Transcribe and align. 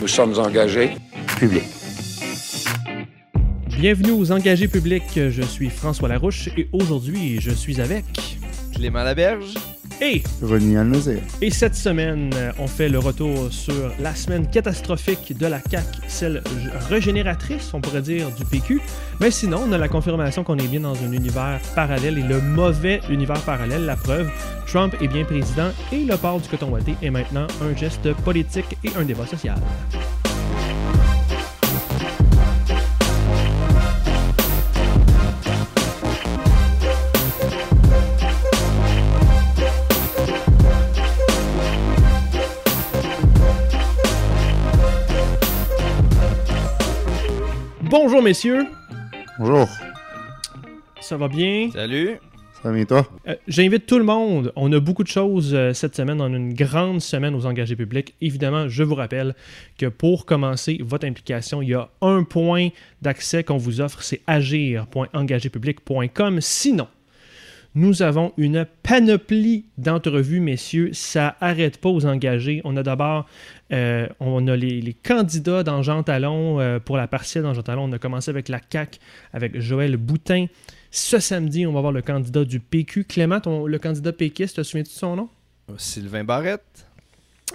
Nous 0.00 0.08
sommes 0.08 0.38
engagés. 0.38 0.92
Public. 1.38 1.62
Bienvenue 3.68 4.12
aux 4.12 4.32
Engagés 4.32 4.66
publics. 4.66 5.02
Je 5.14 5.42
suis 5.42 5.68
François 5.68 6.08
Larouche 6.08 6.48
et 6.56 6.68
aujourd'hui, 6.72 7.38
je 7.38 7.50
suis 7.50 7.82
avec. 7.82 8.06
Clément 8.74 9.02
Laberge. 9.02 9.54
Et, 10.02 10.22
René 10.40 10.78
Almezir. 10.78 11.18
et 11.42 11.50
cette 11.50 11.74
semaine, 11.74 12.30
euh, 12.34 12.52
on 12.58 12.66
fait 12.66 12.88
le 12.88 12.98
retour 12.98 13.52
sur 13.52 13.92
la 14.00 14.14
semaine 14.14 14.48
catastrophique 14.48 15.36
de 15.36 15.46
la 15.46 15.60
CAQ, 15.60 15.86
celle 16.08 16.42
régénératrice, 16.88 17.74
on 17.74 17.82
pourrait 17.82 18.00
dire, 18.00 18.30
du 18.30 18.46
PQ. 18.46 18.80
Mais 19.20 19.30
sinon, 19.30 19.64
on 19.68 19.72
a 19.72 19.78
la 19.78 19.88
confirmation 19.88 20.42
qu'on 20.42 20.56
est 20.56 20.68
bien 20.68 20.80
dans 20.80 20.96
un 20.96 21.12
univers 21.12 21.60
parallèle 21.74 22.16
et 22.16 22.22
le 22.22 22.40
mauvais 22.40 23.00
univers 23.10 23.40
parallèle. 23.42 23.84
La 23.84 23.96
preuve, 23.96 24.30
Trump 24.66 24.94
est 25.02 25.08
bien 25.08 25.24
président 25.24 25.70
et 25.92 26.04
le 26.04 26.16
port 26.16 26.40
du 26.40 26.48
coton 26.48 26.70
ouaté 26.70 26.94
est 27.02 27.10
maintenant 27.10 27.46
un 27.62 27.76
geste 27.76 28.12
politique 28.24 28.78
et 28.82 28.90
un 28.96 29.04
débat 29.04 29.26
social. 29.26 29.58
Bonjour 48.20 48.28
messieurs, 48.28 48.66
Bonjour. 49.38 49.66
ça 51.00 51.16
va 51.16 51.26
bien? 51.26 51.70
Salut. 51.72 52.18
Ça 52.52 52.68
va 52.68 52.74
bien 52.74 52.84
toi? 52.84 53.08
Euh, 53.26 53.34
J'invite 53.48 53.86
tout 53.86 53.96
le 53.96 54.04
monde. 54.04 54.52
On 54.56 54.70
a 54.74 54.78
beaucoup 54.78 55.04
de 55.04 55.08
choses 55.08 55.54
euh, 55.54 55.72
cette 55.72 55.96
semaine. 55.96 56.20
On 56.20 56.26
a 56.26 56.36
une 56.36 56.52
grande 56.52 57.00
semaine 57.00 57.34
aux 57.34 57.46
engagés 57.46 57.76
publics. 57.76 58.14
Évidemment, 58.20 58.68
je 58.68 58.82
vous 58.82 58.94
rappelle 58.94 59.34
que 59.78 59.86
pour 59.86 60.26
commencer 60.26 60.78
votre 60.84 61.06
implication, 61.06 61.62
il 61.62 61.70
y 61.70 61.74
a 61.74 61.88
un 62.02 62.24
point 62.24 62.68
d'accès 63.00 63.42
qu'on 63.42 63.56
vous 63.56 63.80
offre, 63.80 64.02
c'est 64.02 64.20
agir.engagépublic.com. 64.26 66.42
Sinon, 66.42 66.88
nous 67.74 68.02
avons 68.02 68.32
une 68.36 68.66
panoplie 68.82 69.66
d'entrevues, 69.78 70.40
messieurs. 70.40 70.90
Ça 70.92 71.36
arrête 71.40 71.78
pas 71.78 71.88
aux 71.88 72.04
engagés. 72.04 72.60
On 72.64 72.76
a 72.76 72.82
d'abord, 72.82 73.26
euh, 73.72 74.08
on 74.18 74.48
a 74.48 74.56
les, 74.56 74.96
candidats 75.04 75.62
dans 75.62 75.82
Jean 75.82 76.02
Talon 76.02 76.58
euh, 76.58 76.80
pour 76.80 76.96
la 76.96 77.06
partielle 77.06 77.44
dans 77.44 77.54
Jean 77.54 77.62
Talon. 77.62 77.84
On 77.84 77.92
a 77.92 77.98
commencé 77.98 78.28
avec 78.28 78.48
la 78.48 78.58
CAC, 78.58 78.98
avec 79.32 79.60
Joël 79.60 79.96
Boutin. 79.96 80.46
Ce 80.90 81.20
samedi, 81.20 81.66
on 81.66 81.72
va 81.72 81.80
voir 81.80 81.92
le 81.92 82.02
candidat 82.02 82.44
du 82.44 82.58
PQ. 82.58 83.04
Clément, 83.04 83.40
le 83.66 83.78
candidat 83.78 84.12
péquiste, 84.12 84.56
te 84.56 84.62
souviens-tu 84.64 84.90
de 84.90 84.98
son 84.98 85.16
nom? 85.16 85.28
Sylvain 85.76 86.24
Barrette. 86.24 86.86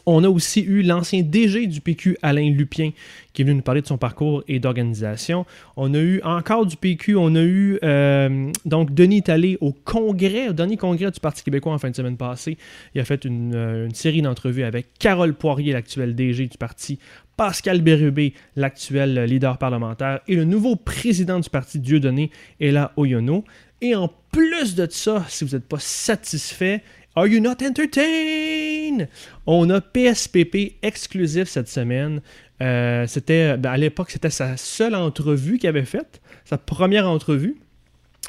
On 0.05 0.23
a 0.23 0.29
aussi 0.29 0.61
eu 0.61 0.81
l'ancien 0.81 1.21
DG 1.21 1.67
du 1.67 1.81
PQ, 1.81 2.17
Alain 2.21 2.49
Lupien, 2.49 2.91
qui 3.33 3.41
est 3.41 3.45
venu 3.45 3.57
nous 3.57 3.61
parler 3.61 3.81
de 3.81 3.87
son 3.87 3.97
parcours 3.97 4.43
et 4.47 4.59
d'organisation. 4.59 5.45
On 5.77 5.93
a 5.93 5.99
eu 5.99 6.21
encore 6.23 6.65
du 6.65 6.77
PQ, 6.77 7.15
on 7.15 7.35
a 7.35 7.41
eu 7.41 7.79
euh, 7.83 8.51
donc 8.65 8.93
Denis 8.93 9.23
Talé 9.23 9.57
au 9.61 9.71
congrès, 9.71 10.49
au 10.49 10.53
dernier 10.53 10.77
congrès 10.77 11.11
du 11.11 11.19
Parti 11.19 11.43
québécois 11.43 11.73
en 11.73 11.77
fin 11.77 11.89
de 11.89 11.95
semaine 11.95 12.17
passée. 12.17 12.57
Il 12.93 13.01
a 13.01 13.05
fait 13.05 13.25
une, 13.25 13.55
euh, 13.55 13.89
série 13.93 14.21
d'entrevues 14.21 14.63
avec 14.63 14.87
Carole 14.99 15.33
Poirier, 15.33 15.73
l'actuel 15.73 16.15
DG 16.15 16.47
du 16.47 16.57
parti, 16.57 16.99
Pascal 17.37 17.81
Bérubé, 17.81 18.33
l'actuel 18.55 19.25
leader 19.25 19.57
parlementaire, 19.57 20.21
et 20.27 20.35
le 20.35 20.45
nouveau 20.45 20.75
président 20.75 21.39
du 21.39 21.49
parti, 21.49 21.79
Dieudonné, 21.79 22.31
Ella 22.59 22.93
Oyono. 22.95 23.43
Et 23.81 23.93
en 23.93 24.09
plus 24.31 24.75
de 24.75 24.87
ça, 24.89 25.25
si 25.27 25.43
vous 25.43 25.55
n'êtes 25.55 25.67
pas 25.67 25.79
satisfait, 25.79 26.81
Are 27.17 27.27
you 27.27 27.39
not 27.39 27.63
entertained? 27.63 29.07
On 29.45 29.69
a 29.69 29.79
PSPP 29.79 30.75
exclusif 30.81 31.47
cette 31.47 31.69
semaine. 31.69 32.21
Euh, 32.61 33.07
c'était, 33.07 33.55
ben, 33.55 33.71
à 33.71 33.77
l'époque, 33.77 34.11
c'était 34.11 34.29
sa 34.29 34.57
seule 34.57 34.95
entrevue 34.95 35.57
qu'il 35.57 35.69
avait 35.69 35.85
faite, 35.85 36.21
sa 36.43 36.57
première 36.57 37.07
entrevue 37.07 37.55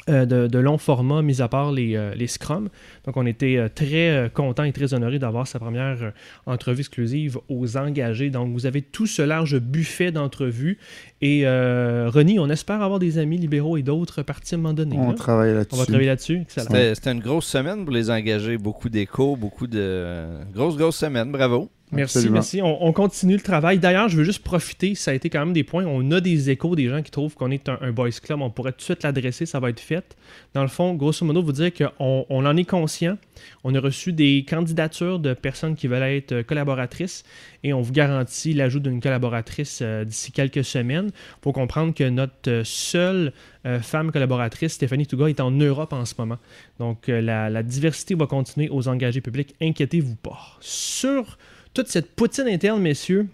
euh, 0.09 0.25
de, 0.25 0.47
de 0.47 0.59
long 0.59 0.77
format, 0.77 1.21
mis 1.21 1.41
à 1.41 1.47
part 1.47 1.71
les, 1.71 1.95
euh, 1.95 2.13
les 2.15 2.27
scrums. 2.27 2.69
Donc, 3.05 3.17
on 3.17 3.25
était 3.25 3.57
euh, 3.57 3.69
très 3.73 4.09
euh, 4.09 4.29
contents 4.29 4.63
et 4.63 4.71
très 4.71 4.93
honorés 4.93 5.19
d'avoir 5.19 5.47
sa 5.47 5.59
première 5.59 6.01
euh, 6.01 6.11
entrevue 6.45 6.79
exclusive 6.79 7.37
aux 7.49 7.77
engagés. 7.77 8.29
Donc, 8.29 8.51
vous 8.53 8.65
avez 8.65 8.81
tout 8.81 9.07
ce 9.07 9.21
large 9.21 9.59
buffet 9.59 10.11
d'entrevues. 10.11 10.77
Et 11.21 11.41
euh, 11.45 12.09
Ronnie, 12.11 12.39
on 12.39 12.49
espère 12.49 12.81
avoir 12.81 12.99
des 12.99 13.17
amis 13.17 13.37
libéraux 13.37 13.77
et 13.77 13.83
d'autres 13.83 14.21
partis 14.23 14.55
à 14.55 14.57
un 14.57 14.61
moment 14.61 14.73
donné. 14.73 14.97
On 14.97 15.09
là. 15.09 15.15
travaille 15.15 15.53
là-dessus. 15.53 15.75
On 15.75 15.77
va 15.77 15.85
travailler 15.85 16.07
là-dessus. 16.07 16.43
C'était 16.47 16.95
c'était 16.95 17.11
une 17.11 17.19
grosse 17.19 17.45
semaine 17.47 17.83
pour 17.85 17.93
les 17.93 18.09
engager. 18.09 18.57
Beaucoup 18.57 18.89
d'échos, 18.89 19.35
beaucoup 19.35 19.67
de. 19.67 20.25
Grosse, 20.53 20.77
grosse 20.77 20.97
semaine. 20.97 21.31
Bravo. 21.31 21.69
Merci, 21.93 22.17
Absolument. 22.17 22.33
merci. 22.33 22.61
On, 22.61 22.85
on 22.85 22.91
continue 22.91 23.35
le 23.35 23.41
travail. 23.41 23.79
D'ailleurs, 23.79 24.09
je 24.09 24.17
veux 24.17 24.25
juste 24.25 24.43
profiter, 24.43 24.93
ça 24.93 25.11
a 25.11 25.13
été 25.13 25.29
quand 25.29 25.39
même 25.39 25.53
des 25.53 25.63
points. 25.63 25.85
On 25.85 26.11
a 26.11 26.19
des 26.19 26.49
échos 26.49 26.75
des 26.75 26.89
gens 26.89 27.01
qui 27.01 27.11
trouvent 27.11 27.33
qu'on 27.33 27.49
est 27.49 27.69
un, 27.69 27.77
un 27.79 27.91
boys 27.93 28.09
club. 28.21 28.41
On 28.41 28.49
pourrait 28.49 28.73
tout 28.73 28.79
de 28.79 28.83
suite 28.83 29.03
l'adresser, 29.03 29.45
ça 29.45 29.61
va 29.61 29.69
être 29.69 29.79
fait. 29.79 30.17
Dans 30.53 30.63
le 30.63 30.67
fond, 30.67 30.93
grosso 30.95 31.25
modo, 31.25 31.41
vous 31.41 31.53
dire 31.53 31.71
qu'on 31.73 32.25
on 32.29 32.45
en 32.45 32.57
est 32.57 32.65
conscient. 32.65 33.17
On 33.63 33.73
a 33.73 33.79
reçu 33.79 34.11
des 34.11 34.45
candidatures 34.49 35.19
de 35.19 35.33
personnes 35.33 35.75
qui 35.75 35.87
veulent 35.87 36.03
être 36.03 36.31
euh, 36.33 36.43
collaboratrices 36.43 37.23
et 37.63 37.71
on 37.71 37.81
vous 37.81 37.93
garantit 37.93 38.53
l'ajout 38.53 38.79
d'une 38.81 38.99
collaboratrice 38.99 39.79
euh, 39.81 40.03
d'ici 40.03 40.33
quelques 40.33 40.65
semaines. 40.65 41.07
Il 41.13 41.43
faut 41.43 41.53
comprendre 41.53 41.93
que 41.93 42.03
notre 42.09 42.49
euh, 42.49 42.61
seule 42.65 43.31
euh, 43.65 43.79
femme 43.79 44.11
collaboratrice, 44.11 44.73
Stéphanie 44.73 45.07
Touga, 45.07 45.27
est 45.27 45.39
en 45.39 45.51
Europe 45.51 45.93
en 45.93 46.03
ce 46.03 46.15
moment. 46.17 46.37
Donc, 46.79 47.07
euh, 47.07 47.21
la, 47.21 47.49
la 47.49 47.63
diversité 47.63 48.13
va 48.13 48.25
continuer 48.25 48.67
aux 48.69 48.89
engagés 48.89 49.21
publics. 49.21 49.55
Inquiétez-vous 49.61 50.15
pas. 50.15 50.57
Sur 50.59 51.37
toute 51.73 51.87
cette 51.87 52.15
poutine 52.15 52.47
interne, 52.47 52.81
messieurs, 52.81 53.27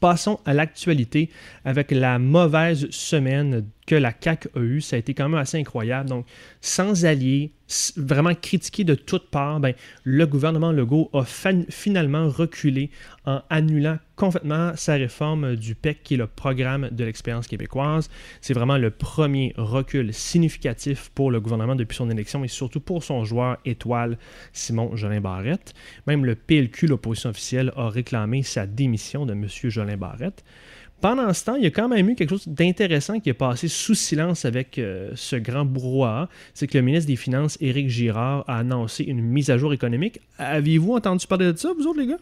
passons 0.00 0.40
à 0.44 0.54
l'actualité 0.54 1.30
avec 1.64 1.90
la 1.90 2.18
mauvaise 2.18 2.90
semaine 2.90 3.66
que 3.86 3.94
la 3.94 4.12
CAQ 4.18 4.48
a 4.54 4.60
eue. 4.60 4.80
Ça 4.80 4.96
a 4.96 4.98
été 4.98 5.14
quand 5.14 5.28
même 5.28 5.38
assez 5.38 5.58
incroyable. 5.58 6.08
Donc, 6.08 6.26
sans 6.60 7.04
alliés, 7.04 7.52
vraiment 7.96 8.34
critiqué 8.34 8.84
de 8.84 8.94
toutes 8.94 9.30
parts, 9.30 9.60
ben, 9.60 9.74
le 10.04 10.26
gouvernement 10.26 10.72
Legault 10.72 11.10
a 11.12 11.24
finalement 11.24 12.28
reculé 12.28 12.90
en 13.24 13.42
annulant 13.50 13.98
complètement 14.16 14.72
sa 14.74 14.94
réforme 14.94 15.56
du 15.56 15.74
PEC, 15.74 16.02
qui 16.02 16.14
est 16.14 16.16
le 16.16 16.26
programme 16.26 16.88
de 16.90 17.04
l'expérience 17.04 17.46
québécoise. 17.46 18.10
C'est 18.40 18.54
vraiment 18.54 18.78
le 18.78 18.90
premier 18.90 19.52
recul 19.56 20.12
significatif 20.12 21.10
pour 21.14 21.30
le 21.30 21.40
gouvernement 21.40 21.76
depuis 21.76 21.96
son 21.96 22.10
élection 22.10 22.42
et 22.42 22.48
surtout 22.48 22.80
pour 22.80 23.04
son 23.04 23.24
joueur 23.24 23.58
étoile, 23.64 24.18
Simon 24.52 24.96
Jolin 24.96 25.20
Barrette. 25.20 25.74
Même 26.06 26.24
le 26.24 26.34
PLQ, 26.34 26.86
l'opposition 26.86 27.30
officielle, 27.30 27.72
a 27.76 27.88
réclamé 27.88 28.42
sa 28.42 28.66
démission 28.66 29.26
de 29.26 29.32
M. 29.32 29.46
Jolin 29.64 29.96
Barrette. 29.96 30.44
Pendant 31.02 31.30
ce 31.34 31.44
temps, 31.44 31.56
il 31.56 31.62
y 31.62 31.66
a 31.66 31.70
quand 31.70 31.88
même 31.88 32.08
eu 32.08 32.14
quelque 32.14 32.30
chose 32.30 32.48
d'intéressant 32.48 33.20
qui 33.20 33.28
est 33.28 33.34
passé 33.34 33.68
sous 33.68 33.94
silence 33.94 34.46
avec 34.46 34.78
euh, 34.78 35.10
ce 35.14 35.36
grand 35.36 35.66
brouhaha. 35.66 36.30
C'est 36.54 36.66
que 36.66 36.78
le 36.78 36.82
ministre 36.82 37.06
des 37.06 37.16
Finances, 37.16 37.58
Éric 37.60 37.90
Girard, 37.90 38.44
a 38.48 38.58
annoncé 38.58 39.04
une 39.04 39.20
mise 39.20 39.50
à 39.50 39.58
jour 39.58 39.74
économique. 39.74 40.20
Aviez-vous 40.38 40.94
entendu 40.94 41.26
parler 41.26 41.52
de 41.52 41.58
ça, 41.58 41.72
vous 41.76 41.86
autres, 41.86 42.00
les 42.00 42.06
gars? 42.06 42.18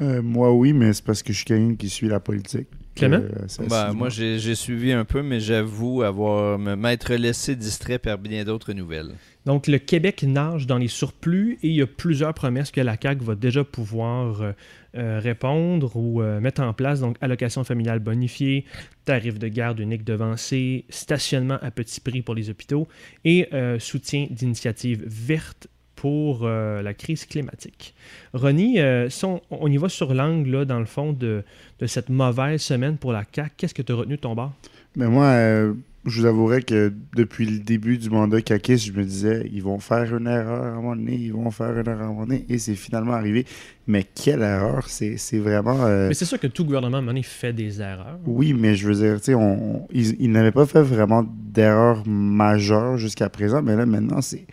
Euh, 0.00 0.22
moi, 0.22 0.52
oui, 0.52 0.72
mais 0.72 0.92
c'est 0.92 1.04
parce 1.04 1.22
que 1.22 1.32
je 1.32 1.38
suis 1.38 1.44
quelqu'un 1.46 1.74
qui 1.76 1.88
suit 1.88 2.08
la 2.08 2.20
politique. 2.20 2.66
Clément? 2.96 3.16
Euh, 3.16 3.28
Ben, 3.28 3.44
assidûment. 3.44 3.94
moi, 3.94 4.08
j'ai 4.08 4.54
suivi 4.54 4.92
un 4.92 5.04
peu, 5.04 5.22
mais 5.22 5.40
j'avoue 5.40 6.02
avoir 6.02 6.58
me- 6.58 6.76
m'être 6.76 7.14
laissé 7.14 7.56
distrait 7.56 7.98
par 7.98 8.18
bien 8.18 8.44
d'autres 8.44 8.72
nouvelles. 8.72 9.14
Donc, 9.46 9.66
le 9.66 9.78
Québec 9.78 10.22
nage 10.22 10.66
dans 10.66 10.78
les 10.78 10.88
surplus 10.88 11.58
et 11.62 11.68
il 11.68 11.74
y 11.74 11.82
a 11.82 11.86
plusieurs 11.88 12.32
promesses 12.34 12.70
que 12.70 12.80
la 12.80 12.96
CAQ 13.00 13.24
va 13.24 13.34
déjà 13.34 13.64
pouvoir 13.64 14.42
euh, 14.42 14.52
euh, 14.96 15.18
répondre 15.20 15.96
ou 15.96 16.22
euh, 16.22 16.40
mettre 16.40 16.62
en 16.62 16.72
place. 16.72 17.00
Donc, 17.00 17.16
allocation 17.20 17.64
familiale 17.64 17.98
bonifiée, 17.98 18.64
tarif 19.04 19.38
de 19.40 19.48
garde 19.48 19.80
unique 19.80 20.04
devancé, 20.04 20.84
stationnement 20.88 21.58
à 21.62 21.70
petit 21.72 22.00
prix 22.00 22.22
pour 22.22 22.34
les 22.36 22.48
hôpitaux 22.48 22.86
et 23.24 23.48
euh, 23.52 23.78
soutien 23.80 24.28
d'initiatives 24.30 25.02
vertes 25.04 25.66
pour 25.96 26.40
euh, 26.42 26.82
la 26.82 26.92
crise 26.94 27.24
climatique. 27.24 27.94
Ronnie, 28.32 28.80
euh, 28.80 29.08
si 29.08 29.24
on, 29.24 29.40
on 29.50 29.70
y 29.70 29.76
va 29.76 29.88
sur 29.88 30.12
l'angle, 30.12 30.50
là, 30.50 30.64
dans 30.64 30.80
le 30.80 30.86
fond, 30.86 31.12
de, 31.12 31.44
de 31.78 31.86
cette 31.86 32.08
mauvaise 32.08 32.60
semaine 32.60 32.96
pour 32.96 33.12
la 33.12 33.24
CAQ, 33.32 33.50
qu'est-ce 33.56 33.74
que 33.74 33.82
tu 33.82 33.92
as 33.92 33.94
retenu 33.94 34.16
de 34.16 34.20
ton 34.20 34.34
bar? 34.34 34.52
Mais 34.96 35.06
moi, 35.06 35.24
euh, 35.26 35.74
je 36.04 36.20
vous 36.20 36.26
avouerai 36.26 36.62
que 36.62 36.92
depuis 37.16 37.46
le 37.46 37.58
début 37.60 37.96
du 37.96 38.10
mandat 38.10 38.42
CAQIS, 38.42 38.78
je 38.78 38.92
me 38.92 39.04
disais, 39.04 39.48
ils 39.52 39.62
vont 39.62 39.78
faire 39.78 40.16
une 40.16 40.26
erreur 40.26 40.62
à 40.64 40.68
un 40.68 40.74
moment 40.74 40.96
donné, 40.96 41.14
ils 41.14 41.32
vont 41.32 41.50
faire 41.50 41.78
une 41.78 41.88
erreur 41.88 42.02
à 42.02 42.04
un 42.04 42.08
moment 42.08 42.26
donné, 42.26 42.44
et 42.48 42.58
c'est 42.58 42.74
finalement 42.74 43.14
arrivé. 43.14 43.46
Mais 43.86 44.04
quelle 44.04 44.42
erreur! 44.42 44.88
C'est 44.88 45.38
vraiment... 45.38 45.86
Mais 45.86 46.14
c'est 46.14 46.24
sûr 46.26 46.38
que 46.38 46.46
tout 46.46 46.64
gouvernement, 46.64 46.96
à 46.96 46.98
un 46.98 47.02
moment 47.02 47.12
donné, 47.12 47.22
fait 47.22 47.52
des 47.52 47.80
erreurs. 47.80 48.18
Oui, 48.26 48.52
mais 48.52 48.76
je 48.76 48.88
veux 48.88 48.94
dire, 48.94 49.18
tu 49.18 49.26
sais, 49.26 49.34
on, 49.34 49.86
ils, 49.92 50.20
ils 50.20 50.30
n'avaient 50.30 50.52
pas 50.52 50.66
fait 50.66 50.82
vraiment 50.82 51.24
d'erreur 51.26 52.06
majeure 52.06 52.98
jusqu'à 52.98 53.28
présent, 53.28 53.62
mais 53.62 53.74
là, 53.74 53.86
maintenant, 53.86 54.20
c'est. 54.20 54.46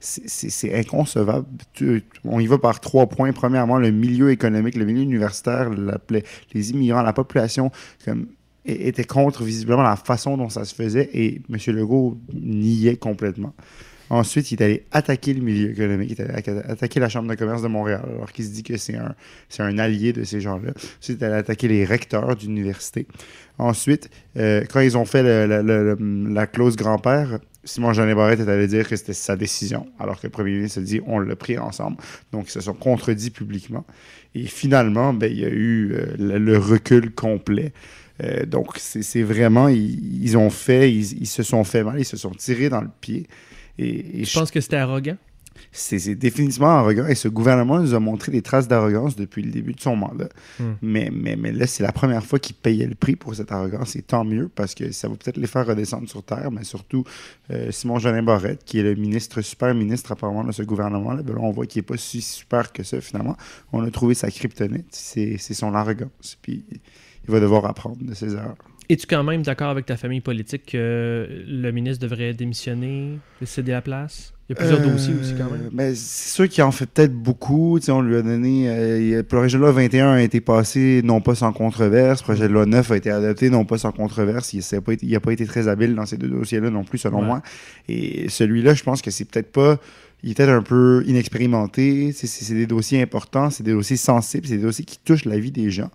C'est 0.00 0.74
inconcevable. 0.78 1.46
On 2.24 2.38
y 2.38 2.46
va 2.46 2.58
par 2.58 2.80
trois 2.80 3.06
points. 3.06 3.32
Premièrement, 3.32 3.78
le 3.78 3.90
milieu 3.90 4.30
économique, 4.30 4.76
le 4.76 4.84
milieu 4.84 5.02
universitaire, 5.02 5.70
les, 6.54 6.70
immigrants, 6.70 7.02
la 7.02 7.12
population 7.12 7.72
comme, 8.04 8.28
était 8.64 9.04
contre 9.04 9.42
visiblement 9.42 9.82
la 9.82 9.96
façon 9.96 10.36
dont 10.36 10.48
ça 10.48 10.64
se 10.64 10.74
faisait 10.74 11.10
et 11.14 11.42
M. 11.50 11.74
Legault 11.74 12.18
niait 12.32 12.96
complètement. 12.96 13.54
Ensuite, 14.10 14.52
il 14.52 14.62
est 14.62 14.64
allé 14.64 14.86
attaquer 14.90 15.34
le 15.34 15.42
milieu 15.42 15.70
économique, 15.70 16.12
il 16.12 16.20
est 16.20 16.24
allé 16.24 16.60
attaquer 16.66 16.98
la 16.98 17.10
Chambre 17.10 17.28
de 17.28 17.34
commerce 17.34 17.60
de 17.60 17.68
Montréal, 17.68 18.02
alors 18.08 18.32
qu'il 18.32 18.46
se 18.46 18.50
dit 18.50 18.62
que 18.62 18.78
c'est 18.78 18.96
un, 18.96 19.14
un 19.58 19.78
allié 19.78 20.14
de 20.14 20.24
ces 20.24 20.40
gens-là. 20.40 20.72
Ensuite, 20.98 21.18
il 21.18 21.22
est 21.22 21.26
allé 21.26 21.34
attaquer 21.34 21.68
les 21.68 21.84
recteurs 21.84 22.34
d'université. 22.34 23.06
Ensuite, 23.58 24.08
euh, 24.38 24.64
quand 24.70 24.80
ils 24.80 24.96
ont 24.96 25.04
fait 25.04 25.22
la 25.22 26.46
clause 26.46 26.76
grand-père, 26.76 27.38
Simon 27.64 27.92
Jean 27.92 28.12
Barrette 28.14 28.40
est 28.40 28.48
allé 28.48 28.66
dire 28.66 28.88
que 28.88 28.96
c'était 28.96 29.12
sa 29.12 29.36
décision, 29.36 29.86
alors 29.98 30.20
que 30.20 30.26
le 30.26 30.30
premier 30.30 30.52
ministre 30.52 30.78
a 30.78 30.82
dit 30.82 31.00
on 31.06 31.18
l'a 31.18 31.36
pris 31.36 31.58
ensemble. 31.58 31.96
Donc, 32.32 32.46
ils 32.48 32.52
se 32.52 32.60
sont 32.60 32.74
contredits 32.74 33.30
publiquement. 33.30 33.84
Et 34.34 34.46
finalement, 34.46 35.12
ben, 35.12 35.30
il 35.30 35.38
y 35.38 35.44
a 35.44 35.48
eu 35.48 35.92
euh, 35.92 36.38
le, 36.38 36.58
recul 36.58 37.12
complet. 37.12 37.72
Euh, 38.22 38.46
donc, 38.46 38.78
c'est 38.78 39.22
vraiment, 39.22 39.68
ils, 39.68 40.36
ont 40.36 40.50
fait, 40.50 40.92
ils, 40.92 41.26
se 41.26 41.42
sont 41.42 41.64
fait 41.64 41.82
mal, 41.82 41.98
ils 41.98 42.04
se 42.04 42.16
sont 42.16 42.30
tirés 42.30 42.68
dans 42.68 42.80
le 42.80 42.90
pied. 43.00 43.26
Et, 43.78 44.24
je 44.24 44.38
pense 44.38 44.50
que 44.50 44.60
c'était 44.60 44.76
arrogant? 44.76 45.16
C'est 45.72 46.14
définitivement 46.14 46.68
arrogant. 46.68 47.06
Et 47.06 47.14
ce 47.14 47.28
gouvernement 47.28 47.78
nous 47.78 47.94
a 47.94 48.00
montré 48.00 48.32
des 48.32 48.42
traces 48.42 48.68
d'arrogance 48.68 49.16
depuis 49.16 49.42
le 49.42 49.50
début 49.50 49.72
de 49.72 49.80
son 49.80 49.96
mandat. 49.96 50.28
Hmm. 50.58 50.74
Mais, 50.82 51.10
mais, 51.12 51.36
mais 51.36 51.52
là, 51.52 51.66
c'est 51.66 51.82
la 51.82 51.92
première 51.92 52.24
fois 52.24 52.38
qu'ils 52.38 52.56
payaient 52.56 52.86
le 52.86 52.94
prix 52.94 53.16
pour 53.16 53.34
cette 53.34 53.52
arrogance. 53.52 53.96
Et 53.96 54.02
tant 54.02 54.24
mieux, 54.24 54.48
parce 54.54 54.74
que 54.74 54.90
ça 54.92 55.08
va 55.08 55.16
peut-être 55.16 55.36
les 55.36 55.46
faire 55.46 55.66
redescendre 55.66 56.08
sur 56.08 56.22
Terre. 56.22 56.50
Mais 56.50 56.64
surtout, 56.64 57.04
euh, 57.50 57.70
Simon 57.70 57.98
Jeanin 57.98 58.22
Barrette, 58.22 58.64
qui 58.64 58.78
est 58.78 58.82
le 58.82 58.94
ministre, 58.94 59.40
super 59.40 59.74
ministre 59.74 60.12
apparemment 60.12 60.44
de 60.44 60.52
ce 60.52 60.62
gouvernement-là, 60.62 61.22
ben 61.22 61.34
là, 61.34 61.40
on 61.42 61.50
voit 61.50 61.66
qu'il 61.66 61.80
n'est 61.80 61.86
pas 61.86 61.96
si 61.96 62.20
super 62.20 62.72
que 62.72 62.82
ça, 62.82 63.00
finalement. 63.00 63.36
On 63.72 63.82
a 63.84 63.90
trouvé 63.90 64.14
sa 64.14 64.30
kryptonite. 64.30 64.86
C'est 64.90 65.38
son 65.38 65.74
arrogance. 65.74 66.38
Puis 66.42 66.64
il 67.28 67.30
va 67.30 67.40
devoir 67.40 67.64
apprendre 67.66 67.98
de 68.00 68.14
ses 68.14 68.34
erreurs. 68.34 68.56
Es-tu 68.88 69.06
quand 69.06 69.22
même 69.22 69.42
d'accord 69.42 69.68
avec 69.68 69.84
ta 69.84 69.98
famille 69.98 70.22
politique 70.22 70.64
que 70.66 71.44
le 71.46 71.70
ministre 71.72 72.02
devrait 72.02 72.32
démissionner, 72.32 73.18
céder 73.44 73.72
la 73.72 73.82
place? 73.82 74.32
Il 74.48 74.52
y 74.52 74.56
a 74.56 74.60
plusieurs 74.60 74.80
dossiers 74.80 75.14
aussi 75.20 75.34
quand 75.34 75.50
même. 75.50 75.68
Mais 75.72 75.84
euh, 75.84 75.88
ben, 75.90 75.94
c'est 75.94 76.30
sûr 76.30 76.48
qu'il 76.48 76.64
en 76.64 76.70
fait 76.70 76.86
peut-être 76.86 77.12
beaucoup. 77.12 77.78
on 77.88 78.00
lui 78.00 78.16
a 78.16 78.22
donné. 78.22 78.64
Euh, 78.70 79.16
le 79.16 79.22
projet 79.22 79.58
de 79.58 79.60
loi 79.60 79.72
21 79.72 80.12
a 80.12 80.22
été 80.22 80.40
passé 80.40 81.02
non 81.04 81.20
pas 81.20 81.34
sans 81.34 81.52
controverse. 81.52 82.20
Le 82.20 82.24
projet 82.24 82.48
de 82.48 82.52
loi 82.54 82.64
9 82.64 82.90
a 82.90 82.96
été 82.96 83.10
adopté 83.10 83.50
non 83.50 83.66
pas 83.66 83.76
sans 83.76 83.92
controverse. 83.92 84.54
Il 84.54 84.62
n'a 84.72 84.80
pas, 84.80 84.94
été, 84.94 85.18
pas 85.20 85.32
été 85.34 85.44
très 85.44 85.68
habile 85.68 85.94
dans 85.94 86.06
ces 86.06 86.16
deux 86.16 86.28
dossiers-là 86.28 86.70
non 86.70 86.82
plus, 86.82 86.96
selon 86.96 87.20
moi. 87.20 87.42
Et 87.90 88.30
celui-là, 88.30 88.72
je 88.72 88.84
pense 88.84 89.02
que 89.02 89.10
c'est 89.10 89.26
peut-être 89.26 89.52
pas. 89.52 89.76
Il 90.22 90.30
est 90.30 90.34
peut-être 90.34 90.48
un 90.48 90.62
peu 90.62 91.04
inexpérimenté. 91.06 92.12
C'est 92.12 92.54
des 92.54 92.66
dossiers 92.66 93.02
importants, 93.02 93.50
c'est 93.50 93.64
des 93.64 93.72
dossiers 93.72 93.98
sensibles, 93.98 94.46
c'est 94.46 94.56
des 94.56 94.62
dossiers 94.62 94.86
qui 94.86 94.98
touchent 94.98 95.26
la 95.26 95.38
vie 95.38 95.52
des 95.52 95.70
gens. 95.70 95.90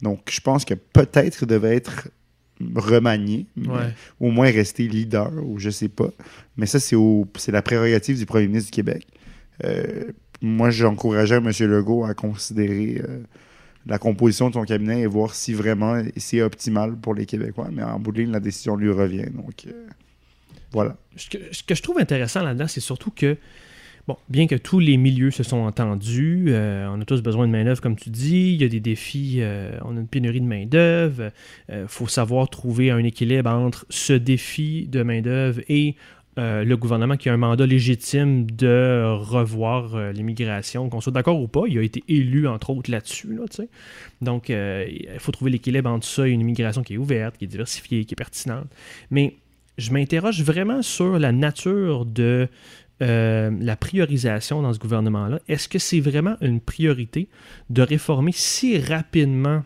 Donc, 0.00 0.20
je 0.30 0.40
pense 0.40 0.64
que 0.64 0.72
peut-être 0.72 1.44
devait 1.44 1.76
être 1.76 2.08
remanier, 2.74 3.46
au 4.20 4.30
moins 4.30 4.50
rester 4.50 4.88
leader, 4.88 5.32
ou 5.44 5.58
je 5.58 5.70
sais 5.70 5.88
pas. 5.88 6.10
Mais 6.56 6.66
ça, 6.66 6.78
c'est 6.80 7.52
la 7.52 7.62
prérogative 7.62 8.18
du 8.18 8.26
premier 8.26 8.46
ministre 8.46 8.70
du 8.70 8.76
Québec. 8.76 9.06
Euh, 9.64 10.12
moi, 10.40 10.70
j'encourageais 10.70 11.36
M. 11.36 11.50
Legault 11.60 12.04
à 12.04 12.14
considérer 12.14 13.02
euh, 13.06 13.20
la 13.86 13.98
composition 13.98 14.48
de 14.48 14.54
son 14.54 14.64
cabinet 14.64 15.00
et 15.00 15.06
voir 15.06 15.34
si 15.34 15.52
vraiment 15.52 16.02
c'est 16.16 16.42
optimal 16.42 16.96
pour 16.96 17.14
les 17.14 17.26
Québécois. 17.26 17.68
Mais 17.72 17.82
en 17.82 17.98
bout 17.98 18.12
de 18.12 18.22
ligne, 18.22 18.32
la 18.32 18.40
décision 18.40 18.76
lui 18.76 18.90
revient. 18.90 19.26
Donc, 19.34 19.66
euh, 19.66 19.86
voilà. 20.72 20.96
Ce 21.16 21.28
que, 21.28 21.38
ce 21.52 21.62
que, 21.62 21.74
je 21.74 21.82
trouve 21.82 21.98
intéressant 21.98 22.42
là-dedans, 22.42 22.68
c'est 22.68 22.80
surtout 22.80 23.10
que 23.10 23.36
Bon, 24.06 24.16
bien 24.28 24.46
que 24.46 24.54
tous 24.54 24.78
les 24.78 24.96
milieux 24.96 25.30
se 25.30 25.42
sont 25.42 25.58
entendus, 25.58 26.46
euh, 26.48 26.88
on 26.90 27.00
a 27.00 27.04
tous 27.04 27.22
besoin 27.22 27.46
de 27.46 27.52
main-d'œuvre, 27.52 27.80
comme 27.80 27.96
tu 27.96 28.10
dis. 28.10 28.54
Il 28.54 28.60
y 28.60 28.64
a 28.64 28.68
des 28.68 28.80
défis, 28.80 29.36
euh, 29.40 29.78
on 29.84 29.96
a 29.96 30.00
une 30.00 30.08
pénurie 30.08 30.40
de 30.40 30.46
main-d'œuvre. 30.46 31.30
Il 31.68 31.74
euh, 31.74 31.88
faut 31.88 32.06
savoir 32.06 32.48
trouver 32.48 32.90
un 32.90 33.04
équilibre 33.04 33.50
entre 33.50 33.86
ce 33.90 34.12
défi 34.12 34.86
de 34.88 35.02
main-d'œuvre 35.02 35.60
et 35.68 35.96
le 36.36 36.74
gouvernement 36.76 37.18
qui 37.18 37.28
a 37.28 37.34
un 37.34 37.36
mandat 37.36 37.66
légitime 37.66 38.50
de 38.50 39.14
revoir 39.14 40.10
l'immigration, 40.12 40.88
qu'on 40.88 41.02
soit 41.02 41.12
d'accord 41.12 41.38
ou 41.38 41.48
pas. 41.48 41.64
Il 41.68 41.78
a 41.78 41.82
été 41.82 42.02
élu, 42.08 42.48
entre 42.48 42.70
autres, 42.70 42.90
là-dessus. 42.90 43.38
Donc, 44.22 44.48
il 44.48 45.06
faut 45.18 45.32
trouver 45.32 45.50
l'équilibre 45.50 45.90
entre 45.90 46.06
ça 46.06 46.26
et 46.26 46.30
une 46.30 46.40
immigration 46.40 46.82
qui 46.82 46.94
est 46.94 46.96
ouverte, 46.96 47.36
qui 47.36 47.44
est 47.44 47.48
diversifiée, 47.48 48.06
qui 48.06 48.14
est 48.14 48.16
pertinente. 48.16 48.68
Mais 49.10 49.34
je 49.80 49.92
m'interroge 49.92 50.42
vraiment 50.42 50.82
sur 50.82 51.18
la 51.18 51.32
nature 51.32 52.04
de 52.04 52.48
euh, 53.02 53.50
la 53.60 53.76
priorisation 53.76 54.62
dans 54.62 54.72
ce 54.72 54.78
gouvernement-là. 54.78 55.40
Est-ce 55.48 55.68
que 55.68 55.78
c'est 55.78 56.00
vraiment 56.00 56.36
une 56.40 56.60
priorité 56.60 57.28
de 57.70 57.82
réformer 57.82 58.32
si 58.32 58.78
rapidement 58.78 59.62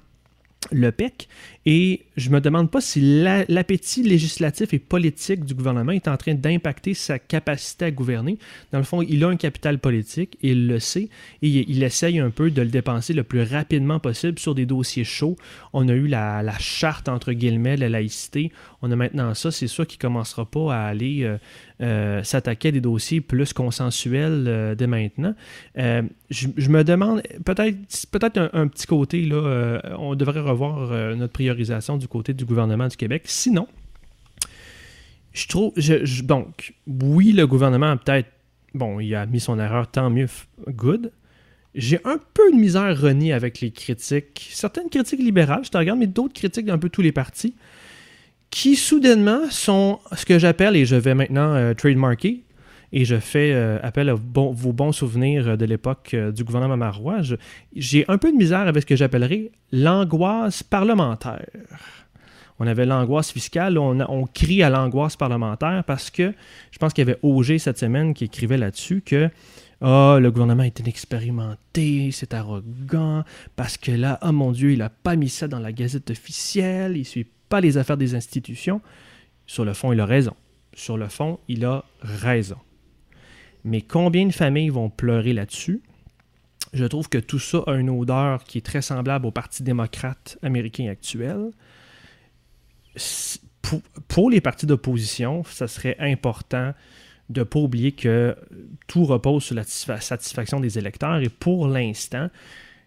le 0.70 0.92
PEC 0.92 1.28
et 1.66 2.02
je 2.16 2.28
me 2.30 2.40
demande 2.40 2.70
pas 2.70 2.80
si 2.80 3.00
l'appétit 3.48 4.02
législatif 4.02 4.74
et 4.74 4.78
politique 4.78 5.44
du 5.44 5.54
gouvernement 5.54 5.92
est 5.92 6.08
en 6.08 6.16
train 6.16 6.34
d'impacter 6.34 6.92
sa 6.92 7.18
capacité 7.18 7.86
à 7.86 7.90
gouverner. 7.90 8.38
Dans 8.70 8.78
le 8.78 8.84
fond, 8.84 9.00
il 9.00 9.24
a 9.24 9.28
un 9.28 9.36
capital 9.36 9.78
politique, 9.78 10.36
il 10.42 10.66
le 10.66 10.78
sait, 10.78 11.08
et 11.40 11.48
il, 11.48 11.82
essaye 11.82 12.18
un 12.18 12.30
peu 12.30 12.50
de 12.50 12.60
le 12.60 12.68
dépenser 12.68 13.14
le 13.14 13.24
plus 13.24 13.42
rapidement 13.42 13.98
possible 13.98 14.38
sur 14.38 14.54
des 14.54 14.66
dossiers 14.66 15.04
chauds. 15.04 15.36
On 15.72 15.88
a 15.88 15.92
eu 15.92 16.06
la, 16.06 16.44
charte, 16.58 17.08
entre 17.08 17.32
guillemets, 17.32 17.76
la 17.76 17.88
laïcité. 17.88 18.52
On 18.82 18.90
a 18.90 18.96
maintenant 18.96 19.32
ça. 19.34 19.50
C'est 19.50 19.66
sûr 19.66 19.86
qu'il 19.86 19.98
ne 19.98 20.02
commencera 20.02 20.44
pas 20.44 20.74
à 20.74 20.86
aller 20.86 21.24
euh, 21.24 21.38
euh, 21.84 22.22
s'attaquer 22.22 22.68
à 22.68 22.72
des 22.72 22.80
dossiers 22.80 23.20
plus 23.20 23.52
consensuels 23.52 24.44
euh, 24.48 24.74
dès 24.74 24.86
maintenant. 24.86 25.34
Je, 25.76 26.68
me 26.68 26.82
demande, 26.82 27.22
peut-être 27.44 27.76
peut-être 28.10 28.50
un, 28.52 28.66
petit 28.68 28.86
côté, 28.86 29.24
là, 29.26 29.80
on 29.98 30.14
devrait 30.14 30.40
revoir 30.40 30.90
notre 31.16 31.32
priorité 31.32 31.74
du 31.98 32.08
côté 32.08 32.32
du 32.32 32.44
gouvernement 32.44 32.88
du 32.88 32.96
Québec. 32.96 33.22
Sinon, 33.26 33.68
je 35.32 35.46
trouve. 35.46 35.72
donc, 36.22 36.74
oui, 36.86 37.32
le 37.32 37.46
gouvernement 37.46 37.90
a 37.90 37.96
peut-être. 37.96 38.28
Bon, 38.72 38.98
il 38.98 39.14
a 39.14 39.26
mis 39.26 39.38
son 39.38 39.58
erreur, 39.60 39.88
tant 39.88 40.10
mieux, 40.10 40.26
good. 40.68 41.12
J'ai 41.74 41.98
un 42.04 42.18
peu 42.34 42.52
de 42.52 42.56
misère 42.56 43.00
renier 43.00 43.32
avec 43.32 43.60
les 43.60 43.72
critiques, 43.72 44.48
certaines 44.52 44.88
critiques 44.88 45.20
libérales, 45.20 45.64
je 45.64 45.70
te 45.70 45.76
regarde, 45.76 45.98
mais 45.98 46.06
d'autres 46.06 46.32
critiques 46.32 46.66
d'un 46.66 46.78
peu 46.78 46.88
tous 46.88 47.02
les 47.02 47.10
partis, 47.10 47.54
qui 48.54 48.76
soudainement 48.76 49.50
sont 49.50 49.98
ce 50.14 50.24
que 50.24 50.38
j'appelle, 50.38 50.76
et 50.76 50.86
je 50.86 50.94
vais 50.94 51.14
maintenant 51.14 51.54
euh, 51.54 51.74
trademarker, 51.74 52.44
et 52.92 53.04
je 53.04 53.16
fais 53.16 53.50
euh, 53.52 53.80
appel 53.82 54.08
à 54.08 54.14
vos 54.14 54.72
bons 54.72 54.92
souvenirs 54.92 55.58
de 55.58 55.64
l'époque 55.64 56.12
euh, 56.14 56.30
du 56.30 56.44
gouvernement 56.44 56.76
marois. 56.76 57.18
J'ai 57.74 58.04
un 58.06 58.16
peu 58.16 58.30
de 58.30 58.36
misère 58.36 58.60
avec 58.60 58.82
ce 58.82 58.86
que 58.86 58.94
j'appellerais 58.94 59.50
l'angoisse 59.72 60.62
parlementaire. 60.62 61.48
On 62.60 62.68
avait 62.68 62.86
l'angoisse 62.86 63.32
fiscale, 63.32 63.76
on, 63.76 64.26
crie 64.32 64.62
à 64.62 64.70
l'angoisse 64.70 65.16
parlementaire 65.16 65.82
parce 65.84 66.08
que 66.08 66.32
je 66.70 66.78
pense 66.78 66.92
qu'il 66.92 67.04
y 67.04 67.10
avait 67.10 67.18
Auger 67.22 67.58
cette 67.58 67.78
semaine 67.78 68.14
qui 68.14 68.26
écrivait 68.26 68.56
là-dessus 68.56 69.02
que 69.04 69.30
oh, 69.80 70.18
le 70.20 70.30
gouvernement 70.30 70.62
est 70.62 70.78
inexpérimenté, 70.78 72.10
c'est 72.12 72.32
arrogant, 72.32 73.24
parce 73.56 73.76
que 73.76 73.90
là, 73.90 74.20
oh 74.22 74.30
mon 74.30 74.52
Dieu, 74.52 74.70
il 74.70 74.78
n'a 74.78 74.90
pas 74.90 75.16
mis 75.16 75.28
ça 75.28 75.48
dans 75.48 75.58
la 75.58 75.72
gazette 75.72 76.12
officielle, 76.12 76.96
il 76.96 77.04
suit 77.04 77.26
pas 77.54 77.60
les 77.60 77.78
affaires 77.78 77.96
des 77.96 78.16
institutions. 78.16 78.80
Sur 79.46 79.64
le 79.64 79.74
fond, 79.74 79.92
il 79.92 80.00
a 80.00 80.06
raison. 80.06 80.34
Sur 80.72 80.96
le 80.96 81.06
fond, 81.06 81.38
il 81.46 81.64
a 81.64 81.84
raison. 82.00 82.56
Mais 83.62 83.80
combien 83.80 84.26
de 84.26 84.32
familles 84.32 84.70
vont 84.70 84.90
pleurer 84.90 85.32
là-dessus? 85.32 85.80
Je 86.72 86.84
trouve 86.84 87.08
que 87.08 87.18
tout 87.18 87.38
ça 87.38 87.58
a 87.68 87.74
une 87.74 87.90
odeur 87.90 88.42
qui 88.42 88.58
est 88.58 88.66
très 88.66 88.82
semblable 88.82 89.26
au 89.26 89.30
Parti 89.30 89.62
démocrate 89.62 90.36
américain 90.42 90.88
actuel. 90.88 91.52
Pour, 94.08 94.30
les 94.30 94.40
partis 94.40 94.66
d'opposition, 94.66 95.44
ça 95.44 95.68
serait 95.68 95.96
important 96.00 96.74
de 97.28 97.38
ne 97.42 97.44
pas 97.44 97.60
oublier 97.60 97.92
que 97.92 98.36
tout 98.88 99.04
repose 99.04 99.44
sur 99.44 99.54
la 99.54 100.00
satisfaction 100.00 100.58
des 100.58 100.76
électeurs. 100.76 101.20
Et 101.20 101.28
pour 101.28 101.68
l'instant, 101.68 102.30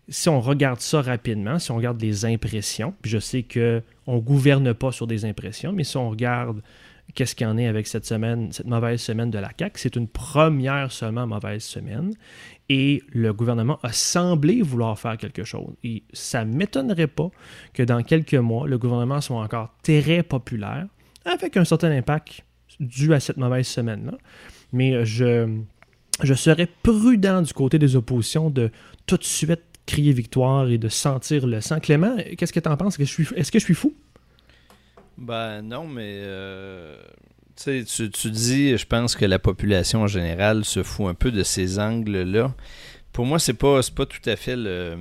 si 0.10 0.30
on 0.30 0.40
regarde 0.40 0.80
ça 0.80 1.02
rapidement, 1.02 1.60
si 1.60 1.72
on 1.72 1.76
regarde 1.76 2.02
les 2.02 2.26
impressions, 2.26 2.94
puis 3.02 3.12
je 3.12 3.20
sais 3.20 3.44
qu'on 3.44 4.16
ne 4.16 4.22
gouverne 4.22 4.74
pas 4.74 4.92
sur 4.92 5.08
des 5.08 5.26
impressions, 5.26 5.74
mais 5.74 5.84
si 5.84 5.98
on 5.98 6.10
regarde 6.10 6.62
qu'est-ce 7.14 7.36
qu'il 7.36 7.48
y 7.48 7.50
en 7.50 7.58
est 7.58 7.68
avec 7.68 7.88
cette 7.88 8.06
semaine, 8.06 8.52
cette 8.52 8.68
mauvaise 8.68 9.02
semaine 9.02 9.32
de 9.32 9.40
la 9.40 9.52
CAQ. 9.58 9.80
C'est 9.80 9.96
une 9.96 10.08
première 10.08 10.92
seulement 10.92 11.26
mauvaise 11.26 11.64
semaine. 11.64 12.14
Et 12.70 13.02
le 13.10 13.34
gouvernement 13.34 13.80
a 13.82 13.94
semblé 13.94 14.62
vouloir 14.62 15.00
faire 15.00 15.18
quelque 15.18 15.44
chose. 15.44 15.74
Et 15.84 16.04
ça 16.12 16.44
ne 16.44 16.54
m'étonnerait 16.54 17.08
pas 17.08 17.30
que 17.74 17.84
dans 17.84 18.04
quelques 18.04 18.34
mois, 18.36 18.68
le 18.68 18.78
gouvernement 18.78 19.22
soit 19.22 19.42
encore 19.42 19.74
très 19.84 20.22
populaire, 20.24 20.88
avec 21.26 21.56
un 21.58 21.66
certain 21.66 21.92
impact 21.92 22.44
dû 22.80 23.14
à 23.14 23.20
cette 23.20 23.38
mauvaise 23.38 23.68
semaine-là. 23.68 24.18
Mais 24.74 25.06
je, 25.06 25.50
je 26.22 26.34
serais 26.34 26.68
prudent 26.84 27.42
du 27.42 27.54
côté 27.54 27.80
des 27.80 27.96
oppositions 27.96 28.50
de 28.50 28.70
tout 29.06 29.18
de 29.18 29.24
suite 29.24 29.64
crier 29.88 30.14
victoire 30.14 30.70
et 30.70 30.78
de 30.78 30.90
sentir 30.90 31.48
le 31.48 31.62
sang. 31.62 31.80
Clément, 31.80 32.16
qu'est-ce 32.38 32.54
que 32.54 32.60
tu 32.60 32.70
en 32.70 32.78
penses? 32.78 33.00
Est-ce 33.00 33.52
que 33.52 33.58
je 33.60 33.64
suis 33.64 33.74
fou? 33.74 33.96
Ben 35.18 35.64
non, 35.64 35.88
mais 35.88 36.20
euh, 36.22 36.96
tu, 37.56 37.84
tu 37.86 38.30
dis, 38.30 38.78
je 38.78 38.86
pense 38.86 39.16
que 39.16 39.26
la 39.26 39.40
population 39.40 40.04
en 40.04 40.08
général 40.08 40.64
se 40.64 40.84
fout 40.84 41.08
un 41.08 41.16
peu 41.16 41.32
de 41.32 41.42
ces 41.42 41.80
angles-là. 41.80 42.54
Pour 43.14 43.26
moi, 43.26 43.40
c'est 43.40 43.56
pas, 43.56 43.80
pas 43.96 44.06
tout 44.06 44.30
à 44.30 44.36
fait 44.36 44.56
le, 44.56 44.98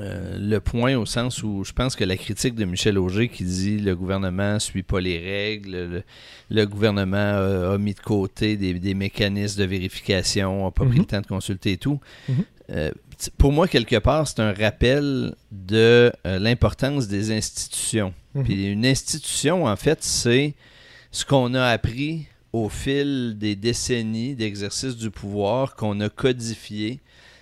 euh, 0.00 0.36
le 0.38 0.58
point 0.60 0.96
au 0.96 1.04
sens 1.06 1.42
où 1.42 1.62
je 1.62 1.72
pense 1.72 1.94
que 1.94 2.04
la 2.04 2.16
critique 2.16 2.54
de 2.54 2.64
Michel 2.64 2.98
Auger 2.98 3.28
qui 3.28 3.44
dit 3.44 3.78
le 3.78 3.94
gouvernement 3.94 4.54
ne 4.54 4.58
suit 4.58 4.82
pas 4.82 5.00
les 5.00 5.18
règles, 5.18 6.02
le, 6.50 6.66
gouvernement 6.66 7.16
a, 7.72 7.78
mis 7.78 7.94
de 7.94 8.00
côté 8.00 8.56
des, 8.56 8.94
mécanismes 8.94 9.60
de 9.60 9.66
vérification, 9.66 10.64
n'a 10.64 10.70
pas 10.70 10.84
pris 10.84 10.94
Mhm. 10.94 10.98
le 10.98 11.04
temps 11.06 11.20
de 11.20 11.26
consulter 11.26 11.72
et 11.72 11.76
tout. 11.76 12.00
Mhm. 12.28 12.34
Euh, 12.70 12.90
pour 13.38 13.52
moi, 13.52 13.68
quelque 13.68 13.96
part, 13.96 14.26
c'est 14.26 14.40
un 14.40 14.52
rappel 14.52 15.34
de 15.52 16.12
euh, 16.26 16.38
l'importance 16.38 17.08
des 17.08 17.32
institutions. 17.32 18.14
Mhm. 18.34 18.44
Puis 18.44 18.66
une 18.72 18.86
institution, 18.86 19.66
en 19.66 19.76
fait, 19.76 20.02
c'est 20.02 20.54
ce 21.10 21.24
qu'on 21.24 21.54
a 21.54 21.66
appris 21.66 22.26
au 22.52 22.68
fil 22.68 23.36
des 23.38 23.56
décennies 23.56 24.34
d'exercice 24.34 24.96
du 24.96 25.10
pouvoir, 25.10 25.76
qu'on 25.76 26.00
a 26.00 26.08
codifié, 26.08 27.00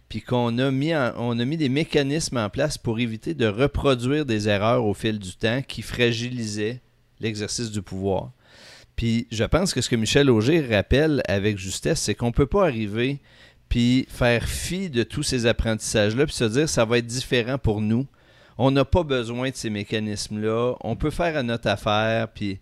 puis 0.09 0.21
qu'on 0.23 0.59
a 0.59 0.71
mis 0.71 0.95
en- 0.95 1.13
on 1.17 1.39
a 1.39 1.45
mis 1.45 1.57
des 1.57 1.69
mécanismes 1.69 2.39
en 2.39 2.49
place 2.51 2.77
pour 2.79 2.99
éviter 2.99 3.35
de 3.35 3.47
reproduire 3.47 4.25
des 4.27 4.49
erreurs 4.49 4.85
au 4.85 4.95
fil 4.95 5.19
du 5.19 5.35
temps 5.35 5.63
qui 5.67 5.83
fragilisaient 5.83 6.81
l'exercice 7.21 7.71
du 7.71 7.83
pouvoir. 7.83 8.31
Puis 8.97 9.27
je 9.31 9.45
pense 9.45 9.73
que 9.75 9.81
ce 9.81 9.89
que 9.89 9.97
Michel 9.97 10.29
Auger 10.31 10.61
rappelle 10.75 11.23
avec 11.29 11.57
justesse, 11.59 12.01
c'est 12.01 12.15
qu'on 12.15 12.33
peut 12.33 12.47
pas 12.47 12.65
arriver 12.65 13.19
puis 13.69 14.07
faire 14.09 14.45
fi 14.45 14.89
de 14.91 15.03
tous 15.03 15.23
ces 15.23 15.47
apprentissages-là, 15.47 16.25
puis 16.27 16.35
se 16.35 16.45
dire 16.45 16.69
ça 16.69 16.85
va 16.85 16.99
être 16.99 17.07
différent 17.07 17.59
pour 17.59 17.81
nous. 17.81 18.07
On 18.57 18.71
n'a 18.71 18.85
pas 18.85 19.03
besoin 19.05 19.51
de 19.51 19.55
ces 19.55 19.71
mécanismes-là. 19.71 20.75
On 20.81 20.97
peut 20.97 21.11
faire 21.11 21.37
à 21.37 21.43
notre 21.43 21.69
affaire, 21.69 22.29
puis 22.29 22.59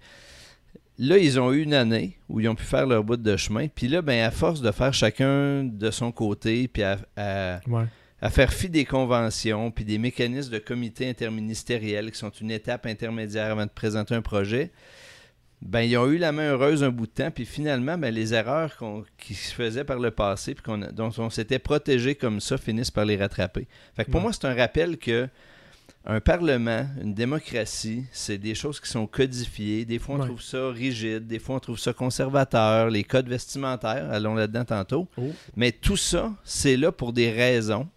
là, 0.98 1.16
ils 1.18 1.38
ont 1.40 1.52
eu 1.52 1.62
une 1.62 1.74
année 1.74 2.16
où 2.28 2.40
ils 2.40 2.48
ont 2.48 2.54
pu 2.54 2.64
faire 2.64 2.86
leur 2.86 3.02
bout 3.04 3.16
de 3.16 3.36
chemin. 3.36 3.68
Puis 3.68 3.88
là, 3.88 4.02
ben, 4.02 4.22
à 4.24 4.30
force 4.30 4.60
de 4.60 4.70
faire 4.72 4.92
chacun 4.92 5.64
de 5.64 5.90
son 5.90 6.12
côté, 6.12 6.68
puis 6.68 6.82
à, 6.82 6.98
à- 7.16 7.60
Ouais. 7.66 7.84
à 8.20 8.30
faire 8.30 8.52
fi 8.52 8.68
des 8.68 8.84
conventions, 8.84 9.70
puis 9.70 9.84
des 9.84 9.98
mécanismes 9.98 10.52
de 10.52 10.58
comité 10.58 11.08
interministériel 11.08 12.10
qui 12.10 12.18
sont 12.18 12.30
une 12.30 12.50
étape 12.50 12.86
intermédiaire 12.86 13.52
avant 13.52 13.64
de 13.64 13.70
présenter 13.70 14.14
un 14.14 14.22
projet, 14.22 14.70
ben, 15.62 15.80
ils 15.80 15.96
ont 15.96 16.06
eu 16.06 16.18
la 16.18 16.32
main 16.32 16.50
heureuse 16.50 16.84
un 16.84 16.90
bout 16.90 17.06
de 17.06 17.12
temps, 17.12 17.30
puis 17.30 17.44
finalement, 17.46 17.96
ben, 17.98 18.14
les 18.14 18.34
erreurs 18.34 18.76
qu'on- 18.76 19.04
qui 19.18 19.34
se 19.34 19.52
faisaient 19.54 19.84
par 19.84 19.98
le 19.98 20.10
passé, 20.10 20.54
puis 20.54 20.62
dont 20.92 21.10
on 21.18 21.30
s'était 21.30 21.58
protégé 21.58 22.14
comme 22.14 22.40
ça, 22.40 22.56
finissent 22.58 22.90
par 22.90 23.04
les 23.04 23.16
rattraper. 23.16 23.66
Fait 23.94 24.04
que 24.04 24.10
pour 24.10 24.18
Ouais. 24.18 24.24
moi, 24.24 24.32
c'est 24.32 24.46
un 24.46 24.54
rappel 24.54 24.98
que 24.98 25.28
un 26.08 26.20
parlement, 26.20 26.86
une 27.02 27.14
démocratie, 27.14 28.04
c'est 28.12 28.38
des 28.38 28.54
choses 28.54 28.78
qui 28.78 28.88
sont 28.88 29.08
codifiées. 29.08 29.84
Des 29.84 29.98
fois, 29.98 30.14
on 30.14 30.20
Ouais. 30.20 30.26
trouve 30.26 30.40
ça 30.42 30.68
rigide, 30.70 31.26
des 31.26 31.40
fois, 31.40 31.56
on 31.56 31.60
trouve 31.60 31.78
ça 31.80 31.92
conservateur, 31.92 32.90
les 32.90 33.02
codes 33.02 33.28
vestimentaires, 33.28 34.08
allons 34.12 34.36
là-dedans 34.36 34.64
tantôt. 34.64 35.08
Oh. 35.16 35.32
Mais 35.56 35.72
tout 35.72 35.96
ça, 35.96 36.32
c'est 36.44 36.76
là 36.76 36.92
pour 36.92 37.12
des 37.12 37.32
raisons. 37.32 37.88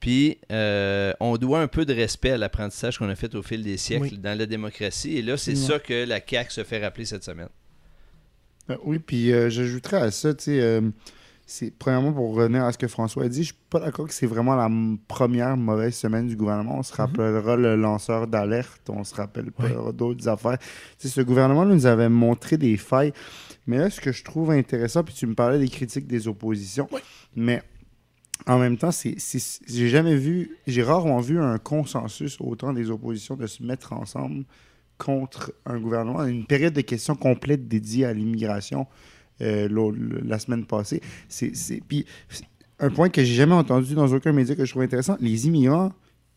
Puis, 0.00 0.38
euh, 0.52 1.12
on 1.20 1.36
doit 1.36 1.60
un 1.60 1.66
peu 1.66 1.84
de 1.84 1.92
respect 1.92 2.30
à 2.30 2.38
l'apprentissage 2.38 2.98
qu'on 2.98 3.08
a 3.08 3.16
fait 3.16 3.34
au 3.34 3.42
fil 3.42 3.62
des 3.62 3.76
siècles 3.76 4.02
Oui. 4.12 4.18
dans 4.18 4.38
la 4.38 4.46
démocratie. 4.46 5.16
Et 5.18 5.22
là, 5.22 5.36
c'est 5.36 5.56
ça 5.56 5.78
que 5.78 6.04
la 6.06 6.20
CAQ 6.24 6.50
se 6.52 6.64
fait 6.64 6.82
rappeler 6.82 7.04
cette 7.04 7.24
semaine. 7.24 7.48
Euh, 8.70 8.76
oui, 8.84 8.98
puis 8.98 9.32
euh, 9.32 9.50
j'ajouterais 9.50 9.96
à 9.96 10.10
ça, 10.10 10.34
tu 10.34 10.44
sais, 10.44 10.60
euh, 10.60 10.82
c'est 11.46 11.72
premièrement 11.76 12.12
pour 12.12 12.34
revenir 12.34 12.62
à 12.64 12.72
ce 12.72 12.76
que 12.78 12.86
François 12.86 13.24
a 13.24 13.28
dit, 13.28 13.42
je 13.42 13.46
suis 13.48 13.56
pas 13.70 13.80
d'accord 13.80 14.06
que 14.06 14.12
c'est 14.12 14.26
vraiment 14.26 14.54
la 14.54 14.66
m- 14.66 14.98
première 15.08 15.56
mauvaise 15.56 15.94
semaine 15.94 16.28
du 16.28 16.36
gouvernement. 16.36 16.78
On 16.78 16.82
se 16.82 16.92
rappellera 16.94 17.56
le 17.56 17.74
lanceur 17.76 18.26
d'alerte, 18.26 18.88
on 18.90 19.02
se 19.02 19.14
rappelle 19.14 19.50
pas 19.50 19.68
d'autres 19.92 20.28
affaires. 20.28 20.58
Tu 20.58 20.66
sais, 20.98 21.08
ce 21.08 21.22
gouvernement 21.22 21.64
nous 21.64 21.86
avait 21.86 22.10
montré 22.10 22.58
des 22.58 22.76
failles. 22.76 23.14
Mais 23.66 23.78
là, 23.78 23.88
ce 23.90 24.00
que 24.00 24.12
je 24.12 24.22
trouve 24.22 24.50
intéressant, 24.50 25.02
puis 25.02 25.14
tu 25.14 25.26
me 25.26 25.34
parlais 25.34 25.58
des 25.58 25.68
critiques 25.68 26.06
des 26.06 26.28
oppositions, 26.28 26.88
mais 27.34 27.62
en 28.46 28.58
même 28.58 28.76
temps, 28.76 28.90
j'ai 28.92 29.88
jamais 29.88 30.16
vu, 30.16 30.56
j'ai 30.66 30.82
rarement 30.82 31.20
vu 31.20 31.40
un 31.40 31.58
consensus 31.58 32.38
autant 32.40 32.72
des 32.72 32.90
oppositions 32.90 33.36
de 33.36 33.46
se 33.46 33.62
mettre 33.62 33.92
ensemble 33.92 34.44
contre 34.96 35.52
un 35.66 35.78
gouvernement. 35.78 36.24
Une 36.24 36.46
période 36.46 36.74
de 36.74 36.80
questions 36.80 37.14
complète 37.14 37.68
dédiée 37.68 38.04
à 38.04 38.12
l'immigration 38.12 38.86
euh, 39.40 39.68
la 40.24 40.38
semaine 40.38 40.66
passée. 40.66 41.00
C'est, 41.28 41.52
puis, 41.86 42.06
un 42.80 42.90
point 42.90 43.08
que 43.08 43.22
j'ai 43.22 43.34
jamais 43.34 43.54
entendu 43.54 43.94
dans 43.94 44.12
aucun 44.12 44.32
média 44.32 44.54
que 44.54 44.64
je 44.64 44.70
trouve 44.70 44.82
intéressant, 44.82 45.16
les 45.20 45.46
immigrants, 45.46 45.92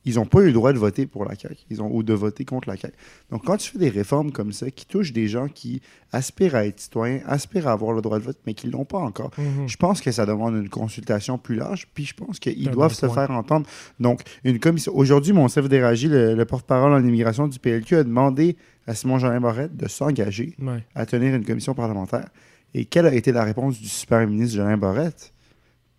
ils 0.06 0.16
n'ont 0.16 0.26
pas 0.26 0.42
eu 0.42 0.48
le 0.48 0.54
droit 0.54 0.74
de 0.74 0.78
voter 0.80 1.06
pour 1.06 1.26
la 1.26 1.36
CAQ, 1.36 1.56
ils 1.70 1.82
ont, 1.82 1.90
ou 1.94 2.02
de 2.04 2.14
voter 2.14 2.44
contre 2.46 2.68
la 2.70 2.76
CAQ. 2.78 2.96
Donc, 3.32 3.46
quand 3.46 3.58
tu 3.58 3.72
fais 3.72 3.78
des 3.78 3.90
réformes 3.90 4.32
comme 4.32 4.52
ça, 4.52 4.72
qui 4.72 4.86
touchent 4.86 5.14
des 5.14 5.28
gens 5.28 5.48
qui 5.48 5.82
aspirent 6.12 6.56
à 6.56 6.66
être 6.66 6.80
citoyens, 6.80 7.22
aspirent 7.28 7.68
à 7.68 7.72
avoir 7.74 7.94
le 7.94 8.02
droit 8.02 8.18
de 8.20 8.24
vote, 8.24 8.38
mais 8.48 8.54
qui 8.54 8.68
ne 8.68 8.72
l'ont 8.72 8.86
pas 8.86 8.98
encore, 8.98 9.32
Mhm. 9.38 9.68
je 9.68 9.78
pense 9.78 10.02
que 10.02 10.12
ça 10.12 10.26
demande 10.26 10.56
une 10.56 10.70
consultation 10.70 11.38
plus 11.38 11.56
large, 11.56 11.88
puis 11.94 12.06
je 12.06 12.14
pense 12.16 12.40
qu'ils 12.40 12.70
doivent 12.72 12.94
se 12.94 13.06
point. 13.06 13.16
faire 13.28 13.32
entendre. 13.32 13.68
Donc, 14.00 14.22
une 14.44 14.60
commission. 14.60 14.92
Aujourd'hui, 14.96 15.34
mon 15.34 15.48
chef 15.48 15.70
Déragi, 15.70 16.08
le, 16.08 16.34
le 16.36 16.46
porte-parole 16.46 16.92
en 16.94 17.04
immigration 17.04 17.48
du 17.48 17.60
PLQ, 17.60 17.96
a 17.98 18.04
demandé 18.04 18.58
à 18.88 18.96
Simon-Jean 18.96 19.40
Barrette 19.40 19.78
de 19.78 19.88
s'engager 19.88 20.56
Ouais. 20.60 20.84
à 20.96 21.06
tenir 21.06 21.36
une 21.36 21.46
commission 21.46 21.74
parlementaire. 21.76 22.30
Et 22.74 22.86
quelle 22.86 23.06
a 23.06 23.14
été 23.14 23.32
la 23.32 23.44
réponse 23.44 23.80
du 23.80 23.88
super 23.88 24.26
ministre 24.28 24.56
Jolin 24.58 24.78
Barrette? 24.78 25.34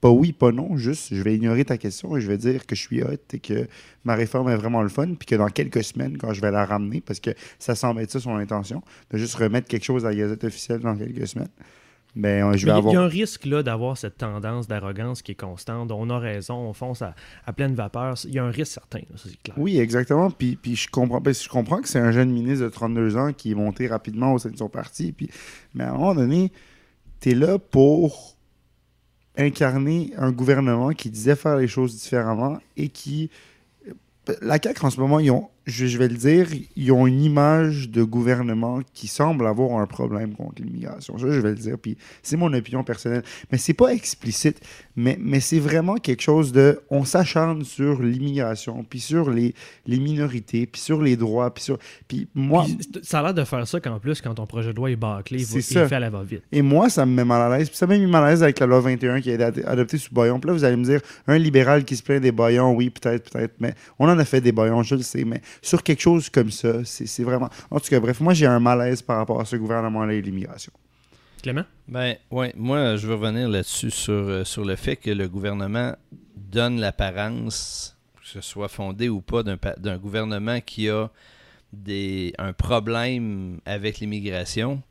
Pas 0.02 0.10
oui, 0.10 0.32
pas 0.32 0.50
non, 0.52 0.76
juste 0.76 1.14
je 1.14 1.22
vais 1.22 1.34
ignorer 1.36 1.64
ta 1.64 1.78
question 1.78 2.16
et 2.16 2.20
je 2.20 2.26
vais 2.26 2.36
dire 2.36 2.66
que 2.66 2.74
je 2.74 2.80
suis 2.80 3.02
hot 3.02 3.08
et 3.32 3.38
que 3.38 3.68
ma 4.04 4.14
réforme 4.16 4.48
est 4.50 4.56
vraiment 4.56 4.82
le 4.82 4.88
fun, 4.90 5.06
puis 5.14 5.26
que 5.26 5.36
dans 5.36 5.48
quelques 5.48 5.84
semaines, 5.84 6.18
quand 6.18 6.34
je 6.34 6.40
vais 6.42 6.50
la 6.50 6.66
ramener, 6.66 7.00
parce 7.00 7.20
que 7.20 7.30
ça 7.58 7.74
semble 7.76 8.00
être 8.02 8.10
ça 8.10 8.18
son 8.20 8.34
intention, 8.36 8.82
de 9.12 9.16
juste 9.16 9.36
remettre 9.36 9.68
quelque 9.68 9.84
chose 9.84 10.04
à 10.04 10.10
la 10.10 10.16
Gazette 10.16 10.42
officielle 10.44 10.80
dans 10.80 10.96
quelques 10.96 11.28
semaines, 11.28 11.48
ben, 12.14 12.44
euh, 12.44 12.56
je 12.56 12.66
vais 12.66 12.66
Mais 12.66 12.66
il 12.66 12.66
y 12.66 12.70
a- 12.72 12.76
avoir. 12.76 12.92
Il 12.92 12.96
y 12.96 12.98
a 12.98 13.02
un 13.02 13.06
risque 13.08 13.46
là 13.46 13.62
d'avoir 13.62 13.96
cette 13.96 14.18
tendance 14.18 14.68
d'arrogance 14.68 15.22
qui 15.22 15.32
est 15.32 15.36
constante. 15.36 15.90
On 15.92 16.10
a 16.10 16.18
raison, 16.18 16.56
on 16.56 16.72
fonce 16.72 17.00
à, 17.00 17.14
à 17.46 17.52
pleine 17.52 17.74
vapeur. 17.74 18.16
Il 18.24 18.34
y 18.34 18.38
a 18.38 18.44
un 18.44 18.50
risque 18.50 18.72
certain, 18.72 18.98
là, 18.98 19.16
ça 19.16 19.30
clair. 19.42 19.56
Oui, 19.56 19.78
exactement. 19.78 20.30
Puis, 20.30 20.56
puis 20.56 20.76
je 20.76 20.88
comprends 20.90 21.20
que 21.20 21.32
je 21.32 21.48
comprends 21.48 21.80
que 21.80 21.88
c'est 21.88 22.00
un 22.00 22.12
jeune 22.12 22.30
ministre 22.30 22.64
de 22.64 22.70
32 22.70 23.16
ans 23.16 23.32
qui 23.32 23.52
est 23.52 23.54
monté 23.54 23.86
rapidement 23.86 24.34
au 24.34 24.38
sein 24.38 24.50
de 24.50 24.58
son 24.58 24.68
parti. 24.68 25.12
Puis, 25.12 25.30
mais 25.74 25.84
à 25.84 25.90
un 25.90 25.96
moment 25.96 26.14
donné, 26.14 26.52
tu 27.20 27.30
es 27.30 27.34
là 27.34 27.58
pour 27.58 28.31
incarner 29.36 30.12
un 30.16 30.30
gouvernement 30.30 30.90
qui 30.90 31.10
disait 31.10 31.36
faire 31.36 31.56
les 31.56 31.68
choses 31.68 31.96
différemment 31.96 32.58
et 32.76 32.88
qui. 32.88 33.30
La 34.40 34.58
CAQ, 34.62 34.86
en 34.86 34.90
ce 34.90 35.00
moment, 35.00 35.18
ils 35.18 35.32
ont, 35.32 35.48
je, 35.66 35.86
je 35.86 35.96
vais 35.98 36.08
le 36.08 36.16
dire, 36.16 36.48
ils 36.76 36.90
ont 36.92 37.06
une 37.06 37.22
image 37.22 37.88
de 37.90 38.02
gouvernement 38.02 38.80
qui 38.94 39.06
semble 39.06 39.46
avoir 39.46 39.80
un 39.80 39.86
problème 39.86 40.34
contre 40.34 40.62
l'immigration. 40.62 41.16
Ça, 41.18 41.26
je 41.30 41.38
vais 41.40 41.50
le 41.50 41.56
dire. 41.56 41.78
Puis 41.78 41.96
c'est 42.22 42.36
mon 42.36 42.52
opinion 42.52 42.82
personnelle. 42.84 43.22
Mais 43.50 43.58
c'est 43.58 43.72
pas 43.74 43.92
explicite. 43.94 44.60
Mais, 44.96 45.16
mais 45.20 45.40
c'est 45.40 45.58
vraiment 45.60 45.96
quelque 45.96 46.20
chose 46.22 46.52
de. 46.52 46.80
On 46.90 47.04
s'acharne 47.04 47.64
sur 47.64 48.02
l'immigration, 48.02 48.84
puis 48.88 49.00
sur 49.00 49.30
les, 49.30 49.54
les 49.86 49.98
minorités, 49.98 50.66
puis 50.66 50.80
sur 50.80 51.00
les 51.00 51.16
droits, 51.16 51.52
puis 51.54 51.62
sur. 51.64 51.78
Puis 52.08 52.28
moi. 52.34 52.64
Puis, 52.64 52.78
ça 53.02 53.20
a 53.20 53.22
l'air 53.22 53.34
de 53.34 53.44
faire 53.44 53.66
ça 53.66 53.80
qu'en 53.80 53.98
plus, 53.98 54.20
quand 54.20 54.34
ton 54.34 54.46
projet 54.46 54.70
de 54.72 54.76
loi 54.76 54.90
est 54.90 54.96
bâclé, 54.96 55.38
il, 55.38 55.46
va- 55.46 55.58
il 55.58 55.62
fait 55.88 55.94
à 55.94 56.00
la 56.00 56.10
va-vite. 56.10 56.42
Et 56.52 56.60
moi, 56.62 56.90
ça 56.90 57.06
me 57.06 57.14
met 57.14 57.24
mal 57.24 57.52
à 57.52 57.56
l'aise. 57.56 57.68
Puis 57.68 57.78
ça 57.78 57.86
m'a 57.86 57.96
mis 57.96 58.06
mal 58.06 58.24
à 58.24 58.30
l'aise 58.30 58.42
avec 58.42 58.58
la 58.58 58.66
loi 58.66 58.80
21 58.80 59.20
qui 59.20 59.30
a 59.30 59.34
été 59.34 59.44
ad- 59.44 59.64
adoptée 59.66 59.98
sous 59.98 60.12
Bayon. 60.14 60.38
Puis 60.40 60.48
là, 60.48 60.54
vous 60.54 60.64
allez 60.64 60.76
me 60.76 60.84
dire, 60.84 61.00
un 61.26 61.38
libéral 61.38 61.84
qui 61.84 61.96
se 61.96 62.02
plaint 62.02 62.20
des 62.20 62.32
Bayons, 62.32 62.74
oui, 62.74 62.90
peut-être, 62.90 63.30
peut-être. 63.30 63.54
Mais 63.60 63.74
on 63.98 64.08
en 64.08 64.18
a 64.18 64.24
fait 64.24 64.40
des 64.40 64.52
Bayons, 64.52 64.82
je 64.82 64.96
le 64.96 65.02
sais. 65.02 65.24
Mais 65.24 65.40
sur 65.60 65.82
quelque 65.82 66.00
chose 66.00 66.30
comme 66.30 66.50
ça, 66.50 66.84
c'est 66.84 67.22
vraiment. 67.24 67.50
En 67.70 67.80
tout 67.80 67.88
cas, 67.88 68.00
bref, 68.00 68.20
moi, 68.20 68.34
j'ai 68.34 68.46
un 68.46 68.60
malaise 68.60 69.02
par 69.02 69.18
rapport 69.18 69.40
à 69.40 69.44
ce 69.44 69.56
gouvernement-là 69.56 70.14
et 70.14 70.22
l'immigration. 70.22 70.72
Clément? 71.42 71.64
Ben, 71.88 72.14
ouais, 72.30 72.52
moi, 72.56 72.96
je 72.96 73.06
veux 73.08 73.14
revenir 73.14 73.48
là-dessus 73.48 73.90
sur, 73.90 74.12
euh, 74.12 74.44
sur 74.44 74.64
le 74.64 74.76
fait 74.76 74.94
que 74.96 75.10
le 75.10 75.28
gouvernement 75.28 75.94
donne 76.36 76.78
l'apparence, 76.78 77.96
que 78.20 78.28
ce 78.28 78.40
soit 78.40 78.68
fondé 78.68 79.08
ou 79.08 79.20
pas, 79.20 79.42
d'un 79.42 79.56
pa- 79.56 79.74
d'un 79.76 79.98
gouvernement 79.98 80.60
qui 80.60 80.88
a 80.88 81.10
des, 81.72 82.32
un 82.38 82.52
problème 82.52 83.58
avec 83.66 83.98
l'immigration. 83.98 84.82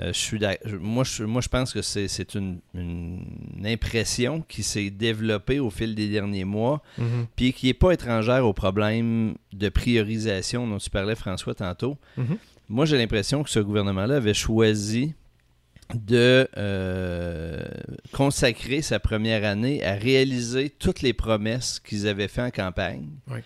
Euh, 0.00 0.08
je 0.12 0.18
suis 0.18 0.38
moi, 0.80 1.04
je, 1.04 1.22
moi, 1.24 1.40
je 1.40 1.48
pense 1.48 1.72
que 1.72 1.80
c'est 1.82 2.34
une, 2.34 2.58
une 2.74 3.20
impression 3.64 4.40
qui 4.42 4.62
s'est 4.64 4.90
développée 4.90 5.60
au 5.60 5.70
fil 5.70 5.94
des 5.94 6.08
derniers 6.08 6.44
mois, 6.44 6.82
Mhm. 6.98 7.26
puis 7.36 7.52
qui 7.52 7.66
n'est 7.66 7.74
pas 7.74 7.92
étrangère 7.92 8.44
au 8.46 8.52
problème 8.52 9.34
de 9.52 9.68
priorisation 9.68 10.66
dont 10.66 10.78
tu 10.78 10.90
parlais, 10.90 11.14
François, 11.14 11.54
tantôt. 11.54 11.96
Mhm. 12.16 12.38
Moi, 12.68 12.86
j'ai 12.86 12.96
l'impression 12.98 13.42
que 13.44 13.50
ce 13.50 13.60
gouvernement-là 13.60 14.16
avait 14.16 14.34
choisi 14.34 15.14
de 15.94 16.48
euh, 16.56 17.62
consacrer 18.12 18.80
sa 18.82 18.98
première 18.98 19.44
année 19.44 19.84
à 19.84 19.94
réaliser 19.94 20.70
toutes 20.70 21.02
les 21.02 21.12
promesses 21.12 21.78
qu'ils 21.78 22.08
avaient 22.08 22.26
fait 22.28 22.42
en 22.42 22.50
campagne. 22.50 23.06
Oui. 23.30 23.40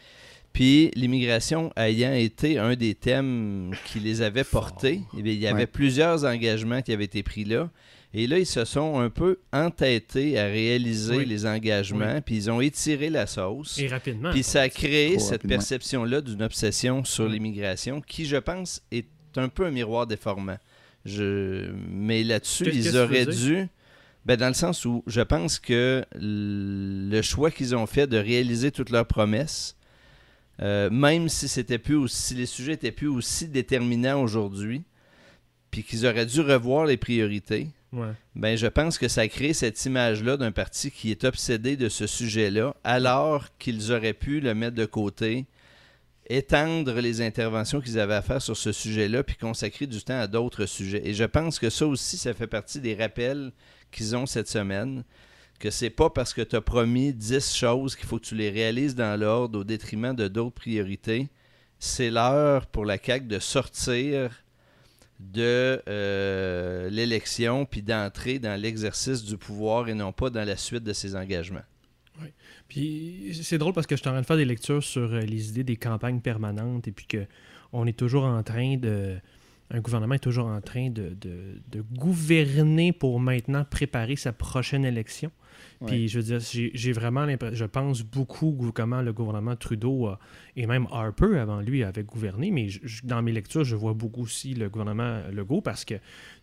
Puis 0.59 0.91
l'immigration 0.97 1.71
ayant 1.77 2.13
été 2.15 2.59
un 2.59 2.75
des 2.75 2.97
thèmes 2.97 3.71
qui 3.87 4.01
les 4.01 4.23
avait 4.23 4.43
portés, 4.43 5.03
eh 5.17 5.23
bien, 5.23 5.33
il 5.33 5.39
y 5.39 5.47
avait 5.47 5.61
Ouais. 5.61 5.67
plusieurs 5.69 6.25
engagements 6.25 6.83
qui 6.83 6.93
avaient 6.93 7.05
été 7.05 7.23
pris 7.23 7.45
là. 7.45 7.71
Et 8.13 8.27
là, 8.27 8.41
ils 8.41 8.45
se 8.47 8.65
sont 8.65 8.99
un 8.99 9.09
peu 9.09 9.39
entêtés 9.53 10.37
à 10.37 10.47
réaliser 10.47 11.19
Oui. 11.19 11.27
les 11.27 11.47
engagements, 11.47 12.21
puis 12.27 12.35
ils 12.35 12.51
ont 12.51 12.61
étiré 12.61 13.09
la 13.09 13.29
sauce. 13.29 13.79
Et 13.79 13.87
rapidement. 13.87 14.33
Puis 14.33 14.43
ça 14.43 14.63
a 14.63 14.69
créé 14.69 15.21
cette 15.21 15.47
perception-là 15.47 16.23
d'une 16.23 16.43
obsession 16.43 17.05
sur 17.05 17.29
l'immigration 17.29 18.01
qui, 18.01 18.27
je 18.27 18.39
pense, 18.39 18.83
est 18.91 19.07
un 19.37 19.49
peu 19.49 19.65
un 19.65 19.71
miroir 19.71 20.09
déformant. 20.09 20.59
Je... 21.05 21.71
Mais 21.89 22.25
là-dessus, 22.25 22.69
ils 22.75 22.97
auraient 22.97 23.27
dû... 23.27 23.69
Ben, 24.27 24.35
dans 24.35 24.49
le 24.49 24.55
sens 24.55 24.85
où 24.85 25.05
je 25.07 25.21
pense 25.21 25.61
que 25.61 26.05
le 26.15 27.23
choix 27.23 27.53
qu'ils 27.53 27.77
ont 27.77 27.87
fait 27.87 28.09
de 28.09 28.17
réaliser 28.19 28.73
toutes 28.73 28.91
leurs 28.91 29.07
promesses 29.07 29.77
Euh, 30.61 30.91
même 30.91 31.29
si 31.29 31.47
c'était 31.49 31.79
plus 31.79 31.95
aussi, 31.95 32.23
si 32.23 32.35
les 32.35 32.47
sujets 32.47 32.73
étaient 32.73 32.91
plus 32.93 33.07
aussi 33.09 33.47
déterminants 33.49 34.21
aujourd'hui, 34.21 34.83
puis 35.71 35.83
qu'ils 35.85 36.07
auraient 36.07 36.27
dû 36.27 36.41
revoir 36.41 36.87
les 36.87 36.97
priorités, 36.97 37.69
Ouais. 37.91 38.13
ben 38.35 38.55
je 38.57 38.67
pense 38.67 38.99
que 38.99 39.09
ça 39.09 39.27
crée 39.29 39.55
cette 39.55 39.83
image-là 39.87 40.37
d'un 40.37 40.53
parti 40.53 40.91
qui 40.91 41.11
est 41.11 41.25
obsédé 41.25 41.77
de 41.77 41.89
ce 41.89 42.07
sujet-là, 42.07 42.75
alors 42.85 43.47
qu'ils 43.59 43.93
auraient 43.93 44.13
pu 44.13 44.41
le 44.41 44.55
mettre 44.55 44.77
de 44.77 44.85
côté, 44.85 45.47
étendre 46.29 46.93
les 47.01 47.23
interventions 47.23 47.81
qu'ils 47.81 47.99
avaient 47.99 48.15
à 48.15 48.23
faire 48.23 48.43
sur 48.43 48.57
ce 48.57 48.73
sujet-là, 48.73 49.23
puis 49.23 49.37
consacrer 49.37 49.87
du 49.87 50.03
temps 50.03 50.19
à 50.21 50.27
d'autres 50.27 50.67
sujets. 50.67 51.01
Et 51.05 51.15
je 51.15 51.25
pense 51.25 51.59
que 51.59 51.71
ça 51.71 51.87
aussi, 51.87 52.19
ça 52.19 52.35
fait 52.35 52.47
partie 52.47 52.81
des 52.81 52.95
rappels 52.95 53.53
qu'ils 53.91 54.15
ont 54.15 54.27
cette 54.27 54.49
semaine, 54.49 55.05
que 55.59 55.71
c'est 55.71 55.91
pas 55.91 56.11
parce 56.11 56.35
que 56.35 56.43
tu 56.43 56.57
as 56.57 56.61
promis 56.61 57.13
10 57.13 57.55
choses 57.55 57.97
qu'il 57.97 58.07
faut 58.07 58.19
que 58.19 58.27
tu 58.27 58.35
les 58.35 58.51
réalises 58.51 58.95
dans 58.95 59.19
l'ordre 59.19 59.61
au 59.61 59.65
détriment 59.65 60.15
de 60.15 60.29
d'autres 60.29 60.55
priorités. 60.55 61.29
C'est 61.79 62.11
l'heure 62.11 62.67
pour 62.67 62.85
la 62.85 62.99
CAQ 62.99 63.27
de 63.27 63.39
sortir 63.39 64.31
de 65.21 65.83
euh, 65.89 66.89
l'élection 66.91 67.65
puis 67.65 67.83
d'entrer 67.83 68.39
dans 68.39 68.61
l'exercice 68.61 69.25
du 69.25 69.37
pouvoir 69.37 69.89
et 69.89 69.95
non 69.95 70.13
pas 70.13 70.31
dans 70.31 70.45
la 70.45 70.57
suite 70.57 70.85
de 70.85 70.93
ses 70.93 71.17
engagements. 71.17 71.65
Puis 72.69 73.39
c'est 73.43 73.59
drôle 73.59 73.73
parce 73.73 73.87
que 73.87 73.97
je 73.97 74.01
suis 74.01 74.09
en 74.09 74.13
train 74.13 74.21
de 74.21 74.27
faire 74.27 74.37
des 74.37 74.45
lectures 74.45 74.83
sur 74.83 75.13
euh, 75.13 75.21
les 75.21 75.51
idées 75.51 75.65
des 75.65 75.77
campagnes 75.77 76.21
permanentes 76.21 76.87
et 76.89 76.93
puis 76.93 77.07
que 77.07 77.27
on 77.73 77.87
est 77.87 77.97
toujours 77.97 78.25
en 78.25 78.43
train 78.43 78.77
de. 78.77 79.17
Un 79.71 79.81
gouvernement 79.81 80.15
est 80.15 80.19
toujours 80.19 80.47
en 80.47 80.61
train 80.61 80.89
de, 80.91 81.11
de- 81.21 81.61
de 81.71 81.83
gouverner 81.97 82.93
pour 82.93 83.21
maintenant 83.21 83.65
préparer 83.65 84.17
sa 84.17 84.33
prochaine 84.33 84.85
élection. 84.85 85.31
Puis 85.87 86.09
je 86.09 86.19
veux 86.19 86.25
dire, 86.25 86.41
j'ai 86.41 86.71
j'ai 86.75 86.93
vraiment 86.93 87.25
l'impression, 87.25 87.55
je 87.57 87.65
pense 87.65 88.03
beaucoup 88.03 88.57
comment 88.75 89.03
le 89.03 89.13
gouvernement 89.13 89.57
Trudeau 89.57 90.07
a- 90.07 90.19
et 90.57 90.67
même 90.67 90.87
Harper 90.91 91.39
avant 91.39 91.61
lui 91.61 91.83
avait 91.85 92.03
gouverné, 92.05 92.51
mais 92.51 92.69
je- 92.69 93.05
dans 93.05 93.23
mes 93.23 93.33
lectures, 93.33 93.65
je 93.65 93.77
vois 93.77 93.93
beaucoup 93.95 94.23
aussi 94.23 94.55
le 94.55 94.69
gouvernement 94.69 95.21
Legault 95.33 95.61
parce 95.61 95.85
que 95.85 95.95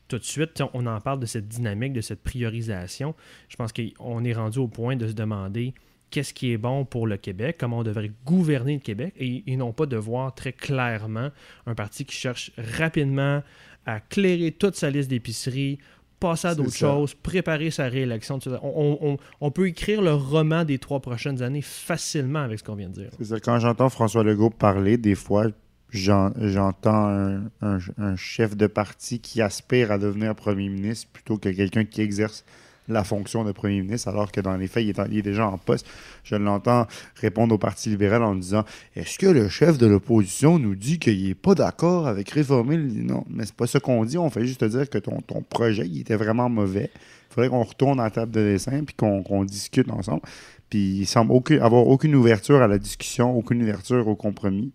tout 0.07 0.17
de 0.19 0.23
suite, 0.23 0.61
on 0.73 0.85
en 0.85 1.01
parle 1.01 1.19
de 1.19 1.25
cette 1.25 1.47
dynamique, 1.47 1.93
de 1.93 2.01
cette 2.01 2.21
priorisation. 2.21 3.15
Je 3.49 3.55
pense 3.55 3.73
qu'on 3.73 4.23
est 4.23 4.33
rendu 4.33 4.59
au 4.59 4.67
point 4.67 4.95
de 4.95 5.07
se 5.07 5.13
demander 5.13 5.73
qu'est-ce 6.11 6.33
qui 6.33 6.51
est 6.51 6.57
bon 6.57 6.85
pour 6.85 7.07
le 7.07 7.17
Québec, 7.17 7.57
comment 7.59 7.79
on 7.79 7.83
devrait 7.83 8.11
gouverner 8.25 8.73
le 8.75 8.79
Québec, 8.79 9.13
et, 9.17 9.43
et 9.47 9.57
non 9.57 9.73
pas 9.73 9.85
de 9.85 9.97
voir 9.97 10.33
très 10.33 10.53
clairement 10.53 11.29
un 11.65 11.75
parti 11.75 12.05
qui 12.05 12.15
cherche 12.15 12.51
rapidement 12.57 13.43
à 13.85 13.99
clairer 13.99 14.51
toute 14.51 14.75
sa 14.75 14.89
liste 14.89 15.09
d'épiceries, 15.09 15.77
passer 16.19 16.47
à 16.47 16.55
d'autres 16.55 16.73
choses, 16.75 17.13
préparer 17.13 17.69
sa 17.71 17.85
réélection. 17.87 18.39
tout 18.39 18.49
ça. 18.49 18.59
On, 18.63 19.17
on- 19.41 19.51
peut 19.51 19.67
écrire 19.67 20.01
le 20.01 20.13
roman 20.13 20.63
des 20.63 20.79
trois 20.79 20.99
prochaines 21.01 21.41
années 21.43 21.61
facilement 21.61 22.39
avec 22.39 22.59
ce 22.59 22.63
qu'on 22.63 22.75
vient 22.75 22.89
de 22.89 22.93
dire. 22.93 23.09
C'est 23.17 23.25
ça. 23.25 23.39
Quand 23.39 23.59
j'entends 23.59 23.89
François 23.89 24.23
Legault 24.23 24.49
parler, 24.49 24.97
des 24.97 25.13
fois, 25.15 25.47
j'en- 25.91 26.31
j'entends 26.39 27.07
un, 27.07 27.43
un- 27.61 27.79
un 27.97 28.15
chef 28.15 28.55
de 28.55 28.65
parti 28.67 29.19
qui 29.19 29.41
aspire 29.41 29.91
à 29.91 29.97
devenir 29.97 30.33
premier 30.35 30.69
ministre 30.69 31.09
plutôt 31.11 31.37
que 31.37 31.49
quelqu'un 31.49 31.83
qui 31.85 32.01
exerce 32.01 32.43
la 32.87 33.03
fonction 33.03 33.43
de 33.43 33.51
premier 33.51 33.81
ministre, 33.81 34.07
alors 34.07 34.31
que 34.31 34.41
dans 34.41 34.55
les 34.55 34.67
faits, 34.67 34.83
il 34.83 35.17
est, 35.17 35.21
déjà 35.21 35.47
en 35.47 35.57
poste. 35.57 35.87
Je 36.23 36.35
l'entends 36.35 36.87
répondre 37.15 37.55
au 37.55 37.57
Parti 37.57 37.89
libéral 37.89 38.23
en 38.23 38.35
disant 38.35 38.63
Est-ce 38.95 39.17
que 39.17 39.27
le 39.27 39.49
chef 39.49 39.77
de 39.77 39.87
l'opposition 39.87 40.59
nous 40.59 40.75
dit 40.75 40.99
qu'il 40.99 41.27
n'est 41.27 41.35
pas 41.35 41.55
d'accord 41.55 42.07
avec 42.07 42.29
réformer 42.29 42.77
le. 42.77 42.85
Non, 42.85 43.25
mais 43.29 43.45
c'est 43.45 43.55
pas 43.55 43.67
ça 43.67 43.79
qu'on 43.79 44.05
dit. 44.05 44.17
On 44.17 44.29
fait 44.29 44.45
juste 44.45 44.59
te 44.59 44.65
dire 44.65 44.89
que 44.89 44.97
ton, 44.97 45.21
projet, 45.49 45.87
il 45.87 46.01
était 46.01 46.15
vraiment 46.15 46.49
mauvais. 46.49 46.91
Il 47.29 47.33
faudrait 47.33 47.49
qu'on 47.49 47.63
retourne 47.63 47.99
à 47.99 48.03
la 48.03 48.11
table 48.11 48.31
de 48.31 48.41
dessin 48.41 48.83
puis 48.83 48.95
qu'on 48.95 49.43
discute 49.43 49.89
ensemble. 49.91 50.21
Puis 50.69 50.99
il 50.99 51.05
semble 51.05 51.33
avoir 51.61 51.87
aucune 51.87 52.15
ouverture 52.15 52.61
à 52.61 52.67
la 52.67 52.77
discussion, 52.77 53.35
aucune 53.35 53.61
ouverture 53.61 54.07
au 54.07 54.15
compromis. 54.15 54.71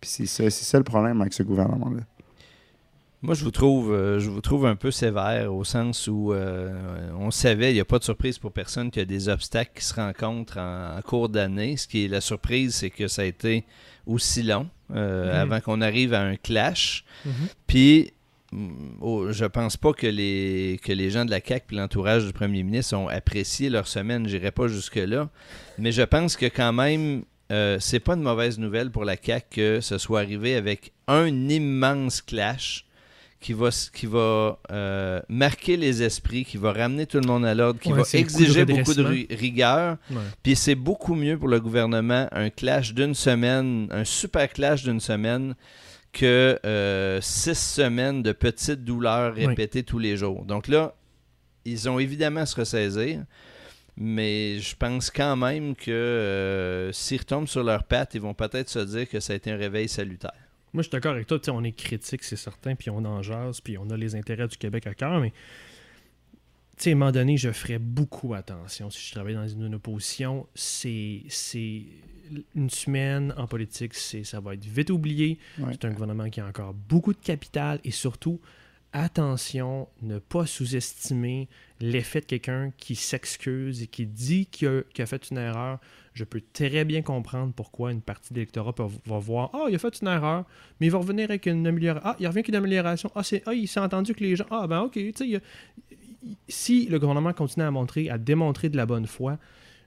Puis 0.00 0.10
c'est 0.10 0.26
ça, 0.26 0.50
ça 0.50 0.78
le 0.78 0.84
problème 0.84 1.20
avec 1.20 1.32
ce 1.32 1.42
gouvernement-là. 1.42 2.02
Moi, 3.20 3.34
je 3.34 3.42
vous 3.42 3.50
trouve, 3.50 3.92
euh, 3.92 4.20
je 4.20 4.30
vous 4.30 4.40
trouve 4.40 4.64
un 4.64 4.76
peu 4.76 4.92
sévère 4.92 5.52
au 5.52 5.64
sens 5.64 6.06
où 6.06 6.32
euh, 6.32 7.10
on 7.18 7.32
savait, 7.32 7.72
il 7.72 7.74
n'y 7.74 7.80
a 7.80 7.84
pas 7.84 7.98
de 7.98 8.04
surprise 8.04 8.38
pour 8.38 8.52
personne 8.52 8.92
qu'il 8.92 9.00
y 9.00 9.02
a 9.02 9.06
des 9.06 9.28
obstacles 9.28 9.72
qui 9.74 9.84
se 9.84 9.94
rencontrent 9.94 10.58
en, 10.58 10.96
en 10.96 11.02
cours 11.02 11.28
d'année. 11.28 11.76
Ce 11.76 11.88
qui 11.88 12.04
est 12.04 12.08
la 12.08 12.20
surprise, 12.20 12.76
c'est 12.76 12.90
que 12.90 13.08
ça 13.08 13.22
a 13.22 13.24
été 13.24 13.64
aussi 14.06 14.44
long 14.44 14.68
euh, 14.94 15.32
Mhm. 15.32 15.36
avant 15.52 15.60
qu'on 15.60 15.80
arrive 15.80 16.14
à 16.14 16.22
un 16.22 16.36
clash. 16.36 17.04
Puis, 17.66 18.12
mm, 18.52 18.68
oh, 19.00 19.32
je 19.32 19.44
pense 19.46 19.76
pas 19.76 19.92
que 19.92 20.06
les, 20.06 20.78
que 20.84 20.92
les 20.92 21.10
gens 21.10 21.24
de 21.24 21.30
la 21.32 21.40
CAQ 21.44 21.74
et 21.74 21.76
l'entourage 21.76 22.24
du 22.24 22.32
premier 22.32 22.62
ministre 22.62 22.96
ont 22.96 23.08
apprécié 23.08 23.68
leur 23.68 23.88
semaine. 23.88 24.28
J'irai 24.28 24.52
pas 24.52 24.68
jusque-là. 24.68 25.28
Mais 25.76 25.90
je 25.90 26.02
pense 26.02 26.36
que 26.36 26.46
quand 26.46 26.72
même, 26.72 27.24
euh, 27.50 27.78
c'est 27.80 28.00
pas 28.00 28.14
une 28.14 28.22
mauvaise 28.22 28.60
nouvelle 28.60 28.90
pour 28.92 29.04
la 29.04 29.16
CAQ 29.20 29.48
que 29.50 29.80
ce 29.80 29.98
soit 29.98 30.20
arrivé 30.20 30.54
avec 30.54 30.92
un 31.08 31.26
immense 31.48 32.22
clash 32.22 32.84
qui 33.40 33.52
va, 33.52 33.68
qui 33.94 34.06
va 34.06 34.58
euh, 34.70 35.20
marquer 35.28 35.76
les 35.76 36.02
esprits, 36.02 36.44
qui 36.44 36.56
va 36.56 36.72
ramener 36.72 37.06
tout 37.06 37.20
le 37.20 37.26
monde 37.26 37.44
à 37.44 37.54
l'ordre, 37.54 37.78
qui 37.80 37.92
Ouais, 37.92 37.98
va 37.98 38.02
de 38.02 38.16
exiger 38.16 38.64
beaucoup 38.64 38.94
de 38.94 39.04
rigueur. 39.34 39.96
Ouais. 40.10 40.16
Puis 40.42 40.56
c'est 40.56 40.74
beaucoup 40.74 41.14
mieux 41.14 41.38
pour 41.38 41.48
le 41.48 41.60
gouvernement 41.60 42.26
un 42.32 42.50
clash 42.50 42.94
d'une 42.94 43.14
semaine, 43.14 43.88
un 43.90 44.04
super 44.04 44.52
clash 44.52 44.82
d'une 44.82 45.00
semaine, 45.00 45.54
que 46.12 46.58
euh, 46.64 47.20
six 47.20 47.58
semaines 47.58 48.22
de 48.22 48.32
petites 48.32 48.82
douleurs 48.84 49.34
répétées 49.34 49.82
tous 49.84 49.98
les 49.98 50.16
jours. 50.16 50.44
Donc 50.44 50.66
là, 50.66 50.94
ils 51.64 51.88
ont 51.88 51.98
évidemment 51.98 52.40
à 52.40 52.46
se 52.46 52.56
ressaisir, 52.56 53.22
mais 53.96 54.58
je 54.58 54.74
pense 54.74 55.10
quand 55.10 55.36
même 55.36 55.76
que 55.76 55.90
euh, 55.90 56.92
s'ils 56.92 57.18
retombent 57.18 57.48
sur 57.48 57.62
leurs 57.62 57.84
pattes, 57.84 58.14
ils 58.14 58.20
vont 58.20 58.34
peut-être 58.34 58.68
se 58.68 58.78
dire 58.80 59.08
que 59.08 59.20
ça 59.20 59.32
a 59.34 59.36
été 59.36 59.50
un 59.52 59.56
réveil 59.56 59.88
salutaire. 59.88 60.47
Moi, 60.72 60.82
je 60.82 60.88
suis 60.88 60.92
d'accord 60.92 61.12
avec 61.12 61.26
toi. 61.26 61.38
On 61.48 61.64
est 61.64 61.72
critique, 61.72 62.22
c'est 62.24 62.36
certain, 62.36 62.74
puis 62.74 62.90
on 62.90 63.04
en 63.04 63.22
jase, 63.22 63.60
puis 63.60 63.78
on 63.78 63.88
a 63.90 63.96
les 63.96 64.14
intérêts 64.14 64.48
du 64.48 64.56
Québec 64.56 64.86
à 64.86 64.94
cœur, 64.94 65.20
mais 65.20 65.32
à 66.86 66.90
un 66.90 66.94
moment 66.94 67.12
donné, 67.12 67.36
je 67.36 67.50
ferais 67.50 67.78
beaucoup 67.78 68.34
attention. 68.34 68.90
Si 68.90 69.08
je 69.08 69.12
travaillais 69.12 69.36
dans 69.36 69.48
une 69.48 69.74
opposition, 69.74 70.46
c'est 70.54 71.22
c'est 71.28 71.82
une 72.54 72.70
semaine 72.70 73.34
en 73.36 73.46
politique, 73.46 73.94
c'est 73.94 74.24
ça 74.24 74.40
va 74.40 74.54
être 74.54 74.64
vite 74.64 74.90
oublié. 74.90 75.38
Ouais. 75.58 75.72
C'est 75.72 75.86
un 75.86 75.92
gouvernement 75.92 76.28
qui 76.30 76.40
a 76.40 76.46
encore 76.46 76.74
beaucoup 76.74 77.12
de 77.12 77.18
capital 77.18 77.80
et 77.84 77.90
surtout, 77.90 78.40
attention, 78.92 79.88
ne 80.02 80.18
pas 80.18 80.46
sous-estimer 80.46 81.48
l'effet 81.80 82.20
de 82.20 82.26
quelqu'un 82.26 82.72
qui 82.76 82.94
s'excuse 82.94 83.82
et 83.82 83.86
qui 83.86 84.06
dit 84.06 84.46
qu'il 84.46 84.68
a, 84.68 84.82
qu'il 84.94 85.02
a 85.02 85.06
fait 85.06 85.30
une 85.30 85.38
erreur. 85.38 85.78
Je 86.18 86.24
peux 86.24 86.42
très 86.52 86.84
bien 86.84 87.00
comprendre 87.02 87.52
pourquoi 87.54 87.92
une 87.92 88.00
partie 88.00 88.34
de 88.34 88.40
l'électorat 88.40 88.74
va 89.06 89.18
voir 89.18 89.50
Ah, 89.52 89.66
il 89.68 89.76
a 89.76 89.78
fait 89.78 90.00
une 90.02 90.08
erreur, 90.08 90.44
mais 90.80 90.88
il 90.88 90.90
va 90.90 90.98
revenir 90.98 91.26
avec 91.30 91.46
une 91.46 91.64
amélioration. 91.64 92.02
Ah, 92.04 92.16
il 92.18 92.26
revient 92.26 92.38
avec 92.38 92.48
une 92.48 92.56
amélioration. 92.56 93.08
Ah, 93.14 93.22
c'est, 93.22 93.44
ah 93.46 93.54
il 93.54 93.68
s'est 93.68 93.78
entendu 93.78 94.14
que 94.16 94.24
les 94.24 94.34
gens. 94.34 94.46
Ah, 94.50 94.66
ben 94.66 94.80
ok, 94.80 94.94
tu 94.94 95.12
sais, 95.14 95.40
si 96.48 96.86
le 96.86 96.98
gouvernement 96.98 97.32
continue 97.32 97.64
à 97.64 97.70
montrer, 97.70 98.10
à 98.10 98.18
démontrer 98.18 98.68
de 98.68 98.76
la 98.76 98.84
bonne 98.84 99.06
foi, 99.06 99.38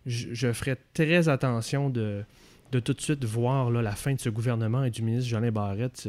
je, 0.05 0.53
ferai 0.53 0.77
très 0.93 1.27
attention 1.27 1.89
de, 1.89 2.23
de 2.71 2.79
tout 2.79 2.93
de 2.93 3.01
suite 3.01 3.25
voir 3.25 3.69
la 3.69 3.91
fin 3.91 4.13
de 4.13 4.19
ce 4.21 4.29
gouvernement 4.29 4.85
et 4.85 4.89
du 4.89 5.01
ministre 5.01 5.29
Jolin 5.29 5.51
Barrette. 5.51 6.07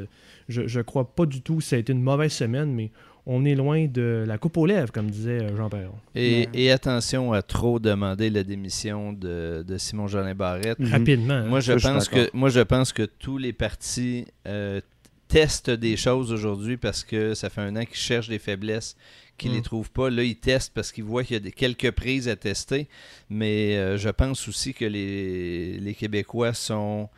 Je, 0.48 0.68
je 0.68 0.80
crois 0.82 1.16
pas 1.16 1.26
du 1.26 1.42
tout 1.42 1.56
que 1.56 1.64
ça 1.64 1.74
a 1.74 1.80
été 1.80 1.92
une 1.92 2.00
mauvaise 2.00 2.32
semaine, 2.32 2.72
mais 2.72 2.92
on 3.26 3.44
est 3.44 3.54
loin 3.54 3.86
de 3.86 4.24
la 4.26 4.36
coupe 4.38 4.56
aux 4.56 4.66
lèvres, 4.66 4.90
comme 4.92 5.10
disait 5.10 5.42
euh, 5.44 5.56
Jean 5.56 5.68
Perron. 5.68 5.94
Et, 6.14 6.40
Ouais. 6.40 6.48
et 6.54 6.70
attention 6.72 7.32
à 7.32 7.42
trop 7.42 7.78
demander 7.78 8.30
la 8.30 8.42
démission 8.42 9.12
de, 9.12 9.64
de 9.66 9.78
Simon 9.78 10.08
Jolin 10.08 10.34
Barrette. 10.34 10.78
Mhm. 10.80 10.88
Rapidement. 10.92 11.34
hein. 11.34 11.46
Moi, 11.46 11.60
je 11.60 11.72
pense 11.74 12.08
que 12.08 12.28
moi, 12.32 12.48
je 12.48 12.60
pense 12.60 12.92
que 12.92 13.02
tous 13.04 13.38
les 13.38 13.52
partis 13.52 14.26
euh, 14.48 14.80
testent 15.28 15.70
des 15.70 15.96
choses 15.96 16.32
aujourd'hui 16.32 16.76
parce 16.76 17.04
que 17.04 17.34
ça 17.34 17.48
fait 17.48 17.60
un 17.60 17.76
an 17.76 17.84
qu'ils 17.84 17.96
cherchent 17.96 18.28
des 18.28 18.38
faiblesses, 18.40 18.96
qu'ils 19.38 19.52
Mm. 19.52 19.54
les 19.54 19.62
trouvent 19.62 19.90
pas. 19.90 20.10
Là, 20.10 20.24
ils 20.24 20.36
testent 20.36 20.72
parce 20.74 20.90
qu'ils 20.92 21.04
voient 21.04 21.22
qu'il 21.24 21.34
y 21.34 21.36
a 21.36 21.40
des, 21.40 21.52
quelques 21.52 21.90
prises 21.92 22.28
à 22.28 22.36
tester. 22.36 22.88
Mais 23.30 23.76
euh, 23.76 23.96
je 23.98 24.08
pense 24.10 24.46
aussi 24.48 24.74
que 24.74 24.84
les, 24.84 25.78
les 25.78 25.94
Québécois 25.94 26.52
sont 26.54 27.08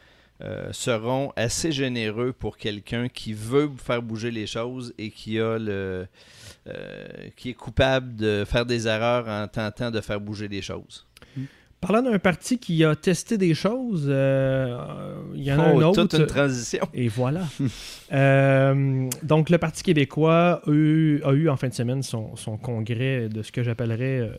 euh, 0.42 0.68
seront 0.72 1.32
assez 1.36 1.70
généreux 1.70 2.32
pour 2.32 2.56
quelqu'un 2.56 3.08
qui 3.08 3.32
veut 3.32 3.70
faire 3.76 4.02
bouger 4.02 4.30
les 4.32 4.46
choses 4.46 4.92
et 4.98 5.10
qui 5.10 5.38
a 5.38 5.58
le 5.58 6.06
euh, 6.66 7.06
qui 7.36 7.50
est 7.50 7.54
coupable 7.54 8.16
de 8.16 8.44
faire 8.46 8.64
des 8.66 8.88
erreurs 8.88 9.28
en 9.28 9.46
tentant 9.48 9.90
de 9.90 10.00
faire 10.00 10.18
bouger 10.20 10.48
les 10.48 10.62
choses. 10.62 11.06
Parlant 11.80 12.00
d'un 12.10 12.18
parti 12.18 12.58
qui 12.58 12.82
a 12.82 12.96
testé 12.96 13.36
des 13.36 13.52
choses, 13.54 14.06
euh, 14.08 15.14
il 15.34 15.42
y 15.42 15.52
en 15.52 15.58
a 15.60 15.70
Oh, 15.74 15.80
un 15.80 15.84
autre. 15.84 16.02
toute 16.04 16.18
une 16.18 16.26
transition. 16.26 16.88
Et 16.94 17.08
voilà. 17.08 17.42
Euh, 18.12 19.08
donc, 19.24 19.50
le 19.50 19.58
Parti 19.58 19.82
québécois 19.82 20.60
a 20.64 20.70
eu, 20.70 21.20
a 21.24 21.32
eu 21.32 21.48
en 21.48 21.56
fin 21.56 21.68
de 21.68 21.74
semaine 21.74 22.02
son, 22.02 22.36
son 22.36 22.56
congrès 22.56 23.28
de 23.28 23.42
ce 23.42 23.50
que 23.50 23.64
j'appellerais 23.64 24.30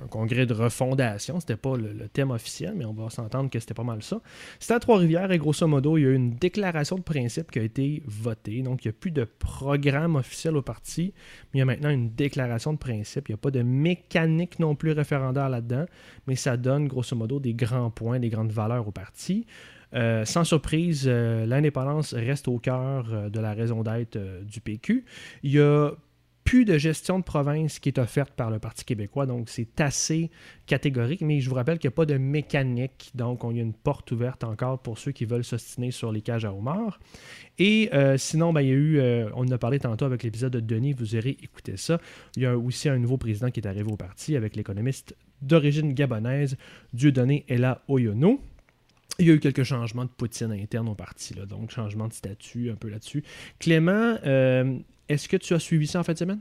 un 0.00 0.06
congrès 0.06 0.46
de 0.46 0.54
refondation. 0.54 1.40
C'était 1.40 1.56
pas 1.56 1.76
le, 1.76 2.08
thème 2.08 2.30
officiel, 2.30 2.74
mais 2.76 2.84
on 2.84 2.92
va 2.92 3.10
s'entendre 3.10 3.50
que 3.50 3.58
c'était 3.58 3.74
pas 3.74 3.82
mal 3.82 4.02
ça. 4.02 4.20
C'était 4.58 4.74
à 4.74 4.80
Trois-Rivières 4.80 5.30
et 5.32 5.38
grosso 5.38 5.66
modo, 5.66 5.96
il 5.96 6.02
y 6.02 6.06
a 6.06 6.10
eu 6.10 6.14
une 6.14 6.34
déclaration 6.36 6.96
de 6.96 7.02
principe 7.02 7.50
qui 7.50 7.58
a 7.58 7.62
été 7.62 8.02
votée. 8.06 8.62
Donc, 8.62 8.84
il 8.84 8.88
n'y 8.88 8.90
a 8.90 8.98
plus 8.98 9.10
de 9.10 9.24
programme 9.24 10.16
officiel 10.16 10.56
au 10.56 10.62
parti, 10.62 11.12
mais 11.52 11.58
il 11.58 11.60
y 11.60 11.62
a 11.62 11.66
maintenant 11.66 11.90
une 11.90 12.10
déclaration 12.10 12.72
de 12.72 12.78
principe. 12.78 13.28
Il 13.28 13.32
n'y 13.32 13.34
a 13.34 13.38
pas 13.38 13.50
de 13.50 13.62
mécanique 13.62 14.58
non 14.58 14.74
plus 14.74 14.92
référendaire 14.92 15.48
là-dedans, 15.48 15.86
mais 16.26 16.36
ça 16.36 16.56
donne 16.56 16.88
grosso 16.88 17.16
modo 17.16 17.40
des 17.40 17.54
grands 17.54 17.90
points, 17.90 18.18
des 18.18 18.30
grandes 18.30 18.52
valeurs 18.52 18.86
au 18.88 18.92
parti. 18.92 19.46
Euh, 19.94 20.24
sans 20.24 20.44
surprise, 20.44 21.04
euh, 21.06 21.44
l'indépendance 21.44 22.14
reste 22.14 22.48
au 22.48 22.58
cœur 22.58 23.06
euh, 23.12 23.28
de 23.28 23.40
la 23.40 23.52
raison 23.52 23.82
d'être 23.82 24.18
du 24.42 24.60
PQ. 24.60 25.04
Il 25.42 25.52
y 25.52 25.60
a 25.60 25.90
plus 26.44 26.64
de 26.64 26.78
gestion 26.78 27.18
de 27.18 27.24
province 27.24 27.78
qui 27.78 27.88
est 27.88 27.98
offerte 27.98 28.32
par 28.32 28.50
le 28.50 28.58
Parti 28.58 28.84
québécois, 28.84 29.26
donc 29.26 29.48
c'est 29.48 29.80
assez 29.80 30.30
catégorique, 30.66 31.20
mais 31.22 31.40
je 31.40 31.48
vous 31.48 31.54
rappelle 31.54 31.78
qu'il 31.78 31.88
n'y 31.88 31.94
a 31.94 31.96
pas 31.96 32.06
de 32.06 32.16
mécanique, 32.18 33.10
donc 33.14 33.44
on 33.44 33.52
y 33.52 33.58
a 33.58 33.62
une 33.62 33.72
porte 33.72 34.10
ouverte 34.12 34.44
encore 34.44 34.80
pour 34.80 34.98
ceux 34.98 35.12
qui 35.12 35.24
veulent 35.24 35.44
s'ostiner 35.44 35.90
sur 35.90 36.12
les 36.12 36.20
cages 36.20 36.44
à 36.44 36.52
homards. 36.52 36.98
Et 37.58 37.90
euh, 37.92 38.16
sinon, 38.16 38.52
ben, 38.52 38.62
il 38.62 38.68
y 38.68 38.72
a 38.72 38.74
eu, 38.74 38.98
euh, 38.98 39.28
on 39.34 39.46
en 39.46 39.50
a 39.50 39.58
parlé 39.58 39.78
tantôt 39.78 40.04
avec 40.04 40.22
l'épisode 40.22 40.52
de 40.52 40.60
Denis, 40.60 40.92
vous 40.92 41.14
aurez 41.14 41.36
écouté 41.42 41.76
ça. 41.76 42.00
Il 42.36 42.42
y 42.42 42.46
a 42.46 42.56
aussi 42.56 42.88
un 42.88 42.98
nouveau 42.98 43.18
président 43.18 43.50
qui 43.50 43.60
est 43.60 43.66
arrivé 43.66 43.90
au 43.90 43.96
parti 43.96 44.36
avec 44.36 44.56
l'économiste 44.56 45.16
d'origine 45.42 45.92
gabonaise, 45.92 46.56
Dieudonné 46.92 47.44
Ella 47.48 47.82
Oyono. 47.88 48.40
Il 49.18 49.26
y 49.26 49.30
a 49.30 49.34
eu 49.34 49.40
quelques 49.40 49.64
changements 49.64 50.04
de 50.04 50.10
poutine 50.10 50.52
interne 50.52 50.88
au 50.88 50.94
parti, 50.94 51.34
donc 51.48 51.70
changement 51.70 52.08
de 52.08 52.14
statut 52.14 52.70
un 52.70 52.76
peu 52.76 52.88
là-dessus. 52.88 53.22
Clément, 53.58 54.16
euh, 54.24 54.78
est-ce 55.08 55.28
que 55.28 55.36
tu 55.36 55.54
as 55.54 55.58
suivi 55.58 55.86
ça 55.86 56.00
en 56.00 56.02
fin 56.02 56.12
de 56.12 56.18
semaine? 56.18 56.40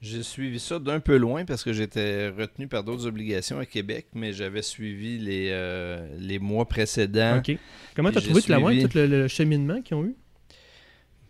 J'ai 0.00 0.24
suivi 0.24 0.58
ça 0.58 0.80
d'un 0.80 0.98
peu 0.98 1.16
loin 1.16 1.44
parce 1.44 1.62
que 1.62 1.72
j'étais 1.72 2.28
retenu 2.28 2.66
par 2.66 2.82
d'autres 2.82 3.06
obligations 3.06 3.60
à 3.60 3.66
Québec, 3.66 4.06
mais 4.14 4.32
j'avais 4.32 4.62
suivi 4.62 5.16
les, 5.18 5.50
euh, 5.52 6.08
les 6.18 6.40
mois 6.40 6.66
précédents. 6.66 7.38
OK. 7.38 7.56
Comment 7.94 8.10
tu 8.10 8.18
as 8.18 8.22
trouvé 8.22 8.42
tout, 8.42 8.50
la 8.50 8.58
suivi. 8.58 8.82
tout 8.82 8.98
le, 8.98 9.06
le 9.06 9.28
cheminement 9.28 9.80
qu'ils 9.80 9.96
ont 9.96 10.04
eu? 10.04 10.16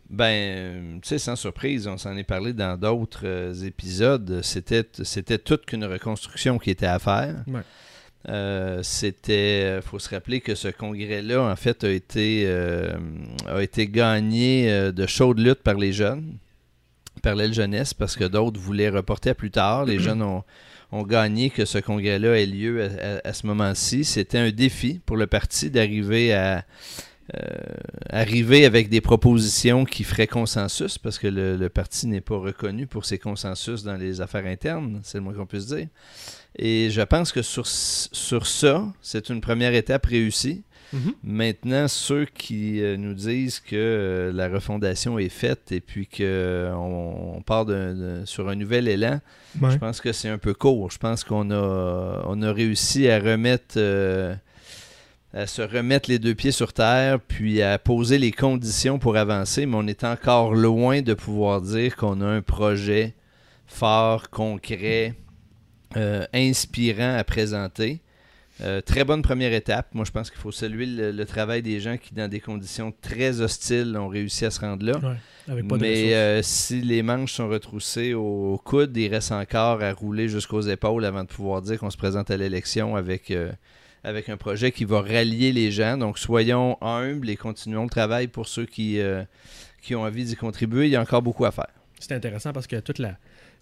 Ben, 0.08 1.00
tu 1.02 1.08
sais, 1.08 1.18
sans 1.18 1.36
surprise, 1.36 1.86
on 1.86 1.96
s'en 1.96 2.16
est 2.16 2.24
parlé 2.24 2.52
dans 2.52 2.78
d'autres 2.78 3.24
euh, 3.26 3.52
épisodes. 3.64 4.40
C'était, 4.42 4.86
c'était 5.02 5.38
toute 5.38 5.64
qu'une 5.66 5.84
reconstruction 5.84 6.58
qui 6.58 6.70
était 6.70 6.86
à 6.86 6.98
faire. 6.98 7.44
Ouais. 7.46 7.62
Euh, 8.28 8.80
c'était, 8.82 9.80
faut 9.82 9.98
se 9.98 10.08
rappeler 10.10 10.40
que 10.40 10.54
ce 10.54 10.68
congrès-là, 10.68 11.42
en 11.42 11.56
fait, 11.56 11.82
a 11.84 11.90
été, 11.90 12.44
euh, 12.46 12.92
a 13.48 13.62
été 13.62 13.88
gagné 13.88 14.70
euh, 14.70 14.92
de 14.92 15.06
chaude 15.06 15.38
lutte 15.40 15.62
par 15.62 15.74
les 15.74 15.92
jeunes, 15.92 16.34
par 17.22 17.34
l'aile 17.34 17.52
jeunesse, 17.54 17.94
parce 17.94 18.16
que 18.16 18.24
d'autres 18.24 18.60
voulaient 18.60 18.88
reporter 18.90 19.30
à 19.30 19.34
plus 19.34 19.50
tard. 19.50 19.84
Les 19.86 19.98
jeunes 19.98 20.22
ont, 20.22 20.44
ont 20.92 21.02
gagné 21.02 21.50
que 21.50 21.64
ce 21.64 21.78
congrès-là 21.78 22.38
ait 22.40 22.46
lieu 22.46 22.84
à, 22.84 22.86
à- 22.86 23.28
à 23.28 23.32
ce 23.32 23.46
moment-ci. 23.46 24.04
C'était 24.04 24.38
un 24.38 24.50
défi 24.50 25.00
pour 25.04 25.16
le 25.16 25.26
parti 25.26 25.70
d'arriver 25.70 26.32
à 26.32 26.64
euh, 27.34 27.40
arriver 28.10 28.64
avec 28.66 28.88
des 28.88 29.00
propositions 29.00 29.84
qui 29.84 30.04
feraient 30.04 30.26
consensus, 30.26 30.98
parce 30.98 31.18
que 31.18 31.28
le, 31.28 31.56
le 31.56 31.68
parti 31.68 32.06
n'est 32.06 32.20
pas 32.20 32.36
reconnu 32.36 32.86
pour 32.86 33.04
ses 33.04 33.18
consensus 33.18 33.82
dans 33.84 33.96
les 33.96 34.20
affaires 34.20 34.44
internes, 34.46 35.00
c'est 35.02 35.18
le 35.18 35.24
moins 35.24 35.32
qu'on 35.32 35.46
puisse 35.46 35.66
dire. 35.66 35.86
Et 36.56 36.90
je 36.90 37.02
pense 37.02 37.32
que 37.32 37.42
sur, 37.42 37.66
sur 37.66 38.46
ça, 38.46 38.86
c'est 39.00 39.30
une 39.30 39.40
première 39.40 39.74
étape 39.74 40.06
réussie. 40.06 40.62
Mhm. 40.92 41.14
Maintenant, 41.24 41.88
ceux 41.88 42.26
qui 42.26 42.82
euh, 42.82 42.96
nous 42.96 43.14
disent 43.14 43.60
que 43.60 43.74
euh, 43.74 44.32
la 44.32 44.48
refondation 44.48 45.18
est 45.18 45.30
faite 45.30 45.72
et 45.72 45.80
puis 45.80 46.06
qu'on 46.06 47.34
on 47.36 47.42
part 47.42 47.66
sur 48.26 48.48
un 48.48 48.54
nouvel 48.54 48.88
élan, 48.88 49.20
je 49.54 49.76
pense 49.76 50.00
que 50.00 50.12
c'est 50.12 50.28
un 50.28 50.38
peu 50.38 50.52
court. 50.52 50.90
Je 50.90 50.98
pense 50.98 51.24
qu'on 51.24 51.50
a, 51.50 52.22
on 52.26 52.42
a 52.42 52.52
réussi 52.52 53.08
à 53.08 53.18
remettre, 53.18 53.76
euh, 53.78 54.34
à 55.32 55.46
se 55.46 55.62
remettre 55.62 56.10
les 56.10 56.18
deux 56.18 56.34
pieds 56.34 56.52
sur 56.52 56.74
terre, 56.74 57.20
puis 57.20 57.62
à 57.62 57.78
poser 57.78 58.18
les 58.18 58.32
conditions 58.32 58.98
pour 58.98 59.16
avancer, 59.16 59.64
mais 59.64 59.76
on 59.76 59.86
est 59.86 60.04
encore 60.04 60.54
loin 60.54 61.00
de 61.00 61.14
pouvoir 61.14 61.62
dire 61.62 61.96
qu'on 61.96 62.20
a 62.20 62.26
un 62.26 62.42
projet 62.42 63.14
fort, 63.66 64.28
concret, 64.28 65.14
euh, 65.96 66.24
inspirant 66.32 67.16
à 67.16 67.24
présenter. 67.24 68.00
Euh, 68.60 68.80
très 68.80 69.04
bonne 69.04 69.22
première 69.22 69.52
étape. 69.52 69.88
Moi, 69.94 70.04
je 70.04 70.12
pense 70.12 70.30
qu'il 70.30 70.38
faut 70.38 70.52
saluer 70.52 70.86
le, 70.86 71.10
le 71.10 71.24
travail 71.24 71.62
des 71.62 71.80
gens 71.80 71.96
qui, 71.96 72.14
dans 72.14 72.28
des 72.28 72.38
conditions 72.38 72.92
très 73.00 73.40
hostiles, 73.40 73.96
ont 73.96 74.08
réussi 74.08 74.44
à 74.44 74.50
se 74.50 74.60
rendre 74.60 74.84
là. 74.84 74.98
Ouais, 74.98 75.16
avec 75.48 75.66
pas 75.66 75.76
de 75.76 75.80
Mais 75.80 76.14
euh, 76.14 76.42
si 76.42 76.80
les 76.80 77.02
manches 77.02 77.32
sont 77.32 77.48
retroussées 77.48 78.14
au 78.14 78.60
coude, 78.62 78.96
il 78.96 79.08
reste 79.08 79.32
encore 79.32 79.82
à 79.82 79.92
rouler 79.92 80.28
jusqu'aux 80.28 80.60
épaules 80.60 81.04
avant 81.04 81.24
de 81.24 81.28
pouvoir 81.28 81.62
dire 81.62 81.78
qu'on 81.78 81.90
se 81.90 81.96
présente 81.96 82.30
à 82.30 82.36
l'élection 82.36 82.94
avec, 82.94 83.30
euh, 83.30 83.50
avec 84.04 84.28
un 84.28 84.36
projet 84.36 84.70
qui 84.70 84.84
va 84.84 85.00
rallier 85.00 85.52
les 85.52 85.72
gens. 85.72 85.96
Donc 85.96 86.18
soyons 86.18 86.76
humbles 86.82 87.30
et 87.30 87.36
continuons 87.36 87.84
le 87.84 87.90
travail 87.90 88.28
pour 88.28 88.46
ceux 88.46 88.66
qui, 88.66 89.00
qui 89.82 89.94
ont 89.94 90.02
envie 90.02 90.24
d'y 90.24 90.36
contribuer. 90.36 90.86
Il 90.86 90.90
y 90.90 90.96
a 90.96 91.00
encore 91.00 91.22
beaucoup 91.22 91.46
à 91.46 91.50
faire. 91.50 91.68
C'est 91.98 92.12
intéressant 92.12 92.52
parce 92.52 92.66
que 92.66 92.76
toute 92.76 92.98
la, 92.98 93.16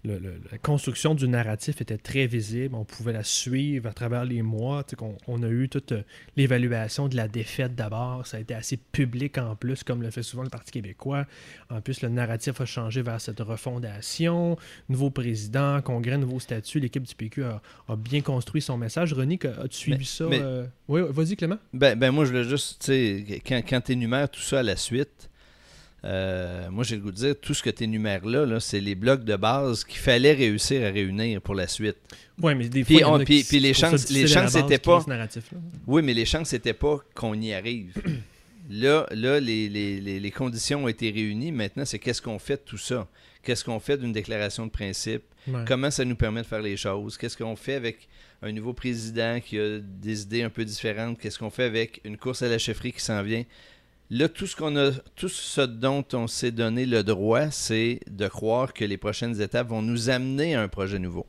le- 0.04 0.18
le- 0.18 0.40
la 0.50 0.58
construction 0.58 1.14
du 1.14 1.28
narratif 1.28 1.80
était 1.80 1.98
très 1.98 2.26
visible. 2.26 2.74
On 2.74 2.84
pouvait 2.84 3.12
la 3.12 3.22
suivre 3.24 3.88
à 3.88 3.92
travers 3.92 4.24
les 4.24 4.42
mois. 4.42 4.84
On, 5.26 5.42
a 5.42 5.48
eu 5.48 5.68
toute 5.68 5.92
euh, 5.92 6.02
l'évaluation 6.36 7.08
de 7.08 7.16
la 7.16 7.28
défaite 7.28 7.74
d'abord. 7.74 8.26
Ça 8.26 8.38
a 8.38 8.40
été 8.40 8.54
assez 8.54 8.76
public 8.78 9.36
en 9.38 9.56
plus, 9.56 9.82
comme 9.84 10.02
le 10.02 10.10
fait 10.10 10.22
souvent 10.22 10.42
le 10.42 10.48
Parti 10.50 10.72
québécois. 10.72 11.26
En 11.68 11.80
plus, 11.80 12.02
le 12.02 12.08
narratif 12.08 12.60
a 12.60 12.64
changé 12.64 13.02
vers 13.02 13.20
cette 13.20 13.40
refondation. 13.40 14.56
Nouveau 14.88 15.10
président, 15.10 15.80
congrès, 15.82 16.18
nouveau 16.18 16.40
statut. 16.40 16.80
L'équipe 16.80 17.02
du 17.02 17.14
PQ 17.14 17.44
a, 17.44 17.62
a 17.88 17.96
bien 17.96 18.20
construit 18.20 18.62
son 18.62 18.76
message. 18.78 19.12
René, 19.12 19.38
as-tu 19.62 19.76
suivi 19.78 19.98
Mais- 19.98 20.04
ça? 20.04 20.26
mais- 20.28 20.40
euh? 20.40 20.66
Oui, 20.88 21.02
vas-y, 21.10 21.36
Clément. 21.36 21.58
Ben, 21.72 21.96
ben 21.98 22.10
moi, 22.10 22.24
je 22.24 22.30
voulais 22.30 22.44
juste, 22.44 22.80
tu 22.80 22.86
sais, 22.86 23.42
quand, 23.46 23.62
quand 23.68 23.80
tu 23.80 23.92
énumères 23.92 24.28
tout 24.28 24.40
ça 24.40 24.60
à 24.60 24.62
la 24.62 24.76
suite, 24.76 25.29
euh, 26.04 26.70
moi, 26.70 26.84
j'ai 26.84 26.96
le 26.96 27.02
goût 27.02 27.10
de 27.10 27.16
dire, 27.16 27.34
tout 27.40 27.52
ce 27.54 27.62
que 27.62 27.70
tu 27.70 27.84
énumères 27.84 28.24
là, 28.26 28.46
là 28.46 28.58
c'est 28.60 28.80
les 28.80 28.94
blocs 28.94 29.24
de 29.24 29.36
base 29.36 29.84
qu'il 29.84 29.98
fallait 29.98 30.32
réussir 30.32 30.86
à 30.86 30.90
réunir 30.90 31.42
pour 31.42 31.54
la 31.54 31.66
suite. 31.66 31.96
Oui, 32.40 32.54
mais 32.54 32.68
des 32.68 32.84
Puis 32.84 33.00
fois, 33.00 33.14
on- 33.20 33.24
puis- 33.24 33.42
les 33.60 33.74
chances- 33.74 34.08
les 34.10 34.26
chances 34.26 34.54
pas-. 34.78 35.04
Oui, 35.86 36.02
mais 36.02 36.14
les 36.14 36.24
chances 36.24 36.52
n'étaient 36.52 36.72
pas 36.72 36.98
qu'on 37.14 37.34
y 37.34 37.52
arrive. 37.52 37.94
Là, 38.72 39.04
là 39.10 39.40
les, 39.40 39.68
les- 39.68 40.00
les- 40.00 40.20
les 40.20 40.30
conditions 40.30 40.84
ont 40.84 40.88
été 40.88 41.10
réunies. 41.10 41.50
Maintenant, 41.50 41.84
c'est 41.84 41.98
qu'est-ce 41.98 42.22
qu'on 42.22 42.38
fait 42.38 42.54
de 42.54 42.62
tout 42.64 42.78
ça? 42.78 43.08
Qu'est-ce 43.42 43.64
qu'on 43.64 43.80
fait 43.80 43.96
d'une 43.98 44.12
déclaration 44.12 44.64
de 44.64 44.70
principe? 44.70 45.22
Ouais. 45.48 45.64
Comment 45.66 45.90
ça 45.90 46.04
nous 46.04 46.14
permet 46.14 46.42
de 46.42 46.46
faire 46.46 46.62
les 46.62 46.76
choses? 46.76 47.18
Qu'est-ce 47.18 47.36
qu'on 47.36 47.56
fait 47.56 47.74
avec 47.74 48.06
un 48.42 48.52
nouveau 48.52 48.72
président 48.72 49.40
qui 49.40 49.58
a 49.58 49.80
des 49.80 50.22
idées 50.22 50.42
un 50.42 50.50
peu 50.50 50.64
différentes? 50.64 51.18
Qu'est-ce 51.18 51.38
qu'on 51.38 51.50
fait 51.50 51.64
avec 51.64 52.00
une 52.04 52.16
course 52.16 52.42
à 52.42 52.48
la 52.48 52.58
chefferie 52.58 52.92
qui 52.92 53.00
s'en 53.00 53.22
vient? 53.24 53.42
Là, 54.10 54.28
tout 54.28 54.46
ce 54.46 54.56
qu'on 54.56 54.76
a, 54.76 54.90
tout 55.14 55.28
ce 55.28 55.60
dont 55.60 56.04
on 56.14 56.26
s'est 56.26 56.50
donné 56.50 56.84
le 56.84 57.02
droit, 57.04 57.50
c'est 57.50 58.00
de 58.10 58.26
croire 58.26 58.72
que 58.72 58.84
les 58.84 58.96
prochaines 58.96 59.40
étapes 59.40 59.68
vont 59.68 59.82
nous 59.82 60.10
amener 60.10 60.54
à 60.56 60.62
un 60.62 60.68
projet 60.68 60.98
nouveau. 60.98 61.26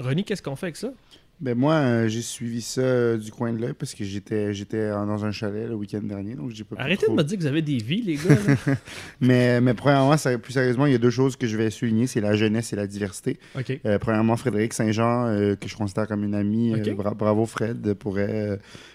René, 0.00 0.24
qu'est-ce 0.24 0.42
qu'on 0.42 0.56
fait 0.56 0.66
avec 0.66 0.76
ça? 0.76 0.92
Ben 1.40 1.56
moi, 1.58 1.74
euh, 1.74 2.08
j'ai 2.08 2.22
suivi 2.22 2.60
ça 2.62 2.80
euh, 2.82 3.16
du 3.16 3.32
coin 3.32 3.52
de 3.52 3.58
l'œil 3.58 3.72
parce 3.76 3.94
que 3.94 4.04
j'étais 4.04 4.54
j'étais 4.54 4.90
dans 4.90 5.24
un 5.24 5.32
chalet 5.32 5.66
le 5.68 5.74
week-end 5.74 6.00
dernier, 6.02 6.34
donc 6.36 6.50
j'ai 6.52 6.62
pas 6.62 6.76
Arrêtez 6.78 7.06
trop- 7.06 7.16
de 7.16 7.18
me 7.20 7.24
dire 7.26 7.36
que 7.36 7.42
vous 7.42 7.48
avez 7.48 7.62
des 7.62 7.78
vies, 7.78 8.00
les 8.02 8.14
gars. 8.14 8.76
Mais, 9.20 9.60
mais 9.60 9.74
premièrement, 9.74 10.16
ça- 10.16 10.38
plus 10.38 10.52
sérieusement, 10.52 10.86
il 10.86 10.92
y 10.92 10.94
a 10.94 10.98
deux 10.98 11.10
choses 11.10 11.34
que 11.36 11.48
je 11.48 11.56
vais 11.56 11.70
souligner, 11.70 12.06
c'est 12.06 12.20
la 12.20 12.36
jeunesse 12.36 12.72
et 12.72 12.76
la 12.76 12.86
diversité. 12.86 13.38
OK. 13.58 13.80
Euh, 13.86 13.98
premièrement, 13.98 14.36
Frédéric 14.36 14.72
Saint-Jean, 14.72 15.26
euh, 15.26 15.56
que 15.56 15.68
je 15.68 15.76
considère 15.76 16.06
comme 16.06 16.22
une 16.22 16.34
amie. 16.36 16.74
Euh, 16.74 16.94
bra- 16.94 17.14
bravo 17.14 17.44
Fred, 17.44 17.94
pour 17.94 18.18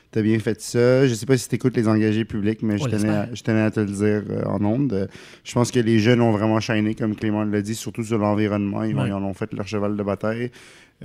euh, 0.08 0.12
T'as 0.12 0.22
bien 0.22 0.40
fait 0.40 0.60
ça. 0.62 1.08
Je 1.08 1.14
sais 1.14 1.26
pas 1.26 1.38
si 1.38 1.48
tu 1.50 1.56
écoutes 1.56 1.76
les 1.76 1.88
engagés 1.88 2.26
publics, 2.26 2.62
mais 2.64 2.78
je 2.78 2.86
tenais, 2.86 3.10
à, 3.10 3.20
l'espère. 3.28 3.36
je 3.36 3.44
tenais 3.44 3.62
à 3.62 3.72
te 3.72 3.80
le 3.80 3.86
dire 3.88 4.24
euh, 4.30 4.44
en 4.46 4.64
ondes. 4.64 5.10
Je 5.44 5.54
pense 5.54 5.72
que 5.72 5.80
les 5.80 6.00
jeunes 6.00 6.22
ont 6.22 6.32
vraiment 6.32 6.60
shiné, 6.60 6.96
comme 6.96 7.16
Clément 7.16 7.44
l'a 7.44 7.62
dit, 7.62 7.76
surtout 7.76 8.04
sur 8.04 8.18
l'environnement. 8.18 8.84
Ils, 8.84 8.96
ont- 8.96 9.02
Ouais. 9.02 9.10
ils 9.10 9.14
en 9.14 9.24
ont 9.24 9.34
fait 9.34 9.52
leur 9.54 9.68
cheval 9.68 9.96
de 9.98 10.04
bataille. 10.04 10.52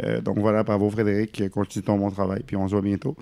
Euh, 0.02 0.20
donc 0.20 0.38
voilà, 0.38 0.62
bravo 0.62 0.88
Frédéric. 0.90 1.42
Continue 1.50 1.84
ton 1.84 1.98
bon 1.98 2.10
travail, 2.10 2.42
puis 2.46 2.56
on 2.56 2.66
se 2.68 2.72
voit 2.72 2.82
bientôt. 2.82 3.16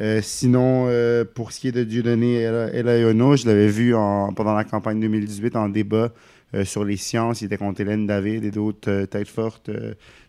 Euh, 0.00 0.20
sinon, 0.22 0.86
euh, 0.88 1.24
pour 1.24 1.52
ce 1.52 1.60
qui 1.60 1.68
est 1.68 1.72
de 1.72 1.84
Dieudonné 1.84 2.40
Elayono, 2.42 3.36
je 3.36 3.46
l'avais 3.46 3.68
vu 3.68 3.94
en- 3.94 4.32
pendant 4.32 4.54
la 4.54 4.64
campagne 4.64 4.98
2018 5.00 5.54
en 5.56 5.68
débat 5.68 6.12
euh, 6.54 6.64
sur 6.64 6.84
les 6.84 6.96
sciences. 6.96 7.42
Il 7.42 7.46
était 7.46 7.56
contre 7.58 7.80
Hélène 7.80 8.06
David 8.06 8.44
et 8.44 8.50
d'autres 8.50 9.04
têtes 9.04 9.28
fortes 9.28 9.70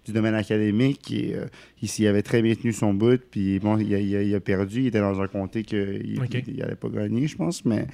du 0.05 0.11
domaine 0.13 0.35
académique. 0.35 1.11
Et, 1.11 1.33
euh, 1.35 1.45
ici, 1.81 2.03
il 2.03 2.07
avait 2.07 2.21
très 2.21 2.41
bien 2.41 2.55
tenu 2.55 2.71
son 2.73 2.93
bout. 2.93 3.19
Puis 3.31 3.59
bon, 3.59 3.77
il 3.77 3.93
a, 3.93 3.99
il 3.99 4.15
a- 4.15 4.21
il 4.23 4.35
a 4.35 4.39
perdu. 4.39 4.81
Il 4.81 4.87
était 4.87 4.99
dans 4.99 5.19
un 5.21 5.27
comté 5.27 5.63
qu'il 5.63 6.19
n'allait 6.57 6.75
pas 6.75 6.89
gagner, 6.89 7.27
je 7.27 7.35
pense. 7.35 7.65
Mais 7.65 7.87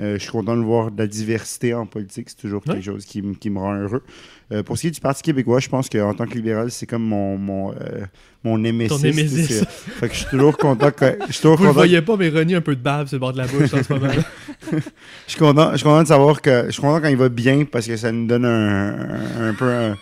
euh, 0.00 0.14
je 0.14 0.22
suis 0.22 0.30
content 0.30 0.56
de 0.56 0.62
voir 0.62 0.90
de 0.90 0.98
la 0.98 1.06
diversité 1.06 1.74
en 1.74 1.86
politique. 1.86 2.28
C'est 2.30 2.38
toujours 2.40 2.62
Ouais. 2.66 2.74
quelque 2.74 2.84
chose 2.84 3.04
qui, 3.04 3.22
me 3.22 3.58
rend 3.58 3.74
heureux. 3.74 4.02
Euh, 4.52 4.62
pour 4.62 4.76
ce 4.76 4.82
qui 4.82 4.86
est 4.88 4.90
du 4.92 5.00
Parti 5.00 5.22
québécois, 5.22 5.58
je 5.60 5.68
pense 5.68 5.88
qu'en 5.88 6.14
tant 6.14 6.26
que 6.26 6.34
libéral, 6.34 6.70
c'est 6.70 6.86
comme 6.86 7.02
mon, 7.02 7.36
mon, 7.36 7.74
mon 8.44 8.58
némésis. 8.58 8.96
Ton 8.96 9.02
némésis. 9.02 9.64
Fait 9.66 10.08
que 10.08 10.14
je 10.14 10.20
suis 10.20 10.28
toujours 10.30 10.56
content. 10.56 10.90
que- 10.92 11.18
je 11.26 11.32
suis 11.32 11.42
toujours 11.42 11.56
Vous 11.56 11.62
le 11.64 11.68
content 11.70 11.80
voyez 11.80 12.00
pas, 12.02 12.16
mais 12.16 12.28
René 12.28 12.54
un 12.54 12.60
peu 12.60 12.76
de 12.76 12.80
bave 12.80 13.08
sur 13.08 13.16
le 13.16 13.20
bord 13.20 13.32
de 13.32 13.38
la 13.38 13.46
bouche 13.46 13.74
en 13.74 13.82
ce 13.82 13.92
moment. 13.92 14.12
je 14.72 14.78
suis 15.26 15.38
content, 15.38 15.72
je 15.72 15.76
suis 15.78 15.84
content 15.84 16.02
de 16.02 16.08
savoir 16.08 16.40
que 16.40 16.64
je 16.66 16.70
suis 16.70 16.80
content 16.80 17.00
quand 17.00 17.08
il 17.08 17.16
va 17.16 17.28
bien 17.28 17.64
parce 17.64 17.86
que 17.86 17.96
ça 17.96 18.12
nous 18.12 18.26
donne 18.26 18.44
un, 18.44 18.88
un- 19.40 19.48
un 19.48 19.54
peu 19.54 19.64
un- 19.68 19.96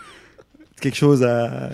quelque 0.84 0.96
chose 0.96 1.22
à, 1.22 1.70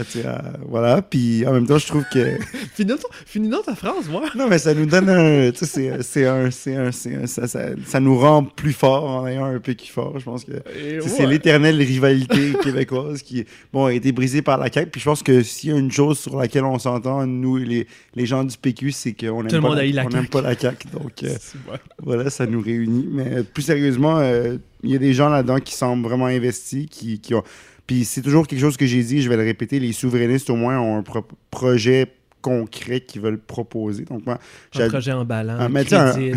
Voilà. 0.69 1.03
Puis 1.03 1.45
en 1.47 1.53
même 1.53 1.67
temps, 1.67 1.79
je 1.79 1.87
trouve 1.87 2.05
que. 2.13 2.39
finis 3.27 3.49
donc 3.49 3.65
ta 3.65 3.75
phrase, 3.75 4.09
moi. 4.09 4.23
Non, 4.37 4.47
mais 4.49 4.59
ça 4.59 4.73
nous 4.73 4.87
donne 4.87 5.09
un. 5.09 5.51
Tu 5.51 5.67
sais, 5.67 5.99
c'est 6.03 6.27
un. 6.27 6.51
C'est 6.51 6.77
un, 6.77 6.87
un 6.87 7.27
ça, 7.27 7.47
ça, 7.49 7.61
ça, 7.85 8.01
nous 8.01 8.19
rend 8.19 8.45
plus 8.45 8.73
fort 8.73 9.05
en 9.05 9.27
ayant 9.27 9.47
un 9.47 9.59
peu 9.59 9.73
qui 9.73 9.89
fort. 9.89 10.19
Je 10.19 10.25
pense 10.25 10.45
que 10.45 10.53
c'est 11.07 11.27
l'éternelle 11.27 11.77
rivalité 11.77 12.53
québécoise 12.63 13.23
qui 13.23 13.45
bon, 13.73 13.87
a 13.87 13.93
été 13.93 14.13
brisée 14.13 14.43
par 14.43 14.59
la 14.59 14.71
CAQ. 14.71 14.91
Puis 14.91 15.01
je 15.01 15.07
pense 15.07 15.23
que 15.23 15.43
s'il 15.43 15.71
y 15.71 15.73
a 15.73 15.79
une 15.79 15.91
chose 15.91 16.19
sur 16.19 16.37
laquelle 16.37 16.65
on 16.65 16.79
s'entend, 16.79 17.27
nous, 17.27 17.57
les, 17.57 17.87
les 18.15 18.27
gens 18.27 18.45
du 18.45 18.57
PQ, 18.57 18.93
c'est 18.93 19.13
qu'on 19.13 19.43
n'aime 19.43 19.61
pas, 19.61 19.75
la, 19.75 20.05
on 20.05 20.25
pas 20.25 20.43
la 20.43 20.57
CAQ. 20.57 20.89
Donc 20.93 21.23
euh, 21.25 21.35
voilà, 21.99 22.31
ça 22.31 22.47
nous 22.47 22.61
réunit. 22.61 23.09
Mais 23.11 23.43
plus 23.43 23.63
sérieusement, 23.63 24.19
euh, 24.19 24.57
il 24.83 24.91
y 24.91 24.95
a 24.95 24.99
des 24.99 25.13
gens 25.13 25.29
là-dedans 25.29 25.59
qui 25.59 25.75
semblent 25.75 26.07
vraiment 26.07 26.27
investis, 26.27 26.87
qui, 26.89 27.19
qui 27.19 27.35
ont 27.35 27.43
puis 27.91 28.05
c'est 28.05 28.23
toujours 28.23 28.47
quelque 28.47 28.61
chose 28.61 28.77
que 28.77 28.87
j'ai 28.87 29.03
dit, 29.03 29.21
je 29.21 29.29
vais 29.29 29.37
le 29.37 29.43
répéter, 29.43 29.81
les 29.81 29.91
souverainistes 29.91 30.49
au 30.49 30.55
moins 30.55 30.79
ont 30.79 30.99
un 30.99 31.05
projet 31.51 32.07
concret 32.41 33.01
qu'ils 33.01 33.21
veulent 33.21 33.41
proposer. 33.41 34.05
Donc, 34.05 34.25
moi, 34.25 34.39
un 34.77 34.89
projet 34.89 35.11
emballant, 35.11 35.69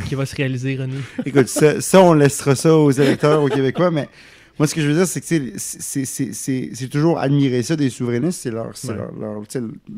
qui 0.08 0.16
va 0.16 0.26
se 0.26 0.36
réaliser, 0.36 0.78
René. 0.78 0.96
Écoute, 1.28 1.48
ça, 1.48 2.02
on 2.02 2.13
laissera 2.13 2.56
ça 2.56 2.76
aux 2.76 2.89
électeurs, 2.89 3.44
aux 3.44 3.50
Québécois, 3.50 3.92
mais 3.92 4.10
moi, 4.58 4.66
ce 4.66 4.74
que 4.74 4.82
je 4.82 4.88
veux 4.88 4.96
dire, 4.96 5.06
c'est 5.06 5.22
que 5.22 5.54
c'est 5.60 6.89
toujours 6.89 7.20
admirer 7.20 7.62
ça 7.62 7.76
des 7.76 7.92
souverainistes. 7.92 8.42
C'est 8.42 8.50
leur, 8.50 8.72
leur, 9.20 9.44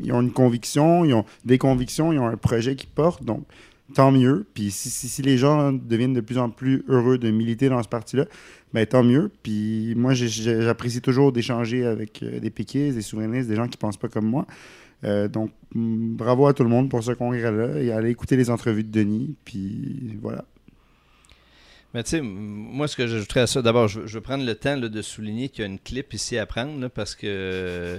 ils 0.02 0.12
ont 0.12 0.20
une 0.20 0.32
conviction, 0.32 1.06
ils 1.06 1.14
ont 1.14 1.24
des 1.46 1.56
convictions, 1.56 2.12
ils 2.12 2.18
ont 2.18 2.26
un 2.26 2.36
projet 2.36 2.76
qui 2.76 2.86
porte. 2.86 3.24
Donc, 3.24 3.46
tant 3.94 4.12
mieux. 4.12 4.44
Puis 4.54 4.70
si, 4.70 4.90
si, 4.90 5.22
les 5.22 5.38
gens 5.38 5.72
deviennent 5.72 6.14
de 6.14 6.20
plus 6.20 6.38
en 6.38 6.50
plus 6.50 6.84
heureux 6.88 7.18
de 7.18 7.30
militer 7.30 7.68
dans 7.68 7.82
ce 7.82 7.88
parti-là, 7.88 8.26
ben, 8.76 8.84
tant 8.84 9.02
mieux. 9.02 9.30
Puis 9.42 9.94
moi, 9.96 10.12
j'apprécie 10.12 11.00
toujours 11.00 11.32
d'échanger 11.32 11.86
avec 11.86 12.22
euh, 12.22 12.40
des 12.40 12.50
péquistes, 12.50 12.94
des 12.94 13.00
souverainistes, 13.00 13.48
des 13.48 13.56
gens 13.56 13.68
qui 13.68 13.78
pensent 13.78 13.96
pas 13.96 14.08
comme 14.08 14.26
moi. 14.26 14.46
Euh, 15.04 15.28
donc, 15.28 15.50
bravo 15.72 16.46
à 16.46 16.52
tout 16.52 16.62
le 16.62 16.68
monde 16.68 16.90
pour 16.90 17.02
ce 17.02 17.12
congrès-là 17.12 17.80
et 17.80 17.90
allez 17.90 18.10
écouter 18.10 18.36
les 18.36 18.50
entrevues 18.50 18.84
de 18.84 18.90
Denis. 18.90 19.34
Puis 19.46 20.18
voilà. 20.20 20.44
Mais 21.94 22.02
tu 22.02 22.10
sais, 22.10 22.20
moi, 22.20 22.86
ce 22.86 22.96
que 22.96 23.06
j'ajouterais 23.06 23.40
à 23.40 23.46
ça, 23.46 23.62
d'abord, 23.62 23.88
je, 23.88 24.00
veux 24.00 24.20
prendre 24.20 24.44
le 24.44 24.54
temps 24.54 24.76
de 24.76 25.00
souligner 25.00 25.48
qu'il 25.48 25.62
y 25.62 25.64
a 25.64 25.70
une 25.70 25.78
clip 25.78 26.12
ici 26.12 26.36
à 26.36 26.44
prendre 26.44 26.88
parce 26.88 27.14
que 27.14 27.26
euh, 27.26 27.98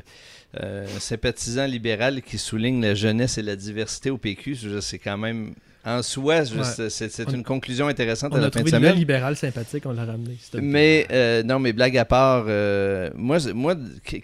un 0.86 1.00
sympathisant 1.00 1.66
libéral 1.66 2.22
qui 2.22 2.38
souligne 2.38 2.84
la 2.84 2.94
jeunesse 2.94 3.40
et 3.40 3.42
la 3.42 3.56
diversité 3.56 4.12
au 4.12 4.20
PQ, 4.20 4.80
c'est 4.82 5.00
quand 5.00 5.18
même 5.18 5.56
en 5.88 6.04
soi, 6.04 6.44
c'est 6.90 7.32
une 7.32 7.44
conclusion 7.44 7.88
intéressante 7.88 8.36
à 8.36 8.40
la 8.40 8.52
fin 8.52 8.62
de 8.62 8.70
semaine. 8.70 8.96
Libéral 8.96 9.38
sympathique, 9.38 9.86
on 9.86 9.94
l'a 9.94 10.04
ramené. 10.04 10.38
Mais 10.62 11.08
euh, 11.12 11.44
non, 11.44 11.60
mais 11.60 11.72
blague 11.72 11.98
à 11.98 12.04
part, 12.04 12.46
euh, 12.50 13.10
moi, 13.16 13.38
moi, 13.54 13.76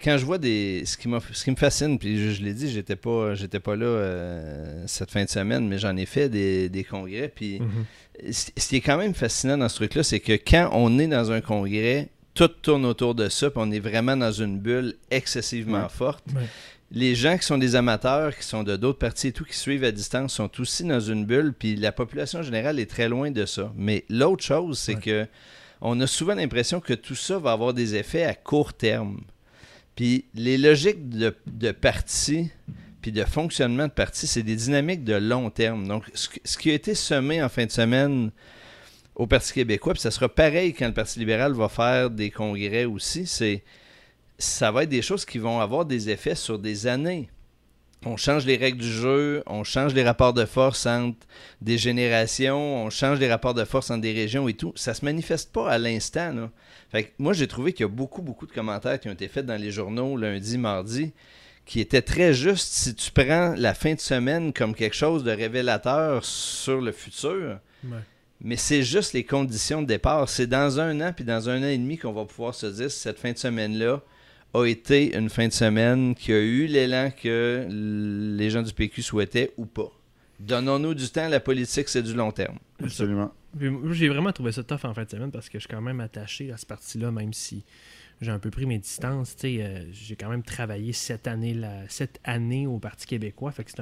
quand 0.02 0.18
je 0.18 0.26
vois 0.26 0.36
des, 0.36 0.82
ce 0.84 0.98
qui, 0.98 1.08
ce 1.32 1.44
qui 1.44 1.50
me 1.50 1.56
fascine, 1.56 1.98
puis 1.98 2.34
je, 2.34 2.42
l'ai 2.42 2.52
dit, 2.52 2.70
j'étais 2.70 2.96
pas, 2.96 3.34
j'étais 3.34 3.60
pas 3.60 3.76
là 3.76 3.86
euh, 3.86 4.84
cette 4.86 5.10
fin 5.10 5.24
de 5.24 5.30
semaine, 5.30 5.66
mais 5.66 5.78
j'en 5.78 5.96
ai 5.96 6.04
fait 6.04 6.28
des, 6.28 6.68
des 6.68 6.84
congrès. 6.84 7.32
Puis 7.34 7.60
mhm. 7.60 8.30
ce 8.30 8.68
qui 8.68 8.76
est 8.76 8.82
quand 8.82 8.98
même 8.98 9.14
fascinant 9.14 9.56
dans 9.56 9.70
ce 9.70 9.76
truc-là, 9.76 10.02
c'est 10.02 10.20
que 10.20 10.34
quand 10.34 10.68
on 10.74 10.98
est 10.98 11.08
dans 11.08 11.32
un 11.32 11.40
congrès, 11.40 12.10
tout 12.34 12.48
tourne 12.48 12.84
autour 12.84 13.14
de 13.14 13.30
ça, 13.30 13.48
puis 13.48 13.60
on 13.62 13.70
est 13.70 13.80
vraiment 13.80 14.18
dans 14.18 14.32
une 14.32 14.58
bulle 14.58 14.96
excessivement 15.10 15.88
forte 15.88 16.24
les 16.94 17.16
gens 17.16 17.36
qui 17.36 17.44
sont 17.44 17.58
des 17.58 17.74
amateurs, 17.74 18.36
qui 18.36 18.44
sont 18.44 18.62
de 18.62 18.76
d'autres 18.76 19.00
partis 19.00 19.28
et 19.28 19.32
tout, 19.32 19.44
qui 19.44 19.56
suivent 19.56 19.84
à 19.84 19.90
distance, 19.90 20.34
sont 20.34 20.50
aussi 20.60 20.84
dans 20.84 21.00
une 21.00 21.26
bulle, 21.26 21.52
puis 21.52 21.74
la 21.74 21.90
population 21.90 22.42
générale 22.42 22.78
est 22.78 22.88
très 22.88 23.08
loin 23.08 23.30
de 23.32 23.44
ça. 23.46 23.72
Mais 23.76 24.04
l'autre 24.08 24.44
chose, 24.44 24.78
c'est 24.78 24.94
que 24.94 25.26
on 25.80 26.00
a 26.00 26.06
souvent 26.06 26.34
l'impression 26.34 26.80
que 26.80 26.94
tout 26.94 27.16
ça 27.16 27.38
va 27.38 27.52
avoir 27.52 27.74
des 27.74 27.96
effets 27.96 28.24
à 28.24 28.34
court 28.34 28.72
terme. 28.72 29.20
Puis 29.96 30.24
les 30.34 30.56
logiques 30.56 31.08
de, 31.08 31.34
de 31.46 31.72
partis, 31.72 32.50
puis 33.02 33.12
de 33.12 33.24
fonctionnement 33.24 33.86
de 33.86 33.92
partis, 33.92 34.26
c'est 34.26 34.42
des 34.42 34.56
dynamiques 34.56 35.04
de 35.04 35.14
long 35.14 35.50
terme. 35.50 35.86
Donc, 35.86 36.04
ce, 36.14 36.56
qui 36.56 36.70
a 36.70 36.74
été 36.74 36.94
semé 36.94 37.42
en 37.42 37.50
fin 37.50 37.66
de 37.66 37.70
semaine 37.70 38.30
au 39.14 39.26
Parti 39.26 39.52
québécois, 39.52 39.92
puis 39.92 40.00
ça 40.00 40.10
sera 40.10 40.28
pareil 40.28 40.72
quand 40.72 40.86
le 40.86 40.94
Parti 40.94 41.18
libéral 41.18 41.52
va 41.52 41.68
faire 41.68 42.08
des 42.08 42.30
congrès 42.30 42.86
aussi, 42.86 43.26
c'est 43.26 43.62
ça 44.38 44.70
va 44.70 44.82
être 44.84 44.88
des 44.88 45.02
choses 45.02 45.24
qui 45.24 45.38
vont 45.38 45.60
avoir 45.60 45.84
des 45.84 46.10
effets 46.10 46.34
sur 46.34 46.58
des 46.58 46.86
années. 46.86 47.28
On 48.06 48.18
change 48.18 48.44
les 48.44 48.56
règles 48.56 48.82
du 48.82 48.92
jeu, 48.92 49.42
on 49.46 49.64
change 49.64 49.94
les 49.94 50.02
rapports 50.02 50.34
de 50.34 50.44
force 50.44 50.84
entre 50.84 51.26
des 51.62 51.78
générations, 51.78 52.84
on 52.84 52.90
change 52.90 53.18
les 53.18 53.30
rapports 53.30 53.54
de 53.54 53.64
force 53.64 53.90
entre 53.90 54.02
des 54.02 54.12
régions 54.12 54.46
et 54.46 54.52
tout. 54.52 54.72
Ça 54.76 54.92
se 54.92 55.04
manifeste 55.04 55.52
pas 55.52 55.70
à 55.70 55.78
l'instant. 55.78 56.50
Fait 56.90 57.14
moi, 57.18 57.32
j'ai 57.32 57.48
trouvé 57.48 57.72
qu'il 57.72 57.84
y 57.84 57.88
a 57.88 57.92
beaucoup, 57.92 58.20
beaucoup 58.20 58.46
de 58.46 58.52
commentaires 58.52 59.00
qui 59.00 59.08
ont 59.08 59.12
été 59.12 59.28
faits 59.28 59.46
dans 59.46 59.56
les 59.56 59.70
journaux 59.70 60.18
lundi, 60.18 60.58
mardi, 60.58 61.12
qui 61.64 61.80
étaient 61.80 62.02
très 62.02 62.34
justes 62.34 62.72
si 62.74 62.94
tu 62.94 63.10
prends 63.10 63.54
la 63.56 63.72
fin 63.72 63.94
de 63.94 64.00
semaine 64.00 64.52
comme 64.52 64.74
quelque 64.74 64.96
chose 64.96 65.24
de 65.24 65.30
révélateur 65.30 66.26
sur 66.26 66.82
le 66.82 66.92
futur. 66.92 67.58
Mais 68.42 68.56
c'est 68.56 68.82
juste 68.82 69.14
les 69.14 69.24
conditions 69.24 69.80
de 69.80 69.86
départ. 69.86 70.28
C'est 70.28 70.46
dans 70.46 70.78
un 70.78 71.00
an 71.00 71.14
puis 71.14 71.24
dans 71.24 71.48
un 71.48 71.62
an 71.62 71.68
et 71.68 71.78
demi 71.78 71.96
qu'on 71.96 72.12
va 72.12 72.26
pouvoir 72.26 72.54
se 72.54 72.66
dire 72.66 72.90
cette 72.90 73.18
fin 73.18 73.32
de 73.32 73.38
semaine-là 73.38 74.02
a 74.54 74.66
été 74.66 75.16
une 75.16 75.28
fin 75.28 75.48
de 75.48 75.52
semaine 75.52 76.14
qui 76.14 76.32
a 76.32 76.40
eu 76.40 76.66
l'élan 76.66 77.10
que 77.10 77.66
les 77.68 78.50
gens 78.50 78.62
du 78.62 78.72
PQ 78.72 79.02
souhaitaient 79.02 79.52
ou 79.56 79.66
pas. 79.66 79.90
Donnons-nous 80.40 80.94
du 80.94 81.08
temps, 81.08 81.28
la 81.28 81.40
politique, 81.40 81.88
c'est 81.88 82.02
du 82.02 82.14
long 82.14 82.30
terme. 82.30 82.58
Absolument. 82.82 83.32
J'ai 83.92 84.08
vraiment 84.08 84.32
trouvé 84.32 84.52
ça 84.52 84.62
tough 84.64 84.84
en 84.84 84.94
fin 84.94 85.04
de 85.04 85.10
semaine 85.10 85.30
parce 85.30 85.48
que 85.48 85.58
je 85.58 85.64
suis 85.64 85.68
quand 85.68 85.80
même 85.80 86.00
attaché 86.00 86.50
à 86.52 86.56
ce 86.56 86.66
parti-là, 86.66 87.10
même 87.10 87.32
si 87.32 87.64
j'ai 88.20 88.30
un 88.30 88.38
peu 88.38 88.50
pris 88.50 88.66
mes 88.66 88.78
distances. 88.78 89.36
Euh, 89.44 89.86
j'ai 89.92 90.16
quand 90.16 90.28
même 90.28 90.42
travaillé 90.42 90.92
cette 90.92 91.26
année, 91.26 91.56
cette 91.88 92.20
année 92.24 92.66
au 92.66 92.78
Parti 92.78 93.06
québécois. 93.06 93.52
Fait 93.52 93.64
que 93.64 93.70
c'est 93.70 93.80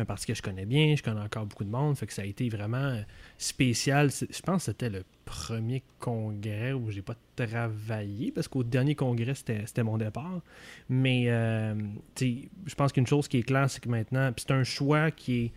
un, 0.00 0.04
parti 0.04 0.26
que 0.26 0.34
je 0.34 0.42
connais 0.42 0.66
bien, 0.66 0.94
je 0.96 1.02
connais 1.02 1.20
encore 1.20 1.46
beaucoup 1.46 1.64
de 1.64 1.70
monde. 1.70 1.96
Fait 1.96 2.06
que 2.06 2.12
ça 2.12 2.22
a 2.22 2.24
été 2.24 2.48
vraiment 2.48 2.78
euh, 2.78 3.02
spécial. 3.38 4.10
Je 4.10 4.40
pense 4.42 4.66
que 4.66 4.72
c'était 4.72 4.90
le 4.90 5.04
premier 5.24 5.82
congrès 5.98 6.72
où 6.72 6.90
j'ai 6.90 7.02
pas 7.02 7.14
travaillé, 7.36 8.32
parce 8.32 8.48
qu'au 8.48 8.64
dernier 8.64 8.94
congrès, 8.94 9.34
c'était 9.34 9.82
mon 9.82 9.98
départ. 9.98 10.40
Mais 10.88 11.24
euh, 11.28 11.74
je 12.20 12.74
pense 12.76 12.92
qu'une 12.92 13.06
chose 13.06 13.28
qui 13.28 13.38
est 13.38 13.42
claire, 13.42 13.70
c'est 13.70 13.80
que 13.80 13.88
maintenant, 13.88 14.32
c'est 14.36 14.50
un 14.50 14.64
choix 14.64 15.10
qui 15.10 15.44
est 15.44 15.52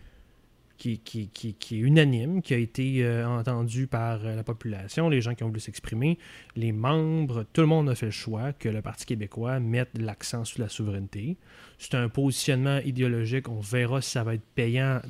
qui, 0.76 1.00
est 1.44 1.70
unanime, 1.70 2.42
qui 2.42 2.54
a 2.54 2.58
été 2.58 3.04
euh, 3.04 3.26
entendu 3.26 3.86
par 3.86 4.24
euh, 4.24 4.34
la 4.34 4.42
population, 4.42 5.08
les 5.08 5.20
gens 5.20 5.34
qui 5.34 5.44
ont 5.44 5.48
voulu 5.48 5.60
s'exprimer, 5.60 6.18
les 6.56 6.72
membres, 6.72 7.44
tout 7.52 7.60
le 7.60 7.66
monde 7.66 7.88
a 7.88 7.94
fait 7.94 8.06
le 8.06 8.12
choix 8.12 8.52
que 8.52 8.68
le 8.68 8.82
Parti 8.82 9.06
québécois 9.06 9.60
mette 9.60 9.90
l'accent 9.96 10.44
sur 10.44 10.60
la 10.60 10.68
souveraineté. 10.68 11.36
C'est 11.78 11.94
un 11.94 12.08
positionnement 12.08 12.78
idéologique, 12.78 13.48
on 13.48 13.60
verra 13.60 14.02
si 14.02 14.10
ça 14.10 14.24
va 14.24 14.34
être 14.34 14.46
payant 14.54 15.00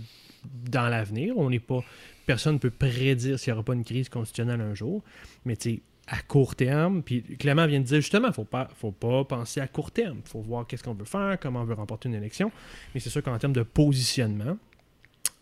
dans 0.71 0.89
l'avenir. 0.89 1.37
On 1.37 1.51
n'est 1.51 1.61
pas. 1.61 1.81
Personne 2.27 2.55
ne 2.55 2.59
peut 2.59 2.71
prédire 2.71 3.39
s'il 3.39 3.53
n'y 3.53 3.55
aura 3.55 3.65
pas 3.65 3.75
une 3.75 3.85
crise 3.85 4.09
constitutionnelle 4.09 4.61
un 4.61 4.75
jour. 4.75 5.03
Mais 5.45 5.57
tu 5.57 5.71
sais, 5.71 5.83
à 6.07 6.21
court 6.21 6.55
terme, 6.55 7.03
puis 7.03 7.23
Clément 7.23 7.67
vient 7.67 7.81
de 7.81 7.85
dire 7.85 8.01
justement, 8.01 8.29
il 8.29 8.31
ne 8.31 8.35
faut 8.35 8.45
pas, 8.45 8.69
faut 8.77 8.93
pas 8.93 9.25
penser 9.25 9.61
à 9.61 9.69
court 9.69 9.91
terme. 9.91 10.21
Il 10.25 10.29
faut 10.29 10.41
voir 10.41 10.67
qu'est-ce 10.67 10.83
qu'on 10.83 10.95
veut 10.95 11.05
faire, 11.05 11.39
comment 11.41 11.63
on 11.63 11.65
veut 11.65 11.75
remporter 11.75 12.09
une 12.09 12.15
élection. 12.15 12.51
Mais 12.95 13.01
c'est 13.01 13.11
sûr 13.11 13.23
qu'en 13.23 13.39
termes 13.39 13.53
de 13.55 13.63
positionnement, 13.63 14.57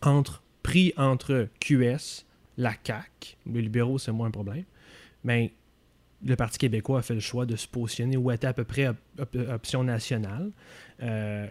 entre, 0.03 0.43
pris 0.63 0.93
entre 0.97 1.49
QS, 1.61 2.25
la 2.59 2.73
CAQ, 2.85 3.37
les 3.47 3.63
libéraux, 3.63 3.99
c'est 3.99 4.13
moins 4.13 4.29
un 4.29 4.33
problème, 4.33 4.65
mais 5.25 5.53
le 6.25 6.37
Parti 6.37 6.59
québécois 6.59 7.01
a 7.01 7.03
fait 7.03 7.15
le 7.15 7.21
choix 7.21 7.47
de 7.47 7.57
se 7.57 7.67
positionner 7.67 8.17
ou 8.17 8.31
était 8.31 8.47
à 8.47 8.53
peu 8.53 8.65
près 8.65 8.91
option 9.49 9.83
nationale. 9.83 10.51
Euh, 11.03 11.47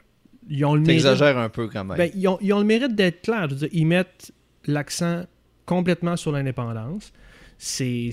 ils 0.48 0.66
ont 0.66 0.76
le 0.76 0.82
mérite, 0.82 1.06
un 1.06 1.50
peu 1.50 1.68
quand 1.68 1.84
même. 1.84 1.98
Ben, 1.98 2.10
ils, 2.16 2.28
ont, 2.28 2.38
le 2.60 2.64
mérite 2.64 2.96
d'être 2.96 3.22
clairs. 3.22 3.50
ils 3.72 3.86
mettent 3.86 4.32
l'accent 4.66 5.24
complètement 5.66 6.16
sur 6.16 6.32
l'indépendance. 6.32 7.12
C'est. 7.58 8.12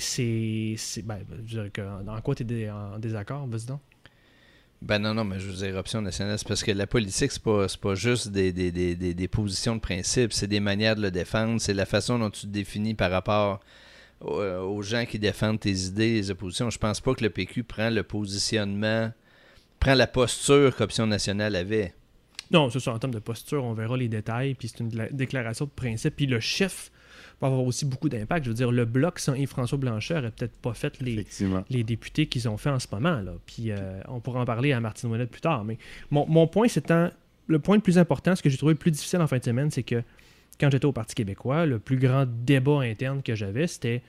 Ben, 1.04 1.18
je 1.46 1.50
dirais 1.52 1.70
que, 1.70 1.80
en 1.80 2.20
quoi 2.20 2.34
tu 2.34 2.44
es 2.60 2.70
en 2.70 2.98
désaccord, 2.98 3.46
vas-y 3.46 3.66
donc. 3.66 3.80
Ben 4.80 5.00
non, 5.00 5.12
non, 5.12 5.24
mais 5.24 5.40
je 5.40 5.48
veux 5.48 5.66
dire, 5.66 5.76
option 5.76 6.00
nationale, 6.00 6.38
c'est 6.38 6.46
parce 6.46 6.62
que 6.62 6.70
la 6.70 6.86
politique, 6.86 7.32
c'est 7.32 7.42
pas, 7.42 7.66
pas 7.80 7.94
juste 7.96 8.28
des, 8.28 8.52
des, 8.52 8.70
des, 8.70 8.94
des, 8.94 9.28
positions 9.28 9.74
de 9.74 9.80
principe, 9.80 10.32
c'est 10.32 10.46
des 10.46 10.60
manières 10.60 10.94
de 10.94 11.02
le 11.02 11.10
défendre, 11.10 11.60
c'est 11.60 11.74
la 11.74 11.84
façon 11.84 12.18
dont 12.18 12.30
tu 12.30 12.42
te 12.42 12.46
définis 12.46 12.94
par 12.94 13.10
rapport 13.10 13.58
euh, 14.24 14.60
aux, 14.60 14.82
gens 14.82 15.04
qui 15.04 15.18
défendent 15.18 15.58
tes 15.58 15.72
idées, 15.72 16.14
les 16.14 16.30
oppositions. 16.30 16.70
Je 16.70 16.78
pense 16.78 17.00
pas 17.00 17.14
que 17.14 17.24
le 17.24 17.30
PQ 17.30 17.64
prend 17.64 17.90
le 17.90 18.04
positionnement, 18.04 19.12
prend 19.80 19.94
la 19.94 20.06
posture 20.06 20.76
qu'Option 20.76 21.08
nationale 21.08 21.56
avait. 21.56 21.92
Non, 22.52 22.70
c'est 22.70 22.80
ça, 22.80 22.92
en 22.92 22.98
termes 23.00 23.14
de 23.14 23.18
posture, 23.18 23.64
on 23.64 23.74
verra 23.74 23.96
les 23.96 24.08
détails, 24.08 24.54
puis 24.54 24.68
c'est 24.68 24.80
une 24.80 25.08
déclaration 25.10 25.64
de 25.64 25.70
principe, 25.70 26.14
puis 26.14 26.26
le 26.26 26.38
chef 26.38 26.92
va 27.40 27.48
avoir 27.48 27.64
aussi 27.64 27.84
beaucoup 27.84 28.08
d'impact. 28.08 28.44
Je 28.44 28.50
veux 28.50 28.54
dire, 28.54 28.72
le 28.72 28.84
bloc 28.84 29.18
sans 29.18 29.34
Yves-François 29.34 29.78
Blanchet 29.78 30.14
n'aurait 30.14 30.30
peut-être 30.30 30.56
pas 30.58 30.74
fait 30.74 31.00
les, 31.00 31.24
les 31.70 31.84
députés 31.84 32.26
qu'ils 32.26 32.48
ont 32.48 32.56
fait 32.56 32.70
en 32.70 32.78
ce 32.78 32.88
moment. 32.90 33.20
Là. 33.20 33.32
Puis 33.46 33.70
euh, 33.70 34.00
on 34.08 34.20
pourra 34.20 34.40
en 34.40 34.44
parler 34.44 34.72
à 34.72 34.80
Martine 34.80 35.10
Ouellet 35.10 35.26
plus 35.26 35.40
tard. 35.40 35.64
Mais 35.64 35.78
mon, 36.10 36.26
mon 36.26 36.46
point, 36.46 36.68
c'est 36.68 36.92
le 37.46 37.58
point 37.58 37.76
le 37.76 37.82
plus 37.82 37.98
important, 37.98 38.36
ce 38.36 38.42
que 38.42 38.50
j'ai 38.50 38.58
trouvé 38.58 38.74
le 38.74 38.78
plus 38.78 38.90
difficile 38.90 39.20
en 39.20 39.26
fin 39.26 39.38
de 39.38 39.44
semaine, 39.44 39.70
c'est 39.70 39.82
que 39.82 40.02
quand 40.60 40.70
j'étais 40.70 40.84
au 40.84 40.92
Parti 40.92 41.14
québécois, 41.14 41.66
le 41.66 41.78
plus 41.78 41.96
grand 41.96 42.26
débat 42.26 42.80
interne 42.80 43.22
que 43.22 43.34
j'avais, 43.34 43.66
c'était 43.66 44.02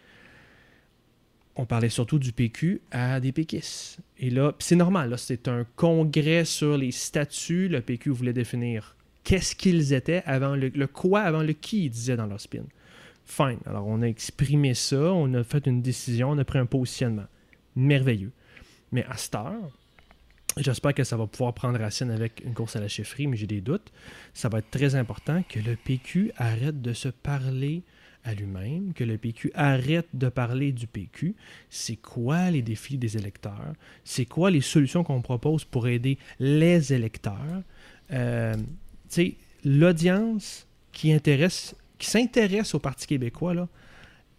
on 1.56 1.66
parlait 1.66 1.90
surtout 1.90 2.20
du 2.20 2.32
PQ 2.32 2.82
à 2.92 3.20
des 3.20 3.32
péquistes. 3.32 4.00
Et 4.18 4.30
là, 4.30 4.54
c'est 4.60 4.76
normal, 4.76 5.14
c'est 5.18 5.48
un 5.48 5.66
congrès 5.76 6.46
sur 6.46 6.78
les 6.78 6.92
statuts. 6.92 7.68
Le 7.68 7.82
PQ 7.82 8.12
voulait 8.12 8.34
définir 8.34 8.96
qu'est-ce 9.24 9.56
qu'ils 9.56 9.94
étaient 9.94 10.24
avant 10.26 10.56
le, 10.56 10.70
le, 10.70 10.88
quoi 10.88 11.22
avant 11.22 11.44
le 11.44 11.54
qui, 11.54 11.86
ils 11.86 11.90
disaient 11.90 12.16
dans 12.16 12.28
leur 12.28 12.40
spin. 12.40 12.64
Fine. 13.30 13.60
Alors, 13.68 13.86
on 13.86 14.02
a 14.02 14.08
exprimé 14.08 14.74
ça, 14.74 15.14
on 15.14 15.32
a 15.36 15.44
fait 15.44 15.68
une 15.68 15.84
décision, 15.84 16.32
on 16.32 16.38
a 16.40 16.44
pris 16.44 16.58
un 16.58 16.66
positionnement. 16.66 17.28
Merveilleux. 17.76 18.32
Mais 18.92 19.06
à 19.06 19.18
cette 19.18 19.36
heure, 19.36 19.78
j'espère 20.58 20.96
que 20.96 21.04
ça 21.04 21.16
va 21.16 21.28
pouvoir 21.28 21.54
prendre 21.54 21.80
racine 21.80 22.10
avec 22.10 22.42
une 22.44 22.56
course 22.56 22.76
à 22.76 22.80
la 22.80 22.88
chefferie, 22.88 23.28
mais 23.28 23.38
j'ai 23.38 23.46
des 23.46 23.62
doutes. 23.62 23.92
Ça 24.34 24.50
va 24.50 24.58
être 24.58 24.72
très 24.72 24.96
important 24.96 25.44
que 25.48 25.60
le 25.60 25.76
PQ 25.76 26.32
arrête 26.38 26.82
de 26.82 26.92
se 26.92 27.08
parler 27.08 27.84
à 28.24 28.34
lui-même, 28.34 28.94
que 28.96 29.04
le 29.04 29.20
PQ 29.20 29.52
arrête 29.54 30.08
de 30.16 30.28
parler 30.30 30.72
du 30.72 30.88
PQ. 30.88 31.36
C'est 31.70 31.98
quoi 31.98 32.50
les 32.50 32.64
défis 32.64 32.98
des 32.98 33.16
électeurs? 33.16 33.74
C'est 34.04 34.26
quoi 34.26 34.50
les 34.50 34.62
solutions 34.62 35.04
qu'on 35.04 35.22
propose 35.22 35.66
pour 35.66 35.88
aider 35.88 36.18
les 36.40 36.94
électeurs? 36.94 37.62
Euh, 38.12 38.56
l'audience 39.64 40.66
qui 40.92 41.14
intéresse, 41.14 41.76
qui 42.00 42.10
s'intéresse 42.10 42.74
au 42.74 42.80
Parti 42.80 43.06
québécois, 43.06 43.68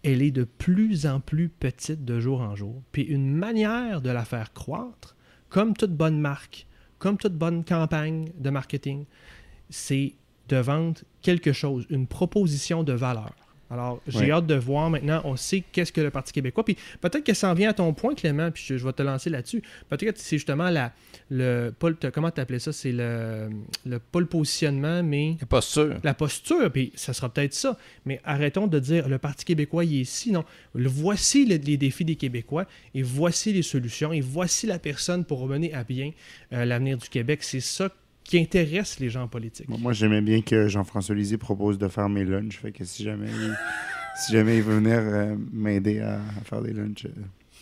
elle 0.03 0.21
est 0.21 0.31
de 0.31 0.43
plus 0.43 1.05
en 1.05 1.19
plus 1.19 1.47
petite 1.47 2.03
de 2.03 2.19
jour 2.19 2.41
en 2.41 2.55
jour. 2.55 2.81
Puis 2.91 3.03
une 3.03 3.33
manière 3.33 4.01
de 4.01 4.09
la 4.09 4.25
faire 4.25 4.51
croître, 4.51 5.15
comme 5.49 5.75
toute 5.75 5.95
bonne 5.95 6.19
marque, 6.19 6.65
comme 6.97 7.17
toute 7.17 7.35
bonne 7.35 7.63
campagne 7.63 8.29
de 8.37 8.49
marketing, 8.49 9.05
c'est 9.69 10.15
de 10.49 10.57
vendre 10.57 10.99
quelque 11.21 11.53
chose, 11.53 11.85
une 11.89 12.07
proposition 12.07 12.83
de 12.83 12.93
valeur. 12.93 13.33
Alors, 13.71 14.01
j'ai 14.05 14.31
hâte 14.31 14.47
de 14.47 14.55
voir 14.55 14.89
maintenant. 14.89 15.21
On 15.23 15.37
sait 15.37 15.63
qu'est-ce 15.71 15.93
que 15.93 16.01
le 16.01 16.09
Parti 16.09 16.33
québécois. 16.33 16.65
Puis 16.65 16.75
peut-être 16.99 17.23
que 17.23 17.33
ça 17.33 17.49
en 17.49 17.53
vient 17.53 17.69
à 17.69 17.73
ton 17.73 17.93
point, 17.93 18.15
Clément, 18.15 18.51
puis 18.51 18.63
je, 18.67 18.75
vais 18.75 18.91
te 18.91 19.01
lancer 19.01 19.29
là-dessus. 19.29 19.63
Peut-être 19.87 20.13
que 20.13 20.19
c'est 20.19 20.35
justement 20.35 20.69
la, 20.69 20.91
le. 21.29 21.73
comment 22.13 22.31
tu 22.31 22.41
appelais 22.41 22.59
ça? 22.59 22.73
C'est 22.73 22.91
le, 22.91 23.49
le. 23.85 23.99
Pas 23.99 24.19
le 24.19 24.25
positionnement, 24.25 25.03
mais. 25.03 25.37
La 25.39 25.47
posture. 25.47 25.95
La 26.03 26.13
posture, 26.13 26.69
puis 26.69 26.91
ça 26.95 27.13
sera 27.13 27.29
peut-être 27.29 27.53
ça. 27.53 27.77
Mais 28.05 28.19
arrêtons 28.25 28.67
de 28.67 28.77
dire 28.77 29.07
le 29.07 29.17
Parti 29.17 29.45
québécois, 29.45 29.85
il 29.85 29.99
est 29.99 30.01
ici. 30.01 30.31
Non. 30.31 30.43
voici 30.73 31.45
les, 31.45 31.57
défis 31.57 32.03
des 32.03 32.17
Québécois 32.17 32.65
et 32.93 33.03
voici 33.03 33.53
les 33.53 33.61
solutions 33.61 34.11
et 34.11 34.19
voici 34.19 34.67
la 34.67 34.79
personne 34.79 35.23
pour 35.23 35.47
mener 35.47 35.73
à 35.73 35.85
bien 35.85 36.11
euh, 36.51 36.65
l'avenir 36.65 36.97
du 36.97 37.07
Québec. 37.07 37.41
C'est 37.43 37.61
ça 37.61 37.89
qui 38.23 38.39
intéresse 38.39 38.99
les 38.99 39.09
gens 39.09 39.27
politiques. 39.27 39.67
Moi, 39.67 39.93
j'aimais 39.93 40.21
bien 40.21 40.41
que 40.41 40.67
Jean-François 40.67 41.15
Lisée 41.15 41.37
propose 41.37 41.77
de 41.77 41.87
faire 41.87 42.09
mes 42.09 42.23
lunchs. 42.23 42.59
Fait 42.59 42.71
que 42.71 42.83
si 42.85 43.03
jamais 43.03 43.27
il, 43.27 43.57
si 44.15 44.33
jamais 44.33 44.57
il 44.57 44.63
veut 44.63 44.75
venir 44.75 44.99
euh, 44.99 45.35
m'aider 45.51 45.99
à, 45.99 46.19
faire 46.45 46.61
des 46.61 46.73
lunchs. 46.73 47.05
Euh. 47.05 47.09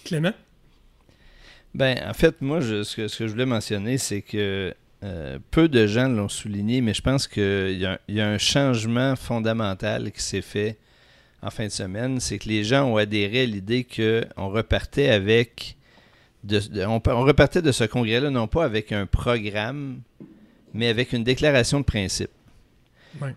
Clément? 0.04 0.34
Ben, 1.74 1.98
en 2.08 2.14
fait, 2.14 2.42
moi, 2.42 2.62
je, 2.62 2.84
ce, 2.84 2.96
que, 2.96 3.08
je 3.08 3.32
voulais 3.32 3.46
mentionner, 3.46 3.98
c'est 3.98 4.22
que 4.22 4.74
euh, 5.04 5.40
peu 5.52 5.70
de 5.70 5.88
gens 5.88 6.10
l'ont 6.10 6.30
souligné, 6.30 6.82
mais 6.82 6.94
je 6.94 7.02
pense 7.02 7.28
qu'il 7.28 7.44
y, 8.08 8.14
y, 8.14 8.22
a 8.22 8.28
un 8.28 8.38
changement 8.38 9.16
fondamental 9.16 10.12
qui 10.12 10.22
s'est 10.22 10.42
fait 10.42 10.78
en 11.42 11.50
fin 11.50 11.66
de 11.66 11.72
semaine. 11.72 12.20
C'est 12.20 12.40
que 12.40 12.50
les 12.50 12.64
gens 12.64 12.86
ont 12.86 12.98
adhéré 12.98 13.42
à 13.42 13.46
l'idée 13.46 13.86
qu'on 13.86 14.50
repartait 14.50 15.10
avec. 15.10 15.78
De, 16.44 16.62
on, 16.86 17.02
on, 17.06 17.22
repartait 17.22 17.62
de 17.62 17.72
ce 17.72 17.84
congrès-là 17.84 18.30
non 18.30 18.48
pas 18.48 18.64
avec 18.64 18.94
un 18.94 19.06
programme, 19.06 20.00
mais 20.74 20.88
avec 20.88 21.14
une 21.14 21.24
déclaration 21.24 21.80
de 21.80 21.86
principe. 21.86 22.30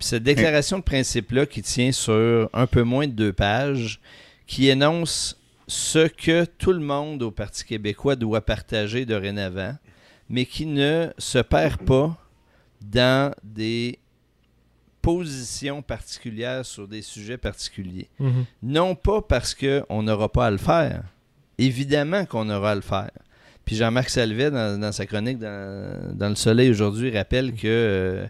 cette 0.01 0.23
déclaration 0.23 0.79
de 0.79 0.83
principe-là 0.83 1.47
qui 1.47 1.63
tient 1.63 1.93
sur 1.93 2.49
un 2.53 2.67
peu 2.67 2.83
moins 2.83 3.07
de 3.07 3.13
deux 3.13 3.33
pages, 3.33 4.01
qui 4.47 4.69
énonce 4.69 5.39
ce 5.67 6.07
que 6.07 6.45
tout 6.45 6.73
le 6.73 6.81
monde 6.81 7.23
au 7.23 7.31
Parti 7.31 7.65
québécois 7.65 8.17
doit 8.17 8.43
partager 8.43 9.07
dorénavant, 9.07 9.77
mais 10.29 10.45
qui 10.45 10.67
ne 10.67 11.09
se 11.19 11.39
perd 11.39 11.83
pas 11.83 12.17
dans 12.81 13.35
des 13.43 13.99
positions 15.01 15.83
particulières 15.83 16.65
sur 16.65 16.87
des 16.87 17.03
sujets 17.03 17.39
particuliers. 17.39 18.09
Mm-hmm. 18.21 18.45
Non 18.63 18.95
pas 18.95 19.21
parce 19.23 19.55
qu'on 19.55 20.03
n'aura 20.03 20.31
pas 20.31 20.47
à 20.47 20.51
le 20.51 20.59
faire. 20.59 21.03
Évidemment 21.59 22.25
qu'on 22.25 22.49
aura 22.49 22.73
à 22.73 22.75
le 22.75 22.81
faire. 22.81 23.11
Puis 23.65 23.77
Jean-Marc 23.77 24.11
Salvet, 24.11 24.51
dans, 24.51 24.93
sa 24.93 25.07
chronique 25.07 25.39
dans, 25.39 26.29
Le 26.29 26.35
Soleil 26.35 26.71
aujourd'hui, 26.71 27.17
rappelle 27.17 27.53
que 27.55 27.67
euh, 27.67 28.27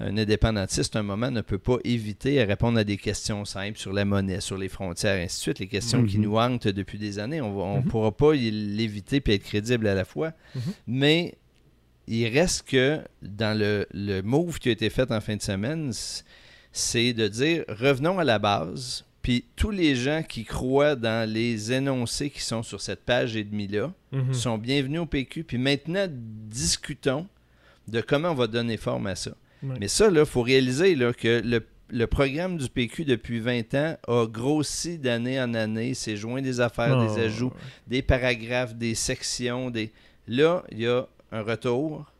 un 0.00 0.16
indépendantiste, 0.16 0.96
un 0.96 1.02
moment, 1.02 1.30
ne 1.30 1.42
peut 1.42 1.58
pas 1.58 1.76
éviter 1.84 2.40
à 2.40 2.46
répondre 2.46 2.78
à 2.78 2.84
des 2.84 2.96
questions 2.96 3.44
simples 3.44 3.78
sur 3.78 3.92
la 3.92 4.04
monnaie, 4.04 4.40
sur 4.40 4.56
les 4.56 4.68
frontières, 4.68 5.16
et 5.16 5.24
ainsi 5.24 5.36
de 5.36 5.42
suite, 5.42 5.58
les 5.58 5.66
questions 5.66 6.04
qui 6.04 6.16
mhm. 6.16 6.24
nous 6.24 6.36
hantent 6.38 6.68
depuis 6.68 6.98
des 6.98 7.18
années. 7.18 7.40
On 7.40 7.76
ne 7.76 7.82
mhm. 7.82 7.88
pourra 7.88 8.10
pas 8.10 8.32
l'éviter 8.32 9.22
et 9.24 9.34
être 9.34 9.44
crédible 9.44 9.86
à 9.86 9.94
la 9.94 10.04
fois. 10.04 10.32
Mhm. 10.54 10.62
Mais 10.86 11.34
il 12.06 12.26
reste 12.28 12.66
que 12.66 13.00
dans 13.22 13.56
le, 13.56 13.86
le 13.92 14.22
move 14.22 14.58
qui 14.58 14.70
a 14.70 14.72
été 14.72 14.88
fait 14.88 15.12
en 15.12 15.20
fin 15.20 15.36
de 15.36 15.42
semaine, 15.42 15.92
c'est 16.72 17.12
de 17.12 17.28
dire 17.28 17.64
revenons 17.68 18.18
à 18.18 18.24
la 18.24 18.38
base, 18.38 19.04
puis 19.22 19.44
tous 19.54 19.70
les 19.70 19.94
gens 19.94 20.22
qui 20.22 20.44
croient 20.44 20.96
dans 20.96 21.28
les 21.28 21.72
énoncés 21.72 22.30
qui 22.30 22.40
sont 22.40 22.62
sur 22.62 22.80
cette 22.80 23.04
page 23.04 23.36
et 23.36 23.44
demie-là 23.44 23.92
mhm. 24.12 24.32
sont 24.32 24.56
bienvenus 24.56 25.00
au 25.00 25.06
PQ. 25.06 25.44
Puis 25.44 25.58
maintenant, 25.58 26.06
discutons 26.08 27.26
de 27.86 28.00
comment 28.00 28.30
on 28.30 28.34
va 28.34 28.46
donner 28.46 28.76
forme 28.76 29.06
à 29.08 29.14
ça. 29.14 29.32
Mais 29.62 29.88
ça, 29.88 30.08
il 30.10 30.24
faut 30.24 30.40
réaliser 30.40 30.94
là, 30.94 31.12
que 31.12 31.42
le, 31.90 32.06
programme 32.06 32.56
du 32.56 32.70
PQ 32.70 33.04
depuis 33.04 33.40
20 33.40 33.74
ans 33.74 33.96
a 34.08 34.26
grossi 34.26 34.96
d'année 34.96 35.38
en 35.38 35.52
année. 35.52 35.92
C'est 35.92 36.16
joint 36.16 36.40
des 36.40 36.60
affaires, 36.60 36.98
des 36.98 37.20
oh, 37.20 37.24
ajouts, 37.24 37.52
des 37.86 38.00
paragraphes, 38.00 38.74
des 38.74 38.94
sections. 38.94 39.68
Des... 39.68 39.92
Là, 40.26 40.64
il 40.70 40.80
y 40.80 40.86
a 40.86 41.06
un 41.30 41.42
retour 41.42 42.10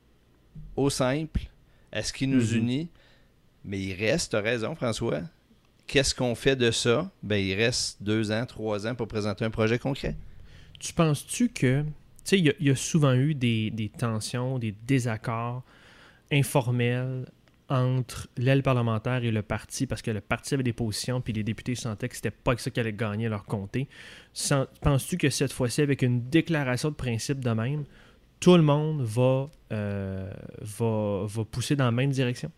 au 0.76 0.90
simple, 0.90 1.40
à 1.92 2.02
ce 2.02 2.12
qui 2.12 2.26
nous 2.26 2.52
mhm. 2.52 2.58
unit? 2.58 2.88
Mais 3.64 3.80
il 3.80 3.94
reste, 3.94 4.32
tu 4.32 4.36
as 4.36 4.40
raison, 4.40 4.74
François, 4.74 5.22
qu'est-ce 5.90 6.14
qu'on 6.14 6.36
fait 6.36 6.54
de 6.54 6.70
ça? 6.70 7.10
Ben, 7.22 7.36
il 7.36 7.54
reste 7.54 8.00
deux 8.00 8.30
ans, 8.30 8.46
trois 8.46 8.86
ans 8.86 8.94
pour 8.94 9.08
présenter 9.08 9.44
un 9.44 9.50
projet 9.50 9.78
concret. 9.78 10.16
Tu 10.78 10.92
penses-tu 10.92 11.48
que. 11.48 11.82
Tu 11.82 11.86
sais, 12.24 12.38
il 12.38 12.54
y, 12.60 12.70
a 12.70 12.76
souvent 12.76 13.14
eu 13.14 13.34
des, 13.34 13.90
tensions, 13.98 14.58
des 14.58 14.72
désaccords 14.72 15.64
informels 16.30 17.26
entre 17.68 18.28
l'aile 18.36 18.62
parlementaire 18.62 19.24
et 19.24 19.30
le 19.30 19.42
parti 19.42 19.86
parce 19.86 20.02
que 20.02 20.10
le 20.10 20.20
parti 20.20 20.54
avait 20.54 20.62
des 20.62 20.72
positions 20.72 21.20
puis 21.20 21.32
les 21.32 21.42
députés 21.42 21.74
sentaient 21.74 22.08
que 22.08 22.16
c'était 22.16 22.30
pas 22.30 22.56
ça 22.56 22.70
qui 22.70 22.78
allait 22.78 22.92
gagner 22.92 23.28
leur 23.28 23.44
comté. 23.44 23.88
Penses-tu 24.82 25.16
que 25.16 25.30
cette 25.30 25.52
fois-ci, 25.52 25.80
avec 25.80 26.02
une 26.02 26.28
déclaration 26.28 26.90
de 26.90 26.94
principe 26.94 27.40
de 27.40 27.50
même, 27.50 27.84
tout 28.38 28.56
le 28.56 28.62
monde 28.62 29.02
va, 29.02 29.48
euh, 29.72 30.30
va, 30.60 31.26
va 31.26 31.44
pousser 31.44 31.74
dans 31.74 31.86
la 31.86 31.90
même 31.90 32.10
direction? 32.10 32.52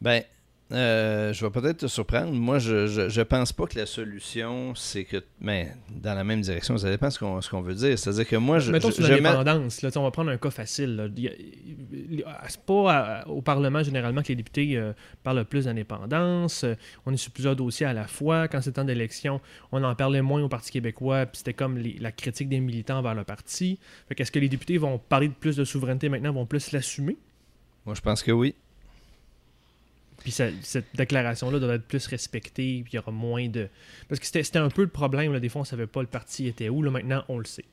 Ben, 0.00 0.22
euh, 0.72 1.32
je 1.32 1.46
vais 1.46 1.50
peut-être 1.52 1.78
te 1.78 1.86
surprendre. 1.86 2.32
Moi, 2.32 2.58
je, 2.58 2.88
je, 2.88 3.22
pense 3.22 3.52
pas 3.52 3.66
que 3.66 3.78
la 3.78 3.86
solution, 3.86 4.74
c'est 4.74 5.04
que. 5.04 5.22
Mais 5.40 5.72
dans 5.90 6.14
la 6.14 6.24
même 6.24 6.40
direction, 6.40 6.76
ça 6.76 6.90
dépend 6.90 7.06
de 7.06 7.12
ce 7.12 7.50
qu'on 7.50 7.60
veut 7.60 7.74
dire. 7.74 7.96
C'est-à-dire 7.96 8.26
que 8.26 8.34
moi, 8.34 8.58
je. 8.58 8.72
Mettons 8.72 8.90
sur 8.90 9.06
l'indépendance, 9.06 9.84
on 9.94 10.02
va 10.02 10.10
prendre 10.10 10.30
un 10.32 10.38
cas 10.38 10.50
facile. 10.50 11.12
C'est 12.48 12.60
pas 12.62 13.24
au 13.28 13.42
Parlement 13.42 13.84
généralement 13.84 14.22
que 14.22 14.28
les 14.28 14.34
députés 14.34 14.76
euh, 14.76 14.92
parlent 15.22 15.38
le 15.38 15.44
plus 15.44 15.66
d'indépendance. 15.66 16.64
On 17.06 17.12
est 17.12 17.16
sur 17.16 17.30
plusieurs 17.30 17.54
dossiers 17.54 17.86
à 17.86 17.92
la 17.92 18.08
fois. 18.08 18.48
Quand 18.48 18.60
c'est 18.60 18.72
temps 18.72 18.84
d'élection, 18.84 19.40
on 19.70 19.84
en 19.84 19.94
parlait 19.94 20.22
moins 20.22 20.42
au 20.42 20.48
Parti 20.48 20.72
québécois, 20.72 21.26
puis 21.26 21.38
c'était 21.38 21.54
comme 21.54 21.78
la 21.78 22.10
critique 22.10 22.48
des 22.48 22.58
militants 22.58 23.02
vers 23.02 23.14
le 23.14 23.22
parti. 23.22 23.78
Est-ce 24.16 24.32
que 24.32 24.40
les 24.40 24.48
députés 24.48 24.78
vont 24.78 24.98
parler 24.98 25.28
de 25.28 25.34
plus 25.34 25.54
de 25.54 25.64
souveraineté 25.64 26.08
maintenant, 26.08 26.32
vont 26.32 26.46
plus 26.46 26.72
l'assumer? 26.72 27.16
Moi, 27.84 27.94
je 27.94 28.00
pense 28.00 28.24
que 28.24 28.32
oui. 28.32 28.56
Puis 30.26 30.32
cette 30.32 30.86
déclaration-là 30.96 31.60
doit 31.60 31.74
être 31.74 31.86
plus 31.86 32.04
respectée, 32.08 32.80
puis 32.82 32.94
il 32.94 32.96
y 32.96 32.98
aura 32.98 33.12
moins 33.12 33.48
de. 33.48 33.68
Parce 34.08 34.18
que 34.18 34.26
c'était 34.26 34.58
un 34.58 34.70
peu 34.70 34.82
le 34.82 34.88
problème, 34.88 35.32
là, 35.32 35.38
des 35.38 35.48
fois 35.48 35.60
on 35.60 35.64
savait 35.64 35.86
pas 35.86 36.00
le 36.00 36.08
parti 36.08 36.48
était 36.48 36.68
où, 36.68 36.82
là 36.82 36.90
maintenant 36.90 37.22
on 37.28 37.38
le 37.38 37.44
sait. 37.44 37.64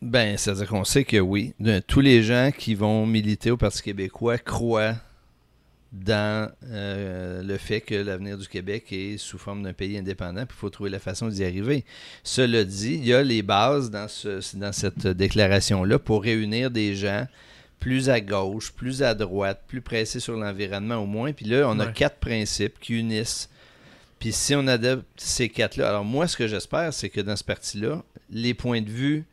Ben, 0.00 0.38
c'est-à-dire 0.38 0.68
qu'on 0.68 0.84
sait 0.84 1.02
que 1.02 1.16
oui. 1.16 1.54
tous 1.88 1.98
les 1.98 2.22
gens 2.22 2.50
qui 2.56 2.76
vont 2.76 3.04
militer 3.04 3.50
au 3.50 3.56
Parti 3.56 3.82
québécois 3.82 4.38
croient 4.38 4.94
dans 5.90 6.48
euh, 6.70 7.42
le 7.42 7.56
fait 7.56 7.80
que 7.80 7.96
l'avenir 7.96 8.38
du 8.38 8.46
Québec 8.46 8.92
est 8.92 9.18
sous 9.18 9.38
forme 9.38 9.64
d'un 9.64 9.72
pays 9.72 9.98
indépendant, 9.98 10.46
puis 10.46 10.56
il 10.56 10.60
faut 10.60 10.70
trouver 10.70 10.90
la 10.90 11.00
façon 11.00 11.26
d'y 11.26 11.44
arriver. 11.44 11.84
Cela 12.22 12.62
dit, 12.62 12.94
il 12.94 13.06
y 13.08 13.12
a 13.12 13.24
les 13.24 13.42
bases 13.42 13.90
dans, 13.90 14.06
ce, 14.06 14.56
dans 14.56 14.72
cette 14.72 15.08
déclaration-là 15.08 15.98
pour 15.98 16.22
réunir 16.22 16.70
des 16.70 16.94
gens 16.94 17.26
plus 17.82 18.10
à 18.10 18.20
gauche, 18.20 18.70
plus 18.70 19.02
à 19.02 19.12
droite, 19.12 19.64
plus 19.66 19.80
pressé 19.80 20.20
sur 20.20 20.36
l'environnement 20.36 20.98
au 20.98 21.06
moins. 21.06 21.32
Puis 21.32 21.46
là, 21.46 21.68
on 21.68 21.80
a 21.80 21.86
quatre 21.88 22.18
principes 22.18 22.78
qui 22.78 22.96
unissent. 22.96 23.50
Puis 24.20 24.30
si 24.30 24.54
on 24.54 24.68
adopte 24.68 25.04
ces 25.16 25.48
quatre-là, 25.48 25.88
alors 25.88 26.04
moi, 26.04 26.28
ce 26.28 26.36
que 26.36 26.46
j'espère, 26.46 26.94
c'est 26.94 27.08
que 27.08 27.20
dans 27.20 27.34
ce 27.34 27.42
parti-là, 27.42 28.04
les 28.30 28.54
points 28.54 28.82
de 28.82 28.88
vue 28.88 29.24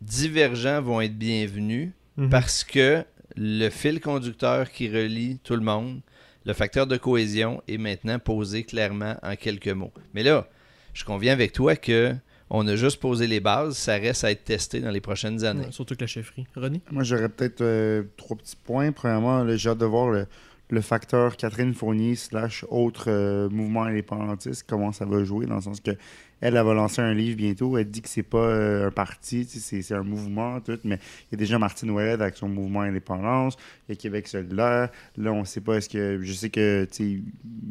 divergents 0.00 0.82
vont 0.82 1.00
être 1.00 1.16
bienvenus 1.16 1.92
mhm. 2.16 2.28
parce 2.28 2.64
que 2.64 3.04
le 3.36 3.70
fil 3.70 4.00
conducteur 4.00 4.72
qui 4.72 4.88
relie 4.88 5.38
tout 5.44 5.54
le 5.54 5.62
monde, 5.62 6.00
le 6.44 6.54
facteur 6.54 6.88
de 6.88 6.96
cohésion 6.96 7.62
est 7.68 7.78
maintenant 7.78 8.18
posé 8.18 8.64
clairement 8.64 9.14
en 9.22 9.36
quelques 9.36 9.68
mots. 9.68 9.92
Mais 10.12 10.24
là, 10.24 10.48
je 10.92 11.04
conviens 11.04 11.34
avec 11.34 11.52
toi 11.52 11.76
que 11.76 12.16
on 12.50 12.66
a 12.68 12.76
juste 12.76 13.00
posé 13.00 13.26
les 13.26 13.40
bases, 13.40 13.76
ça 13.76 13.94
reste 13.94 14.24
à 14.24 14.30
être 14.30 14.44
testé 14.44 14.80
dans 14.80 14.90
les 14.90 15.00
prochaines 15.00 15.44
années. 15.44 15.66
Ouais, 15.66 15.72
surtout 15.72 15.96
que 15.96 16.02
la 16.02 16.06
chefferie. 16.06 16.46
René? 16.54 16.80
Moi, 16.90 17.02
j'aurais 17.02 17.28
peut-être 17.28 17.60
euh, 17.60 18.04
trois 18.16 18.36
petits 18.36 18.56
points. 18.56 18.92
Premièrement, 18.92 19.44
j'ai 19.56 19.70
hâte 19.70 19.78
de 19.78 19.84
voir 19.84 20.10
le, 20.10 20.26
le 20.70 20.80
facteur 20.80 21.36
Catherine 21.36 21.74
Fournier 21.74 22.14
slash 22.14 22.64
autre 22.68 23.06
euh, 23.08 23.48
mouvement 23.48 23.84
indépendantiste, 23.84 24.64
comment 24.68 24.92
ça 24.92 25.04
va 25.04 25.24
jouer, 25.24 25.46
dans 25.46 25.56
le 25.56 25.62
sens 25.62 25.80
que 25.80 25.92
elle, 26.40 26.56
elle 26.56 26.64
va 26.64 26.74
lancer 26.74 27.00
un 27.00 27.14
livre 27.14 27.36
bientôt. 27.36 27.78
Elle 27.78 27.90
dit 27.90 28.02
que 28.02 28.08
c'est 28.08 28.22
pas 28.22 28.38
euh, 28.38 28.88
un 28.88 28.90
parti, 28.90 29.44
c'est 29.46 29.94
un 29.94 30.02
mouvement, 30.02 30.60
tout. 30.60 30.78
Mais 30.84 30.98
il 31.28 31.32
y 31.32 31.34
a 31.34 31.38
déjà 31.38 31.58
Martine 31.58 31.90
Ouellet 31.90 32.12
avec 32.12 32.36
son 32.36 32.48
mouvement 32.48 32.82
indépendance. 32.82 33.56
Il 33.88 33.92
y 33.92 33.94
a 33.94 33.96
Québec 33.96 34.28
solidaire. 34.28 34.90
Là, 35.16 35.32
on 35.32 35.44
sait 35.46 35.62
pas, 35.62 35.76
est-ce 35.76 35.88
que. 35.88 36.20
Je 36.20 36.32
sais 36.34 36.50
que, 36.50 36.86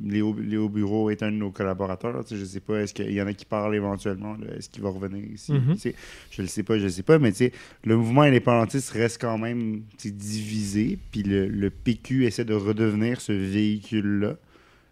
Léo, 0.03 0.35
Léo 0.39 0.67
Bureau 0.67 1.11
est 1.11 1.21
un 1.21 1.31
de 1.31 1.37
nos 1.37 1.51
collaborateurs. 1.51 2.23
Je 2.29 2.43
sais 2.43 2.59
pas, 2.59 2.81
est-ce 2.81 2.93
qu'il 2.93 3.11
y 3.11 3.21
en 3.21 3.27
a 3.27 3.33
qui 3.33 3.45
parlent 3.45 3.75
éventuellement. 3.75 4.35
Est-ce 4.57 4.69
qu'il 4.69 4.81
va 4.81 4.89
revenir 4.89 5.23
ici? 5.23 5.53
Mhm. 5.53 5.75
Sais, 5.77 5.93
Je 6.31 6.41
le 6.41 6.47
sais 6.47 6.63
pas, 6.63 6.79
je 6.79 6.85
le 6.85 6.89
sais 6.89 7.03
pas. 7.03 7.19
Mais, 7.19 7.33
le 7.83 7.97
mouvement 7.97 8.21
indépendantiste 8.21 8.89
reste 8.91 9.21
quand 9.21 9.37
même 9.37 9.83
divisé. 10.03 10.97
Puis 11.11 11.21
le, 11.21 11.47
le 11.47 11.69
PQ 11.69 12.25
essaie 12.25 12.45
de 12.45 12.55
redevenir 12.55 13.21
ce 13.21 13.31
véhicule-là. 13.31 14.37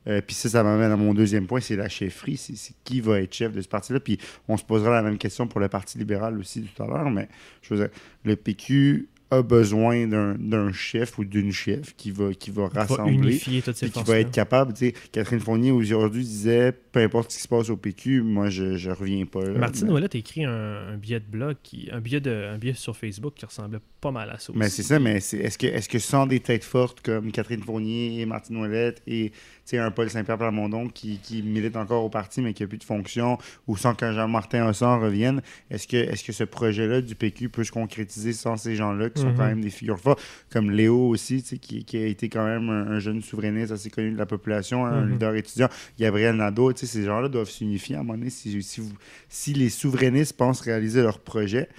Euh, 0.08 0.22
puis 0.26 0.36
ça, 0.36 0.50
ça 0.50 0.64
m'amène 0.64 0.92
à 0.92 0.98
mon 0.98 1.14
deuxième 1.14 1.48
point, 1.48 1.60
c'est 1.60 1.76
la 1.76 1.90
chefferie. 1.90 2.38
C'est 2.38 2.56
c'est 2.56 2.74
qui 2.84 3.02
va 3.02 3.22
être 3.22 3.34
chef 3.34 3.54
de 3.54 3.62
ce 3.62 3.68
parti-là. 3.68 4.00
Puis 4.00 4.18
on 4.48 4.58
se 4.58 4.64
posera 4.64 4.92
la 4.92 5.02
même 5.02 5.18
question 5.18 5.48
pour 5.48 5.60
le 5.60 5.70
Parti 5.70 5.98
libéral 5.98 6.38
aussi 6.38 6.64
tout 6.64 6.84
à 6.84 6.88
l'heure. 6.88 7.10
Mais 7.10 7.30
je 7.62 7.74
veux 7.74 7.80
dire, 7.80 7.90
le 8.24 8.36
PQ 8.36 9.10
a 9.34 9.42
besoin 9.42 10.08
d'un 10.08 10.36
d'un 10.36 10.72
chef 10.72 11.18
ou 11.18 11.26
d'une 11.26 11.52
chef 11.52 11.96
qui 11.96 12.12
va, 12.12 12.34
qui 12.34 12.52
va 12.52 12.68
rassembler. 12.68 13.14
unifier 13.14 13.62
toutes 13.62 13.76
ces 13.76 13.90
Puis 13.90 14.02
qui 14.02 14.10
va 14.10 14.20
être 14.20 14.32
capable, 14.32 14.74
tu 14.74 14.88
sais, 14.88 14.94
Catherine 15.12 15.40
Fournier 15.40 15.72
aujourd'hui 15.72 16.24
disait, 16.24 16.72
peu 16.92 17.00
importe 17.00 17.32
ce 17.32 17.38
qui 17.38 17.44
se 17.44 17.48
passe 17.48 17.70
au 17.70 17.78
PQ, 17.78 18.22
moi 18.22 18.50
je, 18.50 18.78
je 18.78 18.92
reviens 18.92 19.26
pas 19.26 19.44
là. 19.44 19.58
Martine 19.58 19.90
Ouellet 19.92 20.10
a 20.14 20.18
écrit 20.18 20.46
un, 20.46 20.94
un 20.94 20.98
billet 20.98 21.20
de 21.20 21.26
blog, 21.26 21.56
qui, 21.64 21.90
un, 21.92 22.00
billet 22.00 22.22
de, 22.22 22.50
un 22.54 22.58
billet 22.58 22.74
sur 22.74 22.96
Facebook 22.96 23.34
qui 23.36 23.46
ressemblait 23.46 23.80
pas 24.02 24.12
mal 24.12 24.30
à 24.30 24.38
ça 24.38 24.52
aussi. 24.52 24.60
mais 24.60 24.70
c'est 24.70 24.84
ça, 24.84 25.00
mais 25.00 25.18
est-ce 25.18 25.58
que, 25.58 25.68
est 25.68 25.90
que 25.90 26.00
sans 26.00 26.28
des 26.28 26.40
têtes 26.40 26.64
fortes 26.64 27.02
comme 27.02 27.32
Catherine 27.32 27.62
Fournier 27.62 28.22
et 28.22 28.26
Martine 28.26 28.58
Ouellette 28.58 29.02
et 29.08 29.32
sais, 29.66 29.78
un 29.78 29.92
Paul 29.92 30.10
Saint-Pierre 30.10 30.38
Plamondon 30.38 30.88
qui, 30.88 31.20
qui 31.20 31.42
milite 31.42 31.76
encore 31.78 32.04
au 32.04 32.10
parti 32.10 32.42
mais 32.42 32.54
qui 32.54 32.64
n'a 32.64 32.68
plus 32.68 32.78
de 32.78 32.84
fonction, 32.84 33.38
ou 33.68 33.78
sans 33.78 33.96
qu'un 33.96 34.12
Jean-Martin 34.14 34.68
Hossan 34.68 35.00
revienne, 35.00 35.42
est-ce 35.70 35.88
que, 35.88 35.98
est 35.98 36.26
que 36.26 36.32
ce 36.34 36.44
projet-là 36.44 37.02
du 37.02 37.16
PQ 37.16 37.50
peut 37.50 37.64
se 37.64 37.72
concrétiser 37.72 38.34
sans 38.34 38.58
ces 38.58 38.76
gens-là 38.76 39.10
qui 39.10 39.22
sont 39.22 39.30
Mhm. 39.30 39.36
quand 39.38 39.46
même 39.46 39.62
des 39.62 39.70
figures 39.70 40.00
fortes, 40.00 40.22
comme 40.52 40.70
Léo 40.72 41.08
aussi, 41.10 41.42
qui, 41.44 41.86
qui 41.86 41.98
a 41.98 42.06
été 42.06 42.30
quand 42.30 42.46
même 42.46 42.70
un, 42.70 42.88
un 42.92 43.00
jeune 43.00 43.22
souverainiste 43.22 43.72
assez 43.72 43.90
connu 43.90 44.12
de 44.12 44.18
la 44.18 44.26
population, 44.26 44.86
un 44.86 45.02
Mhm. 45.06 45.12
leader 45.12 45.36
étudiant, 45.36 45.70
Gabriel 46.00 46.36
Nadeau, 46.36 46.72
ces 46.76 47.04
gens-là 47.04 47.30
doivent 47.30 47.50
s'unifier 47.50 47.96
à 47.96 48.00
un 48.00 48.04
moment 48.04 48.18
donné 48.18 48.30
si, 48.30 48.62
si, 48.64 48.82
vous- 48.82 48.94
si 49.30 49.54
les 49.54 49.70
souverainistes 49.70 50.36
pensent 50.38 50.62
réaliser 50.62 51.02
leur 51.02 51.20
projet. 51.20 51.70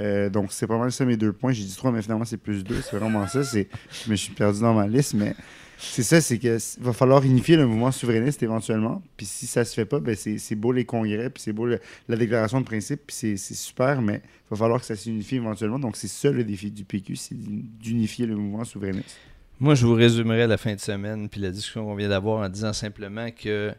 Euh, 0.00 0.28
donc, 0.28 0.52
c'est 0.52 0.66
pas 0.66 0.78
mal 0.78 0.90
ça 0.90 1.04
mes 1.04 1.16
deux 1.16 1.32
points. 1.32 1.52
J'ai 1.52 1.64
dit 1.64 1.76
trois, 1.76 1.92
mais 1.92 2.02
finalement, 2.02 2.24
c'est 2.24 2.36
plus 2.36 2.64
deux. 2.64 2.80
C'est 2.82 2.96
vraiment 2.96 3.26
ça. 3.28 3.42
Je 3.42 4.10
me 4.10 4.16
suis 4.16 4.32
perdu 4.32 4.60
dans 4.60 4.74
ma 4.74 4.86
liste, 4.88 5.14
mais 5.14 5.34
c'est 5.78 6.02
ça, 6.02 6.20
c'est 6.20 6.38
que 6.38 6.48
s- 6.56 6.78
va 6.80 6.92
falloir 6.92 7.22
unifier 7.24 7.56
le 7.56 7.66
mouvement 7.66 7.92
souverainiste 7.92 8.42
éventuellement. 8.42 9.02
Puis 9.16 9.26
si 9.26 9.46
ça 9.46 9.64
se 9.64 9.72
fait 9.74 9.84
pas, 9.84 10.00
ben 10.00 10.16
c'est, 10.16 10.54
beau 10.56 10.72
les 10.72 10.84
congrès, 10.84 11.30
puis 11.30 11.42
c'est 11.42 11.52
beau 11.52 11.66
la 11.66 12.16
déclaration 12.16 12.60
de 12.60 12.64
principe, 12.66 13.02
puis 13.06 13.14
c'est 13.16 13.54
super, 13.54 14.02
mais 14.02 14.22
il 14.24 14.50
va 14.50 14.56
falloir 14.56 14.80
que 14.80 14.86
ça 14.86 14.96
s'unifie 14.96 15.36
éventuellement. 15.36 15.78
Donc, 15.78 15.96
c'est 15.96 16.08
ça 16.08 16.30
le 16.30 16.42
défi 16.42 16.70
du 16.70 16.84
PQ, 16.84 17.14
c'est 17.16 17.34
d'unifier 17.36 18.26
le 18.26 18.34
mouvement 18.36 18.64
souverainiste. 18.64 19.16
Moi, 19.60 19.76
je 19.76 19.86
vous 19.86 19.94
résumerai 19.94 20.48
la 20.48 20.56
fin 20.56 20.74
de 20.74 20.80
semaine 20.80 21.28
puis 21.28 21.40
la 21.40 21.50
discussion 21.52 21.84
qu'on 21.84 21.94
vient 21.94 22.08
d'avoir 22.08 22.44
en 22.44 22.48
disant 22.48 22.72
simplement 22.72 23.28
que 23.30 23.72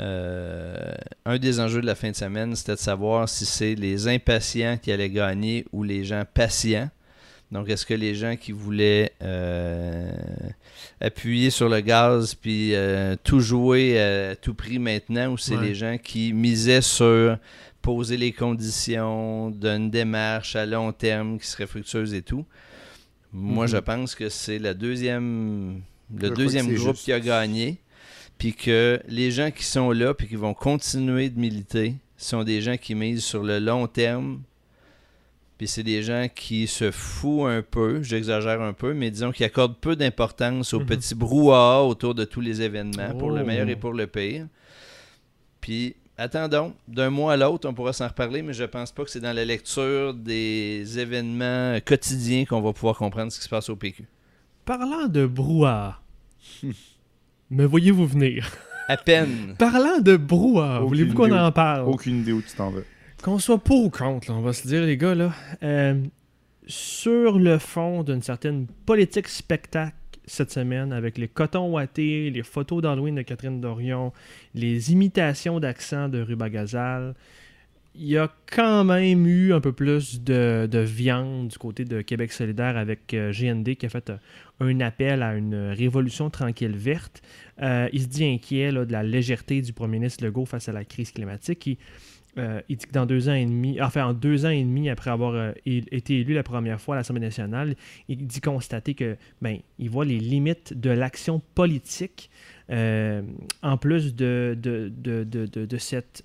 euh, 0.00 0.94
un 1.26 1.38
des 1.38 1.60
enjeux 1.60 1.80
de 1.80 1.86
la 1.86 1.94
fin 1.94 2.10
de 2.10 2.16
semaine, 2.16 2.54
c'était 2.56 2.72
de 2.74 2.78
savoir 2.78 3.28
si 3.28 3.44
c'est 3.46 3.74
les 3.74 4.08
impatients 4.08 4.78
qui 4.80 4.90
allaient 4.92 5.10
gagner 5.10 5.64
ou 5.72 5.82
les 5.82 6.04
gens 6.04 6.24
patients. 6.32 6.90
Donc, 7.50 7.68
est-ce 7.68 7.84
que 7.84 7.92
les 7.92 8.14
gens 8.14 8.34
qui 8.36 8.50
voulaient 8.52 9.12
euh, 9.22 10.10
appuyer 11.00 11.50
sur 11.50 11.68
le 11.68 11.80
gaz 11.80 12.34
puis 12.34 12.74
euh, 12.74 13.14
tout 13.22 13.40
jouer 13.40 14.00
à 14.00 14.36
tout 14.36 14.54
prix 14.54 14.78
maintenant 14.78 15.32
ou 15.32 15.36
c'est 15.38 15.56
Ouais. 15.56 15.66
les 15.66 15.74
gens 15.74 15.98
qui 16.02 16.32
misaient 16.32 16.80
sur 16.80 17.36
poser 17.82 18.16
les 18.16 18.32
conditions 18.32 19.50
d'une 19.50 19.90
démarche 19.90 20.56
à 20.56 20.64
long 20.64 20.92
terme 20.92 21.38
qui 21.38 21.46
serait 21.46 21.66
fructueuse 21.66 22.14
et 22.14 22.22
tout? 22.22 22.46
Moi, 23.34 23.64
Mhm. 23.66 23.70
je 23.72 23.76
pense 23.78 24.14
que 24.14 24.28
c'est 24.28 24.58
la 24.58 24.72
deuxième, 24.72 25.82
Je 26.16 26.22
le 26.26 26.30
deuxième 26.34 26.72
groupe 26.74 26.94
juste. 26.94 27.04
qui 27.04 27.12
a 27.12 27.20
gagné. 27.20 27.78
Puis 28.38 28.54
que 28.54 29.00
les 29.08 29.30
gens 29.30 29.50
qui 29.50 29.64
sont 29.64 29.90
là 29.92 30.14
puis 30.14 30.26
qui 30.28 30.36
vont 30.36 30.54
continuer 30.54 31.28
de 31.30 31.38
militer 31.38 31.94
sont 32.16 32.42
des 32.44 32.60
gens 32.60 32.76
qui 32.76 32.94
misent 32.94 33.24
sur 33.24 33.42
le 33.42 33.58
long 33.58 33.86
terme. 33.86 34.42
Puis 35.58 35.68
c'est 35.68 35.84
des 35.84 36.02
gens 36.02 36.26
qui 36.34 36.66
se 36.66 36.90
foutent 36.90 37.46
un 37.48 37.62
peu, 37.62 38.02
j'exagère 38.02 38.60
un 38.60 38.72
peu, 38.72 38.94
mais 38.94 39.12
disons 39.12 39.30
qui 39.30 39.44
accordent 39.44 39.76
peu 39.76 39.94
d'importance 39.94 40.74
au 40.74 40.80
Mhm. 40.80 40.86
petit 40.86 41.14
brouhaha 41.14 41.82
autour 41.84 42.14
de 42.16 42.24
tous 42.24 42.40
les 42.40 42.62
événements, 42.62 43.14
pour 43.14 43.30
le 43.30 43.42
Oh. 43.42 43.46
meilleur 43.46 43.68
et 43.68 43.76
pour 43.76 43.92
le 43.92 44.08
pire. 44.08 44.46
Puis 45.60 45.94
attendons, 46.18 46.74
d'un 46.88 47.10
mois 47.10 47.34
à 47.34 47.36
l'autre, 47.36 47.68
on 47.68 47.74
pourra 47.74 47.92
s'en 47.92 48.08
reparler, 48.08 48.42
mais 48.42 48.52
je 48.54 48.64
pense 48.64 48.90
pas 48.90 49.04
que 49.04 49.10
c'est 49.10 49.20
dans 49.20 49.32
la 49.32 49.44
lecture 49.44 50.14
des 50.14 50.98
événements 50.98 51.78
quotidiens 51.84 52.44
qu'on 52.44 52.60
va 52.60 52.72
pouvoir 52.72 52.96
comprendre 52.96 53.30
ce 53.30 53.38
qui 53.38 53.44
se 53.44 53.48
passe 53.48 53.68
au 53.68 53.76
PQ. 53.76 54.04
Parlant 54.64 55.06
de 55.06 55.26
brouhaha, 55.26 56.00
me 57.52 57.64
voyez-vous 57.64 58.06
venir? 58.06 58.50
À 58.88 58.96
peine. 58.96 59.54
Parlant 59.58 60.00
de 60.00 60.16
brouhaha, 60.16 60.78
Aucune 60.80 60.88
voulez-vous 60.88 61.14
qu'on 61.14 61.26
idée 61.26 61.34
où- 61.34 61.38
en 61.38 61.52
parle? 61.52 61.88
Aucune 61.88 62.20
idée 62.20 62.32
où 62.32 62.42
tu 62.42 62.52
t'en 62.56 62.70
vas. 62.70 62.80
Qu'on 63.22 63.38
soit 63.38 63.58
pour 63.58 63.84
ou 63.84 63.90
contre, 63.90 64.30
là, 64.30 64.36
on 64.36 64.40
va 64.42 64.52
se 64.52 64.66
dire, 64.66 64.82
les 64.82 64.96
gars, 64.96 65.14
là. 65.14 65.32
euh, 65.62 65.94
sur 66.66 67.38
le 67.38 67.58
fond 67.58 68.02
d'une 68.02 68.22
certaine 68.22 68.66
politique 68.86 69.28
spectacle 69.28 69.94
cette 70.26 70.52
semaine, 70.52 70.92
avec 70.92 71.18
les 71.18 71.28
cotons 71.28 71.70
ouatés, 71.72 72.30
les 72.30 72.42
photos 72.42 72.82
d'Halloween 72.82 73.16
de 73.16 73.22
Catherine 73.22 73.60
Dorion, 73.60 74.12
les 74.54 74.92
imitations 74.92 75.58
d'accent 75.60 76.08
de 76.08 76.20
Ruba 76.20 76.48
Gazal, 76.48 77.14
il 77.94 78.06
y 78.06 78.16
a 78.16 78.32
quand 78.50 78.84
même 78.84 79.26
eu 79.26 79.52
un 79.52 79.60
peu 79.60 79.72
plus 79.72 80.22
de, 80.22 80.66
de 80.70 80.78
viande 80.78 81.48
du 81.48 81.58
côté 81.58 81.84
de 81.84 82.00
Québec 82.00 82.32
solidaire 82.32 82.76
avec 82.78 83.12
euh, 83.12 83.32
GND 83.32 83.74
qui 83.76 83.84
a 83.84 83.88
fait 83.90 84.08
euh, 84.08 84.16
un 84.60 84.80
appel 84.80 85.22
à 85.22 85.34
une 85.34 85.54
révolution 85.54 86.30
tranquille 86.30 86.76
verte. 86.76 87.20
Euh, 87.60 87.88
il 87.92 88.02
se 88.02 88.06
dit 88.06 88.24
inquiet 88.24 88.72
de 88.72 88.90
la 88.92 89.02
légèreté 89.02 89.60
du 89.60 89.74
premier 89.74 89.98
ministre 89.98 90.24
Legault 90.24 90.46
face 90.46 90.68
à 90.68 90.72
la 90.72 90.84
crise 90.84 91.12
climatique. 91.12 91.66
Il, 92.38 92.76
dit 92.76 92.86
que 92.86 92.92
dans 92.92 93.04
deux 93.04 93.28
ans 93.28 93.34
et 93.34 93.44
demi, 93.44 93.78
enfin 93.82 94.06
en 94.06 94.14
deux 94.14 94.46
ans 94.46 94.50
et 94.50 94.64
demi 94.64 94.88
après 94.88 95.10
avoir 95.10 95.52
été 95.66 96.20
élu 96.20 96.32
la 96.32 96.42
première 96.42 96.80
fois 96.80 96.94
à 96.94 96.98
l'Assemblée 96.98 97.20
nationale, 97.20 97.74
il 98.08 98.26
dit 98.26 98.40
constater 98.40 98.94
que 98.94 99.18
ben 99.42 99.58
il 99.78 99.90
voit 99.90 100.06
les 100.06 100.18
limites 100.18 100.72
de 100.72 100.88
l'action 100.88 101.42
politique 101.54 102.30
en 102.70 103.76
plus 103.78 104.14
de, 104.14 104.56
de- 104.58 104.88
de 105.44 105.76
cette 105.76 106.24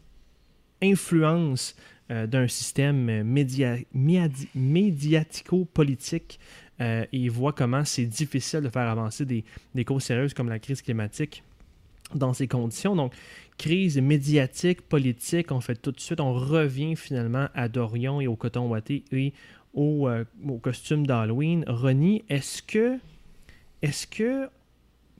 influence 0.81 1.75
euh, 2.09 2.25
d'un 2.25 2.47
système 2.47 3.09
euh, 3.09 3.23
média, 3.23 3.75
méadi- 3.93 4.47
médiatico-politique. 4.55 6.39
Euh, 6.79 7.03
et 7.11 7.17
il 7.17 7.31
voit 7.31 7.51
comment 7.51 7.83
c'est 7.83 8.05
difficile 8.05 8.61
de 8.61 8.69
faire 8.69 8.87
avancer 8.87 9.25
des, 9.25 9.43
causes 9.83 10.03
sérieuses 10.03 10.33
comme 10.33 10.47
la 10.47 10.59
crise 10.59 10.81
climatique 10.81 11.43
dans 12.15 12.33
ces 12.33 12.47
conditions. 12.47 12.95
Donc, 12.95 13.13
crise 13.57 13.97
médiatique, 13.99 14.81
politique, 14.83 15.51
on 15.51 15.59
fait 15.59 15.75
tout 15.75 15.91
de 15.91 15.99
suite, 15.99 16.21
on 16.21 16.33
revient 16.33 16.95
finalement 16.95 17.49
à 17.53 17.67
Dorion 17.67 18.21
et 18.21 18.27
au 18.27 18.37
coton 18.37 18.69
ouaté 18.69 19.03
et 19.11 19.33
au, 19.73 20.09
au 20.47 20.57
costume 20.59 21.05
d'Halloween. 21.05 21.65
Ronnie, 21.67 22.23
est-ce 22.29 22.61
que. 22.61 22.99
Est-ce 23.81 24.07
que. 24.07 24.49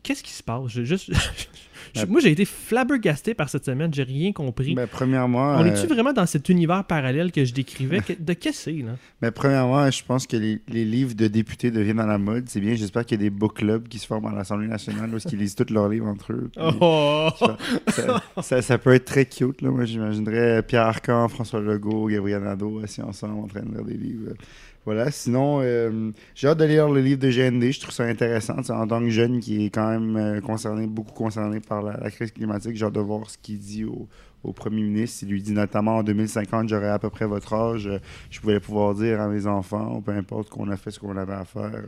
Qu'est-ce 0.07 0.23
qui 0.23 0.31
se 0.31 0.41
passe? 0.41 0.69
Je- 0.69 0.83
juste, 0.85 1.11
je- 1.95 2.05
moi, 2.05 2.21
j'ai 2.21 2.31
été 2.31 2.45
flabbergasté 2.45 3.33
par 3.33 3.49
cette 3.49 3.65
semaine, 3.65 3.93
j'ai 3.93 4.03
rien 4.03 4.31
compris. 4.31 4.73
Ben, 4.73 4.87
premièrement, 4.87 5.55
On 5.57 5.65
euh, 5.65 5.65
est-tu 5.65 5.85
vraiment 5.85 6.13
dans 6.13 6.25
cet 6.25 6.47
univers 6.47 6.85
parallèle 6.85 7.33
que 7.33 7.43
je 7.43 7.53
décrivais? 7.53 7.99
De 8.17 8.31
qu'est-ce 8.31 8.65
que 8.65 8.71
c'est, 8.77 8.85
là? 8.85 8.93
Mais 9.21 9.31
premièrement, 9.31 9.91
je 9.91 10.01
pense 10.05 10.25
que 10.25 10.37
les, 10.37 10.59
les 10.69 10.85
livres 10.85 11.13
de 11.13 11.27
députés 11.27 11.71
deviennent 11.71 11.99
à 11.99 12.05
la 12.05 12.17
mode. 12.17 12.45
C'est 12.47 12.61
bien. 12.61 12.75
J'espère 12.75 13.05
qu'il 13.05 13.19
y 13.19 13.25
a 13.25 13.29
des 13.29 13.29
book 13.29 13.55
clubs 13.57 13.85
qui 13.89 13.99
se 13.99 14.07
forment 14.07 14.27
à 14.27 14.31
l'Assemblée 14.33 14.67
nationale 14.67 15.13
où 15.13 15.17
ils 15.29 15.37
lisent 15.37 15.55
tous 15.55 15.73
leurs 15.73 15.89
livres 15.89 16.07
entre 16.07 16.31
eux. 16.31 16.49
Puis 16.55 16.63
Oh! 16.79 17.29
ça, 17.89 18.21
ça- 18.41 18.61
ça 18.61 18.77
peut 18.77 18.93
être 18.93 19.05
très 19.05 19.25
cute. 19.25 19.61
Là. 19.61 19.71
Moi, 19.71 19.83
j'imaginerais 19.83 20.63
Pierre 20.63 20.83
Arcan, 20.83 21.27
François 21.27 21.59
Legault, 21.59 22.07
Gabriel 22.07 22.43
Nadeau 22.43 22.79
assis 22.83 23.01
ensemble 23.01 23.39
en 23.43 23.47
train 23.47 23.61
de 23.61 23.71
lire 23.75 23.83
des 23.83 23.97
livres. 23.97 24.33
Voilà. 24.87 25.11
Sinon, 25.11 25.59
euh, 25.63 26.11
j'ai 26.33 26.47
hâte 26.47 26.59
de 26.59 26.63
lire 26.63 26.87
le 26.87 27.01
livre 27.01 27.19
de 27.19 27.29
GND. 27.29 27.73
Je 27.73 27.81
trouve 27.81 27.93
ça 27.93 28.05
intéressant. 28.05 28.55
En 28.69 28.87
tant 28.87 29.01
que 29.01 29.09
jeune 29.09 29.41
qui 29.41 29.65
est 29.65 29.69
quand 29.69 29.89
même 29.89 30.15
euh, 30.15 30.39
concerné, 30.39 30.87
beaucoup 30.87 31.11
concerné 31.11 31.59
par 31.59 31.81
la, 31.81 32.09
crise 32.09 32.31
climatique, 32.31 32.77
j'ai 32.77 32.85
hâte 32.85 32.93
de 32.93 33.01
voir 33.01 33.29
ce 33.29 33.37
qu'il 33.37 33.59
dit 33.59 33.83
au, 33.83 34.07
premier 34.53 34.81
ministre. 34.81 35.23
Il 35.23 35.31
lui 35.31 35.41
dit 35.41 35.51
notamment 35.51 35.97
en 35.97 36.03
2050, 36.03 36.69
j'aurai 36.69 36.87
à 36.87 36.99
peu 36.99 37.09
près 37.09 37.25
votre 37.25 37.53
âge. 37.53 37.85
Euh, 37.85 37.99
Je 38.29 38.39
pouvais 38.39 38.61
pouvoir 38.61 38.95
dire 38.95 39.19
à 39.19 39.27
mes 39.27 39.45
enfants, 39.45 40.01
peu 40.01 40.13
importe 40.13 40.49
qu'on 40.49 40.69
a 40.69 40.77
fait 40.77 40.91
ce 40.91 41.01
qu'on 41.01 41.17
avait 41.17 41.33
à 41.33 41.43
faire. 41.43 41.83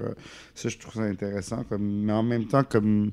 Ça, 0.54 0.68
je 0.68 0.78
trouve 0.78 0.95
ça 0.95 1.04
intéressant. 1.04 1.64
Mais 1.80 2.12
en 2.12 2.24
même 2.24 2.47
temps, 2.47 2.66
comme 2.66 3.12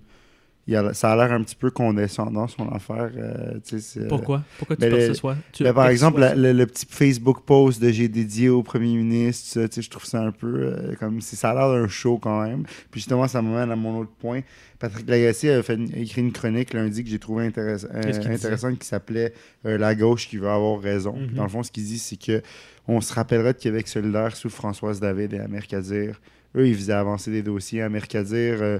il 0.69 0.75
a- 0.77 0.93
ça 0.95 1.13
a 1.13 1.17
l'air 1.17 1.33
un 1.33 1.43
petit 1.43 1.55
peu 1.55 1.71
condescendant 1.71 2.49
son 2.49 2.69
affaire. 2.71 3.11
euh, 3.17 3.59
c'est- 3.63 4.09
Pourquoi? 4.09 4.43
Pourquoi 4.59 4.77
tu 4.77 4.83
penses 4.89 4.99
que 4.99 5.07
ce 5.07 5.15
soit 5.15 5.37
tu 5.53 5.63
Ben, 5.63 5.73
par 5.73 5.89
exemple, 5.89 6.21
la- 6.21 6.35
le, 6.35 6.53
le 6.53 6.67
petit 6.67 6.87
Facebook 6.89 7.43
post 7.45 7.81
de 7.81 7.91
j'ai 7.91 8.09
dédié 8.09 8.49
au 8.49 8.63
premier 8.63 8.95
ministre, 8.97 9.69
je 9.75 9.89
trouve 9.91 10.05
ça 10.05 10.21
un 10.21 10.33
peu 10.33 10.47
euh, 10.47 10.95
comme 10.99 11.21
si 11.21 11.37
ça 11.37 11.51
a 11.51 11.55
l'air 11.55 11.69
d'un 11.71 11.89
show 11.89 12.19
quand 12.19 12.43
même. 12.43 12.65
Puis 12.91 13.01
justement, 13.01 13.29
ça 13.29 13.41
m'amène 13.43 13.71
à 13.71 13.77
mon 13.77 13.99
autre 14.01 14.11
point. 14.19 14.41
Patrick 14.79 15.09
Lagacé 15.09 15.51
a, 15.51 15.63
fait 15.63 15.79
a 15.79 15.99
écrit 15.99 16.21
une 16.21 16.33
chronique 16.33 16.75
lundi 16.75 17.03
que 17.03 17.09
j'ai 17.11 17.19
trouvé 17.19 17.47
intéress- 17.47 17.87
euh, 17.95 18.13
intéressante 18.35 18.79
qui 18.79 18.87
s'appelait 18.87 19.33
euh, 19.65 19.79
La 19.79 19.95
gauche 19.95 20.29
qui 20.29 20.37
veut 20.37 20.49
avoir 20.51 20.81
raison. 20.81 21.13
Puis 21.13 21.29
Mhm. 21.29 21.35
dans 21.35 21.43
le 21.45 21.49
fond, 21.49 21.63
ce 21.63 21.71
qu'il 21.71 21.85
dit, 21.85 21.99
c'est 21.99 22.17
que 22.21 22.43
on 22.89 23.01
se 23.01 23.13
rappellera 23.15 23.53
de 23.53 23.59
Québec 23.59 23.89
solidaire 23.89 24.37
sous 24.37 24.51
Françoise 24.51 25.01
David 25.01 25.33
et 25.33 25.39
Amir 25.39 25.67
Kadir. 25.67 26.21
Eux, 26.57 26.69
ils 26.69 26.75
faisaient 26.75 26.93
avancer 26.93 27.31
des 27.31 27.43
dossiers. 27.43 27.83
Amir 27.83 28.07
Kadir, 28.07 28.59
euh, 28.61 28.79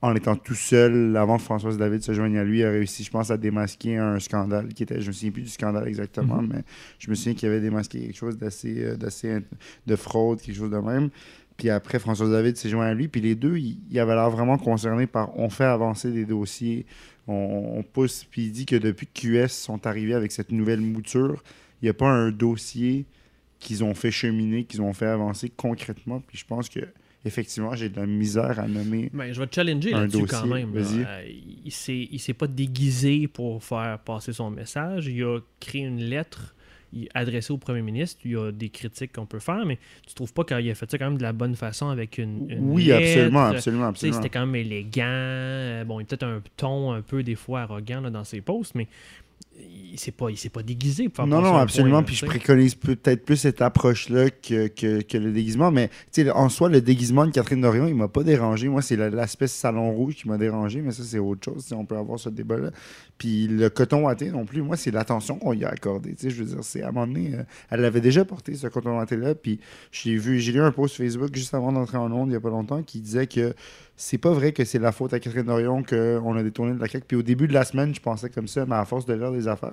en 0.00 0.14
étant 0.14 0.36
tout 0.36 0.54
seul, 0.54 1.16
avant 1.16 1.38
que 1.38 1.42
Françoise 1.42 1.76
David 1.76 2.02
se 2.02 2.12
joigne 2.12 2.38
à 2.38 2.44
lui, 2.44 2.62
a 2.62 2.70
réussi, 2.70 3.02
je 3.02 3.10
pense, 3.10 3.30
à 3.32 3.36
démasquer 3.36 3.96
un 3.96 4.20
scandale 4.20 4.68
qui 4.72 4.84
était, 4.84 5.00
je 5.00 5.08
me 5.08 5.12
souviens 5.12 5.32
plus 5.32 5.42
du 5.42 5.48
scandale 5.48 5.88
exactement, 5.88 6.40
Mhm. 6.40 6.50
mais 6.54 6.62
je 7.00 7.10
me 7.10 7.14
souviens 7.16 7.34
qu'il 7.34 7.48
avait 7.48 7.60
démasqué 7.60 8.00
quelque 8.00 8.16
chose 8.16 8.38
d'assez, 8.38 8.82
euh, 8.84 8.96
d'assez 8.96 9.38
de 9.86 9.96
fraude, 9.96 10.40
quelque 10.40 10.56
chose 10.56 10.70
de 10.70 10.76
même. 10.78 11.10
Puis 11.56 11.70
après, 11.70 11.98
Françoise 11.98 12.30
David 12.30 12.56
s'est 12.56 12.68
joint 12.68 12.86
à 12.86 12.94
lui, 12.94 13.08
puis 13.08 13.20
les 13.20 13.34
deux, 13.34 13.56
ils, 13.56 13.78
ils 13.90 13.98
avaient 13.98 14.14
l'air 14.14 14.30
vraiment 14.30 14.56
concernés 14.58 15.08
par 15.08 15.36
on 15.36 15.50
fait 15.50 15.64
avancer 15.64 16.12
des 16.12 16.24
dossiers, 16.24 16.86
on, 17.26 17.78
on 17.78 17.82
pousse, 17.82 18.24
puis 18.30 18.42
il 18.44 18.52
dit 18.52 18.66
que 18.66 18.76
depuis 18.76 19.08
que 19.08 19.20
QS 19.46 19.48
sont 19.48 19.84
arrivés 19.84 20.14
avec 20.14 20.30
cette 20.30 20.52
nouvelle 20.52 20.80
mouture, 20.80 21.42
il 21.82 21.86
n'y 21.86 21.90
a 21.90 21.94
pas 21.94 22.06
un 22.08 22.30
dossier 22.30 23.04
qu'ils 23.58 23.82
ont 23.82 23.94
fait 23.94 24.12
cheminer, 24.12 24.62
qu'ils 24.62 24.80
ont 24.82 24.92
fait 24.92 25.06
avancer 25.06 25.50
concrètement, 25.56 26.20
puis 26.24 26.38
je 26.38 26.44
pense 26.46 26.68
que 26.68 26.78
effectivement, 27.28 27.74
j'ai 27.76 27.88
de 27.88 27.96
la 28.00 28.06
misère 28.06 28.58
à 28.58 28.66
nommer 28.66 29.08
Ben, 29.12 29.32
je 29.32 29.38
vais 29.40 29.46
te 29.46 29.54
challenger 29.54 29.92
là-dessus 29.92 30.26
quand 30.26 30.46
même. 30.46 30.74
là. 30.74 30.82
Euh, 30.82 31.22
il 31.64 31.70
s'est 31.72 32.08
il 32.10 32.18
s'est 32.18 32.34
pas 32.34 32.46
déguisé 32.48 33.28
pour 33.28 33.62
faire 33.62 33.98
passer 34.00 34.32
son 34.32 34.50
message. 34.50 35.06
Il 35.06 35.22
a 35.22 35.38
créé 35.60 35.82
une 35.82 36.00
lettre 36.00 36.54
adressée 37.14 37.52
au 37.52 37.58
premier 37.58 37.82
ministre. 37.82 38.20
Il 38.24 38.30
y 38.32 38.36
a 38.36 38.50
des 38.50 38.70
critiques 38.70 39.12
qu'on 39.12 39.26
peut 39.26 39.38
faire, 39.40 39.64
mais 39.66 39.78
tu 40.06 40.14
trouves 40.14 40.32
pas 40.32 40.42
qu'il 40.44 40.70
a 40.70 40.74
fait 40.74 40.90
ça 40.90 40.96
quand 40.98 41.04
même 41.10 41.18
de 41.18 41.22
la 41.22 41.34
bonne 41.34 41.54
façon 41.54 41.88
avec 41.90 42.16
une, 42.18 42.50
une 42.50 42.70
Oui, 42.72 42.86
lettre? 42.86 43.02
absolument, 43.04 43.44
absolument, 43.44 43.86
absolument. 43.88 44.16
C'était 44.16 44.30
quand 44.30 44.46
même 44.46 44.56
élégant. 44.56 45.02
Euh, 45.06 45.84
Bon, 45.84 46.00
il 46.00 46.02
y 46.02 46.06
a 46.06 46.06
peut-être 46.06 46.22
un 46.24 46.42
ton 46.56 46.92
un 46.92 47.02
peu 47.02 47.22
des 47.22 47.34
fois 47.34 47.60
arrogant 47.60 48.00
là, 48.00 48.08
dans 48.10 48.24
ses 48.24 48.40
posts, 48.40 48.74
mais 48.74 48.88
il 49.60 49.98
s'est 49.98 50.12
pas, 50.12 50.30
il 50.30 50.36
s'est 50.36 50.48
pas 50.48 50.62
déguisé 50.62 51.08
pour 51.08 51.16
faire 51.16 51.26
Non, 51.26 51.40
non, 51.40 51.56
absolument. 51.56 51.96
point, 51.98 52.02
puis 52.04 52.14
je 52.14 52.24
préconise 52.26 52.74
peut-être 52.74 53.24
plus 53.24 53.36
cette 53.36 53.60
approche-là 53.62 54.30
que, 54.30 54.68
que, 54.68 55.02
que 55.02 55.18
le 55.18 55.32
déguisement. 55.32 55.70
Mais 55.72 55.90
en 56.34 56.48
soi, 56.48 56.68
le 56.68 56.80
déguisement 56.80 57.26
de 57.26 57.30
Catherine 57.32 57.60
Dorion, 57.60 57.86
il 57.88 57.94
m'a 57.96 58.06
pas 58.08 58.22
dérangé. 58.22 58.68
Moi, 58.68 58.82
c'est 58.82 58.96
la- 58.96 59.10
l'aspect 59.10 59.46
salon 59.48 59.90
rouge 59.92 60.14
qui 60.14 60.28
m'a 60.28 60.38
dérangé, 60.38 60.80
mais 60.82 60.92
ça, 60.92 61.02
c'est 61.04 61.18
autre 61.18 61.44
chose. 61.44 61.64
si 61.64 61.74
on 61.74 61.84
peut 61.84 61.96
avoir 61.96 62.18
ce 62.18 62.28
débat-là. 62.28 62.70
Puis 63.16 63.48
le 63.48 63.68
coton 63.70 64.04
watté 64.04 64.30
non 64.30 64.44
plus, 64.44 64.62
moi, 64.62 64.76
c'est 64.76 64.92
l'attention 64.92 65.36
qu'on 65.38 65.52
y 65.52 65.64
a 65.64 65.68
accordée. 65.70 66.14
Je 66.22 66.28
veux 66.28 66.44
dire, 66.44 66.58
c'est 66.62 66.82
à 66.82 66.88
un 66.88 66.92
moment 66.92 67.06
donné, 67.08 67.32
euh, 67.34 67.42
elle 67.70 67.80
l'avait 67.80 68.00
déjà 68.00 68.24
porté, 68.24 68.54
ce 68.54 68.68
coton 68.68 68.96
watté-là. 68.98 69.34
Puis 69.34 69.58
j'ai 69.90 70.16
vu, 70.16 70.38
j'ai 70.38 70.52
lu 70.52 70.60
un 70.60 70.70
post 70.70 70.96
Facebook 70.96 71.30
juste 71.34 71.54
avant 71.54 71.72
d'entrer 71.72 71.96
en 71.98 72.12
onde 72.12 72.28
il 72.30 72.34
y 72.34 72.36
a 72.36 72.40
pas 72.40 72.50
longtemps 72.50 72.82
qui 72.84 73.00
disait 73.00 73.26
que 73.26 73.54
c'est 73.96 74.18
pas 74.18 74.30
vrai 74.30 74.52
que 74.52 74.64
c'est 74.64 74.78
la 74.78 74.92
faute 74.92 75.12
à 75.12 75.18
Catherine 75.18 75.46
Dorion 75.46 75.82
qu'on 75.82 76.36
a 76.36 76.42
détourné 76.44 76.72
de 76.74 76.78
la 76.80 76.86
CAQ. 76.86 77.04
Puis 77.08 77.16
au 77.16 77.22
début 77.22 77.48
de 77.48 77.52
la 77.54 77.64
semaine, 77.64 77.92
je 77.92 78.00
pensais 78.00 78.30
comme 78.30 78.46
ça, 78.46 78.64
mais 78.64 78.76
à 78.76 78.84
force 78.84 79.04
de 79.06 79.14
lire 79.14 79.32
affaires, 79.48 79.72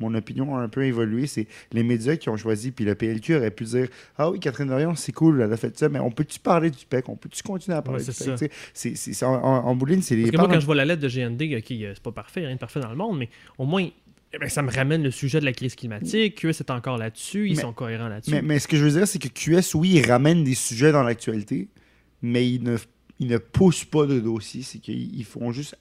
mon 0.00 0.14
opinion 0.14 0.56
a 0.56 0.60
un 0.60 0.68
peu 0.68 0.84
évolué. 0.84 1.26
C'est 1.26 1.46
les 1.72 1.82
médias 1.82 2.16
qui 2.16 2.28
ont 2.28 2.36
choisi, 2.36 2.70
puis 2.72 2.84
le 2.84 2.94
PLQ 2.94 3.36
aurait 3.36 3.50
pu 3.50 3.64
dire 3.64 3.88
Ah 4.18 4.30
oui, 4.30 4.40
Catherine 4.40 4.68
Dorion, 4.68 4.94
c'est 4.94 5.12
cool, 5.12 5.40
elle 5.40 5.52
a 5.52 5.56
fait 5.56 5.78
ça, 5.78 5.88
mais 5.88 6.00
on 6.00 6.10
peut-tu 6.10 6.40
parler 6.40 6.70
du 6.70 6.84
PEC 6.86 7.08
On 7.08 7.16
peut-tu 7.16 7.42
continuer 7.42 7.76
à 7.76 7.82
parler 7.82 8.00
Ouais, 8.00 8.04
du 8.04 8.10
PEC 8.12 8.50
c'est- 8.74 9.24
en, 9.24 9.74
ligne, 9.86 10.02
c'est 10.02 10.16
les. 10.16 10.22
Parce 10.24 10.32
que 10.32 10.36
moi, 10.38 10.48
quand 10.48 10.60
je 10.60 10.66
vois 10.66 10.74
la 10.74 10.84
lettre 10.84 11.02
de 11.02 11.08
GND, 11.08 11.56
ok, 11.58 11.70
euh, 11.70 11.92
c'est 11.94 12.02
pas 12.02 12.12
parfait, 12.12 12.40
rien 12.46 12.54
de 12.54 12.60
parfait 12.60 12.80
dans 12.80 12.90
le 12.90 12.96
monde, 12.96 13.18
mais 13.18 13.28
au 13.58 13.64
moins, 13.64 13.88
eh 14.34 14.38
ben, 14.38 14.48
ça 14.48 14.62
me 14.62 14.70
ramène 14.70 15.02
le 15.02 15.10
sujet 15.10 15.40
de 15.40 15.44
la 15.44 15.52
crise 15.52 15.74
climatique. 15.74 16.36
QS 16.36 16.60
est 16.60 16.70
encore 16.70 16.98
là-dessus, 16.98 17.48
ils 17.48 17.56
Mais- 17.56 17.62
sont 17.62 17.72
cohérents 17.72 18.08
là-dessus. 18.08 18.30
mais, 18.32 18.42
mais 18.42 18.58
ce 18.58 18.66
que 18.68 18.76
je 18.76 18.84
veux 18.84 18.90
dire, 18.90 19.06
c'est 19.06 19.18
que 19.18 19.28
QS, 19.28 19.74
oui, 19.74 19.90
il 19.96 20.10
ramène 20.10 20.42
des 20.44 20.54
sujets 20.54 20.90
dans 20.92 21.02
l'actualité, 21.02 21.68
mais 22.22 22.48
ils 22.48 22.62
ne, 22.62 22.76
ils 23.20 23.28
ne 23.28 23.38
poussent 23.38 23.84
pas 23.84 24.06
de 24.06 24.18
dossier. 24.20 24.62
C'est 24.62 24.78
qu'ils 24.78 25.14
ils 25.16 25.24
font 25.24 25.52
juste 25.52 25.76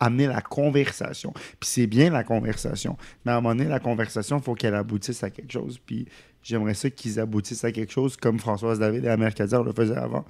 amener 0.00 0.26
la 0.26 0.40
conversation. 0.42 1.32
Puis 1.32 1.68
c'est 1.68 1.86
bien 1.86 2.10
la 2.10 2.24
conversation. 2.24 2.96
Mais 3.24 3.32
à 3.32 3.36
un 3.36 3.40
moment 3.40 3.54
donné, 3.54 3.68
la 3.68 3.80
conversation, 3.80 4.38
il 4.38 4.42
faut 4.42 4.54
qu'elle 4.54 4.74
aboutisse 4.74 5.22
à 5.22 5.30
quelque 5.30 5.52
chose. 5.52 5.78
Puis 5.84 6.06
j'aimerais 6.42 6.74
ça 6.74 6.90
qu'ils 6.90 7.18
aboutissent 7.20 7.64
à 7.64 7.72
quelque 7.72 7.92
chose 7.92 8.16
comme 8.16 8.38
Françoise 8.38 8.78
David 8.78 9.04
et 9.04 9.08
Amère 9.08 9.34
Kadir 9.34 9.62
le 9.62 9.72
faisaient 9.72 9.96
avant. 9.96 10.24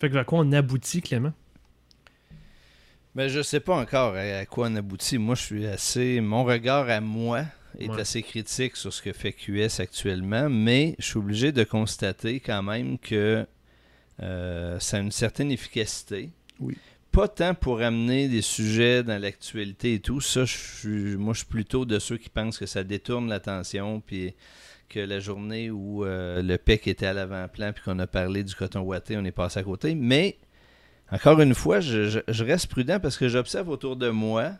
Fait 0.00 0.08
que 0.08 0.14
vers 0.14 0.26
quoi 0.26 0.40
on 0.40 0.52
aboutit, 0.52 1.00
Clément? 1.00 1.32
Ben, 3.14 3.28
je 3.28 3.42
sais 3.42 3.60
pas 3.60 3.76
encore 3.76 4.14
à, 4.14 4.20
à 4.20 4.46
quoi 4.46 4.68
on 4.70 4.76
aboutit. 4.76 5.18
Moi, 5.18 5.34
je 5.34 5.42
suis 5.42 5.66
assez. 5.66 6.20
Mon 6.20 6.44
regard 6.44 6.88
à 6.88 7.00
moi 7.00 7.44
est 7.78 7.88
Ouais. 7.88 8.00
assez 8.00 8.22
critique 8.22 8.76
sur 8.76 8.92
ce 8.92 9.00
que 9.02 9.12
fait 9.12 9.32
QS 9.32 9.80
actuellement, 9.80 10.48
mais 10.50 10.94
je 10.98 11.06
suis 11.06 11.18
obligé 11.18 11.52
de 11.52 11.62
constater 11.64 12.40
quand 12.40 12.62
même 12.62 12.98
que 12.98 13.46
euh, 14.20 14.78
ça 14.80 14.96
a 14.96 15.00
une 15.00 15.10
certaine 15.12 15.50
efficacité. 15.50 16.30
Oui. 16.60 16.76
Pas 17.12 17.28
tant 17.28 17.54
pour 17.54 17.82
amener 17.82 18.26
des 18.28 18.40
sujets 18.42 19.02
dans 19.02 19.20
l'actualité 19.20 19.94
et 19.94 20.00
tout. 20.00 20.20
Ça, 20.22 20.44
je 20.46 20.56
suis, 20.56 21.16
moi, 21.16 21.34
je 21.34 21.40
suis 21.40 21.46
plutôt 21.46 21.84
de 21.84 21.98
ceux 21.98 22.16
qui 22.16 22.30
pensent 22.30 22.58
que 22.58 22.64
ça 22.66 22.84
détourne 22.84 23.28
l'attention, 23.28 24.00
puis 24.00 24.34
que 24.88 24.98
la 25.00 25.20
journée 25.20 25.70
où 25.70 26.04
euh, 26.04 26.40
le 26.42 26.56
PEC 26.58 26.88
était 26.88 27.06
à 27.06 27.12
l'avant-plan, 27.12 27.72
puis 27.74 27.82
qu'on 27.84 27.98
a 27.98 28.06
parlé 28.06 28.42
du 28.44 28.54
coton 28.54 28.80
ouaté, 28.80 29.16
on 29.18 29.24
est 29.24 29.30
passé 29.30 29.60
à 29.60 29.62
côté. 29.62 29.94
Mais 29.94 30.38
encore 31.10 31.40
une 31.40 31.54
fois, 31.54 31.80
je, 31.80 32.20
reste 32.42 32.68
prudent 32.68 32.98
parce 32.98 33.18
que 33.18 33.28
j'observe 33.28 33.68
autour 33.68 33.96
de 33.96 34.08
moi, 34.08 34.52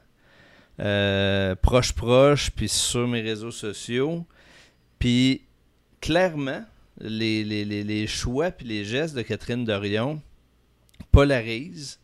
euh, 0.81 1.55
proche 1.55 1.93
proche, 1.93 2.51
puis 2.51 2.69
sur 2.69 3.09
mes 3.09 3.23
réseaux 3.23 3.51
sociaux, 3.51 4.27
puis 4.99 5.43
clairement, 6.03 6.65
les, 7.01 7.45
les- 7.45 7.65
les- 7.65 7.85
les 7.85 8.07
choix 8.07 8.51
puis 8.51 8.67
les 8.67 8.85
gestes 8.85 9.15
de 9.17 9.23
Catherine 9.23 9.65
Dorion 9.65 10.21
polarisent, 11.11 11.99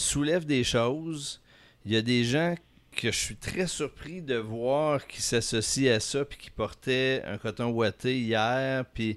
soulèvent 0.00 0.46
des 0.46 0.64
choses. 0.64 1.40
Il 1.84 1.92
y 1.92 1.96
a 1.96 2.02
des 2.02 2.24
gens 2.24 2.54
que 2.96 3.12
je 3.12 3.16
suis 3.16 3.36
très 3.36 3.66
surpris 3.68 4.22
de 4.22 4.34
voir 4.34 5.06
qui 5.06 5.22
s'associent 5.22 5.94
à 5.94 6.00
ça 6.00 6.24
puis 6.24 6.36
qui 6.36 6.50
portaient 6.50 7.22
un 7.26 7.38
coton 7.38 7.70
ouaté 7.70 8.18
hier, 8.18 8.84
puis 8.92 9.16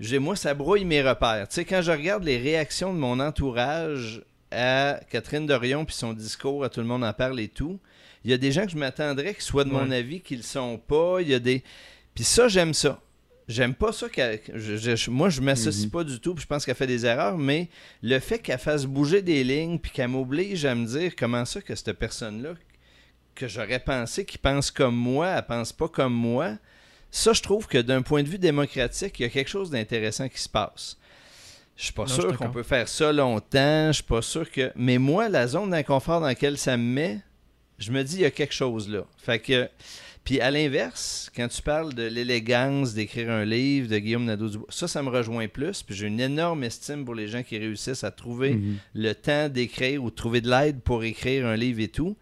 j'ai, 0.00 0.18
moi, 0.18 0.34
ça 0.34 0.52
brouille 0.52 0.84
mes 0.84 1.00
repères. 1.00 1.46
Tu 1.48 1.54
sais, 1.54 1.64
quand 1.64 1.80
je 1.80 1.92
regarde 1.92 2.24
les 2.24 2.38
réactions 2.38 2.92
de 2.92 2.98
mon 2.98 3.20
entourage 3.20 4.22
à 4.50 5.00
Catherine 5.10 5.46
Dorion 5.46 5.84
puis 5.84 5.94
son 5.94 6.12
discours, 6.12 6.64
à 6.64 6.68
tout 6.68 6.80
le 6.80 6.86
monde 6.86 7.04
en 7.04 7.12
parle 7.12 7.38
et 7.38 7.48
tout, 7.48 7.78
il 8.24 8.30
y 8.30 8.34
a 8.34 8.36
des 8.36 8.52
gens 8.52 8.64
que 8.64 8.72
je 8.72 8.76
m'attendrais 8.76 9.34
qu'ils 9.34 9.44
soient 9.44 9.64
de 9.64 9.70
mon 9.70 9.90
avis, 9.90 10.20
qu'ils 10.20 10.38
le 10.38 10.42
sont 10.42 10.78
pas. 10.78 11.18
Il 11.20 11.28
y 11.28 11.34
a 11.34 11.38
des. 11.38 11.62
Puis 12.14 12.24
ça, 12.24 12.48
j'aime 12.48 12.74
ça. 12.74 13.00
J'aime 13.50 13.74
pas 13.74 13.90
ça 13.92 14.08
qu'elle. 14.08 14.40
je- 14.54 14.76
je- 14.76 15.10
moi, 15.10 15.28
je 15.28 15.40
m'associe 15.40 15.86
Mhm. 15.86 15.90
pas 15.90 16.04
du 16.04 16.20
tout, 16.20 16.34
puis 16.34 16.42
je 16.42 16.46
pense 16.46 16.64
qu'elle 16.64 16.74
fait 16.76 16.86
des 16.86 17.04
erreurs, 17.04 17.36
mais 17.36 17.68
le 18.02 18.18
fait 18.20 18.38
qu'elle 18.38 18.58
fasse 18.58 18.84
bouger 18.84 19.22
des 19.22 19.42
lignes, 19.42 19.78
puis 19.78 19.90
qu'elle 19.90 20.08
m'oblige 20.08 20.64
à 20.64 20.74
me 20.74 20.86
dire 20.86 21.12
comment 21.18 21.44
ça 21.44 21.60
que 21.60 21.74
cette 21.74 21.92
personne-là, 21.94 22.50
que 23.34 23.48
j'aurais 23.48 23.80
pensé 23.80 24.24
qu'il 24.24 24.38
pense 24.40 24.70
comme 24.70 24.94
moi, 24.94 25.28
elle 25.28 25.46
pense 25.46 25.72
pas 25.72 25.88
comme 25.88 26.12
moi, 26.14 26.58
ça, 27.10 27.32
je 27.32 27.42
trouve 27.42 27.66
que 27.66 27.78
d'un 27.78 28.02
point 28.02 28.22
de 28.22 28.28
vue 28.28 28.38
démocratique, 28.38 29.18
il 29.18 29.22
y 29.22 29.26
a 29.26 29.30
quelque 29.30 29.50
chose 29.50 29.70
d'intéressant 29.70 30.28
qui 30.28 30.38
se 30.40 30.48
passe. 30.48 30.96
Je 31.76 31.84
suis 31.84 31.92
pas 31.94 32.02
Non, 32.04 32.08
sûr 32.14 32.36
qu'on 32.36 32.50
peut 32.50 32.62
faire 32.62 32.86
ça 32.88 33.10
longtemps. 33.12 33.88
Je 33.88 33.94
suis 33.94 34.02
pas 34.04 34.22
sûr 34.22 34.48
que. 34.50 34.70
Mais 34.76 34.98
moi, 34.98 35.28
la 35.28 35.46
zone 35.48 35.70
d'inconfort 35.70 36.20
dans 36.20 36.26
laquelle 36.26 36.58
ça 36.58 36.76
me 36.76 36.82
met, 36.84 37.20
je 37.78 37.90
me 37.90 38.04
dis, 38.04 38.16
il 38.16 38.20
y 38.20 38.24
a 38.26 38.30
quelque 38.30 38.52
chose 38.54 38.88
là. 38.88 39.04
Fait 39.18 39.38
que. 39.40 39.68
Puis 40.24 40.40
à 40.40 40.50
l'inverse, 40.50 41.30
quand 41.34 41.48
tu 41.48 41.62
parles 41.62 41.94
de 41.94 42.02
l'élégance 42.02 42.94
d'écrire 42.94 43.30
un 43.30 43.44
livre 43.44 43.88
de 43.88 43.98
Guillaume 43.98 44.26
Nadeau-Dubois, 44.26 44.66
ça, 44.68 44.86
ça 44.86 45.02
me 45.02 45.08
rejoint 45.08 45.48
plus. 45.48 45.82
Puis 45.82 45.94
j'ai 45.94 46.06
une 46.06 46.20
énorme 46.20 46.62
estime 46.62 47.04
pour 47.04 47.14
les 47.14 47.26
gens 47.26 47.42
qui 47.42 47.58
réussissent 47.58 48.04
à 48.04 48.10
trouver 48.10 48.54
Mhm. 48.54 48.76
le 48.94 49.12
temps 49.14 49.48
d'écrire 49.48 50.04
ou 50.04 50.10
trouver 50.10 50.40
de 50.40 50.50
l'aide 50.50 50.80
pour 50.82 51.02
écrire 51.04 51.46
un 51.46 51.56
livre 51.56 51.80
et 51.80 51.88
tout. 51.88 52.16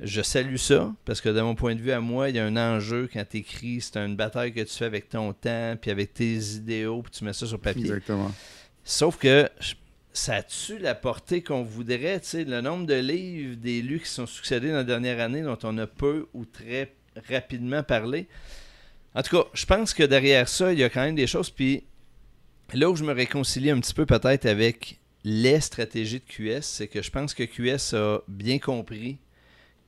Je 0.00 0.20
salue 0.22 0.56
ça, 0.56 0.92
parce 1.04 1.20
que 1.22 1.28
de 1.30 1.40
mon 1.40 1.54
point 1.54 1.74
de 1.74 1.80
vue 1.80 1.92
à 1.92 2.00
moi, 2.00 2.28
il 2.30 2.36
y 2.36 2.38
a 2.38 2.44
un 2.44 2.56
enjeu 2.56 3.08
quand 3.12 3.24
tu 3.30 3.38
écris. 3.38 3.80
C'est 3.80 3.96
une 3.98 4.16
bataille 4.16 4.52
que 4.52 4.60
tu 4.60 4.74
fais 4.74 4.84
avec 4.84 5.08
ton 5.08 5.32
temps, 5.32 5.74
puis 5.80 5.90
avec 5.90 6.12
tes 6.14 6.36
idéaux, 6.36 7.02
puis 7.02 7.12
tu 7.12 7.24
mets 7.24 7.32
ça 7.32 7.46
sur 7.46 7.58
papier. 7.60 7.82
Exactement. 7.84 8.30
Sauf 8.84 9.16
que 9.18 9.48
ça 10.12 10.42
tue 10.42 10.78
la 10.78 10.94
portée 10.94 11.42
qu'on 11.42 11.62
voudrait. 11.62 12.20
tu 12.20 12.26
sais, 12.28 12.44
Le 12.44 12.60
nombre 12.60 12.86
de 12.86 12.94
livres 12.94 13.56
d'élus 13.56 14.00
qui 14.00 14.08
sont 14.10 14.26
succédés 14.26 14.68
dans 14.68 14.76
la 14.76 14.84
dernière 14.84 15.20
année 15.20 15.42
dont 15.42 15.58
on 15.62 15.76
a 15.78 15.86
peu 15.86 16.26
ou 16.34 16.44
très 16.44 16.92
rapidement 17.28 17.82
parlé. 17.82 18.26
En 19.14 19.22
tout 19.22 19.36
cas, 19.36 19.48
je 19.54 19.64
pense 19.66 19.94
que 19.94 20.02
derrière 20.02 20.48
ça, 20.48 20.72
il 20.72 20.78
y 20.78 20.84
a 20.84 20.88
quand 20.90 21.02
même 21.02 21.14
des 21.14 21.26
choses. 21.26 21.50
Puis 21.50 21.84
là 22.74 22.90
où 22.90 22.96
je 22.96 23.04
me 23.04 23.12
réconcilie 23.12 23.70
un 23.70 23.80
petit 23.80 23.94
peu 23.94 24.06
peut-être 24.06 24.46
avec 24.46 24.98
les 25.24 25.60
stratégies 25.60 26.20
de 26.20 26.24
QS, 26.24 26.62
c'est 26.62 26.88
que 26.88 27.02
je 27.02 27.10
pense 27.10 27.34
que 27.34 27.42
QS 27.44 27.94
a 27.96 28.18
bien 28.28 28.58
compris 28.58 29.18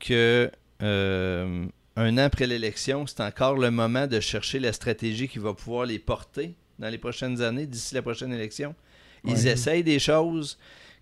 que 0.01 0.51
euh, 0.83 1.67
un 1.97 2.15
an 2.15 2.23
après 2.23 2.47
l'élection, 2.47 3.07
c'est 3.07 3.21
encore 3.21 3.57
le 3.57 3.71
moment 3.71 4.07
de 4.07 4.21
chercher 4.21 4.59
la 4.61 4.73
stratégie 4.73 5.29
qui 5.29 5.39
va 5.39 5.53
pouvoir 5.55 5.87
les 5.87 5.99
porter 5.99 6.55
dans 6.79 6.89
les 6.89 6.99
prochaines 6.99 7.43
années, 7.43 7.67
d'ici 7.67 7.95
la 7.95 8.03
prochaine 8.03 8.33
élection. 8.33 8.75
Ils 9.25 9.33
Ouais. 9.33 9.47
essayent 9.53 9.83
des 9.85 9.99
choses 9.99 10.59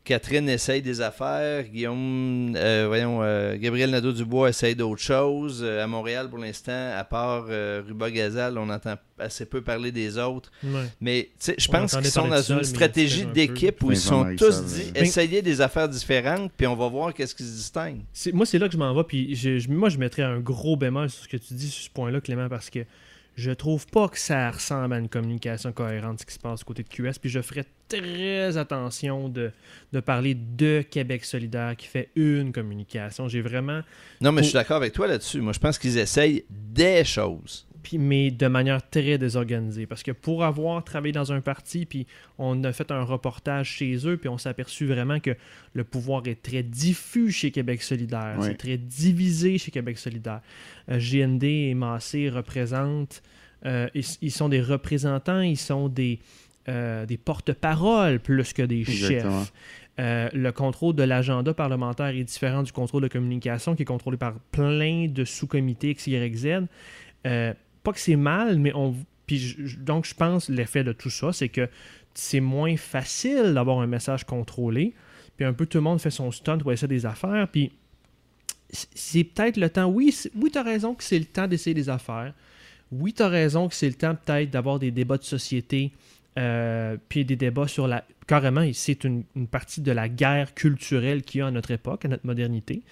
Catherine 0.06 0.48
essaye 0.48 0.82
des 0.82 1.00
affaires, 1.00 1.64
Guillaume, 1.64 2.54
euh, 2.54 2.84
voyons, 2.86 3.24
euh, 3.24 3.56
Gabriel 3.58 3.90
Nadeau-Dubois 3.90 4.50
essaye 4.50 4.76
d'autres 4.76 5.02
choses. 5.02 5.62
Euh, 5.64 5.82
à 5.82 5.88
Montréal, 5.88 6.30
pour 6.30 6.38
l'instant, 6.38 6.92
à 6.96 7.02
part 7.02 7.46
Ruba 7.46 8.12
Gazal, 8.12 8.56
on 8.56 8.70
entend 8.70 8.94
assez 9.18 9.46
peu 9.46 9.62
parler 9.62 9.90
des 9.90 10.16
autres. 10.16 10.52
Mais 11.00 11.30
je 11.40 11.68
pense 11.68 11.96
qu'ils 11.96 12.06
sont 12.06 12.28
dans 12.28 12.40
une 12.40 12.62
stratégie 12.62 13.26
d'équipe 13.26 13.82
où 13.82 13.90
ils 13.90 13.96
sont 13.96 14.36
tous 14.36 14.62
dit 14.64 14.92
essayer 14.94 15.42
des 15.42 15.60
affaires 15.60 15.88
différentes, 15.88 16.52
puis 16.56 16.68
on 16.68 16.76
va 16.76 16.86
voir 16.86 17.12
qu'est-ce 17.12 17.34
qui 17.34 17.42
se 17.42 17.56
distingue. 17.56 18.02
Moi, 18.32 18.46
c'est 18.46 18.60
là 18.60 18.68
que 18.68 18.74
je 18.74 18.78
m'en 18.78 18.94
vais, 18.94 19.02
puis 19.02 19.66
moi, 19.68 19.88
je 19.88 19.98
mettrais 19.98 20.22
un 20.22 20.38
gros 20.38 20.76
bémol 20.76 21.10
sur 21.10 21.24
ce 21.24 21.28
que 21.28 21.36
tu 21.36 21.54
dis 21.54 21.68
sur 21.68 21.82
ce 21.82 21.90
point-là, 21.90 22.20
Clément, 22.20 22.48
parce 22.48 22.70
que 22.70 22.80
je 23.36 23.50
trouve 23.50 23.86
pas 23.86 24.08
que 24.08 24.18
ça 24.18 24.50
ressemble 24.50 24.94
à 24.94 24.98
une 24.98 25.10
communication 25.10 25.70
cohérente 25.70 26.20
ce 26.20 26.26
qui 26.26 26.32
se 26.32 26.38
passe 26.38 26.60
du 26.60 26.64
côté 26.64 26.82
de 26.82 26.88
QS. 26.88 27.18
Puis 27.20 27.28
je 27.28 27.42
ferais 27.42 27.66
très 27.86 28.56
attention 28.56 29.28
de, 29.28 29.52
parler 30.04 30.34
de 30.34 30.82
Québec 30.82 31.24
solidaire 31.24 31.76
qui 31.76 31.86
fait 31.86 32.10
une 32.16 32.50
communication. 32.50 33.28
J'ai 33.28 33.42
vraiment. 33.42 33.82
Non, 34.22 34.32
mais 34.32 34.42
je 34.42 34.48
suis 34.48 34.54
d'accord 34.54 34.78
avec 34.78 34.94
toi 34.94 35.06
là-dessus. 35.06 35.42
Moi, 35.42 35.52
je 35.52 35.58
pense 35.58 35.78
qu'ils 35.78 35.98
essayent 35.98 36.44
des 36.48 37.04
choses 37.04 37.65
mais 37.94 38.30
de 38.30 38.46
manière 38.46 38.88
très 38.88 39.18
désorganisée. 39.18 39.86
Parce 39.86 40.02
que 40.02 40.10
pour 40.10 40.44
avoir 40.44 40.82
travaillé 40.84 41.12
dans 41.12 41.32
un 41.32 41.40
parti, 41.40 41.86
puis 41.86 42.06
on 42.38 42.62
a 42.64 42.72
fait 42.72 42.90
un 42.90 43.02
reportage 43.02 43.68
chez 43.68 43.96
eux, 44.06 44.16
puis 44.16 44.28
on 44.28 44.38
s'est 44.38 44.48
aperçu 44.48 44.86
vraiment 44.86 45.20
que 45.20 45.36
le 45.72 45.84
pouvoir 45.84 46.22
est 46.26 46.42
très 46.42 46.62
diffus 46.62 47.30
chez 47.30 47.50
Québec 47.50 47.82
solidaire. 47.82 48.36
C'est 48.40 48.56
très 48.56 48.76
divisé 48.76 49.58
chez 49.58 49.70
Québec 49.70 49.98
solidaire. 49.98 50.40
Euh, 50.90 50.98
GND 50.98 51.44
et 51.44 51.74
Massé 51.74 52.28
représentent, 52.28 53.22
euh, 53.64 53.88
ils, 53.94 54.30
sont 54.30 54.48
des 54.48 54.60
représentants, 54.60 55.40
ils 55.40 55.56
sont 55.56 55.88
des, 55.88 56.18
euh, 56.68 57.06
des 57.06 57.16
porte-paroles 57.16 58.20
plus 58.20 58.52
que 58.52 58.62
des 58.62 58.84
chefs. 58.84 59.52
le 59.98 60.50
contrôle 60.50 60.94
de 60.94 61.02
l'agenda 61.02 61.54
parlementaire 61.54 62.08
est 62.08 62.24
différent 62.24 62.62
du 62.62 62.72
contrôle 62.72 63.02
de 63.02 63.08
communication 63.08 63.74
qui 63.74 63.82
est 63.82 63.86
contrôlé 63.86 64.16
par 64.16 64.34
plein 64.52 65.08
de 65.08 65.24
sous-comités 65.24 65.90
X, 65.90 66.06
Y, 66.06 66.36
Z. 66.36 66.66
Euh, 67.26 67.52
pas 67.86 67.92
que 67.92 68.00
c'est 68.00 68.16
mal, 68.16 68.58
mais 68.58 68.72
on. 68.74 68.96
Puis 69.28 69.56
donc, 69.78 70.06
je 70.06 70.14
pense 70.14 70.48
l'effet 70.48 70.82
de 70.82 70.92
tout 70.92 71.10
ça, 71.10 71.32
c'est 71.32 71.48
que 71.48 71.68
c'est 72.14 72.40
moins 72.40 72.76
facile 72.76 73.54
d'avoir 73.54 73.78
un 73.78 73.86
message 73.86 74.24
contrôlé. 74.24 74.92
Puis 75.36 75.46
un 75.46 75.52
peu 75.52 75.66
tout 75.66 75.78
le 75.78 75.82
monde 75.82 76.00
fait 76.00 76.10
son 76.10 76.32
stunt 76.32 76.58
pour 76.58 76.72
essayer 76.72 76.88
des 76.88 77.06
affaires. 77.06 77.46
Puis 77.50 77.70
c'est 78.70 79.22
peut-être 79.22 79.56
le 79.56 79.70
temps. 79.70 79.86
Oui, 79.86 80.12
oui 80.34 80.50
tu 80.50 80.58
as 80.58 80.64
raison 80.64 80.94
que 80.94 81.04
c'est 81.04 81.18
le 81.18 81.26
temps 81.26 81.46
d'essayer 81.46 81.74
des 81.74 81.88
affaires. 81.88 82.34
Oui, 82.90 83.12
tu 83.12 83.22
as 83.22 83.28
raison 83.28 83.68
que 83.68 83.74
c'est 83.74 83.88
le 83.88 83.94
temps 83.94 84.16
peut-être 84.16 84.50
d'avoir 84.50 84.80
des 84.80 84.90
débats 84.90 85.18
de 85.18 85.24
société. 85.24 85.92
Euh, 86.38 86.96
puis 87.08 87.24
des 87.24 87.36
débats 87.36 87.68
sur 87.68 87.86
la. 87.86 88.04
Carrément, 88.26 88.68
c'est 88.74 89.04
une, 89.04 89.22
une, 89.36 89.46
partie 89.46 89.80
de 89.80 89.92
la 89.92 90.08
guerre 90.08 90.54
culturelle 90.54 91.22
qu'il 91.22 91.38
y 91.38 91.42
a 91.42 91.46
à 91.46 91.50
notre 91.50 91.70
époque, 91.70 92.04
à 92.04 92.08
notre 92.08 92.26
modernité. 92.26 92.82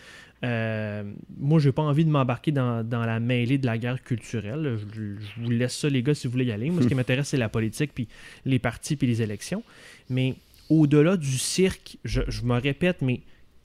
Euh, 0.44 1.04
moi, 1.38 1.58
je 1.58 1.68
n'ai 1.68 1.72
pas 1.72 1.82
envie 1.82 2.04
de 2.04 2.10
m'embarquer 2.10 2.52
dans, 2.52 2.84
la 2.90 3.20
mêlée 3.20 3.58
de 3.58 3.66
la 3.66 3.78
guerre 3.78 4.02
culturelle. 4.02 4.78
Je, 4.94 5.42
vous 5.42 5.50
laisse 5.50 5.76
ça, 5.76 5.88
les 5.88 6.02
gars, 6.02 6.14
si 6.14 6.26
vous 6.26 6.32
voulez 6.32 6.44
y 6.44 6.52
aller. 6.52 6.70
Moi, 6.70 6.82
ce 6.82 6.88
qui 6.88 6.94
m'intéresse, 6.94 7.28
c'est 7.28 7.36
la 7.36 7.48
politique, 7.48 7.92
puis 7.94 8.08
les 8.44 8.58
partis, 8.58 8.96
puis 8.96 9.06
les 9.06 9.22
élections. 9.22 9.62
Mais 10.10 10.34
au-delà 10.68 11.16
du 11.16 11.38
cirque, 11.38 11.96
je, 12.04 12.20
me 12.42 12.60
répète, 12.60 13.00
mais 13.00 13.22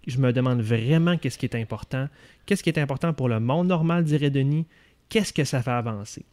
je 0.07 0.19
me 0.19 0.31
demande 0.31 0.61
vraiment 0.61 1.17
qu'est-ce 1.17 1.37
qui 1.37 1.45
est 1.45 1.55
important. 1.55 2.07
Qu'est-ce 2.45 2.63
qui 2.63 2.69
est 2.69 2.79
important 2.79 3.13
pour 3.13 3.29
le 3.29 3.39
monde 3.39 3.67
normal, 3.67 4.03
dirait 4.03 4.29
Denis? 4.29 4.65
Qu'est-ce 5.09 5.33
que 5.33 5.43
ça 5.43 5.61
fait 5.61 5.71
avancer? 5.71 6.25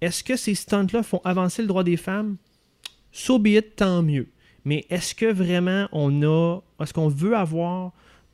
Est-ce 0.00 0.24
que 0.24 0.36
ces 0.36 0.54
stunts-là 0.54 1.02
font 1.02 1.20
avancer 1.24 1.62
le 1.62 1.68
droit 1.68 1.84
des 1.84 1.96
femmes? 1.96 2.36
So 3.12 3.38
be 3.38 3.48
it, 3.48 3.76
tant 3.76 4.02
mieux. 4.02 4.28
Mais 4.64 4.84
est-ce 4.90 5.14
que 5.14 5.26
vraiment 5.26 5.88
on 5.92 6.22
a. 6.22 6.60
Est-ce 6.80 6.92
qu'on 6.92 7.08
veut 7.08 7.36
avoir 7.36 7.92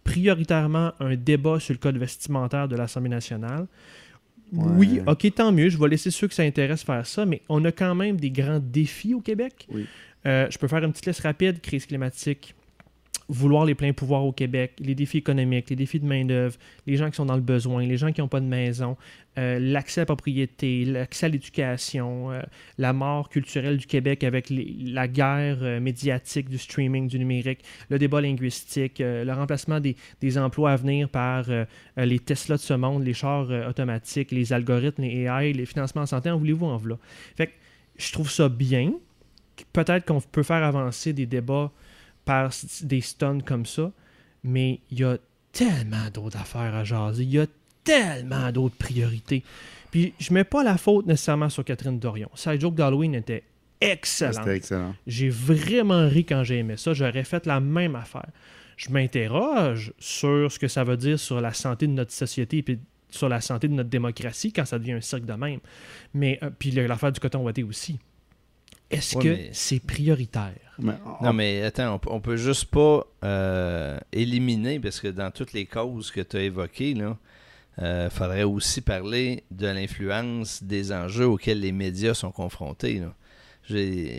prioritairement 0.08 0.92
un 1.00 1.16
débat 1.16 1.60
sur 1.60 1.74
le 1.74 1.78
code 1.78 1.98
vestimentaire 1.98 2.66
de 2.66 2.76
l'Assemblée 2.76 3.10
nationale. 3.10 3.66
Oui, 4.52 5.00
ok, 5.06 5.34
tant 5.34 5.52
mieux. 5.52 5.68
Je 5.68 5.76
vais 5.76 5.88
laisser 5.88 6.10
ceux 6.10 6.26
que 6.26 6.34
ça 6.34 6.42
intéresse 6.42 6.82
faire 6.82 7.06
ça, 7.06 7.26
mais 7.26 7.42
on 7.50 7.62
a 7.66 7.72
quand 7.72 7.94
même 7.94 8.16
des 8.16 8.30
grands 8.30 8.60
défis 8.60 9.12
au 9.12 9.20
Québec. 9.20 9.68
Euh, 10.24 10.46
je 10.50 10.58
peux 10.58 10.66
faire 10.66 10.82
une 10.82 10.92
petite 10.92 11.06
liste 11.06 11.20
rapide 11.20 11.60
crise 11.60 11.84
climatique, 11.84 12.54
vouloir 13.28 13.66
les 13.66 13.74
pleins 13.74 13.92
pouvoirs 13.92 14.24
au 14.24 14.32
Québec, 14.32 14.72
les 14.78 14.94
défis 14.94 15.18
économiques, 15.18 15.68
les 15.68 15.76
défis 15.76 16.00
de 16.00 16.06
main-d'œuvre, 16.06 16.56
les 16.86 16.96
gens 16.96 17.10
qui 17.10 17.16
sont 17.16 17.26
dans 17.26 17.36
le 17.36 17.42
besoin, 17.42 17.84
les 17.84 17.98
gens 17.98 18.10
qui 18.10 18.22
n'ont 18.22 18.28
pas 18.28 18.40
de 18.40 18.46
maison, 18.46 18.96
euh, 19.38 19.60
l'accès 19.60 20.00
à 20.00 20.02
la 20.02 20.06
propriété, 20.06 20.84
l'accès 20.84 21.26
à 21.26 21.28
l'éducation, 21.28 22.32
euh, 22.32 22.42
la 22.76 22.92
mort 22.92 23.28
culturelle 23.28 23.76
du 23.76 23.86
Québec 23.86 24.24
avec 24.24 24.50
la 24.50 25.06
guerre 25.06 25.58
euh, 25.62 25.78
médiatique 25.78 26.48
du 26.48 26.58
streaming, 26.58 27.06
du 27.06 27.20
numérique, 27.20 27.60
le 27.88 28.00
débat 28.00 28.20
linguistique, 28.20 28.98
le 28.98 29.32
remplacement 29.32 29.78
des, 29.80 30.38
emplois 30.38 30.72
à 30.72 30.76
venir 30.76 31.08
par 31.08 31.46
les 31.96 32.18
Tesla 32.18 32.56
de 32.56 32.60
ce 32.60 32.74
monde, 32.74 33.04
les 33.04 33.14
chars 33.14 33.48
automatiques, 33.68 34.32
les 34.32 34.52
algorithmes, 34.52 35.02
les 35.02 35.22
AI, 35.22 35.52
les 35.52 35.66
financements 35.66 36.02
en 36.02 36.06
santé, 36.06 36.30
en 36.30 36.38
voulez-vous 36.38 36.66
en 36.66 36.76
voilà. 36.76 36.98
Fait 37.36 37.46
que 37.48 37.52
je 37.96 38.12
trouve 38.12 38.30
ça 38.30 38.48
bien. 38.48 38.92
Peut-être 39.72 40.04
qu'on 40.04 40.20
peut 40.20 40.42
faire 40.42 40.64
avancer 40.64 41.12
des 41.12 41.26
débats 41.26 41.70
par 42.24 42.50
des 42.82 43.00
stuns 43.00 43.40
comme 43.40 43.66
ça, 43.66 43.92
mais 44.42 44.80
il 44.90 45.00
y 45.00 45.04
a 45.04 45.16
tellement 45.52 46.10
d'autres 46.12 46.38
affaires 46.38 46.74
à 46.74 46.84
jaser. 46.84 47.22
Il 47.22 47.30
y 47.30 47.38
a 47.38 47.46
tellement 47.88 48.52
d'autres 48.52 48.76
priorités. 48.76 49.42
Puis 49.90 50.14
je 50.18 50.32
mets 50.32 50.44
pas 50.44 50.62
la 50.62 50.76
faute 50.76 51.06
nécessairement 51.06 51.48
sur 51.48 51.64
Catherine 51.64 51.98
Dorion. 51.98 52.30
Sa 52.34 52.58
joke 52.58 52.74
d'Halloween 52.74 53.14
était 53.14 53.44
excellent. 53.80 54.32
C'était 54.32 54.56
excellent. 54.56 54.94
J'ai 55.06 55.30
vraiment 55.30 56.08
ri 56.08 56.24
quand 56.24 56.44
j'ai 56.44 56.58
aimé 56.58 56.76
ça. 56.76 56.92
J'aurais 56.92 57.24
fait 57.24 57.46
la 57.46 57.60
même 57.60 57.96
affaire. 57.96 58.28
Je 58.76 58.90
m'interroge 58.90 59.92
sur 59.98 60.52
ce 60.52 60.58
que 60.58 60.68
ça 60.68 60.84
veut 60.84 60.96
dire 60.96 61.18
sur 61.18 61.40
la 61.40 61.52
santé 61.52 61.86
de 61.86 61.92
notre 61.92 62.12
société 62.12 62.64
et 62.66 62.78
sur 63.10 63.28
la 63.28 63.40
santé 63.40 63.68
de 63.68 63.72
notre 63.72 63.88
démocratie 63.88 64.52
quand 64.52 64.64
ça 64.64 64.78
devient 64.78 64.92
un 64.92 65.00
cirque 65.00 65.24
de 65.24 65.32
même. 65.32 65.60
Mais 66.14 66.38
euh, 66.42 66.50
puis 66.56 66.70
l'affaire 66.70 67.12
du 67.12 67.20
coton 67.20 67.42
ouaté 67.42 67.62
aussi. 67.62 67.98
Est-ce 68.90 69.16
que 69.18 69.36
c'est 69.52 69.80
prioritaire? 69.80 70.54
Non, 70.78 71.32
mais 71.34 71.62
attends, 71.62 72.00
on, 72.06 72.20
peut 72.20 72.36
juste 72.36 72.66
pas 72.66 73.06
euh, 73.22 73.98
éliminer, 74.12 74.80
parce 74.80 75.00
que 75.00 75.08
dans 75.08 75.30
toutes 75.30 75.52
les 75.52 75.66
causes 75.66 76.10
que 76.10 76.22
tu 76.22 76.38
as 76.38 76.42
évoquées, 76.42 76.94
il 77.78 77.84
euh, 77.84 78.10
faudrait 78.10 78.42
aussi 78.42 78.80
parler 78.80 79.44
de 79.52 79.68
l'influence 79.68 80.64
des 80.64 80.90
enjeux 80.92 81.28
auxquels 81.28 81.60
les 81.60 81.70
médias 81.70 82.12
sont 82.12 82.32
confrontés. 82.32 83.00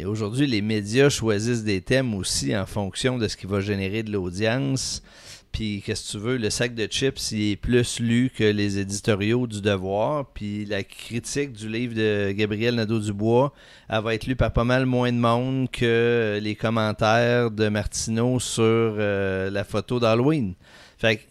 Aujourd'hui, 0.06 0.48
les 0.48 0.62
médias 0.62 1.10
choisissent 1.10 1.66
des 1.66 1.82
thèmes 1.82 2.14
aussi 2.14 2.56
en 2.56 2.66
fonction 2.66 3.18
de 3.18 3.28
ce 3.28 3.36
qui 3.36 3.48
va 3.48 3.60
générer 3.60 4.04
de 4.04 4.12
l'audience. 4.12 5.04
Puis, 5.52 5.82
qu'est-ce 5.84 6.14
que 6.14 6.18
tu 6.18 6.24
veux, 6.24 6.38
le 6.38 6.50
sac 6.50 6.74
de 6.74 6.86
chips, 6.86 7.32
il 7.32 7.52
est 7.52 7.56
plus 7.56 8.00
lu 8.00 8.32
que 8.34 8.44
les 8.44 8.78
éditoriaux 8.78 9.46
du 9.46 9.62
Devoir. 9.62 10.28
Puis, 10.34 10.64
la 10.66 10.84
critique 10.84 11.52
du 11.52 11.68
livre 11.68 11.96
de 11.96 12.32
Gabriel 12.32 12.76
Nadeau-Dubois, 12.76 13.52
elle 13.90 14.04
va 14.04 14.14
être 14.14 14.28
lue 14.28 14.36
par 14.36 14.54
pas 14.54 14.64
mal 14.64 14.86
moins 14.86 15.12
de 15.12 15.18
monde 15.18 15.70
que 15.72 16.40
les 16.42 16.56
commentaires 16.56 17.52
de 17.52 17.68
Martineau 17.68 18.40
sur 18.40 18.64
euh, 18.64 19.50
la 19.50 19.64
photo 19.64 20.00
d'Halloween. 20.00 20.54
Fait 21.00 21.18
que, 21.18 21.22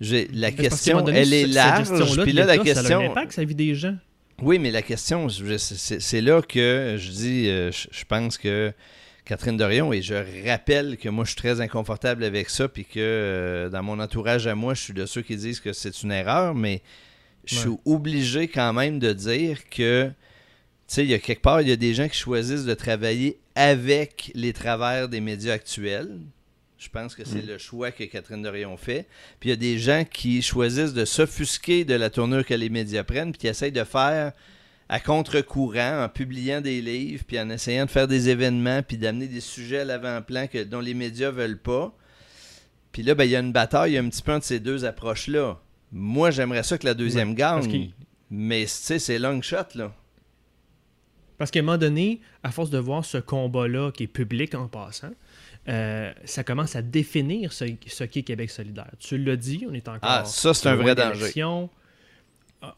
la 0.00 0.52
question, 0.52 1.06
elle 1.08 1.32
est 1.32 1.46
large. 1.46 1.88
Puis 2.22 2.32
là, 2.32 2.46
la 2.46 2.58
question. 2.58 2.82
Ça 2.82 2.96
a 2.96 3.00
un 3.00 3.10
impact, 3.10 3.32
ça 3.32 3.44
vit 3.44 3.54
des 3.54 3.74
gens. 3.74 3.96
Oui, 4.42 4.58
mais 4.58 4.70
la 4.70 4.82
question, 4.82 5.28
c'est 5.28 6.20
là 6.22 6.40
que 6.40 6.96
je 6.98 7.10
dis, 7.10 7.48
euh, 7.48 7.70
je 7.70 8.04
pense 8.08 8.38
que 8.38 8.72
Catherine 9.30 9.56
Dorion. 9.56 9.92
Et 9.92 10.02
je 10.02 10.14
rappelle 10.48 10.96
que 10.96 11.08
moi, 11.08 11.24
je 11.24 11.30
suis 11.30 11.38
très 11.38 11.60
inconfortable 11.60 12.24
avec 12.24 12.50
ça, 12.50 12.68
puis 12.68 12.84
que 12.84 12.98
euh, 12.98 13.68
dans 13.68 13.82
mon 13.82 14.00
entourage 14.00 14.46
à 14.48 14.56
moi, 14.56 14.74
je 14.74 14.82
suis 14.82 14.92
de 14.92 15.06
ceux 15.06 15.22
qui 15.22 15.36
disent 15.36 15.60
que 15.60 15.72
c'est 15.72 16.02
une 16.02 16.10
erreur, 16.10 16.54
mais 16.54 16.82
je 17.44 17.56
suis 17.56 17.70
obligé 17.84 18.48
quand 18.48 18.72
même 18.72 18.98
de 18.98 19.12
dire 19.12 19.68
que, 19.68 20.08
tu 20.08 20.14
sais, 20.88 21.04
il 21.04 21.10
y 21.10 21.14
a 21.14 21.18
quelque 21.18 21.42
part, 21.42 21.60
il 21.60 21.68
y 21.68 21.72
a 21.72 21.76
des 21.76 21.94
gens 21.94 22.08
qui 22.08 22.18
choisissent 22.18 22.64
de 22.64 22.74
travailler 22.74 23.38
avec 23.54 24.32
les 24.34 24.52
travers 24.52 25.08
des 25.08 25.20
médias 25.20 25.52
actuels. 25.52 26.18
Je 26.80 26.88
pense 26.88 27.14
que 27.14 27.26
c'est 27.26 27.42
mm. 27.42 27.46
le 27.46 27.58
choix 27.58 27.90
que 27.90 28.04
Catherine 28.04 28.40
Dorion 28.40 28.74
fait. 28.78 29.06
Puis 29.38 29.50
il 29.50 29.52
y 29.52 29.52
a 29.52 29.56
des 29.56 29.78
gens 29.78 30.04
qui 30.10 30.40
choisissent 30.40 30.94
de 30.94 31.04
s'offusquer 31.04 31.84
de 31.84 31.92
la 31.92 32.08
tournure 32.08 32.44
que 32.44 32.54
les 32.54 32.70
médias 32.70 33.04
prennent, 33.04 33.32
puis 33.32 33.40
qui 33.40 33.48
essayent 33.48 33.70
de 33.70 33.84
faire 33.84 34.32
à 34.88 34.98
contre-courant 34.98 36.04
en 36.04 36.08
publiant 36.08 36.62
des 36.62 36.80
livres, 36.80 37.22
puis 37.26 37.38
en 37.38 37.50
essayant 37.50 37.84
de 37.84 37.90
faire 37.90 38.08
des 38.08 38.30
événements, 38.30 38.82
puis 38.82 38.96
d'amener 38.96 39.26
des 39.26 39.42
sujets 39.42 39.80
à 39.80 39.84
l'avant-plan 39.84 40.46
que, 40.46 40.64
dont 40.64 40.80
les 40.80 40.94
médias 40.94 41.30
veulent 41.30 41.60
pas. 41.60 41.94
Puis 42.92 43.02
là, 43.02 43.14
ben, 43.14 43.24
il 43.24 43.30
y 43.30 43.36
a 43.36 43.40
une 43.40 43.52
bataille 43.52 43.98
un 43.98 44.08
petit 44.08 44.22
peu 44.22 44.32
entre 44.32 44.46
ces 44.46 44.58
deux 44.58 44.86
approches-là. 44.86 45.60
Moi, 45.92 46.30
j'aimerais 46.30 46.62
ça 46.62 46.78
que 46.78 46.86
la 46.86 46.94
deuxième 46.94 47.34
gagne, 47.34 47.92
mais 48.30 48.66
c'est 48.66 49.18
long 49.18 49.42
shot, 49.42 49.74
là. 49.74 49.94
Parce 51.36 51.50
qu'à 51.50 51.60
un 51.60 51.62
moment 51.62 51.78
donné, 51.78 52.20
à 52.42 52.50
force 52.50 52.70
de 52.70 52.78
voir 52.78 53.04
ce 53.04 53.18
combat-là 53.18 53.92
qui 53.92 54.04
est 54.04 54.08
public 54.08 54.54
en 54.54 54.68
passant, 54.68 55.12
euh, 55.68 56.12
ça 56.24 56.44
commence 56.44 56.76
à 56.76 56.82
définir 56.82 57.52
ce, 57.52 57.64
ce 57.86 58.04
qu'est 58.04 58.22
Québec 58.22 58.50
solidaire. 58.50 58.90
Tu 58.98 59.18
l'as 59.18 59.36
dit, 59.36 59.66
on 59.68 59.74
est 59.74 59.88
encore. 59.88 60.00
Ah, 60.02 60.24
ça, 60.24 60.54
c'est 60.54 60.68
un 60.68 60.76
vrai 60.76 60.94
danger 60.94 61.32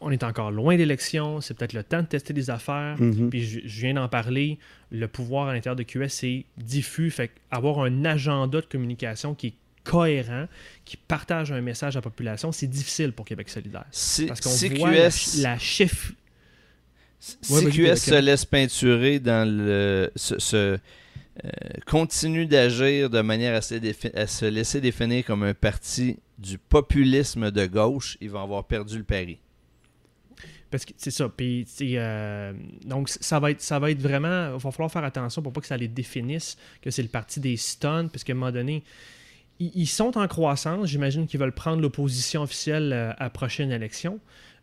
on 0.00 0.10
est 0.10 0.22
encore 0.22 0.50
loin 0.50 0.76
d'élection, 0.76 1.40
c'est 1.40 1.54
peut-être 1.54 1.72
le 1.72 1.82
temps 1.82 2.02
de 2.02 2.06
tester 2.06 2.32
des 2.32 2.50
affaires. 2.50 2.96
Mhm. 3.00 3.30
Puis 3.30 3.44
je, 3.44 3.60
je 3.64 3.80
viens 3.80 3.94
d'en 3.94 4.08
parler, 4.08 4.58
le 4.90 5.08
pouvoir 5.08 5.48
à 5.48 5.54
l'intérieur 5.54 5.76
de 5.76 5.82
QS, 5.82 6.08
c'est 6.08 6.44
diffus. 6.56 7.10
Fait 7.10 7.30
avoir 7.50 7.80
un 7.80 8.04
agenda 8.04 8.60
de 8.60 8.66
communication 8.66 9.34
qui 9.34 9.48
est 9.48 9.54
cohérent, 9.84 10.46
qui 10.84 10.96
partage 10.96 11.50
un 11.50 11.60
message 11.60 11.96
à 11.96 11.98
la 11.98 12.02
population, 12.02 12.52
c'est 12.52 12.68
difficile 12.68 13.12
pour 13.12 13.24
Québec 13.24 13.48
solidaire. 13.48 13.86
Si, 13.90 14.26
Parce 14.26 14.40
qu'on 14.40 14.50
voit 14.50 14.92
la, 14.92 15.10
QS, 15.10 15.42
la 15.42 15.58
chef... 15.58 16.12
si 17.18 17.52
Ouais, 17.52 17.96
se 17.96 18.20
laisse 18.20 18.44
peinturer 18.44 19.18
dans 19.18 19.48
le. 19.48 20.10
se, 20.14 20.78
euh, 21.44 21.48
continue 21.86 22.44
d'agir 22.44 23.08
de 23.08 23.22
manière 23.22 23.54
à 23.54 23.62
se, 23.62 24.44
laisser 24.44 24.80
définir 24.82 25.24
comme 25.24 25.42
un 25.42 25.54
parti 25.54 26.18
du 26.38 26.58
populisme 26.58 27.50
de 27.50 27.64
gauche, 27.64 28.18
ils 28.20 28.30
vont 28.30 28.42
avoir 28.42 28.66
perdu 28.66 28.98
le 28.98 29.04
pari. 29.04 29.38
Parce 30.70 30.84
que 30.84 30.92
c'est 30.96 31.10
ça. 31.10 31.28
Puis, 31.28 31.66
euh, 31.80 32.52
donc, 32.84 33.08
ça 33.08 33.40
va, 33.40 33.50
être, 33.50 33.60
ça 33.60 33.78
va 33.78 33.90
être 33.90 34.00
vraiment. 34.00 34.54
Il 34.54 34.62
va 34.62 34.70
falloir 34.70 34.90
faire 34.90 35.04
attention 35.04 35.42
pour 35.42 35.52
pas 35.52 35.60
que 35.60 35.66
ça 35.66 35.76
les 35.76 35.88
définisse, 35.88 36.56
que 36.80 36.90
c'est 36.90 37.02
le 37.02 37.08
parti 37.08 37.40
des 37.40 37.56
stuns, 37.56 38.08
parce 38.08 38.24
qu'à 38.24 38.32
un 38.32 38.36
moment 38.36 38.52
donné, 38.52 38.82
ils, 39.58 39.70
ils 39.74 39.86
sont 39.86 40.18
en 40.18 40.26
croissance. 40.28 40.88
J'imagine 40.88 41.26
qu'ils 41.26 41.40
veulent 41.40 41.52
prendre 41.52 41.80
l'opposition 41.80 42.42
officielle 42.42 42.92
euh, 42.92 43.12
à 43.18 43.24
la 43.24 43.30
prochaine 43.30 43.70
élection. 43.70 44.20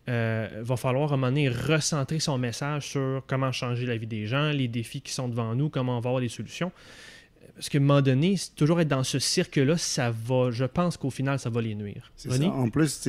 Euh, 0.08 0.48
va 0.62 0.76
falloir 0.76 1.12
à 1.12 1.14
un 1.14 1.18
moment 1.18 1.28
donné 1.28 1.50
recentrer 1.50 2.20
son 2.20 2.40
message 2.40 2.88
sur 2.88 3.22
comment 3.28 3.52
changer 3.52 3.86
la 3.86 3.96
vie 3.96 4.08
des 4.08 4.26
gens, 4.26 4.50
les 4.50 4.68
défis 4.68 5.02
qui 5.02 5.12
sont 5.12 5.28
devant 5.28 5.54
nous, 5.54 5.70
comment 5.70 5.98
on 5.98 6.02
va 6.02 6.10
avoir 6.10 6.22
des 6.22 6.30
solutions. 6.30 6.72
Parce 7.56 7.70
qu'à 7.70 7.78
un 7.78 7.82
moment 7.82 8.02
donné, 8.02 8.36
toujours 8.56 8.80
être 8.80 8.88
dans 8.88 9.04
ce 9.04 9.20
cirque-là, 9.20 9.78
ça 9.78 10.12
va. 10.12 10.50
Je 10.50 10.66
pense 10.66 10.98
qu'au 10.98 11.10
final, 11.10 11.38
ça 11.38 11.50
va 11.50 11.62
les 11.62 11.76
nuire. 11.76 12.12
Ça. 12.16 12.30
En 12.48 12.70
plus, 12.70 13.08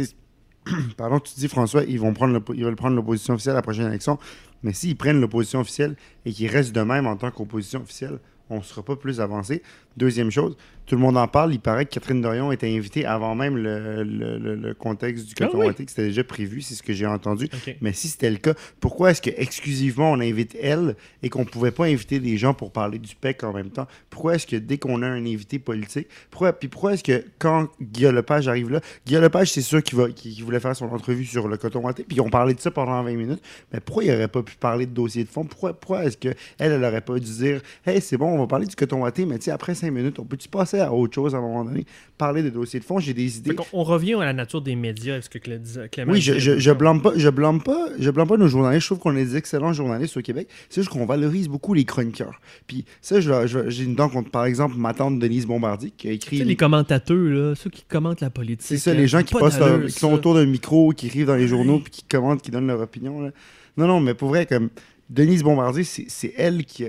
pardon, 0.97 1.21
tu 1.21 1.33
dis, 1.37 1.49
François, 1.49 1.85
ils 1.85 2.01
vont 2.01 2.13
prendre 2.13 2.43
ils 2.55 2.65
veulent 2.65 2.77
prendre 2.77 2.97
l'opposition 2.97 3.35
officielle 3.35 3.55
à 3.55 3.59
la 3.59 3.63
prochaine 3.63 3.87
élection. 3.87 4.19
Mais 4.63 4.73
s'ils 4.73 4.97
prennent 4.97 5.21
l'opposition 5.21 5.61
officielle 5.61 5.97
et 6.27 6.33
qu'ils 6.33 6.49
restent 6.49 6.75
de 6.75 6.83
même 6.83 7.07
en 7.07 7.17
tant 7.17 7.31
qu'opposition 7.31 7.81
officielle, 7.81 8.19
on 8.51 8.59
ne 8.59 8.63
sera 8.63 8.83
pas 8.83 8.97
plus 8.97 9.21
avancé. 9.21 9.63
Deuxième 9.97 10.31
chose, 10.31 10.57
tout 10.87 10.95
le 10.97 11.01
monde 11.03 11.17
en 11.17 11.29
parle. 11.29 11.53
Il 11.53 11.61
paraît 11.61 11.85
que 11.85 11.91
Catherine 11.91 12.21
Dorion 12.21 12.51
était 12.53 12.69
invitée 12.75 13.05
avant 13.05 13.35
même 13.35 13.57
le, 13.57 14.03
le- 14.03 14.39
le- 14.39 14.55
le 14.57 14.75
contexte 14.75 15.27
du 15.27 15.35
Ah 15.41 15.47
coton 15.47 15.59
oui. 15.61 15.67
ouaté, 15.67 15.85
que 15.85 15.91
c'était 15.91 16.05
déjà 16.09 16.25
prévu, 16.25 16.63
c'est 16.63 16.75
ce 16.75 16.83
que 16.83 16.93
j'ai 16.93 17.07
entendu. 17.07 17.49
Mais 17.81 17.93
si 17.93 18.09
c'était 18.09 18.31
le 18.31 18.37
cas, 18.39 18.55
pourquoi 18.81 19.11
est-ce 19.11 19.21
que 19.23 19.31
exclusivement 19.37 20.11
on 20.13 20.21
invite 20.21 20.57
elle 20.61 20.97
et 21.23 21.29
qu'on 21.29 21.45
pouvait 21.45 21.71
pas 21.71 21.85
inviter 21.87 22.19
des 22.19 22.37
gens 22.39 22.55
pour 22.55 22.73
parler 22.73 22.99
du 22.99 23.15
PEC 23.15 23.45
en 23.45 23.53
même 23.53 23.71
temps? 23.71 23.87
Pourquoi 24.11 24.37
est-ce 24.37 24.47
que 24.47 24.57
dès 24.57 24.79
qu'on 24.79 25.03
a 25.03 25.07
un 25.07 25.25
invité 25.27 25.59
politique, 25.59 26.09
pourquoi, 26.31 26.53
puis 26.53 26.69
pourquoi 26.69 26.95
est-ce 26.95 27.05
que 27.05 27.25
quand 27.39 27.69
Guillaume 27.81 28.15
Lepage 28.15 28.49
arrive 28.49 28.71
là, 28.71 28.81
Guillaume 29.07 29.23
Lepage, 29.25 29.53
c'est 29.53 29.63
sûr 29.63 29.83
qu'il 29.83 30.45
voulait 30.45 30.61
faire 30.61 30.75
son 30.77 30.87
entrevue 30.87 31.25
sur 31.27 31.47
le 31.49 31.57
coton 31.57 31.81
ouaté, 31.85 32.05
puis 32.09 32.21
on 32.21 32.31
parlait 32.31 32.55
de 32.55 32.61
ça 32.61 32.71
pendant 32.71 33.01
20 33.03 33.15
minutes, 33.17 33.43
mais 33.73 33.81
pourquoi 33.81 34.05
il 34.05 34.11
aurait 34.13 34.29
pas 34.29 34.43
pu 34.43 34.57
parler 34.57 34.87
de 34.87 34.93
dossier 34.95 35.25
de 35.25 35.29
fond? 35.29 35.45
Pourquoi, 35.45 35.75
pourquoi 35.75 36.05
est-ce 36.05 36.17
que 36.17 36.29
elle, 36.59 36.73
elle 36.73 36.85
aurait 36.85 37.01
pas 37.01 37.19
dû 37.19 37.31
dire, 37.31 37.61
hey, 37.87 38.01
c'est 38.01 38.17
bon, 38.17 38.29
on 38.29 38.39
va 38.39 38.47
parler 38.47 38.67
du 38.67 38.75
coton 38.77 39.03
ouaté, 39.03 39.25
mais 39.27 39.39
tu 39.39 39.45
sais, 39.47 39.51
après 39.51 39.75
5 39.81 39.91
minutes, 39.91 40.19
on 40.19 40.25
peut-tu 40.25 40.49
passer 40.49 40.79
à 40.81 40.93
autre 40.93 41.15
chose 41.15 41.35
à 41.35 41.39
un 41.39 41.41
moment 41.41 41.65
donné? 41.65 41.85
Parler 42.19 42.43
de 42.43 42.51
dossier 42.51 42.79
de 42.81 42.85
fond, 42.85 42.99
j'ai 43.01 43.15
des 43.15 43.39
idées. 43.39 43.57
On 43.73 43.83
revient 43.83 44.15
à 44.15 44.25
la 44.25 44.33
nature 44.33 44.61
des 44.63 44.77
médias. 44.77 45.17
Est-ce 45.17 45.29
que 45.31 45.39
Clément 45.39 46.13
Oui, 46.13 46.21
je, 46.21 46.39
je, 46.39 46.59
je 46.59 46.71
blâme 46.71 47.03
pas, 47.03 47.13
je 47.17 47.29
blâme 47.29 47.63
pas, 47.63 47.89
je 47.99 48.11
blâme 48.11 48.29
pas 48.29 48.37
nos 48.37 48.47
journalistes. 48.49 48.83
Je 48.83 48.87
trouve 48.89 48.99
qu'on 48.99 49.17
est 49.17 49.25
des 49.25 49.37
excellents 49.37 49.73
journalistes 49.73 50.17
au 50.17 50.23
Québec. 50.23 50.49
C'est 50.69 50.83
juste 50.83 50.93
qu'on 50.93 51.07
valorise 51.07 51.49
beaucoup 51.49 51.75
les 51.75 51.85
chroniqueurs. 51.85 52.41
Puis 52.67 52.85
ça, 53.01 53.21
j'ai 53.21 53.85
une 53.85 53.95
dent 53.95 54.09
contre, 54.09 54.31
par 54.31 54.45
exemple, 54.45 54.77
ma 54.77 54.95
tante 54.95 55.19
Denise 55.19 55.47
Bombardier 55.47 55.91
qui 55.97 56.09
a 56.09 56.13
écrit. 56.13 56.45
les 56.45 56.57
commentateurs, 56.57 57.17
là, 57.17 57.55
ceux 57.55 57.71
qui 57.71 57.83
commentent 57.89 58.21
la 58.21 58.31
politique. 58.31 58.67
C'est 58.67 58.79
ça, 58.79 58.93
les 58.95 59.09
gens 59.09 59.23
qui 59.23 59.33
pas 59.35 59.41
passent, 59.41 59.59
leur- 59.59 59.85
qui 59.87 59.93
sont 59.93 60.13
autour 60.13 60.35
d'un 60.35 60.47
micro, 60.47 60.91
qui 60.93 61.07
écrivent 61.07 61.27
dans 61.27 61.37
les 61.37 61.49
journaux, 61.49 61.79
puis 61.81 61.91
qui 61.91 62.03
commentent, 62.05 62.43
qui 62.43 62.51
donnent 62.51 62.67
leur 62.67 62.81
opinion. 62.81 63.21
là. 63.23 63.31
Non, 63.77 63.87
non, 63.87 64.01
mais 64.01 64.15
pour 64.15 64.29
vrai, 64.29 64.45
comme 64.47 64.69
Denise 65.09 65.43
Bombardier, 65.43 65.85
c'est 65.85 66.35
elle 66.37 66.65
qui- 66.65 66.85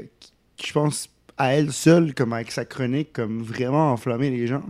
qui, 0.58 0.68
je 0.68 0.74
pense, 0.74 1.08
à 1.38 1.54
elle 1.56 1.72
seule, 1.72 2.14
comme 2.14 2.34
avec 2.34 2.52
sa 2.52 2.66
chronique, 2.66 3.14
comme 3.14 3.42
vraiment 3.42 3.92
enflammé 3.94 4.30
les 4.30 4.48
gens 4.48 4.64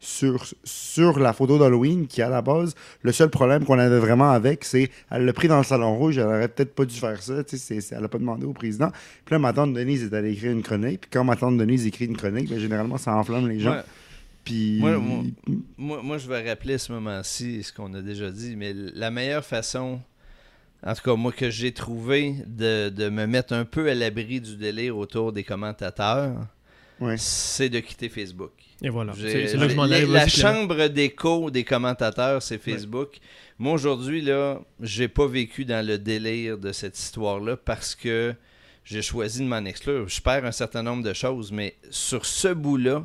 sur, 0.00 0.46
sur 0.62 1.18
la 1.18 1.32
photo 1.32 1.58
d'Halloween, 1.58 2.06
qui 2.06 2.22
à 2.22 2.28
la 2.28 2.40
base, 2.40 2.74
le 3.02 3.10
seul 3.10 3.30
problème 3.30 3.64
qu'on 3.64 3.78
avait 3.80 3.98
vraiment 3.98 4.30
avec, 4.30 4.64
c'est 4.64 4.90
elle 5.10 5.24
l'a 5.24 5.32
pris 5.32 5.48
dans 5.48 5.58
le 5.58 5.64
salon 5.64 5.96
rouge, 5.96 6.18
elle 6.18 6.26
aurait 6.26 6.46
peut-être 6.48 6.72
pas 6.74 6.84
dû 6.84 6.94
faire 6.94 7.20
ça, 7.20 7.42
tu 7.42 7.58
sais, 7.58 7.78
elle 7.90 8.04
a 8.04 8.08
pas 8.08 8.18
demandé 8.18 8.46
au 8.46 8.52
président. 8.52 8.90
Puis 9.24 9.32
là, 9.34 9.38
ma 9.40 9.52
tante 9.52 9.74
Denise 9.74 10.04
est 10.04 10.14
allée 10.14 10.32
écrire 10.32 10.52
une 10.52 10.62
chronique, 10.62 11.00
puis 11.02 11.10
quand 11.12 11.24
ma 11.24 11.34
tante 11.34 11.56
Denise 11.58 11.84
écrit 11.86 12.04
une 12.04 12.16
chronique, 12.16 12.48
ben, 12.48 12.60
généralement, 12.60 12.96
ça 12.96 13.14
enflamme 13.16 13.48
les 13.48 13.58
gens. 13.58 13.72
Puis. 14.44 14.78
Moi, 14.80 14.98
moi- 14.98 15.24
moi, 15.76 16.00
moi, 16.02 16.18
je 16.18 16.28
vais 16.28 16.48
rappeler 16.48 16.74
à 16.74 16.78
ce 16.78 16.92
moment-ci 16.92 17.64
ce 17.64 17.72
qu'on 17.72 17.92
a 17.94 18.00
déjà 18.00 18.30
dit, 18.30 18.54
mais 18.56 18.72
la 18.94 19.10
meilleure 19.10 19.44
façon, 19.44 20.00
en 20.86 20.94
tout 20.94 21.02
cas 21.02 21.14
moi 21.14 21.32
que 21.32 21.50
j'ai 21.50 21.72
trouvé, 21.72 22.34
de, 22.46 22.88
de 22.88 23.08
me 23.08 23.26
mettre 23.26 23.52
un 23.54 23.64
peu 23.64 23.88
à 23.90 23.94
l'abri 23.94 24.40
du 24.40 24.56
délire 24.56 24.96
autour 24.96 25.32
des 25.32 25.44
commentateurs, 25.44 26.34
c'est 27.16 27.68
de 27.68 27.80
quitter 27.80 28.08
Facebook. 28.08 28.52
Et 28.82 28.88
voilà. 28.88 29.12
J'ai- 29.16 29.30
C'est 29.30 29.48
c'est 29.48 29.56
là 29.56 29.66
que 29.66 29.72
je 29.72 29.76
m'en 29.76 29.86
j'ai- 29.88 29.94
allais. 29.94 30.06
La 30.06 30.28
chambre 30.28 30.86
d'écho 30.88 31.50
des 31.50 31.64
commentateurs, 31.64 32.42
c'est 32.42 32.58
Facebook. 32.58 33.18
Moi, 33.58 33.72
aujourd'hui, 33.72 34.20
là, 34.20 34.60
j'ai 34.80 35.08
pas 35.08 35.26
vécu 35.26 35.64
dans 35.64 35.84
le 35.84 35.98
délire 35.98 36.58
de 36.58 36.70
cette 36.72 36.96
histoire-là 36.98 37.56
parce 37.56 37.94
que 37.96 38.34
j'ai 38.84 39.02
choisi 39.02 39.40
de 39.40 39.46
m'en 39.46 39.64
exclure. 39.64 40.08
Je 40.08 40.20
perds 40.20 40.44
un 40.44 40.52
certain 40.52 40.82
nombre 40.84 41.02
de 41.02 41.12
choses, 41.12 41.50
mais 41.50 41.74
sur 41.90 42.24
ce 42.24 42.48
bout-là, 42.48 43.04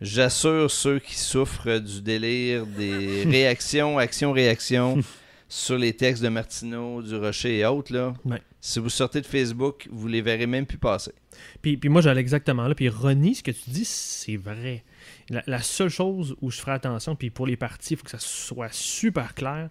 j'assure 0.00 0.70
ceux 0.70 0.98
qui 0.98 1.16
souffrent 1.18 1.78
du 1.78 2.00
délire 2.00 2.64
des 2.66 3.24
réactions, 3.30 3.98
actions-réactions 3.98 5.00
sur 5.48 5.78
les 5.78 5.94
textes 5.94 6.22
de 6.22 6.28
Martineau, 6.28 7.02
du 7.02 7.16
Rocher 7.16 7.58
et 7.58 7.66
autres, 7.66 7.92
là. 7.92 8.14
Ouais. 8.24 8.40
Si 8.60 8.78
vous 8.78 8.88
sortez 8.88 9.20
de 9.20 9.26
Facebook, 9.26 9.88
vous 9.90 10.08
les 10.08 10.22
verrez 10.22 10.46
même 10.46 10.66
plus 10.66 10.78
passer. 10.78 11.12
Puis, 11.60 11.76
puis 11.76 11.88
moi, 11.88 12.00
j'allais 12.00 12.20
exactement 12.20 12.66
là. 12.66 12.74
Puis 12.74 12.88
Ronnie, 12.88 13.34
ce 13.34 13.42
que 13.42 13.50
tu 13.50 13.70
dis, 13.70 13.84
c'est 13.84 14.36
vrai. 14.36 14.84
La, 15.28 15.42
la 15.46 15.62
seule 15.62 15.90
chose 15.90 16.34
où 16.40 16.50
je 16.50 16.58
ferai 16.58 16.72
attention, 16.72 17.14
puis 17.14 17.30
pour 17.30 17.46
les 17.46 17.56
partis, 17.56 17.94
il 17.94 17.96
faut 17.96 18.04
que 18.04 18.10
ça 18.10 18.18
soit 18.18 18.72
super 18.72 19.34
clair. 19.34 19.68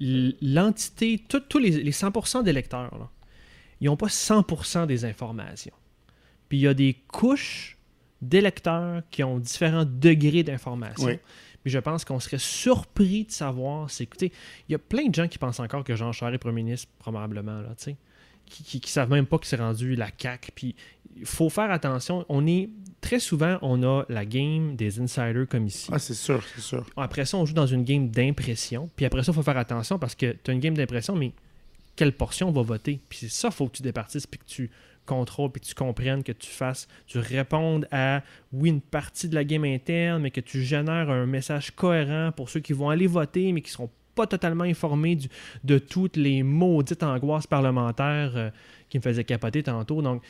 L'entité, 0.00 1.22
tous 1.28 1.58
les, 1.58 1.70
les 1.70 1.92
100% 1.92 2.42
d'électeurs, 2.42 2.96
là, 2.98 3.08
ils 3.80 3.86
n'ont 3.86 3.96
pas 3.96 4.06
100% 4.06 4.86
des 4.86 5.04
informations. 5.04 5.74
Puis 6.48 6.58
il 6.58 6.62
y 6.62 6.68
a 6.68 6.74
des 6.74 6.94
couches 7.08 7.78
d'électeurs 8.20 9.02
qui 9.10 9.24
ont 9.24 9.38
différents 9.38 9.84
degrés 9.84 10.42
d'information. 10.44 11.06
Oui. 11.06 11.18
Puis 11.62 11.70
je 11.70 11.78
pense 11.78 12.04
qu'on 12.04 12.20
serait 12.20 12.38
surpris 12.38 13.24
de 13.24 13.30
savoir. 13.30 13.90
C'est, 13.90 14.04
écoutez, 14.04 14.32
il 14.68 14.72
y 14.72 14.74
a 14.74 14.78
plein 14.78 15.06
de 15.06 15.14
gens 15.14 15.28
qui 15.28 15.38
pensent 15.38 15.60
encore 15.60 15.84
que 15.84 15.94
Jean 15.94 16.12
Charest 16.12 16.34
est 16.34 16.38
premier 16.38 16.62
ministre, 16.62 16.88
probablement, 16.98 17.60
là, 17.60 17.70
tu 17.76 17.84
sais, 17.84 17.96
qui, 18.46 18.64
qui, 18.64 18.80
qui 18.80 18.90
savent 18.90 19.10
même 19.10 19.26
pas 19.26 19.38
que 19.38 19.46
c'est 19.46 19.56
rendu 19.56 19.94
la 19.94 20.08
CAQ. 20.16 20.52
Puis 20.54 20.74
il 21.16 21.26
faut 21.26 21.50
faire 21.50 21.70
attention. 21.70 22.24
On 22.28 22.46
est 22.46 22.68
très 23.00 23.18
souvent, 23.18 23.58
on 23.62 23.82
a 23.82 24.04
la 24.08 24.24
game 24.24 24.76
des 24.76 25.00
insiders 25.00 25.46
comme 25.48 25.66
ici. 25.66 25.90
Ah, 25.92 25.98
c'est 25.98 26.14
sûr, 26.14 26.42
c'est 26.54 26.62
sûr. 26.62 26.86
Après 26.96 27.24
ça, 27.24 27.36
on 27.36 27.46
joue 27.46 27.54
dans 27.54 27.66
une 27.66 27.84
game 27.84 28.08
d'impression. 28.08 28.90
Puis 28.96 29.04
après 29.04 29.22
ça, 29.22 29.32
il 29.32 29.34
faut 29.34 29.42
faire 29.42 29.58
attention 29.58 29.98
parce 29.98 30.14
que 30.14 30.36
tu 30.42 30.50
as 30.50 30.54
une 30.54 30.60
game 30.60 30.74
d'impression, 30.74 31.14
mais 31.14 31.32
quelle 31.96 32.12
portion 32.12 32.50
va 32.50 32.62
voter? 32.62 33.00
Puis 33.08 33.20
c'est 33.20 33.30
ça, 33.30 33.48
il 33.48 33.54
faut 33.54 33.66
que 33.66 33.76
tu 33.76 33.82
départisses 33.82 34.26
puis 34.26 34.38
que 34.40 34.46
tu 34.46 34.70
contrôles 35.12 35.50
puis 35.50 35.60
que 35.60 35.66
tu 35.66 35.74
comprennes, 35.74 36.22
que 36.22 36.32
tu 36.32 36.50
fasses, 36.50 36.88
tu 37.06 37.18
répondes 37.18 37.86
à, 37.90 38.22
oui, 38.52 38.70
une 38.70 38.80
partie 38.80 39.28
de 39.28 39.34
la 39.34 39.44
game 39.44 39.64
interne, 39.64 40.22
mais 40.22 40.30
que 40.30 40.40
tu 40.40 40.62
génères 40.62 41.10
un 41.10 41.26
message 41.26 41.70
cohérent 41.72 42.32
pour 42.32 42.48
ceux 42.48 42.60
qui 42.60 42.72
vont 42.72 42.88
aller 42.88 43.06
voter, 43.06 43.52
mais 43.52 43.60
qui 43.60 43.70
ne 43.70 43.72
seront 43.72 43.90
pas 44.14 44.26
totalement 44.26 44.64
informés 44.64 45.18
de 45.64 45.78
toutes 45.78 46.16
les 46.16 46.42
maudites 46.42 47.02
angoisses 47.02 47.46
parlementaires 47.46 48.32
euh, 48.36 48.50
qui 48.88 48.98
me 48.98 49.02
faisaient 49.02 49.24
capoter 49.24 49.62
tantôt. 49.62 50.02
Donc, 50.02 50.22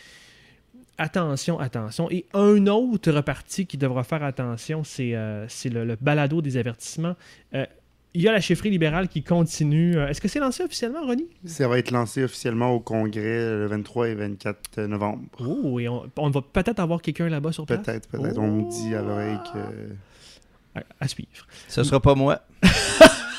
attention, 0.99 1.59
attention. 1.59 2.11
Et 2.11 2.27
un 2.33 2.67
autre 2.67 3.21
parti 3.21 3.67
qui 3.67 3.77
devra 3.77 4.05
faire 4.05 4.23
attention, 4.23 4.85
c'est 4.85 5.15
euh, 5.15 5.47
le 5.65 5.97
balado 5.97 6.43
des 6.43 6.57
avertissements. 6.57 7.17
Euh, 7.55 7.67
il 8.15 8.23
y 8.23 8.29
a 8.29 8.33
la 8.33 8.41
chefferie 8.41 8.71
libérale 8.71 9.09
qui 9.09 9.23
continue. 9.23 9.97
Euh, 9.97 10.09
Est-ce 10.09 10.21
que 10.21 10.29
c'est 10.29 10.39
lancé 10.41 10.63
officiellement, 10.63 11.01
Ronnie? 11.07 11.27
Ça 11.45 11.67
va 11.69 11.79
être 11.79 11.91
lancé 11.91 12.23
officiellement 12.25 12.71
au 12.71 12.81
congrès 12.81 13.23
le 13.23 13.67
23 13.67 14.09
et 14.09 14.15
24 14.15 14.81
novembre. 14.83 15.23
Oh, 15.41 15.81
et 15.81 15.89
on, 15.89 16.05
on 16.17 16.31
va 16.31 16.41
peut-être 16.43 16.79
avoir 16.81 17.01
quelqu'un 17.01 17.29
là-bas 17.29 17.53
sur 17.53 17.65
place? 17.67 17.81
Peut-être, 17.81 18.09
peut-être. 18.09 18.39
On 18.39 18.49
me 18.51 18.71
dit 18.71 18.95
à 18.95 19.03
l'oreille 19.03 19.39
que. 19.53 20.79
À, 20.79 20.83
à 21.01 21.09
suivre. 21.09 21.47
Ce 21.69 21.83
sera 21.83 22.01
pas 22.01 22.15
moi. 22.15 22.41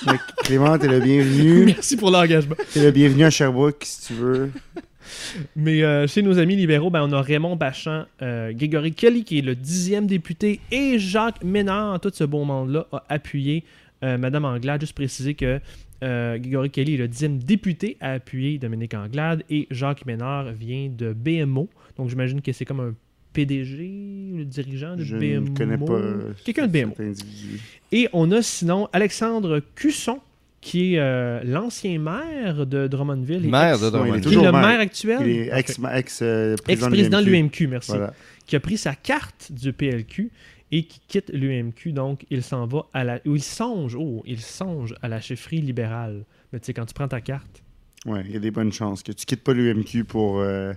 Mais 0.05 0.17
Clément, 0.43 0.77
t'es 0.77 0.87
le 0.87 0.99
bienvenu. 0.99 1.65
Merci 1.65 1.95
pour 1.95 2.11
l'engagement. 2.11 2.55
T'es 2.73 2.83
le 2.83 2.91
bienvenu 2.91 3.23
à 3.23 3.29
Sherbrooke 3.29 3.83
si 3.83 4.07
tu 4.07 4.13
veux. 4.13 4.51
Mais 5.55 5.83
euh, 5.83 6.07
chez 6.07 6.21
nos 6.21 6.39
amis 6.39 6.55
libéraux, 6.55 6.89
ben, 6.89 7.01
on 7.03 7.11
a 7.11 7.21
Raymond 7.21 7.55
Bachand, 7.55 8.05
euh, 8.21 8.51
Grégory 8.53 8.93
Kelly, 8.93 9.23
qui 9.23 9.39
est 9.39 9.41
le 9.41 9.55
dixième 9.55 10.07
député, 10.07 10.59
et 10.71 10.97
Jacques 10.99 11.43
Ménard, 11.43 11.99
tout 11.99 12.11
ce 12.13 12.23
beau 12.23 12.43
monde-là, 12.43 12.87
a 12.91 13.03
appuyé 13.09 13.63
euh, 14.03 14.17
Madame 14.17 14.45
Anglade. 14.45 14.81
Juste 14.81 14.93
préciser 14.93 15.33
que 15.33 15.59
euh, 16.03 16.37
Grégory 16.37 16.69
Kelly 16.69 16.95
est 16.95 16.97
le 16.97 17.07
dixième 17.07 17.37
député 17.39 17.97
à 18.01 18.13
appuyer 18.13 18.57
Dominique 18.59 18.93
Anglade, 18.93 19.43
et 19.49 19.67
Jacques 19.71 20.05
Ménard 20.05 20.51
vient 20.51 20.89
de 20.95 21.13
BMO. 21.13 21.69
Donc 21.97 22.09
j'imagine 22.09 22.41
que 22.41 22.51
c'est 22.51 22.65
comme 22.65 22.79
un 22.81 22.93
PDG, 23.31 24.35
le 24.37 24.45
dirigeant 24.45 24.95
de 24.95 25.03
Je 25.03 25.15
BMO. 25.17 25.49
ne 25.49 25.57
connais 25.57 25.77
pas. 25.77 25.99
Quelqu'un 26.45 26.67
de 26.67 26.71
BMO. 26.71 26.93
cet 26.97 27.07
individu. 27.07 27.59
Et 27.91 28.07
on 28.13 28.31
a 28.31 28.41
sinon 28.41 28.87
Alexandre 28.93 29.61
Cusson, 29.75 30.19
qui 30.61 30.93
est 30.95 30.99
euh, 30.99 31.41
l'ancien 31.43 31.97
maire 31.99 32.65
de 32.65 32.87
Drummondville. 32.87 33.45
et 33.45 33.49
Maire 33.49 33.73
ex- 33.73 33.81
de 33.83 33.89
Drummondville. 33.89 34.21
Qui 34.21 34.33
est 34.33 34.35
le 34.43 34.51
maire. 34.51 34.67
maire 34.67 34.79
actuel? 34.79 35.19
Il 35.23 35.29
est 35.37 35.51
Ok. 35.51 35.59
ex, 35.59 35.79
ex, 35.95 36.19
euh, 36.21 36.55
président 36.57 36.87
de 36.89 36.93
Ex-président 36.95 37.21
de 37.21 37.25
l'UMQ. 37.25 37.63
l'UMQ, 37.63 37.67
merci. 37.67 37.91
Voilà. 37.91 38.13
Qui 38.45 38.55
a 38.55 38.59
pris 38.59 38.77
sa 38.77 38.93
carte 38.95 39.51
du 39.51 39.71
PLQ 39.73 40.29
et 40.73 40.85
qui 40.85 40.99
quitte 41.07 41.29
l'UMQ. 41.31 41.93
Donc, 41.93 42.25
il 42.31 42.41
s'en 42.41 42.65
va 42.65 42.87
à 42.93 43.03
la. 43.03 43.19
Ou 43.25 43.35
il 43.35 43.43
songe, 43.43 43.95
oh, 43.95 44.23
il 44.25 44.41
songe 44.41 44.95
à 45.03 45.07
la 45.07 45.21
chefferie 45.21 45.61
libérale. 45.61 46.25
Mais 46.51 46.59
tu 46.59 46.65
sais, 46.65 46.73
quand 46.73 46.85
tu 46.85 46.95
prends 46.95 47.07
ta 47.07 47.21
carte. 47.21 47.63
Ouais, 48.07 48.23
il 48.25 48.31
y 48.31 48.35
a 48.35 48.39
des 48.39 48.51
bonnes 48.51 48.73
chances 48.73 49.03
que 49.03 49.11
tu 49.11 49.25
quittes 49.25 49.43
pas 49.43 49.53
l'UMQ 49.53 50.03
pour 50.03 50.39
euh, 50.39 50.73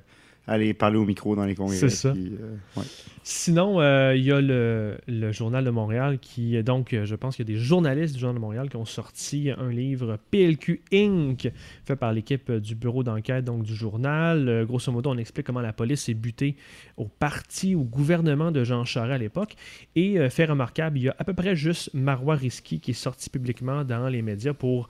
aller 0.47 0.74
parler 0.74 0.97
au 0.97 1.05
micro 1.05 1.34
dans 1.34 1.44
les 1.44 1.55
congrès. 1.55 1.76
C'est 1.76 1.88
ça. 1.88 2.12
puis, 2.12 2.32
euh, 2.40 2.57
ouais. 2.76 2.86
Sinon, 3.24 3.80
euh, 3.80 4.14
il 4.14 4.22
y 4.22 4.30
a 4.30 4.40
le, 4.40 4.97
le 5.09 5.32
Journal 5.32 5.64
de 5.64 5.70
Montréal 5.70 6.18
qui, 6.20 6.62
donc, 6.62 6.92
euh, 6.92 7.05
je 7.05 7.16
pense 7.16 7.34
qu'il 7.34 7.49
y 7.49 7.53
a 7.53 7.55
des 7.55 7.61
journalistes 7.61 8.14
du 8.14 8.20
Journal 8.20 8.36
de 8.36 8.40
Montréal 8.40 8.68
qui 8.68 8.76
ont 8.76 8.84
sorti 8.84 9.51
un 9.51 9.70
livre 9.70 10.18
PLQ 10.30 10.82
Inc., 10.92 11.51
fait 11.84 11.97
par 11.97 12.12
l'équipe 12.12 12.53
du 12.53 12.76
bureau 12.76 13.03
d'enquête 13.03 13.44
donc 13.44 13.64
du 13.64 13.74
journal. 13.74 14.64
Grosso 14.66 14.92
modo, 14.92 15.11
on 15.11 15.18
explique 15.18 15.47
comment 15.47 15.61
la 15.61 15.72
police 15.72 16.09
est 16.09 16.14
butée 16.14 16.57
au 16.97 17.07
parti, 17.07 17.74
au 17.74 17.82
gouvernement 17.82 18.53
de 18.53 18.62
Jean 18.62 18.84
Charest 18.84 19.14
à 19.14 19.18
l'époque. 19.18 19.57
Et 19.97 20.28
fait 20.30 20.44
remarquable, 20.44 20.99
il 20.99 21.05
y 21.05 21.09
a 21.09 21.16
à 21.18 21.24
peu 21.24 21.34
près 21.34 21.57
juste 21.57 21.92
Marois 21.94 22.36
Risky 22.36 22.80
qui 22.80 22.92
est 22.92 22.94
sorti 22.94 23.30
publiquement 23.30 23.84
dans 23.84 24.09
les 24.09 24.22
médias 24.22 24.55
pour 24.55 24.88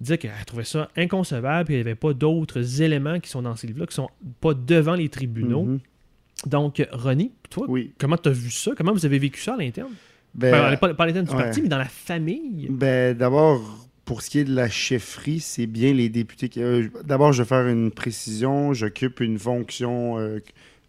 dire 0.00 0.18
qu'elle 0.18 0.32
trouvait 0.46 0.64
ça 0.64 0.88
inconcevable 0.96 1.72
et 1.72 1.74
il 1.74 1.78
n'y 1.78 1.80
avait 1.82 1.94
pas 1.94 2.12
d'autres 2.12 2.82
éléments 2.82 3.20
qui 3.20 3.30
sont 3.30 3.42
dans 3.42 3.56
ces 3.56 3.66
livres-là, 3.66 3.86
qui 3.86 3.94
sont 3.94 4.10
pas 4.40 4.54
devant 4.54 4.94
les 4.94 5.08
tribunaux. 5.08 5.64
Mhm. 5.64 5.78
Donc, 6.46 6.86
Ronnie, 6.92 7.32
toi, 7.48 7.66
Oui. 7.68 7.92
Comment 7.98 8.16
tu 8.16 8.28
as 8.28 8.32
vu 8.32 8.50
ça? 8.50 8.72
Comment 8.76 8.92
vous 8.92 9.06
avez 9.06 9.18
vécu 9.18 9.40
ça 9.40 9.54
à 9.54 9.56
l'interne? 9.56 9.92
Ben, 10.34 10.50
Ben, 10.50 10.76
pas, 10.76 10.92
pas 10.94 11.04
à 11.04 11.06
l'interne 11.06 11.26
du 11.26 11.32
ouais. 11.32 11.42
parti, 11.44 11.62
mais 11.62 11.68
dans 11.68 11.78
la 11.78 11.84
famille. 11.84 12.66
Ben, 12.68 13.16
d'abord, 13.16 13.88
pour 14.04 14.20
ce 14.20 14.30
qui 14.30 14.40
est 14.40 14.44
de 14.44 14.54
la 14.54 14.68
chefferie, 14.68 15.38
c'est 15.40 15.66
bien 15.66 15.92
les 15.94 16.08
députés. 16.08 16.48
qui- 16.48 16.60
euh, 16.62 16.88
d'abord, 17.04 17.32
je 17.32 17.42
vais 17.42 17.48
faire 17.48 17.66
une 17.68 17.90
précision. 17.92 18.74
J'occupe 18.74 19.20
une 19.20 19.38
fonction 19.38 20.18
euh, 20.18 20.40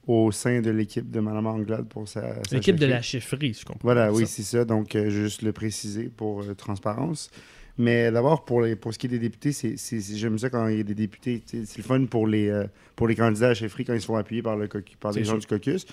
au 0.07 0.31
sein 0.31 0.61
de 0.61 0.71
l'équipe 0.71 1.09
de 1.09 1.19
Mme 1.19 1.45
Anglade 1.45 1.87
pour 1.87 2.07
sa, 2.07 2.21
sa 2.43 2.55
L'équipe 2.55 2.75
de 2.79 2.85
la 2.87 3.01
chefferie, 3.03 3.53
je 3.53 3.63
comprends. 3.65 3.79
Voilà, 3.83 4.11
oui, 4.11 4.25
c'est 4.27 4.43
ça. 4.43 4.65
Donc, 4.65 4.95
euh, 4.95 5.09
juste 5.09 5.43
le 5.43 5.51
préciser 5.53 6.09
pour 6.15 6.43
transparence. 6.57 7.29
Mais 7.77 8.09
d'abord, 8.09 8.45
pour, 8.45 8.61
les, 8.61 8.77
pour 8.77 8.93
ce 8.93 8.99
qui 8.99 9.07
est 9.07 9.09
des 9.09 9.19
députés, 9.19 9.51
c'est, 9.51 9.75
j'aime 10.15 10.39
ça 10.39 10.49
quand 10.49 10.67
il 10.69 10.77
y 10.77 10.79
a 10.79 10.83
des 10.83 10.95
députés. 10.95 11.43
C'est 11.45 11.77
le 11.77 11.83
fun 11.83 12.05
pour 12.05 12.25
les, 12.25 12.47
euh, 12.47 12.63
pour 12.95 13.05
les 13.07 13.15
candidats 13.15 13.49
à 13.49 13.53
chefferie 13.53 13.83
quand 13.83 13.93
ils 13.93 13.99
se 13.99 14.05
font 14.05 14.15
appuyer 14.15 14.41
par, 14.41 14.55
le 14.55 14.69
par 14.99 15.11
des 15.13 15.25
gens 15.25 15.31
sûr. 15.31 15.39
du 15.39 15.47
caucus. 15.47 15.85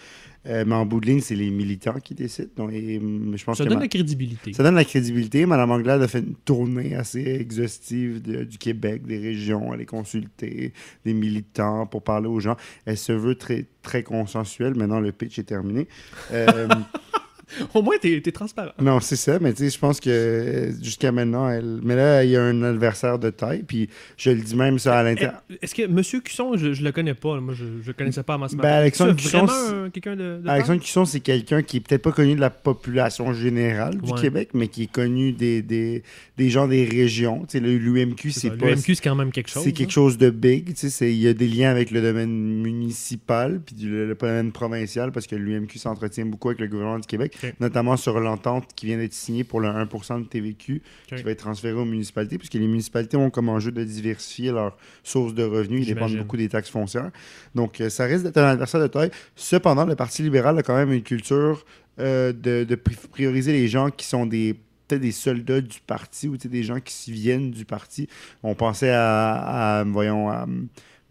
Euh, 0.47 0.64
mais 0.64 0.74
en 0.76 0.87
bout 0.87 1.01
de 1.01 1.07
ligne, 1.07 1.20
c'est 1.20 1.35
les 1.35 1.51
militants 1.51 1.99
qui 1.99 2.14
décident. 2.14 2.51
Donc, 2.57 2.72
et, 2.72 2.99
hum, 2.99 3.35
je 3.37 3.45
pense 3.45 3.59
Ça 3.59 3.64
que 3.64 3.68
donne 3.68 3.78
ma- 3.78 3.85
la 3.85 3.89
crédibilité. 3.89 4.53
ça 4.53 4.62
donne 4.62 4.76
la 4.76 4.85
crédibilité. 4.85 5.45
Madame 5.45 5.72
Anglade 5.72 6.03
a 6.03 6.09
fait 6.09 6.20
une 6.20 6.37
tournée 6.37 6.95
assez 6.95 7.20
exhaustive 7.20 8.22
de- 8.22 8.45
du 8.45 8.59
Québec, 8.59 9.05
des 9.05 9.18
régions, 9.18 9.72
aller 9.72 9.87
consulter 9.87 10.72
des 11.05 11.14
militants 11.14 11.87
pour 11.87 12.03
parler 12.03 12.28
aux 12.28 12.39
gens. 12.41 12.57
Elle 12.87 12.97
se 12.99 13.12
veut 13.12 13.35
très, 13.35 13.66
très 13.83 14.05
consensuelle. 14.05 14.74
Maintenant, 14.76 15.01
le 15.01 15.11
pitch 15.11 15.39
est 15.41 15.45
terminé. 15.45 15.89
Euh, 16.33 16.68
Au 17.74 17.82
moins, 17.82 17.96
t'es 18.00 18.22
es 18.24 18.32
transparent. 18.32 18.72
non, 18.80 19.00
c'est 19.00 19.16
ça, 19.16 19.38
mais 19.40 19.53
tu 19.53 19.64
sais, 19.64 19.70
je 19.70 19.78
pense 19.78 20.00
que 20.00 20.70
jusqu'à 20.82 21.12
maintenant, 21.12 21.48
elle. 21.48 21.80
Mais 21.82 21.96
là, 21.96 22.24
il 22.24 22.30
y 22.30 22.36
a 22.36 22.42
un 22.42 22.62
adversaire 22.62 23.18
de 23.18 23.30
taille, 23.30 23.62
puis 23.66 23.88
je 24.16 24.30
le 24.30 24.40
dis 24.40 24.57
même 24.57 24.78
ça 24.78 24.98
à 24.98 25.03
l'intérieur. 25.03 25.42
Eh, 25.50 25.59
Est-ce 25.62 25.74
que 25.74 25.82
M. 25.82 26.00
Cusson, 26.22 26.57
je, 26.57 26.72
je 26.72 26.82
le 26.84 26.92
connais 26.92 27.14
pas, 27.14 27.40
moi 27.40 27.55
je, 27.55 27.64
je 27.82 27.92
connaissais 27.92 28.22
pas 28.22 28.34
avant 28.34 28.48
ce 28.48 28.57
Ben, 28.57 28.62
matin. 28.62 28.74
Alexandre 28.76 29.14
C'est 29.18 29.22
Cusson, 29.30 29.90
quelqu'un 29.92 30.16
de, 30.16 30.40
de 30.42 30.48
Alexandre? 30.48 30.80
Cusson, 30.80 31.05
c'est 31.05 31.20
quelqu'un 31.20 31.62
qui 31.62 31.78
est 31.78 31.80
peut-être 31.80 32.03
pas 32.03 32.12
connu 32.12 32.34
de 32.34 32.40
la 32.40 32.50
population 32.50 33.32
générale 33.32 34.00
du 34.00 34.11
Ouais. 34.12 34.20
Québec, 34.20 34.50
mais 34.55 34.68
qui 34.68 34.84
est 34.84 34.92
connu 34.92 35.32
des, 35.32 35.62
des, 35.62 36.03
des 36.36 36.50
gens 36.50 36.68
des 36.68 36.84
régions. 36.84 37.40
Tu 37.48 37.59
sais, 37.59 37.61
le- 37.61 37.76
l'UMQ, 37.78 38.30
C'est 38.30 38.50
pas. 38.50 38.66
L'UMQ, 38.66 38.94
c'est 38.94 39.03
quand 39.03 39.14
même 39.14 39.32
quelque 39.32 39.48
chose. 39.50 39.62
C'est 39.64 39.72
quelque 39.72 39.88
hein. 39.90 39.92
chose 39.92 40.18
de 40.18 40.30
big. 40.30 40.74
tu 40.74 40.90
sais, 40.90 41.12
Il 41.12 41.18
y 41.20 41.28
a 41.28 41.34
des 41.34 41.48
liens 41.48 41.70
avec 41.70 41.90
le 41.90 42.00
domaine 42.03 42.30
municipal 42.61 43.61
puis 43.64 43.76
le, 43.84 44.07
le 44.09 44.14
domaine 44.14 44.53
provincial 44.53 45.12
parce 45.12 45.26
que 45.26 45.36
l'UMQ 45.36 45.78
s'entretient 45.78 46.26
beaucoup 46.26 46.48
avec 46.48 46.61
le 46.61 46.66
gouvernement 46.68 46.98
du 46.98 47.07
Québec, 47.07 47.36
Notamment 47.61 47.97
sur 47.97 48.18
l'entente 48.20 48.68
qui 48.74 48.86
vient 48.86 48.97
d'être 48.99 49.12
signée 49.12 49.45
pour 49.45 49.61
le 49.61 49.68
1% 49.68 50.20
de 50.22 50.26
TVQ 50.26 50.82
qui 51.16 51.22
va 51.22 51.30
être 51.30 51.40
transféré 51.40 51.74
aux 51.74 51.84
municipalités 51.84 52.38
puisque 52.38 52.55
les 52.55 52.66
municipalités 52.66 53.16
ont 53.16 53.30
comme 53.30 53.49
enjeu 53.49 53.72
de 53.72 53.82
diversifier 53.84 54.51
leurs 54.53 54.76
sources 55.03 55.34
de 55.34 55.43
revenus. 55.45 55.80
Ils 55.82 55.95
dépendent 55.95 56.11
beaucoup 56.22 56.36
des 56.36 56.49
taxes 56.49 56.70
foncières. 56.70 57.11
Donc, 57.55 57.80
euh, 57.80 57.88
ça 57.90 58.05
risque 58.05 58.24
d'être 58.24 58.38
un 58.38 58.49
adversaire 58.51 58.80
de 58.80 58.86
taille. 58.86 59.11
Cependant, 59.36 59.84
le 59.84 59.97
Parti 59.97 60.22
libéral 60.22 60.59
a 60.59 60.62
quand 60.62 60.76
même 60.76 60.93
une 60.93 61.03
culture 61.03 61.64
euh, 61.99 62.32
de, 62.32 62.64
de 62.64 62.74
pri- 62.76 63.09
prioriser 63.11 63.53
les 63.53 63.68
gens 63.68 63.90
qui 63.90 64.07
sont 64.07 64.26
des 64.26 64.57
peut-être 64.88 65.03
des 65.03 65.12
soldats 65.12 65.61
du 65.61 65.78
parti 65.86 66.28
ou 66.28 66.36
des 66.36 66.62
gens 66.62 66.78
qui 66.80 67.12
viennent 67.12 67.51
du 67.51 67.64
parti. 67.64 68.09
On 68.43 68.55
pensait 68.55 68.90
à, 68.90 69.78
à, 69.80 69.84
voyons, 69.84 70.28
à 70.28 70.47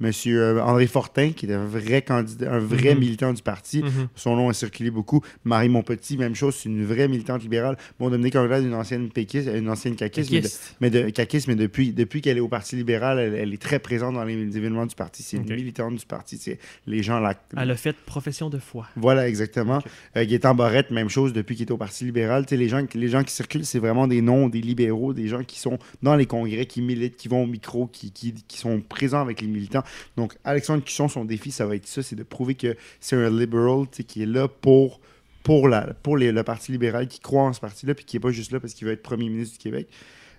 M. 0.02 0.60
André 0.62 0.88
Fortin, 0.88 1.32
qui 1.32 1.45
est 1.45 1.54
un 1.54 1.66
vrai 1.66 2.02
candidat, 2.02 2.54
un 2.54 2.60
vrai 2.60 2.93
Mhm. 2.95 2.99
militant 2.99 3.34
du 3.34 3.41
parti. 3.41 3.84
Mhm. 3.84 4.08
Son 4.16 4.36
nom 4.36 4.49
a 4.49 4.54
circulé 4.54 4.89
beaucoup. 4.91 5.22
Marie 5.43 5.70
Montpetit, 5.70 6.18
même 6.18 6.36
chose, 6.36 6.56
c'est 6.56 6.70
une 6.70 6.84
vraie 6.86 7.08
militante 7.08 7.41
libérale. 7.43 7.78
Bon, 7.99 8.10
Dominique 8.10 8.36
Anglade, 8.36 8.64
une 8.64 8.74
ancienne 8.74 9.10
péquiste, 9.10 9.49
une 9.54 9.70
ancienne 9.70 9.95
caquiste, 9.95 10.32
mais, 10.32 10.41
de- 10.41 10.47
mais, 10.80 10.89
de, 10.89 11.10
caquiste, 11.12 11.47
mais 11.47 11.56
depuis, 11.56 11.91
depuis 11.93 12.22
qu'elle 12.22 12.38
est 12.38 12.41
au 12.41 12.47
Parti 12.47 12.76
libéral, 12.76 13.20
elle, 13.20 13.36
elle 13.36 13.54
est 13.54 13.62
très 13.62 13.80
présente 13.80 14.16
dans 14.16 14.24
les, 14.24 14.34
événements 14.58 14.86
du 14.86 14.95
parti. 14.95 15.24
C'est 15.24 15.38
une 15.38 15.43
militante 15.54 15.95
du 15.95 16.06
parti. 16.06 16.39
Les 16.88 17.04
gens 17.04 17.20
la, 17.20 17.36
Elle 17.58 17.72
a 17.72 17.76
fait 17.76 17.95
profession 17.95 18.49
de 18.49 18.58
foi. 18.58 18.88
voilà, 18.95 19.28
exactement. 19.28 19.78
Ok. 19.78 19.86
Euh, 20.18 20.26
Gaétan 20.26 20.56
Barrette, 20.56 20.91
même 20.91 21.10
chose 21.10 21.34
depuis 21.34 21.56
qu'il 21.56 21.68
est 21.68 21.72
au 21.72 21.78
Parti 21.78 22.06
libéral. 22.06 22.45
Les, 22.52 22.68
gens, 22.70 22.86
les 22.93 23.08
gens 23.08 23.24
qui 23.24 23.34
circulent, 23.34 23.66
c'est 23.66 23.80
vraiment 23.80 24.08
des 24.08 24.22
noms, 24.22 24.49
des 24.49 24.62
libéraux, 24.62 25.14
des 25.14 25.28
gens 25.28 25.43
qui 25.43 25.60
sont 25.60 25.78
dans 26.02 26.16
les 26.16 26.26
congrès, 26.26 26.66
qui 26.66 26.82
militent, 26.82 27.16
qui 27.18 27.28
vont 27.28 27.43
au 27.43 27.47
micro, 27.47 27.88
qui, 27.88 28.12
qui, 28.12 28.34
qui 28.47 28.58
sont 28.58 28.82
présents 28.82 29.22
avec 29.22 29.41
les 29.41 29.47
militants. 29.47 29.84
Donc, 30.17 30.35
Alexandre 30.43 30.83
Cusson, 30.83 31.07
son 31.07 31.25
défi, 31.25 31.51
ça 31.51 31.65
va 31.65 31.75
être 31.75 31.87
ça, 31.87 32.01
c'est 32.03 32.15
de 32.15 32.23
prouver 32.23 32.55
que 32.55 32.75
c'est 32.99 33.15
un 33.15 33.29
liberal 33.29 33.85
sais, 33.91 34.03
qui 34.03 34.23
est 34.23 34.27
là 34.27 34.47
pour, 34.47 34.99
pour, 35.43 35.67
la, 35.67 35.93
pour 36.03 36.17
les- 36.17 36.31
le 36.31 36.43
Parti 36.43 36.71
libéral, 36.71 37.07
qui 37.07 37.19
croit 37.19 37.43
en 37.43 37.53
ce 37.53 37.59
parti-là, 37.59 37.93
puis 37.95 38.05
qui 38.05 38.15
n'est 38.15 38.21
pas 38.21 38.31
juste 38.31 38.51
là 38.51 38.59
parce 38.59 38.73
qu'il 38.73 38.87
veut 38.87 38.93
être 38.93 39.03
premier 39.03 39.29
ministre 39.29 39.57
du 39.57 39.63
Québec. 39.63 39.87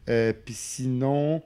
Euh, 0.09 0.33
puis 0.45 0.55
sinon, 0.55 1.43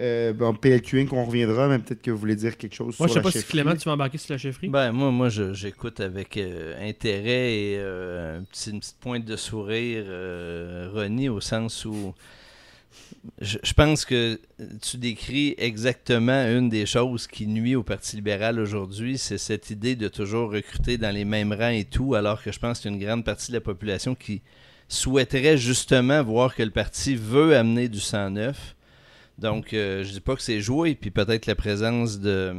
euh, 0.00 0.32
ben, 0.32 0.52
PLQ 0.54 1.00
Inc., 1.00 1.12
on 1.12 1.24
reviendra, 1.24 1.68
mais 1.68 1.78
peut-être 1.78 2.02
que 2.02 2.10
vous 2.10 2.18
voulez 2.18 2.34
dire 2.36 2.56
quelque 2.56 2.74
chose 2.74 2.96
Moi, 2.98 3.06
je 3.08 3.12
sur 3.12 3.22
sais 3.22 3.28
la 3.28 3.32
pas 3.32 3.38
si. 3.40 3.44
Clément, 3.46 3.76
tu 3.76 3.84
vas 3.84 3.92
embarquer 3.92 4.18
sur 4.18 4.32
la 4.32 4.38
chefferie. 4.38 4.68
Ben, 4.68 4.90
moi, 4.92 5.10
moi 5.10 5.28
je- 5.28 5.52
j'écoute 5.54 6.00
avec 6.00 6.36
euh, 6.36 6.74
intérêt 6.86 7.52
et 7.54 7.76
euh, 7.78 8.40
un 8.40 8.42
petit- 8.44 8.70
une 8.70 8.80
petite 8.80 8.96
pointe 9.00 9.24
de 9.24 9.36
sourire, 9.36 10.04
euh, 10.06 10.90
Ronnie, 10.92 11.28
au 11.28 11.40
sens 11.40 11.84
où 11.84 12.12
je, 13.40 13.72
pense 13.72 14.04
que 14.04 14.38
tu 14.82 14.98
décris 14.98 15.54
exactement 15.58 16.46
une 16.46 16.68
des 16.68 16.86
choses 16.86 17.26
qui 17.26 17.46
nuit 17.46 17.74
au 17.74 17.82
Parti 17.82 18.16
libéral 18.16 18.60
aujourd'hui, 18.60 19.18
c'est 19.18 19.38
cette 19.38 19.70
idée 19.70 19.96
de 19.96 20.08
toujours 20.08 20.52
recruter 20.52 20.98
dans 20.98 21.14
les 21.14 21.24
mêmes 21.24 21.52
rangs 21.52 21.68
et 21.68 21.84
tout, 21.84 22.14
alors 22.14 22.42
que 22.42 22.52
je 22.52 22.58
pense 22.58 22.80
qu'il 22.80 22.90
y 22.90 22.94
a 22.94 22.96
une 22.96 23.04
grande 23.04 23.24
partie 23.24 23.48
de 23.50 23.56
la 23.56 23.60
population 23.60 24.14
qui 24.14 24.42
souhaiterait 24.88 25.56
justement 25.56 26.22
voir 26.22 26.54
que 26.54 26.62
le 26.62 26.70
parti 26.70 27.16
veut 27.16 27.56
amener 27.56 27.88
du 27.88 28.00
sang 28.00 28.30
neuf. 28.30 28.76
Donc, 29.38 29.72
euh, 29.72 30.04
je 30.04 30.12
dis 30.12 30.20
pas 30.20 30.36
que 30.36 30.42
c'est 30.42 30.60
joué, 30.60 30.94
puis 30.94 31.10
peut-être 31.10 31.46
la 31.46 31.54
présence 31.54 32.20
de, 32.20 32.54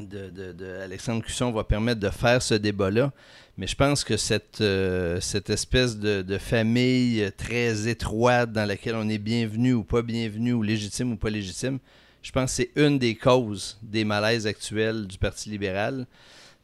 de, 0.00 0.30
de- 0.30 0.52
de 0.52 0.66
Alexandre 0.82 1.22
Cusson 1.22 1.52
va 1.52 1.64
permettre 1.64 2.00
de 2.00 2.08
faire 2.10 2.42
ce 2.42 2.54
débat-là. 2.54 3.12
Mais 3.58 3.66
je 3.66 3.76
pense 3.76 4.02
que 4.04 4.16
cette, 4.16 4.60
euh, 4.62 5.20
cette 5.20 5.50
espèce 5.50 5.98
de, 5.98 6.22
de 6.22 6.38
famille 6.38 7.30
très 7.36 7.86
étroite 7.88 8.50
dans 8.52 8.64
laquelle 8.64 8.94
on 8.94 9.08
est 9.08 9.18
bienvenu 9.18 9.74
ou 9.74 9.84
pas 9.84 10.00
bienvenu, 10.02 10.54
ou 10.54 10.62
légitime 10.62 11.12
ou 11.12 11.16
pas 11.16 11.28
légitime, 11.28 11.78
je 12.22 12.32
pense 12.32 12.50
que 12.50 12.56
c'est 12.56 12.70
une 12.76 12.98
des 12.98 13.14
causes 13.14 13.78
des 13.82 14.04
malaises 14.04 14.46
actuels 14.46 15.06
du 15.06 15.18
Parti 15.18 15.50
libéral. 15.50 16.06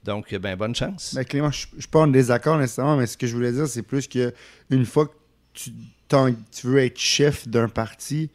Donc, 0.05 0.35
ben, 0.37 0.57
bonne 0.57 0.75
chance. 0.75 1.13
Ben, 1.15 1.25
Clément, 1.25 1.51
je 1.51 1.67
ne 1.75 1.81
suis 1.81 1.89
pas 1.91 2.01
en 2.01 2.07
désaccord 2.07 2.57
mais 2.57 3.07
ce 3.07 3.17
que 3.19 3.27
je 3.27 3.35
voulais 3.35 3.53
dire, 3.53 3.67
c'est 3.67 3.83
plus 3.83 4.07
que 4.09 4.33
une 4.71 4.87
fois 4.87 5.07
que 5.09 5.13
tu, 5.53 5.73
tu 6.09 6.67
veux 6.67 6.79
être 6.79 6.99
chef 6.99 7.47
d'un 7.47 7.69
parti, 7.69 8.31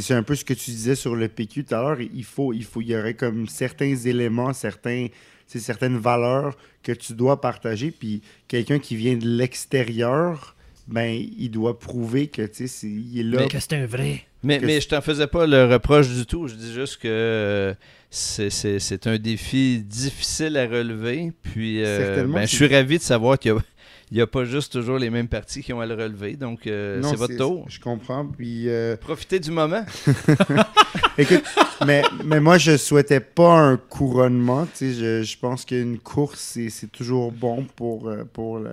c'est 0.00 0.14
un 0.14 0.22
peu 0.22 0.34
ce 0.34 0.44
que 0.44 0.54
tu 0.54 0.70
disais 0.70 0.94
sur 0.94 1.16
le 1.16 1.28
PQ 1.28 1.64
tout 1.64 1.74
à 1.74 1.80
l'heure. 1.80 1.98
Il 2.00 2.24
faut, 2.24 2.52
il 2.52 2.64
faut, 2.64 2.80
il 2.82 2.88
y 2.90 2.96
aurait 2.96 3.14
comme 3.14 3.48
certains 3.48 3.94
éléments, 3.96 4.52
certains, 4.52 5.06
certaines 5.46 5.96
valeurs 5.98 6.56
que 6.82 6.92
tu 6.92 7.14
dois 7.14 7.40
partager. 7.40 7.90
Puis 7.90 8.20
quelqu'un 8.48 8.78
qui 8.78 8.96
vient 8.96 9.16
de 9.16 9.26
l'extérieur, 9.26 10.54
ben, 10.86 11.22
il 11.38 11.50
doit 11.50 11.78
prouver 11.78 12.26
que 12.28 12.42
tu 12.42 12.54
sais, 12.54 12.66
c'est- 12.66 12.86
il 12.86 13.20
est 13.20 13.22
là. 13.22 13.38
Mais 13.42 13.48
que 13.48 13.58
c'est 13.60 13.74
un 13.74 13.86
vrai. 13.86 14.22
Mais, 14.42 14.60
mais 14.60 14.80
je 14.80 14.88
t'en 14.88 15.00
faisais 15.00 15.26
pas 15.26 15.46
le 15.46 15.64
reproche 15.64 16.08
du 16.08 16.24
tout. 16.24 16.46
Je 16.48 16.54
dis 16.54 16.72
juste 16.72 16.98
que 16.98 17.08
euh, 17.08 17.74
c'est- 18.10 18.50
c'est 18.50 18.78
c'est 18.78 19.06
un 19.06 19.18
défi 19.18 19.80
difficile 19.84 20.56
à 20.56 20.66
relever. 20.66 21.32
Puis 21.42 21.82
euh, 21.84 21.98
Certainement, 22.06 22.34
ben, 22.38 22.46
je 22.46 22.54
suis 22.54 22.66
ravi 22.66 22.98
de 22.98 23.02
savoir 23.02 23.38
qu'il 23.38 23.54
n'y 24.12 24.20
a, 24.20 24.26
pas 24.26 24.44
juste 24.44 24.72
toujours 24.72 24.98
les 24.98 25.10
mêmes 25.10 25.28
partis 25.28 25.62
qui 25.62 25.72
ont 25.72 25.80
à 25.80 25.86
le 25.86 25.94
relever. 25.94 26.36
Donc, 26.36 26.66
euh, 26.66 27.02
c'est 27.02 27.16
votre 27.16 27.36
tour. 27.36 27.64
Je 27.68 27.80
comprends. 27.80 28.26
Puis 28.26 28.68
euh, 28.68 28.96
Profitez 28.96 29.40
du 29.40 29.50
moment. 29.50 29.84
Écoute, 31.18 31.42
mais, 31.86 32.02
mais 32.24 32.40
moi, 32.40 32.58
je 32.58 32.76
souhaitais 32.76 33.20
pas 33.20 33.58
un 33.58 33.76
couronnement. 33.76 34.66
Je, 34.80 35.22
je 35.22 35.38
pense 35.38 35.64
qu'une 35.64 35.98
course, 35.98 36.38
c'est, 36.40 36.70
c'est 36.70 36.86
toujours 36.90 37.32
bon 37.32 37.66
pour, 37.76 38.08
euh, 38.08 38.24
pour 38.24 38.58
la, 38.58 38.72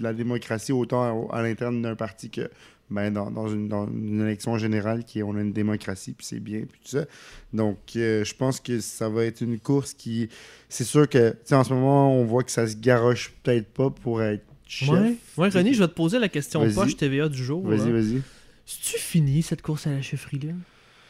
la 0.00 0.12
démocratie, 0.12 0.72
autant 0.72 1.28
à, 1.30 1.38
à 1.38 1.42
l'interne 1.42 1.82
d'un 1.82 1.96
parti 1.96 2.30
que 2.30 2.48
ben, 2.90 3.10
dans, 3.12 3.30
dans, 3.30 3.48
une, 3.48 3.68
dans 3.68 3.86
une 3.86 4.20
élection 4.22 4.58
générale, 4.58 5.04
qui 5.04 5.18
est, 5.18 5.22
on 5.22 5.36
a 5.36 5.40
une 5.40 5.52
démocratie, 5.52 6.12
puis 6.12 6.26
c'est 6.26 6.40
bien, 6.40 6.60
puis 6.60 6.80
tout 6.82 6.90
ça. 6.90 7.04
Donc, 7.52 7.78
euh, 7.96 8.24
je 8.24 8.34
pense 8.34 8.60
que 8.60 8.80
ça 8.80 9.08
va 9.08 9.24
être 9.24 9.40
une 9.40 9.58
course 9.58 9.94
qui... 9.94 10.28
C'est 10.68 10.84
sûr 10.84 11.08
que, 11.08 11.30
tu 11.30 11.36
sais, 11.44 11.54
en 11.54 11.64
ce 11.64 11.72
moment, 11.72 12.14
on 12.14 12.24
voit 12.24 12.42
que 12.42 12.50
ça 12.50 12.66
se 12.66 12.76
garoche 12.76 13.32
peut-être 13.42 13.68
pas 13.68 13.90
pour 13.90 14.22
être 14.22 14.44
chef. 14.66 14.88
Ouais. 14.90 15.16
ouais, 15.36 15.48
René, 15.48 15.74
je 15.74 15.82
vais 15.82 15.88
te 15.88 15.94
poser 15.94 16.18
la 16.18 16.28
question 16.28 16.68
poche 16.72 16.96
TVA 16.96 17.28
du 17.28 17.42
jour. 17.42 17.66
Vas-y, 17.66 17.90
vas-y. 17.90 18.22
C'est-tu 18.64 18.98
fini 18.98 19.42
cette 19.42 19.62
course 19.62 19.86
à 19.86 19.90
la 19.90 20.02
chefferie-là? 20.02 20.52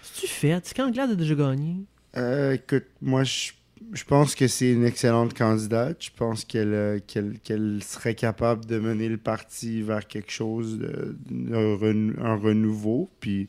C'est-tu 0.02 0.26
fait? 0.28 0.60
C'est 0.64 0.76
quand 0.76 0.90
Glad 0.90 1.10
a 1.10 1.14
déjà 1.14 1.34
gagné? 1.34 1.76
Euh, 2.16 2.52
écoute, 2.52 2.84
moi, 3.00 3.24
je, 3.24 3.52
je 3.92 4.04
pense 4.04 4.34
que 4.34 4.48
c'est 4.48 4.72
une 4.72 4.84
excellente 4.84 5.34
candidate. 5.34 5.96
Je 6.02 6.10
pense 6.16 6.44
qu'elle 6.44 6.72
euh, 6.74 6.98
qu'elle 7.06 7.82
serait 7.82 8.14
capable 8.14 8.64
de 8.66 8.78
mener 8.78 9.08
le 9.08 9.16
parti 9.18 9.82
vers 9.82 10.06
quelque 10.06 10.30
chose, 10.32 10.78
de, 10.78 11.16
un, 11.52 11.76
ren- 11.76 12.14
un 12.20 12.36
renouveau. 12.36 13.10
Puis, 13.20 13.48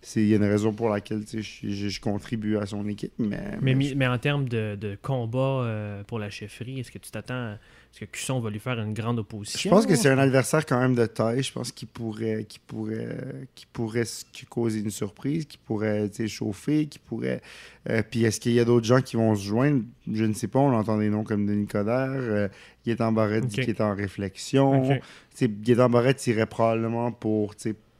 c'est- 0.00 0.22
il 0.22 0.28
y 0.28 0.32
a 0.34 0.36
une 0.36 0.44
raison 0.44 0.72
pour 0.72 0.88
laquelle 0.88 1.24
tu 1.24 1.42
sais, 1.42 1.68
je, 1.68 1.70
je- 1.70 1.88
je 1.88 2.00
contribue 2.00 2.56
à 2.56 2.66
son 2.66 2.86
équipe. 2.88 3.12
Mais, 3.18 3.58
Mais, 3.60 3.74
mi- 3.74 3.94
mais 3.94 4.06
en 4.06 4.18
termes 4.18 4.48
de, 4.48 4.76
de 4.76 4.96
combat 5.00 5.38
euh, 5.64 6.02
pour 6.04 6.18
la 6.18 6.30
chefferie, 6.30 6.80
est-ce 6.80 6.90
que 6.90 6.98
tu 6.98 7.10
t'attends 7.10 7.56
est-ce 7.92 8.00
que 8.00 8.04
Cusson 8.04 8.38
va 8.40 8.50
lui 8.50 8.60
faire 8.60 8.78
une 8.78 8.92
grande 8.92 9.18
opposition? 9.18 9.70
je 9.70 9.74
pense 9.74 9.86
que 9.86 9.96
c'est 9.96 10.10
un 10.10 10.18
adversaire 10.18 10.64
quand 10.66 10.78
même 10.78 10.94
de 10.94 11.06
taille. 11.06 11.42
Je 11.42 11.52
pense 11.52 11.72
qu'il 11.72 11.88
pourrait, 11.88 12.44
qu'il 12.48 12.60
pourrait, 12.60 13.48
pourrait 13.72 14.04
causer 14.48 14.80
une 14.80 14.90
surprise, 14.90 15.46
qu'il 15.46 15.58
pourrait 15.60 16.08
chauffer, 16.26 16.86
qu'il 16.86 17.00
pourrait. 17.00 17.40
euh, 17.88 18.02
puis 18.08 18.24
est-ce 18.24 18.40
qu'il 18.40 18.52
y 18.52 18.60
a 18.60 18.64
d'autres 18.64 18.86
gens 18.86 19.00
qui 19.00 19.16
vont 19.16 19.34
se 19.34 19.42
joindre? 19.42 19.82
Je 20.12 20.24
ne 20.24 20.34
sais 20.34 20.48
pas. 20.48 20.58
On 20.58 20.72
entend 20.74 20.98
des 20.98 21.08
noms 21.08 21.24
comme 21.24 21.46
Denis 21.46 21.66
Coderre. 21.66 22.10
Euh, 22.14 22.48
Gaétan 22.86 23.10
Barrette 23.10 23.46
dit 23.46 23.56
qu'il 23.56 23.70
est 23.70 23.80
en 23.80 23.94
réflexion. 23.94 24.90
Ok. 24.90 25.00
Tu 25.30 25.46
sais, 25.46 25.48
Gaétan 25.48 25.88
Barrette 25.88 26.24
irait 26.26 26.46
probablement 26.46 27.10
pour, 27.10 27.54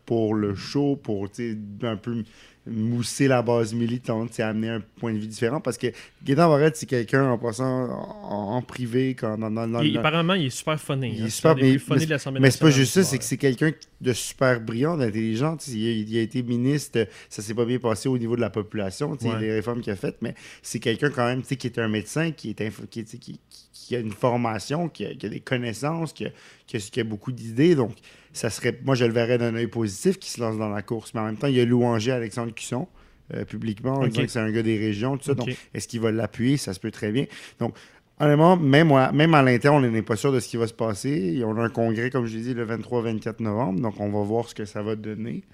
pour 0.07 0.35
le 0.35 0.55
show, 0.55 0.97
pour 0.97 1.29
un 1.83 1.97
peu 1.97 2.25
mousser 2.71 3.29
la 3.29 3.43
base 3.43 3.73
militante, 3.75 4.33
sais, 4.33 4.43
amener 4.43 4.69
un 4.69 4.83
point 5.01 5.13
de 5.13 5.19
vue 5.19 5.27
différent. 5.27 5.61
Parce 5.61 5.79
que 5.79 5.89
Gaétan 6.25 6.49
Barrette, 6.49 6.77
c'est 6.77 6.87
quelqu'un 6.87 7.31
en 7.31 7.39
passant 7.39 7.89
en, 7.91 8.57
en 8.57 8.63
privé, 8.63 9.15
quand, 9.15 9.39
dans, 9.39 9.51
dans- 9.51 9.67
dans- 9.67 9.81
Il- 9.83 9.97
apparemment, 9.99 10.35
il 10.35 10.47
est 10.47 10.51
super 10.51 10.81
funny. 10.81 11.15
Il 11.17 11.21
est 11.21 11.25
hein. 11.25 11.29
super- 11.31 11.57
mais- 11.57 11.79
funnés 11.79 12.05
de 12.07 12.11
l'Assemblée 12.11 12.41
mais 12.41 12.51
c'est 12.51 12.61
pas 12.61 12.71
juste 12.71 12.93
ça, 12.93 13.03
c'est 13.05 13.19
que 13.19 13.25
c'est 13.25 13.37
quelqu'un 13.37 13.73
de 14.01 14.13
super 14.13 14.61
brillant, 14.61 14.97
d'intelligent. 14.97 15.57
Il, 15.69 15.87
a- 15.89 15.93
il 15.93 16.19
a 16.19 16.21
été 16.23 16.43
ministre, 16.43 17.07
ça 17.29 17.43
s'est 17.43 17.55
pas 17.55 17.65
bien 17.65 17.79
passé 17.79 18.09
au 18.09 18.19
niveau 18.19 18.37
de 18.37 18.41
la 18.41 18.51
population, 18.51 19.17
Ouais. 19.29 19.41
les 19.41 19.53
réformes 19.53 19.81
qu'il 19.81 19.93
a 19.93 19.97
faites, 19.97 20.19
mais 20.21 20.35
c'est 20.63 20.79
quelqu'un 20.79 21.11
quand 21.11 21.27
même 21.27 21.43
qui 21.43 21.67
est 21.67 21.79
un 21.79 21.89
médecin, 21.89 22.31
qui, 22.31 22.51
est 22.51 22.61
info- 22.61 22.85
qui, 22.91 23.05
qui- 23.05 23.41
a 23.97 24.01
une 24.01 24.13
formation, 24.13 24.89
qui 24.89 25.07
a, 25.07 25.15
qui 25.15 25.25
a 25.27 25.29
des 25.29 25.41
connaissances, 25.41 26.13
qui 26.13 26.27
a, 26.27 26.31
a 27.01 27.05
beaucoup 27.05 27.33
d'idées. 27.33 27.75
Donc, 27.75 27.93
ça 28.39 28.51
serait, 28.51 28.79
moi, 28.85 28.95
je 28.95 29.05
le 29.05 29.13
verrais 29.13 29.37
d'un 29.39 29.55
œil 29.55 29.67
positif 29.67 30.19
qui 30.19 30.31
se 30.31 30.41
lance 30.41 30.57
dans 30.59 30.69
la 30.71 30.83
course. 30.83 31.13
Mais 31.15 31.21
en 31.21 31.25
même 31.27 31.37
temps, 31.37 31.47
il 31.49 31.59
a 31.61 31.65
louangé 31.65 32.13
Alexandre 32.13 32.55
Cusson. 32.55 32.87
euh, 33.35 33.45
publiquement, 33.45 33.93
en 33.95 34.07
disant 34.09 34.23
que 34.25 34.31
c'est 34.31 34.39
un 34.39 34.51
gars 34.51 34.63
des 34.63 34.79
régions, 34.79 35.19
tout 35.19 35.25
ça. 35.25 35.35
Donc, 35.35 35.49
est-ce 35.75 35.87
qu'il 35.87 36.01
va 36.01 36.11
l'appuyer? 36.11 36.57
Ça 36.57 36.73
se 36.73 36.81
peut 36.81 36.91
très 36.91 37.13
bien. 37.13 37.27
Donc, 37.61 37.75
Honnêtement, 38.21 38.57
même, 38.57 38.91
à- 38.93 39.13
même 39.13 39.35
à 39.35 39.43
l'interne, 39.43 39.85
on 39.85 39.89
n'est 39.91 40.03
pas 40.03 40.17
sûr 40.17 40.33
de 40.33 40.41
ce 40.41 40.49
qui 40.49 40.57
va 40.57 40.67
se 40.67 40.73
passer. 40.73 41.41
On 41.45 41.57
a 41.57 41.63
un 41.63 41.69
congrès, 41.69 42.09
comme 42.11 42.27
je 42.27 42.37
l'ai 42.37 42.43
dit, 42.43 42.55
le 42.55 42.65
23-24 42.65 43.41
novembre. 43.41 43.81
Donc, 43.81 44.01
on 44.01 44.09
va 44.11 44.23
voir 44.25 44.49
ce 44.49 44.55
que 44.57 44.65
ça 44.65 44.83
va 44.83 44.97
donner. 44.97 45.45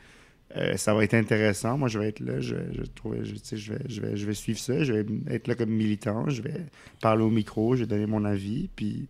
Euh, 0.56 0.76
ça 0.76 0.94
va 0.94 1.02
être 1.04 1.12
intéressant. 1.14 1.76
Moi, 1.76 1.88
je 1.88 1.98
vais 1.98 2.08
être 2.08 2.20
là. 2.20 2.38
Je, 2.40 2.54
je, 2.72 2.82
je, 3.24 3.56
je, 3.56 3.72
vais, 3.72 3.78
je, 3.88 4.00
vais, 4.00 4.16
je 4.16 4.24
vais 4.26 4.34
suivre 4.34 4.58
ça. 4.60 4.82
Je 4.84 4.92
vais 4.94 5.04
être 5.30 5.46
là 5.48 5.56
comme 5.56 5.70
militant. 5.70 6.28
Je 6.30 6.40
vais 6.42 6.54
parler 7.02 7.22
au 7.24 7.28
micro. 7.30 7.74
Je 7.74 7.80
vais 7.80 7.86
donner 7.88 8.06
mon 8.06 8.24
avis. 8.24 8.70
Puis, 8.76 9.08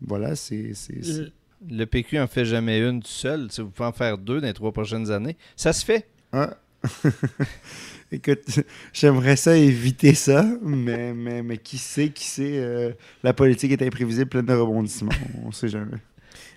voilà, 0.00 0.34
c'est... 0.36 0.72
Le 1.70 1.84
PQ 1.86 2.18
en 2.18 2.26
fait 2.26 2.44
jamais 2.44 2.78
une 2.80 3.00
tout 3.02 3.08
seul. 3.08 3.50
Sais, 3.50 3.62
vous 3.62 3.70
pouvez 3.70 3.88
en 3.88 3.92
faire 3.92 4.18
deux 4.18 4.40
dans 4.40 4.46
les 4.46 4.52
trois 4.52 4.72
prochaines 4.72 5.10
années. 5.10 5.36
Ça 5.56 5.72
se 5.72 5.84
fait. 5.84 6.06
Ah. 6.32 6.56
Écoute, 8.12 8.60
j'aimerais 8.92 9.36
ça 9.36 9.56
éviter 9.56 10.14
ça, 10.14 10.44
mais, 10.62 11.12
mais, 11.14 11.42
mais 11.42 11.58
qui 11.58 11.78
sait, 11.78 12.10
qui 12.10 12.24
sait, 12.24 12.58
euh, 12.58 12.92
la 13.22 13.32
politique 13.32 13.72
est 13.72 13.82
imprévisible, 13.82 14.26
pleine 14.28 14.46
de 14.46 14.52
rebondissements. 14.52 15.10
On 15.44 15.50
sait 15.52 15.68
jamais. 15.68 15.96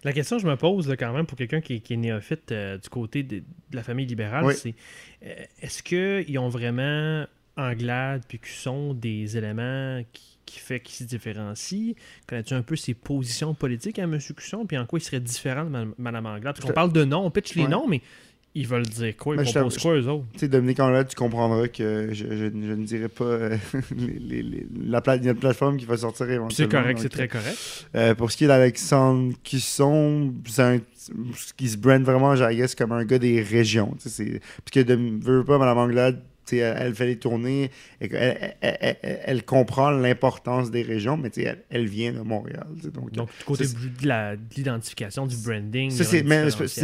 La 0.04 0.14
question 0.14 0.38
que 0.38 0.44
je 0.44 0.48
me 0.48 0.56
pose 0.56 0.88
là, 0.88 0.96
quand 0.98 1.14
même 1.14 1.26
pour 1.26 1.38
quelqu'un 1.38 1.62
qui, 1.62 1.76
est- 1.76 1.80
qui 1.80 1.94
est 1.94 1.98
néophyte 1.98 2.52
euh, 2.52 2.78
du 2.78 2.90
côté 2.90 3.24
de, 3.24 3.38
de 3.38 3.44
la 3.76 3.84
famille 3.84 4.06
libérale, 4.06 4.46
Oui. 4.46 4.54
c'est 4.56 4.76
euh, 5.26 5.34
est-ce 5.62 5.82
qu'ils 5.82 6.38
ont 6.38 6.50
vraiment 6.50 7.26
Anglade 7.56 8.24
puis 8.28 8.38
Cusson 8.40 8.94
des 8.94 9.38
éléments 9.38 10.02
qui, 10.14 10.37
qui 10.48 10.60
fait 10.60 10.80
qu'ils 10.80 10.96
se 10.96 11.04
différencient? 11.04 11.94
Connais-tu 12.28 12.56
un 12.56 12.64
peu 12.64 12.76
ses 12.76 12.96
positions 12.96 13.54
politiques 13.54 14.00
à 14.00 14.04
M. 14.04 14.18
Cusson? 14.18 14.66
Puis 14.66 14.78
en 14.78 14.88
quoi 14.88 14.98
il 14.98 15.04
serait 15.04 15.20
différent 15.20 15.66
de 15.66 15.94
Mme 16.00 16.26
Anglade? 16.26 16.56
Parce 16.56 16.66
qu'on 16.66 16.74
parle 16.74 16.92
de 16.92 17.04
noms, 17.04 17.24
on 17.26 17.30
pitch 17.30 17.54
les 17.54 17.64
Ouais. 17.64 17.70
noms, 17.70 17.88
mais 17.88 18.02
ils 18.56 18.66
veulent 18.66 18.82
dire 18.82 19.16
quoi? 19.16 19.36
Ils 19.36 19.44
proposent 19.44 19.54
t'avoue- 19.54 19.80
quoi, 19.82 19.94
eux 20.00 20.08
autres? 20.08 20.26
Tu 20.34 20.40
sais, 20.40 20.48
Dominique 20.48 20.80
Anglade, 20.80 21.08
tu 21.10 21.16
comprendras 21.16 21.68
que 21.68 22.08
je, 22.12 22.26
je- 22.26 22.36
je 22.36 22.46
ne 22.74 22.84
dirai 22.86 23.08
pas 23.08 23.24
euh, 23.26 23.58
les- 23.96 24.18
les- 24.20 24.42
les- 24.42 24.68
la 24.88 25.02
pla- 25.02 25.20
plateforme 25.36 25.78
qui 25.78 25.86
va 25.86 25.98
sortir 25.98 26.26
éventuellement. 26.32 26.50
C'est 26.50 26.68
correct, 26.72 26.98
c'est 27.00 27.10
très 27.10 27.28
correct. 27.28 27.58
euh, 27.94 28.16
pour 28.16 28.32
ce 28.32 28.38
qui 28.38 28.46
est 28.46 28.48
d'Alexandre 28.48 29.34
Cusson, 29.44 30.34
c'est 30.48 30.62
un 30.64 30.80
qui 31.56 31.70
se 31.70 31.78
brand 31.78 32.02
vraiment, 32.04 32.34
I 32.36 32.56
guess, 32.56 32.74
comme 32.74 32.94
un 32.94 33.06
gars 33.06 33.20
des 33.20 33.42
régions. 33.42 33.96
Parce 34.02 34.18
que 34.72 34.80
de 34.82 34.96
veut 35.24 35.44
pas, 35.46 35.58
Mme 35.60 35.78
Anglade, 35.78 36.22
elle, 36.54 36.96
fait 36.96 37.06
les 37.08 37.18
tournées, 37.18 37.70
elle, 38.00 38.10
elle- 38.16 38.56
elle- 38.62 38.98
elle- 39.02 39.20
elle 39.26 39.44
comprend 39.44 39.92
l'importance 39.92 40.72
des 40.72 40.82
régions, 40.82 41.18
mais 41.18 41.30
elle, 41.70 41.86
vient 41.88 42.14
de 42.14 42.22
Montréal. 42.22 42.66
Donc, 42.94 43.12
Donc, 43.12 43.30
du 43.38 43.44
côté 43.46 43.66
de 43.66 44.38
l'identification, 44.56 45.28
du 45.28 45.36
branding. 45.38 45.92
c'est, 45.92 46.24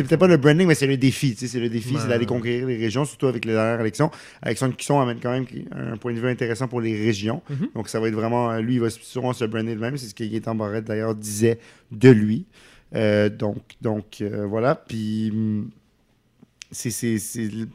peut-être 0.03 0.15
pas 0.19 0.27
le 0.27 0.37
branding, 0.37 0.67
mais 0.67 0.75
c'est 0.75 0.87
le 0.87 0.97
défi. 0.97 1.35
C'est 1.37 1.59
le 1.59 1.69
défi, 1.69 1.95
c'est 1.99 2.07
d'aller 2.07 2.25
conquérir 2.25 2.67
les 2.67 2.77
régions, 2.77 3.05
surtout 3.05 3.27
avec 3.27 3.45
les 3.45 3.53
dernières 3.53 3.79
élections. 3.79 4.11
Alexandre 4.41 4.75
Cusson 4.75 4.99
amène 4.99 5.19
quand 5.21 5.31
même 5.31 5.45
un 5.71 5.97
point 5.97 6.13
de 6.13 6.19
vue 6.19 6.29
intéressant 6.29 6.67
pour 6.67 6.81
les 6.81 6.95
régions. 6.95 7.41
Mhm. 7.49 7.69
Donc, 7.75 7.89
ça 7.89 7.99
va 7.99 8.07
être 8.07 8.13
vraiment. 8.13 8.51
euh, 8.51 8.59
Lui, 8.61 8.75
il 8.75 8.79
va 8.81 8.89
sûrement 8.89 9.33
se 9.33 9.45
brander 9.45 9.75
de 9.75 9.79
même. 9.79 9.97
C'est 9.97 10.07
ce 10.07 10.15
que 10.15 10.23
Gaétan 10.23 10.55
Barrette, 10.55 10.85
d'ailleurs, 10.85 11.15
disait 11.15 11.59
de 11.91 12.09
lui. 12.09 12.45
Euh, 12.95 13.29
donc, 13.29 13.57
donc 13.81 14.17
euh, 14.21 14.45
voilà. 14.45 14.75
Puis. 14.75 15.31
C'est, 16.73 17.17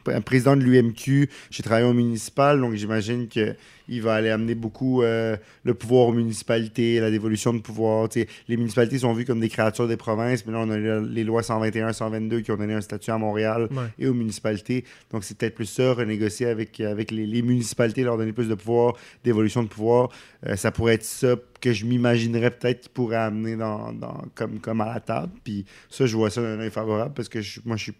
un 0.07 0.21
président 0.21 0.55
de 0.55 0.61
l'UMQ. 0.63 1.29
J'ai 1.49 1.63
travaillé 1.63 1.85
au 1.87 1.93
municipal, 1.93 2.59
donc 2.59 2.73
j'imagine 2.75 3.27
qu'il 3.27 4.01
va 4.01 4.13
aller 4.15 4.29
amener 4.29 4.55
beaucoup 4.55 5.01
euh, 5.01 5.35
le 5.63 5.73
pouvoir 5.73 6.07
aux 6.07 6.13
municipalités, 6.13 6.99
la 6.99 7.09
dévolution 7.11 7.53
de 7.53 7.59
pouvoir. 7.59 8.09
Tu 8.09 8.21
sais, 8.21 8.27
les 8.47 8.57
municipalités 8.57 8.99
sont 8.99 9.13
vues 9.13 9.25
comme 9.25 9.39
des 9.39 9.49
créatures 9.49 9.87
des 9.87 9.97
provinces, 9.97 10.45
mais 10.45 10.51
là, 10.53 10.59
on 10.59 10.69
a 10.69 10.77
les- 10.77 11.01
les 11.07 11.23
lois 11.23 11.43
121, 11.43 11.93
122 11.93 12.41
qui 12.41 12.51
ont 12.51 12.57
donné 12.57 12.73
un 12.73 12.81
statut 12.81 13.11
à 13.11 13.17
Montréal 13.17 13.67
Ouais. 13.71 13.83
et 13.97 14.07
aux 14.07 14.13
municipalités. 14.13 14.83
Donc, 15.11 15.23
c'est 15.23 15.37
peut-être 15.37 15.55
plus 15.55 15.65
ça, 15.65 15.93
renégocier 15.93 16.47
avec, 16.47 16.79
avec 16.79 17.11
les, 17.11 17.25
les 17.25 17.41
municipalités, 17.41 18.03
leur 18.03 18.17
donner 18.17 18.33
plus 18.33 18.47
de 18.49 18.55
pouvoir, 18.55 18.93
d'évolution 19.23 19.63
de 19.63 19.67
pouvoir. 19.69 20.09
Euh, 20.45 20.55
ça 20.55 20.71
pourrait 20.71 20.95
être 20.95 21.03
ça 21.03 21.35
que 21.61 21.73
je 21.73 21.85
m'imaginerais 21.85 22.51
peut-être 22.51 22.81
qu'ils 22.81 22.91
pourraient 22.91 23.15
amener 23.17 23.55
dans, 23.55 23.91
dans- 23.93 24.23
comme, 24.35 24.59
comme 24.59 24.81
à 24.81 24.93
la 24.93 24.99
table. 24.99 25.31
Puis 25.43 25.65
ça, 25.89 26.05
je 26.05 26.15
vois 26.15 26.29
ça 26.29 26.41
d'un 26.41 26.59
œil 26.59 26.69
favorable 26.71 27.13
parce 27.15 27.29
que 27.29 27.41
je- 27.41 27.59
moi, 27.65 27.75
je 27.77 27.83
suis 27.83 27.93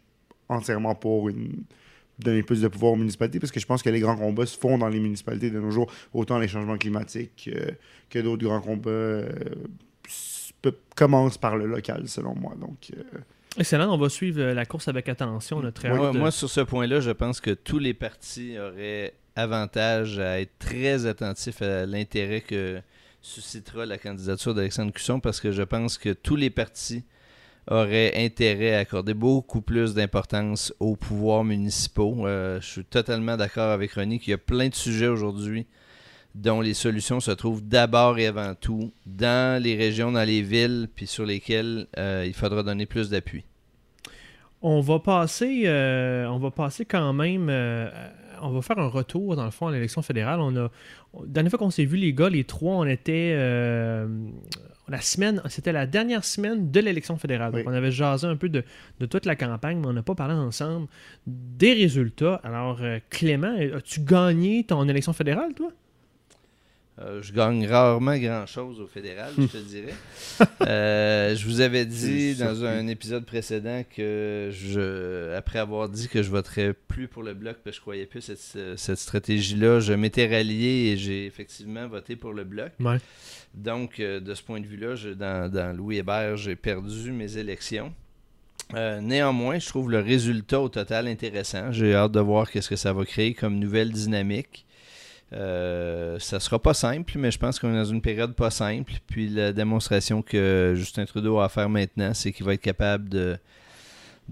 entièrement 0.49 0.95
pour 0.95 1.29
une 1.29 1.63
donner 2.19 2.43
plus 2.43 2.61
de 2.61 2.67
pouvoir 2.67 2.93
aux 2.93 2.97
municipalités 2.97 3.39
parce 3.39 3.51
que 3.51 3.59
je 3.59 3.65
pense 3.65 3.81
que 3.81 3.89
les 3.89 4.01
grands 4.01 4.17
combats 4.17 4.45
se 4.45 4.57
font 4.57 4.77
dans 4.77 4.89
les 4.89 4.99
municipalités 4.99 5.49
de 5.49 5.59
nos 5.59 5.71
jours, 5.71 5.91
autant 6.13 6.37
les 6.37 6.47
changements 6.47 6.77
climatiques 6.77 7.49
euh, 7.53 7.71
que 8.09 8.19
d'autres 8.19 8.43
grands 8.43 8.61
combats 8.61 8.89
euh, 8.89 9.29
commencent 10.95 11.37
par 11.37 11.55
le 11.55 11.65
local, 11.65 12.07
selon 12.07 12.35
moi. 12.35 12.55
Donc, 12.59 12.91
euh, 12.95 13.03
Excellent, 13.57 13.93
on 13.93 13.97
va 13.97 14.09
suivre 14.09 14.41
la 14.41 14.65
course 14.65 14.89
avec 14.89 15.09
attention. 15.09 15.61
De- 15.61 16.17
moi, 16.17 16.31
sur 16.31 16.49
ce 16.49 16.61
point-là, 16.61 16.99
je 16.99 17.11
pense 17.11 17.41
que 17.41 17.51
tous 17.51 17.79
les 17.79 17.93
partis 17.93 18.57
auraient 18.59 19.13
avantage 19.35 20.19
à 20.19 20.41
être 20.41 20.57
très 20.59 21.05
attentifs 21.05 21.61
à 21.61 21.85
l'intérêt 21.85 22.41
que 22.41 22.79
suscitera 23.21 23.85
la 23.85 23.97
candidature 23.97 24.53
d'Alexandre 24.53 24.91
Cusson 24.91 25.19
parce 25.19 25.39
que 25.39 25.51
je 25.51 25.63
pense 25.63 25.97
que 25.97 26.09
tous 26.13 26.35
les 26.35 26.49
partis 26.49 27.03
auraient 27.69 28.13
intérêt 28.15 28.75
à 28.75 28.79
accorder 28.79 29.13
beaucoup 29.13 29.61
plus 29.61 29.93
d'importance 29.93 30.73
aux 30.79 30.95
pouvoirs 30.95 31.43
municipaux. 31.43 32.25
Euh, 32.25 32.59
je 32.61 32.67
suis 32.67 32.83
totalement 32.83 33.37
d'accord 33.37 33.71
avec 33.71 33.93
René 33.93 34.19
qu'il 34.19 34.31
y 34.31 34.33
a 34.33 34.39
plein 34.39 34.69
de 34.69 34.75
sujets 34.75 35.07
aujourd'hui 35.07 35.67
dont 36.35 36.61
les 36.61 36.73
solutions 36.73 37.19
se 37.19 37.31
trouvent 37.31 37.67
d'abord 37.67 38.17
et 38.19 38.27
avant 38.27 38.53
tout 38.53 38.91
dans 39.05 39.61
les 39.61 39.75
régions, 39.75 40.11
dans 40.11 40.23
les 40.23 40.41
villes, 40.41 40.87
puis 40.93 41.07
sur 41.07 41.25
lesquelles 41.25 41.87
euh, 41.97 42.23
il 42.25 42.33
faudra 42.33 42.63
donner 42.63 42.85
plus 42.85 43.09
d'appui. 43.09 43.43
On 44.61 44.79
va 44.81 44.99
passer, 44.99 45.63
euh, 45.65 46.27
on 46.27 46.37
va 46.37 46.51
passer 46.51 46.85
quand 46.85 47.13
même. 47.13 47.49
on 48.41 48.49
va 48.51 48.61
faire 48.61 48.77
un 48.77 48.87
retour, 48.87 49.35
dans 49.35 49.45
le 49.45 49.51
fond, 49.51 49.67
à 49.67 49.71
l'élection 49.71 50.01
fédérale. 50.01 50.39
La 50.53 50.69
dernière 51.25 51.49
fois 51.49 51.59
qu'on 51.59 51.69
s'est 51.69 51.85
vu, 51.85 51.97
les 51.97 52.13
gars, 52.13 52.29
les 52.29 52.43
trois, 52.43 52.75
on 52.75 52.85
était. 52.85 53.35
La 54.89 55.01
semaine, 55.01 55.41
c'était 55.49 55.71
la 55.71 55.85
dernière 55.85 56.25
semaine 56.25 56.71
de 56.71 56.79
l'élection 56.79 57.17
fédérale. 57.17 57.51
Donc, 57.51 57.63
on 57.65 57.73
avait 57.73 57.91
jasé 57.91 58.27
un 58.27 58.35
peu 58.35 58.49
de, 58.49 58.63
de 58.99 59.05
toute 59.05 59.25
la 59.25 59.35
campagne, 59.35 59.79
mais 59.79 59.87
on 59.87 59.93
n'a 59.93 60.03
pas 60.03 60.15
parlé 60.15 60.33
ensemble 60.33 60.87
des 61.27 61.73
résultats. 61.73 62.41
Alors, 62.43 62.79
euh, 62.81 62.99
Clément, 63.09 63.55
as-tu 63.75 64.01
gagné 64.01 64.63
ton 64.63 64.87
élection 64.87 65.13
fédérale, 65.13 65.53
toi? 65.53 65.71
Euh, 67.01 67.21
je 67.21 67.31
gagne 67.31 67.65
rarement 67.65 68.17
grand-chose 68.17 68.81
au 68.81 68.87
fédéral, 68.87 69.31
je 69.37 69.45
te 69.45 69.57
dirais. 69.57 69.93
Euh, 70.61 71.35
je 71.35 71.45
vous 71.45 71.61
avais 71.61 71.85
dit 71.85 72.35
dans 72.35 72.63
un 72.63 72.87
épisode 72.87 73.25
précédent 73.25 73.83
que 73.89 74.49
je, 74.51 75.33
après 75.35 75.59
avoir 75.59 75.89
dit 75.89 76.07
que 76.07 76.21
je 76.21 76.29
voterais 76.29 76.73
plus 76.73 77.07
pour 77.07 77.23
le 77.23 77.33
bloc 77.33 77.57
parce 77.63 77.75
que 77.75 77.77
je 77.77 77.81
croyais 77.81 78.05
plus 78.05 78.21
cette, 78.21 78.77
cette 78.77 78.97
stratégie-là, 78.97 79.79
je 79.79 79.93
m'étais 79.93 80.27
rallié 80.27 80.91
et 80.91 80.97
j'ai 80.97 81.25
effectivement 81.25 81.87
voté 81.87 82.15
pour 82.15 82.33
le 82.33 82.43
bloc. 82.43 82.71
Ouais. 82.79 82.97
Donc, 83.53 83.99
euh, 83.99 84.19
de 84.19 84.33
ce 84.33 84.43
point 84.43 84.59
de 84.59 84.67
vue-là, 84.67 84.95
dans, 85.15 85.75
Louis 85.75 85.97
Hébert, 85.97 86.37
j'ai 86.37 86.55
perdu 86.55 87.11
mes 87.11 87.37
élections. 87.37 87.93
Euh, 88.75 89.01
néanmoins, 89.01 89.57
je 89.57 89.67
trouve 89.67 89.89
le 89.89 89.99
résultat 89.99 90.59
au 90.61 90.69
total 90.69 91.07
intéressant. 91.07 91.71
J'ai 91.71 91.95
hâte 91.95 92.11
de 92.11 92.19
voir 92.19 92.49
qu'est-ce 92.51 92.69
que 92.69 92.75
ça 92.75 92.93
va 92.93 93.03
créer 93.05 93.33
comme 93.33 93.57
nouvelle 93.57 93.91
dynamique. 93.91 94.65
Euh, 95.31 96.17
ça 96.19 96.39
sera 96.39 96.59
pas 96.59 96.73
simple, 96.73 97.17
mais 97.17 97.31
je 97.31 97.37
pense 97.37 97.59
qu'on 97.59 97.71
est 97.71 97.77
dans 97.77 97.85
une 97.85 98.01
période 98.01 98.33
pas 98.33 98.51
simple. 98.51 98.93
Puis 99.07 99.27
la 99.29 99.53
démonstration 99.53 100.21
que 100.21 100.73
Justin 100.75 101.05
Trudeau 101.05 101.39
a 101.39 101.45
à 101.45 101.49
faire 101.49 101.69
maintenant, 101.69 102.13
c'est 102.13 102.31
qu'il 102.31 102.45
va 102.45 102.53
être 102.53 102.61
capable 102.61 103.09
de, 103.09 103.37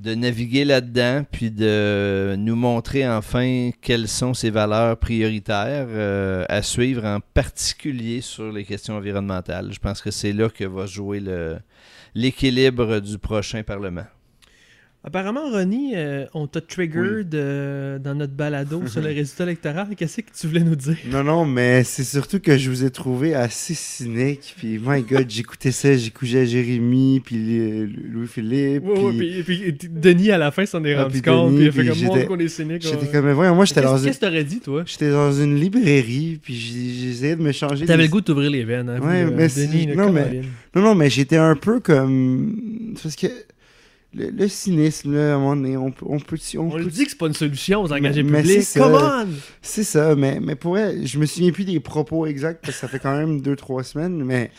de 0.01 0.15
naviguer 0.15 0.63
là-dedans, 0.65 1.23
puis 1.29 1.51
de 1.51 2.35
nous 2.37 2.55
montrer 2.55 3.07
enfin 3.07 3.71
quelles 3.81 4.07
sont 4.07 4.33
ses 4.33 4.49
valeurs 4.49 4.97
prioritaires 4.97 5.87
euh, 5.89 6.45
à 6.49 6.61
suivre, 6.61 7.05
en 7.05 7.19
particulier 7.33 8.21
sur 8.21 8.51
les 8.51 8.63
questions 8.63 8.95
environnementales. 8.95 9.73
Je 9.73 9.79
pense 9.79 10.01
que 10.01 10.11
c'est 10.11 10.33
là 10.33 10.49
que 10.49 10.63
va 10.63 10.85
jouer 10.85 11.21
l'équilibre 12.13 12.99
du 12.99 13.17
prochain 13.17 13.63
Parlement. 13.63 14.05
Apparemment, 15.07 15.49
Ronnie, 15.51 15.93
euh, 15.95 16.25
on 16.33 16.47
t'a 16.47 16.59
triggered 16.59 17.33
euh, 17.33 17.97
dans 17.97 18.13
notre 18.13 18.33
balado 18.33 18.85
sur 18.87 18.99
le 18.99 19.07
résultat 19.07 19.45
électoral. 19.45 19.87
Qu'est-ce 19.95 20.19
que 20.19 20.27
tu 20.37 20.47
voulais 20.47 20.59
nous 20.63 20.75
dire? 20.75 20.97
Non, 21.09 21.23
non, 21.23 21.45
mais 21.45 21.85
c'est 21.85 22.03
surtout 22.03 22.41
que 22.41 22.57
je 22.57 22.69
vous 22.69 22.83
ai 22.83 22.89
trouvé 22.91 23.33
assez 23.33 23.73
cynique. 23.73 24.53
Puis, 24.57 24.77
my 24.85 25.03
God, 25.03 25.29
j'écoutais 25.29 25.71
ça, 25.71 25.95
j'écoutais 25.95 26.45
Jérémy, 26.45 27.21
puis 27.23 27.37
euh, 27.57 27.87
Louis-Philippe. 28.11 28.83
Ouais, 28.83 29.13
puis 29.17 29.43
puis, 29.43 29.43
puis- 29.43 29.71
puis 29.71 29.89
Denis, 29.89 30.29
à 30.31 30.37
la 30.37 30.51
fin, 30.51 30.65
s'en 30.65 30.83
est 30.83 30.93
Ah, 30.95 31.03
rendu 31.03 31.13
puis 31.13 31.21
compte. 31.21 31.53
Denis, 31.55 31.69
puis 31.69 31.85
il 31.85 31.89
a 31.89 31.93
fait 31.93 31.99
comme 32.05 32.15
moi 32.17 32.25
qu'on 32.25 32.39
est 32.39 32.47
cynique. 32.49 32.81
J'étais 32.81 32.97
ouais. 32.97 33.07
comme, 33.09 33.25
mais 33.27 33.33
voyons, 33.33 33.55
moi, 33.55 33.63
j'étais 33.63 33.81
dans, 33.81 33.93
Qu'est-ce 33.93 34.01
une... 34.03 34.07
qu'est-ce 34.09 34.19
que 34.19 34.25
t'aurais 34.25 34.43
dit, 34.43 34.59
toi? 34.59 34.83
j'étais 34.85 35.09
dans 35.09 35.31
une 35.31 35.55
librairie, 35.57 36.37
puis 36.43 36.53
j'essayais 36.53 37.37
de 37.37 37.41
me 37.43 37.53
changer. 37.53 37.85
T'avais 37.85 38.03
des- 38.03 38.07
le 38.07 38.11
goût 38.11 38.19
d'ouvrir 38.19 38.51
les 38.51 38.65
veines. 38.65 38.89
Hein, 38.89 38.99
Ouais, 38.99 39.23
mais 39.31 39.47
Denis, 39.47 39.87
non, 39.87 40.11
mais-. 40.11 40.41
Non, 40.75 40.81
non, 40.81 40.95
mais 40.95 41.09
j'étais 41.09 41.37
un 41.37 41.55
peu 41.55 41.79
comme. 41.79 42.93
Parce 43.01 43.15
que 43.15 43.27
le, 44.17 44.29
le 44.31 44.47
cynisme, 44.47 45.13
là, 45.13 45.33
à 45.33 45.35
un 45.35 45.39
moment 45.39 45.55
donné, 45.55 45.77
on 45.77 45.91
peut. 45.91 46.05
On, 46.09 46.19
peut, 46.19 46.37
on 46.55 46.59
On 46.59 46.69
peut- 46.71 46.79
le 46.79 46.85
dit 46.87 47.03
que 47.05 47.11
c'est 47.11 47.17
pas 47.17 47.27
une 47.27 47.33
solution 47.33 47.81
aux 47.83 47.91
engagés 47.93 48.23
Mais- 48.23 48.31
mais 48.31 48.41
publics. 48.41 48.63
c'est 48.63 48.79
Come 48.79 48.93
ça. 48.99 49.25
on! 49.25 49.29
C'est 49.61 49.83
ça, 49.83 50.15
mais, 50.15 50.39
mais 50.39 50.55
pour 50.55 50.71
vrai, 50.71 51.05
je 51.05 51.19
me 51.19 51.25
souviens 51.25 51.51
plus 51.51 51.65
des 51.65 51.79
propos 51.79 52.25
exacts 52.25 52.61
parce 52.63 52.75
que 52.75 52.81
ça 52.81 52.87
fait 52.87 52.99
quand 52.99 53.15
même 53.15 53.41
deux, 53.41 53.55
trois 53.55 53.83
semaines, 53.83 54.23
mais 54.23 54.51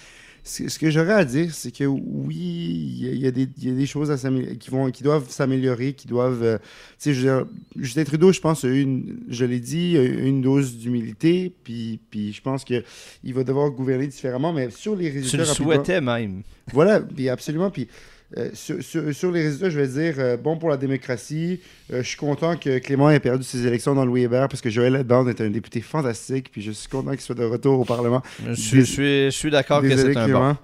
ce, 0.44 0.78
que 0.78 0.90
j'aurais 0.90 1.12
à 1.12 1.24
dire, 1.26 1.52
c'est 1.52 1.70
que 1.76 1.84
oui, 1.84 2.34
il 2.36 3.14
y, 3.16 3.18
y 3.18 3.26
a 3.26 3.30
des- 3.30 3.48
il 3.58 3.68
y 3.68 3.70
a 3.70 3.74
des 3.74 3.84
choses 3.84 4.10
à 4.10 4.16
s'améliorer- 4.16 4.56
qui, 4.56 4.70
vont, 4.70 4.90
qui 4.90 5.02
doivent 5.02 5.28
s'améliorer, 5.28 5.92
qui 5.92 6.06
doivent. 6.08 6.42
euh, 6.42 6.56
tu 6.58 6.64
sais, 6.98 7.14
je 7.14 7.20
veux 7.20 7.36
dire, 7.36 7.46
Justin 7.76 8.04
Trudeau, 8.04 8.32
je 8.32 8.40
pense, 8.40 8.64
a 8.64 8.68
eu 8.68 8.80
une, 8.80 9.18
je 9.28 9.44
l'ai 9.44 9.60
dit, 9.60 9.96
a 9.98 10.02
eu 10.02 10.24
une 10.26 10.40
dose 10.40 10.76
d'humilité, 10.78 11.52
puis, 11.64 12.00
puis 12.10 12.32
je 12.32 12.40
pense 12.40 12.64
qu'il 12.64 12.82
va 13.24 13.44
devoir 13.44 13.70
gouverner 13.70 14.06
différemment, 14.06 14.52
mais 14.54 14.70
sur 14.70 14.96
les 14.96 15.10
Tu 15.10 15.16
résultats. 15.18 15.36
le 15.38 15.42
rapidement- 15.44 15.72
souhaitais 15.74 16.00
même. 16.00 16.42
voilà, 16.72 17.00
puis 17.00 17.28
absolument. 17.28 17.70
Puis 17.70 17.88
euh, 18.36 18.50
sur, 18.52 18.82
sur- 18.82 19.14
sur 19.14 19.32
les 19.32 19.42
résultats, 19.44 19.70
je 19.70 19.80
vais 19.80 19.88
dire 19.88 20.14
euh, 20.18 20.36
bon 20.36 20.58
pour 20.58 20.68
la 20.68 20.76
démocratie. 20.76 21.60
Euh, 21.92 22.02
je 22.02 22.08
suis 22.08 22.16
content 22.18 22.56
que 22.56 22.78
Clément 22.78 23.08
ait 23.10 23.20
perdu 23.20 23.42
ses 23.44 23.66
élections 23.66 23.94
dans 23.94 24.04
Louis 24.04 24.22
Hébert 24.24 24.48
parce 24.48 24.60
que 24.60 24.68
Joël 24.68 25.02
Bande 25.04 25.28
est 25.30 25.40
un 25.40 25.48
député 25.48 25.80
fantastique. 25.80 26.50
Puis 26.52 26.60
je 26.60 26.72
suis 26.72 26.88
content 26.88 27.12
qu'il 27.12 27.20
soit 27.22 27.34
de 27.34 27.44
retour 27.44 27.80
au 27.80 27.84
Parlement. 27.84 28.22
Je 28.46 28.52
suis, 28.84 29.32
suis- 29.32 29.50
d'accord 29.50 29.80
que 29.82 29.88
c'est 29.96 30.16
un 30.18 30.26
bon. 30.28 30.56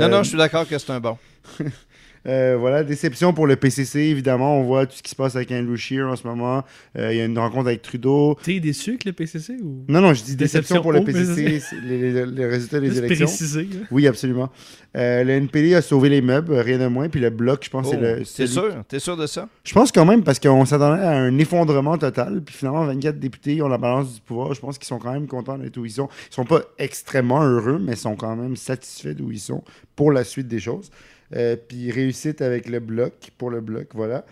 Non, 0.00 0.08
non, 0.08 0.22
je 0.22 0.28
suis 0.28 0.38
d'accord 0.38 0.68
que 0.68 0.78
c'est 0.78 0.90
un 0.90 1.00
bon. 1.00 1.18
euh, 2.26 2.56
voilà, 2.58 2.82
déception 2.84 3.32
pour 3.32 3.46
le 3.46 3.56
PCC, 3.56 4.00
évidemment. 4.00 4.58
On 4.58 4.64
voit 4.64 4.86
tout 4.86 4.96
ce 4.96 5.02
qui 5.02 5.10
se 5.10 5.14
passe 5.16 5.36
avec 5.36 5.52
Andrew 5.52 5.76
Scheer 5.76 6.08
en 6.08 6.16
ce 6.16 6.26
moment. 6.26 6.64
Euh, 6.98 7.12
Il 7.12 7.18
y 7.18 7.20
a 7.20 7.24
une 7.24 7.38
rencontre 7.38 7.68
avec 7.68 7.82
Trudeau. 7.82 8.36
T'es 8.42 8.58
déçu 8.60 8.90
avec 8.90 9.04
le 9.04 9.12
PCC 9.12 9.54
ou? 9.62 9.84
Non, 9.88 10.00
non, 10.00 10.12
je 10.14 10.22
dis 10.24 10.34
Déception 10.36 10.76
déception, 10.76 10.82
pour 10.82 10.92
le 10.92 11.04
PCC, 11.04 11.60
c'est 11.60 11.80
les, 11.80 12.12
les- 12.12 12.26
les 12.26 12.46
résultats 12.46 12.80
des 12.80 12.88
Juste 12.90 12.98
élections. 13.04 13.26
préciser. 13.26 13.62
là. 13.64 13.86
Oui, 13.90 14.06
absolument. 14.06 14.50
Euh, 14.96 15.22
le 15.24 15.30
NPD 15.32 15.74
a 15.74 15.82
sauvé 15.82 16.08
les 16.08 16.20
meubles, 16.22 16.54
rien 16.54 16.78
de 16.78 16.86
moins. 16.86 17.08
Puis 17.08 17.20
le 17.20 17.30
bloc, 17.30 17.62
je 17.64 17.70
pense, 17.70 17.86
Oh, 17.88 17.90
c'est 17.92 18.00
le. 18.00 18.18
T'es 18.18 18.24
celui- 18.24 18.48
sûr? 18.48 18.84
T'es 18.88 18.98
sûr 18.98 19.16
de 19.16 19.26
ça? 19.26 19.48
Je 19.64 19.72
pense 19.74 19.92
quand 19.92 20.04
même 20.04 20.22
parce 20.24 20.38
qu'on 20.40 20.64
s'attendait 20.64 21.02
à 21.02 21.10
un 21.12 21.36
effondrement 21.38 21.96
total. 21.98 22.42
Puis 22.44 22.54
finalement, 22.56 22.84
24 22.86 23.18
députés 23.20 23.60
ont 23.62 23.68
la 23.68 23.78
balance 23.78 24.14
du 24.14 24.20
pouvoir. 24.20 24.52
Je 24.54 24.60
pense 24.60 24.78
qu'ils 24.78 24.86
sont 24.88 24.98
quand 24.98 25.12
même 25.12 25.26
contents 25.26 25.58
d'être 25.58 25.76
où 25.76 25.84
ils 25.84 25.90
sont. 25.92 26.08
Ils 26.30 26.34
sont 26.34 26.44
pas 26.44 26.62
extrêmement 26.78 27.42
heureux, 27.44 27.78
mais 27.80 27.92
ils 27.92 27.98
sont 27.98 28.16
quand 28.16 28.34
même 28.34 28.56
satisfaits 28.56 29.14
d'où 29.14 29.30
ils 29.30 29.38
sont 29.38 29.62
pour 29.94 30.10
la 30.12 30.24
suite 30.24 30.48
des 30.48 30.58
choses. 30.60 30.90
Euh, 31.34 31.56
puis 31.56 31.90
réussite 31.90 32.40
avec 32.42 32.68
le 32.68 32.78
bloc, 32.80 33.12
pour 33.38 33.50
le 33.50 33.60
bloc, 33.60 33.88
voilà. 33.94 34.24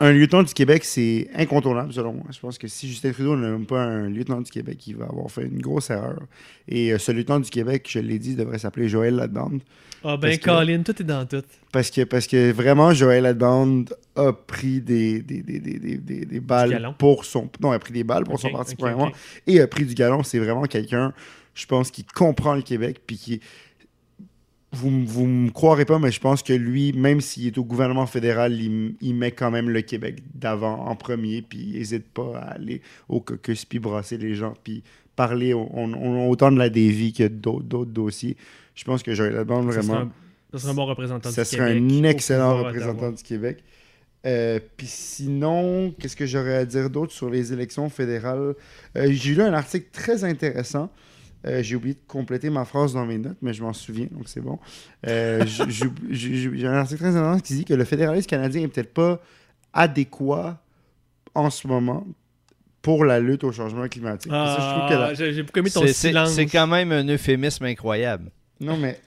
Un 0.00 0.12
lieutenant 0.12 0.42
du 0.42 0.52
Québec, 0.52 0.84
c'est 0.84 1.28
incontournable 1.34 1.92
selon 1.94 2.12
moi. 2.12 2.26
Je 2.30 2.38
pense 2.38 2.58
que 2.58 2.68
si 2.68 2.86
Justin 2.88 3.10
Trudeau 3.10 3.36
n'a 3.36 3.48
même 3.48 3.64
pas 3.64 3.82
un 3.82 4.08
lieutenant 4.10 4.42
du 4.42 4.50
Québec, 4.50 4.86
il 4.86 4.96
va 4.96 5.06
avoir 5.06 5.30
fait 5.30 5.46
une 5.46 5.62
grosse 5.62 5.88
erreur. 5.88 6.20
Et 6.68 6.92
euh, 6.92 6.98
ce 6.98 7.10
lieutenant 7.10 7.40
du 7.40 7.48
Québec, 7.48 7.86
je 7.88 7.98
l'ai 7.98 8.18
dit, 8.18 8.36
devrait 8.36 8.58
s'appeler 8.58 8.88
Joël 8.88 9.16
Ladbande. 9.16 9.62
Ah 10.04 10.18
ben, 10.18 10.38
que- 10.38 10.44
Colin, 10.44 10.82
tout 10.82 11.00
est 11.00 11.04
dans 11.06 11.24
tout. 11.26 11.42
Parce 11.72 11.90
que, 11.90 12.02
parce 12.04 12.26
que 12.26 12.52
vraiment, 12.52 12.92
Joël 12.92 13.24
Adband 13.26 13.84
a 14.14 14.32
pris 14.34 14.80
des, 14.82 15.20
des, 15.22 15.42
des, 15.42 15.58
des, 15.58 16.24
des, 16.26 16.40
balles 16.40 16.94
pour 16.98 17.24
son. 17.24 17.48
Non, 17.60 17.72
a 17.72 17.78
pris 17.78 17.94
des 17.94 18.04
balles 18.04 18.24
pour 18.24 18.34
Ok, 18.34 18.40
son 18.40 18.50
parti, 18.50 18.74
ok, 18.74 18.78
premièrement. 18.78 19.06
ok. 19.06 19.14
Et 19.46 19.60
a 19.60 19.66
pris 19.66 19.86
du 19.86 19.94
galon. 19.94 20.22
C'est 20.22 20.38
vraiment 20.38 20.64
quelqu'un, 20.64 21.12
je 21.54 21.66
pense, 21.66 21.90
qui 21.90 22.04
comprend 22.04 22.54
le 22.54 22.62
Québec. 22.62 23.00
Puis 23.06 23.16
qui. 23.16 23.40
Vous, 24.72 24.90
vous 25.06 25.26
me 25.26 25.50
croirez 25.50 25.86
pas, 25.86 25.98
mais 25.98 26.10
je 26.12 26.20
pense 26.20 26.42
que 26.42 26.52
lui, 26.52 26.92
même 26.92 27.22
s'il 27.22 27.46
est 27.46 27.56
au 27.56 27.64
gouvernement 27.64 28.06
fédéral, 28.06 28.52
il, 28.52 29.14
met 29.14 29.32
quand 29.32 29.50
même 29.50 29.70
le 29.70 29.80
Québec 29.80 30.18
d'avant 30.34 30.86
en 30.86 30.94
premier. 30.94 31.40
Puis 31.40 31.58
il 31.58 31.78
n'hésite 31.78 32.06
pas 32.08 32.36
à 32.38 32.50
aller 32.52 32.82
au 33.08 33.20
caucus, 33.20 33.64
puis 33.64 33.78
brasser 33.78 34.18
les 34.18 34.34
gens, 34.34 34.52
puis 34.62 34.82
parler 35.16 35.54
on, 35.54 35.68
on- 35.74 35.94
on- 35.94 36.28
autant 36.28 36.52
de 36.52 36.58
la 36.58 36.68
dévie 36.68 37.12
que 37.14 37.26
d'autres 37.28 37.86
dossiers. 37.86 38.36
Je 38.74 38.84
pense 38.84 39.02
que 39.02 39.14
Joël 39.14 39.34
Ça 39.72 39.80
vraiment. 39.80 39.82
serait 39.94 39.96
un, 40.02 40.10
ça 40.52 40.58
serait 40.58 40.70
un 40.70 40.74
bon 40.74 40.86
représentant 40.86 41.30
Ça 41.30 41.42
du 41.44 41.48
serait 41.48 41.74
Québec. 41.74 41.82
un 41.82 42.04
au 42.04 42.08
excellent 42.10 42.50
pouvoir 42.56 42.66
représentant 42.66 43.10
du 43.12 43.22
Québec. 43.22 43.64
Euh, 44.26 44.60
Puis 44.76 44.86
sinon, 44.86 45.94
qu'est-ce 45.98 46.16
que 46.16 46.26
j'aurais 46.26 46.56
à 46.56 46.64
dire 46.66 46.90
d'autre 46.90 47.12
sur 47.12 47.30
les 47.30 47.52
élections 47.52 47.88
fédérales? 47.88 48.54
Euh, 48.96 49.08
J'ai 49.10 49.34
lu 49.34 49.42
un 49.42 49.54
article 49.54 49.86
très 49.92 50.24
intéressant. 50.24 50.90
Euh, 51.46 51.62
J'ai 51.62 51.76
oublié 51.76 51.94
de 51.94 52.00
compléter 52.06 52.50
ma 52.50 52.64
phrase 52.64 52.94
dans 52.94 53.06
mes 53.06 53.18
notes, 53.18 53.36
mais 53.42 53.52
je 53.52 53.62
m'en 53.62 53.72
souviens, 53.72 54.08
donc 54.10 54.28
c'est 54.28 54.40
bon. 54.40 54.58
Euh, 55.06 55.44
j'ai- 56.10 56.66
un 56.66 56.72
article 56.74 57.00
très 57.00 57.10
intéressant 57.16 57.40
qui 57.40 57.54
dit 57.54 57.64
que 57.64 57.74
le 57.74 57.84
fédéralisme 57.84 58.26
canadien 58.28 58.62
n'est 58.62 58.68
peut-être 58.68 58.92
pas 58.92 59.20
adéquat 59.72 60.60
en 61.34 61.50
ce 61.50 61.66
moment 61.68 62.06
pour 62.82 63.04
la 63.04 63.20
lutte 63.20 63.44
au 63.44 63.52
changement 63.52 63.86
climatique. 63.88 64.32
La- 64.32 65.06
Ah, 65.06 65.14
j'ai 65.14 65.32
j'ai 65.32 65.42
beaucoup 65.42 65.58
aimé 65.60 65.70
ton 65.70 65.86
silence. 65.86 66.32
c'est 66.32 66.46
quand 66.46 66.66
même 66.66 66.90
un 66.92 67.06
euphémisme 67.08 67.64
incroyable. 67.64 68.30
Non, 68.60 68.76
mais 68.76 68.98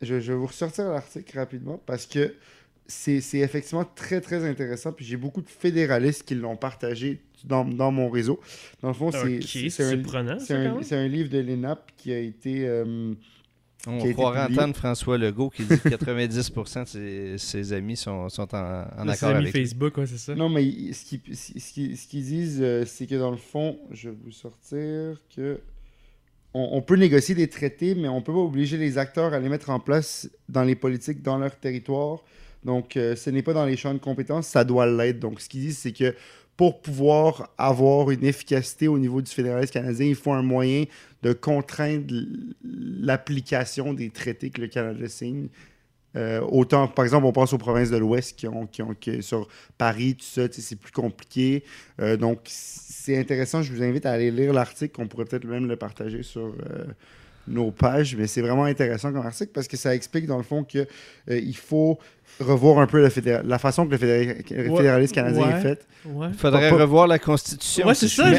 je, 0.00 0.20
je 0.20 0.32
vais 0.32 0.38
vous 0.38 0.46
ressortir 0.46 0.86
l'article 0.90 1.38
rapidement 1.38 1.80
parce 1.84 2.06
que 2.06 2.34
c'est 2.86 3.20
c'est 3.20 3.38
effectivement 3.38 3.84
très, 3.94 4.20
très 4.20 4.48
intéressant. 4.48 4.92
Puis 4.92 5.04
j'ai 5.04 5.16
beaucoup 5.16 5.42
de 5.42 5.48
fédéralistes 5.48 6.22
qui 6.24 6.34
l'ont 6.34 6.56
partagé 6.56 7.20
dans, 7.44 7.64
dans 7.64 7.92
mon 7.92 8.08
réseau. 8.10 8.40
Dans 8.82 8.88
le 8.88 8.94
fond, 8.94 9.10
c'est 9.12 9.36
Ok, 9.36 9.42
c'est 9.46 9.68
c'est 9.70 9.84
un, 9.84 9.90
surprenant, 9.90 10.38
c'est 10.40 10.46
ça, 10.46 10.96
un- 10.98 11.04
un 11.04 11.08
livre 11.08 11.28
de 11.30 11.38
l'ENAP 11.38 11.90
qui 11.96 12.12
a 12.12 12.18
été... 12.18 12.66
euh, 12.66 13.12
On 13.86 13.98
Qui 13.98 14.04
a 14.04 14.06
été 14.06 14.14
croirait 14.14 14.50
entendre 14.50 14.74
François 14.74 15.18
Legault 15.18 15.50
qui 15.50 15.62
dit 15.64 15.78
que 15.78 15.88
90% 15.90 16.84
de 16.84 16.88
ses, 16.88 17.38
ses 17.38 17.72
amis 17.74 17.96
sont, 17.96 18.30
sont 18.30 18.54
en, 18.54 18.84
en 18.96 19.04
Ses 19.04 19.10
accord 19.10 19.28
amis 19.36 19.48
avec. 19.48 19.52
Facebook, 19.52 19.96
ouais, 19.98 20.06
c'est 20.06 20.16
ça. 20.16 20.34
Non, 20.34 20.48
mais 20.48 20.64
il- 20.64 20.94
ce 20.94 21.04
qu'ils 22.08 22.24
disent, 22.24 22.60
euh, 22.62 22.84
c'est 22.86 23.06
que 23.06 23.14
dans 23.16 23.30
le 23.30 23.36
fond, 23.36 23.78
je 23.90 24.08
vais 24.08 24.16
vous 24.24 24.30
sortir 24.32 25.20
que 25.36 25.60
on, 26.54 26.68
on 26.72 26.82
peut 26.82 26.96
négocier 26.96 27.34
des 27.34 27.48
traités, 27.48 27.94
mais 27.94 28.08
on 28.08 28.22
peut 28.22 28.32
pas 28.32 28.38
obliger 28.38 28.78
les 28.78 28.96
acteurs 28.96 29.34
à 29.34 29.38
les 29.40 29.48
mettre 29.48 29.70
en 29.70 29.80
place 29.80 30.30
dans 30.48 30.62
les 30.62 30.76
politiques, 30.76 31.20
dans 31.22 31.36
leur 31.36 31.54
territoire. 31.58 32.22
Donc, 32.64 32.96
euh, 32.96 33.14
ce 33.16 33.28
n'est 33.28 33.42
pas 33.42 33.52
dans 33.52 33.66
les 33.66 33.76
champs 33.76 33.92
de 33.92 33.98
compétences, 33.98 34.46
ça 34.46 34.64
doit 34.64 34.86
l'être. 34.86 35.20
Donc, 35.20 35.40
ce 35.40 35.48
qu'ils 35.50 35.60
disent, 35.60 35.78
c'est 35.78 35.92
que 35.92 36.14
pour 36.56 36.80
pouvoir 36.80 37.50
avoir 37.58 38.10
une 38.10 38.24
efficacité 38.24 38.88
au 38.88 38.98
niveau 38.98 39.20
du 39.20 39.30
fédéralisme 39.30 39.72
canadien, 39.72 40.06
il 40.06 40.14
faut 40.14 40.32
un 40.32 40.42
moyen 40.42 40.84
de 41.22 41.32
contraindre 41.32 42.14
l'application 42.62 43.92
des 43.94 44.10
traités 44.10 44.50
que 44.50 44.60
le 44.60 44.68
Canada 44.68 45.08
signe 45.08 45.48
Euh, 46.16 46.40
autant, 46.42 46.86
par 46.86 47.04
exemple, 47.04 47.26
on 47.26 47.32
pense 47.32 47.52
aux 47.52 47.58
provinces 47.58 47.90
de 47.90 47.96
l'Ouest 47.96 48.36
qui 48.38 48.46
ont, 48.46 48.66
qui 48.66 48.82
ont 48.82 48.94
sur 49.20 49.48
Paris, 49.78 50.14
tout 50.14 50.24
ça, 50.24 50.42
c'est 50.50 50.78
plus 50.78 50.92
compliqué. 50.92 51.64
Euh, 52.00 52.16
donc, 52.16 52.40
c'est 52.44 53.18
intéressant. 53.18 53.62
Je 53.62 53.72
vous 53.72 53.82
invite 53.82 54.06
à 54.06 54.12
aller 54.12 54.30
lire 54.30 54.52
l'article. 54.52 55.00
On 55.00 55.08
pourrait 55.08 55.24
peut-être 55.24 55.44
même 55.44 55.66
le 55.66 55.76
partager 55.76 56.22
sur 56.22 56.54
euh, 56.70 56.84
nos 57.48 57.70
pages, 57.70 58.16
mais 58.16 58.26
c'est 58.26 58.40
vraiment 58.40 58.64
intéressant 58.64 59.12
comme 59.12 59.26
article 59.26 59.50
parce 59.54 59.68
que 59.68 59.76
ça 59.76 59.94
explique, 59.94 60.26
dans 60.26 60.36
le 60.38 60.42
fond, 60.42 60.64
que 60.64 60.78
euh, 60.78 61.38
il 61.38 61.56
faut 61.56 61.98
revoir 62.40 62.78
un 62.78 62.86
peu 62.86 63.06
fédéra- 63.08 63.42
la 63.44 63.58
façon 63.58 63.86
que 63.86 63.92
le, 63.92 63.98
fédéra- 63.98 64.34
Ouais. 64.50 64.76
fédéralisme 64.76 65.14
canadien 65.14 65.42
Ouais. 65.46 65.52
est 65.58 65.60
fait. 65.60 65.86
Ouais. 66.06 66.26
Il 66.32 66.38
faudrait 66.38 66.70
Pas- 66.70 66.76
revoir 66.76 67.06
la 67.06 67.18
Constitution. 67.18 67.86
Ouais, 67.86 67.94
c'est 67.94 68.08
ça. 68.08 68.32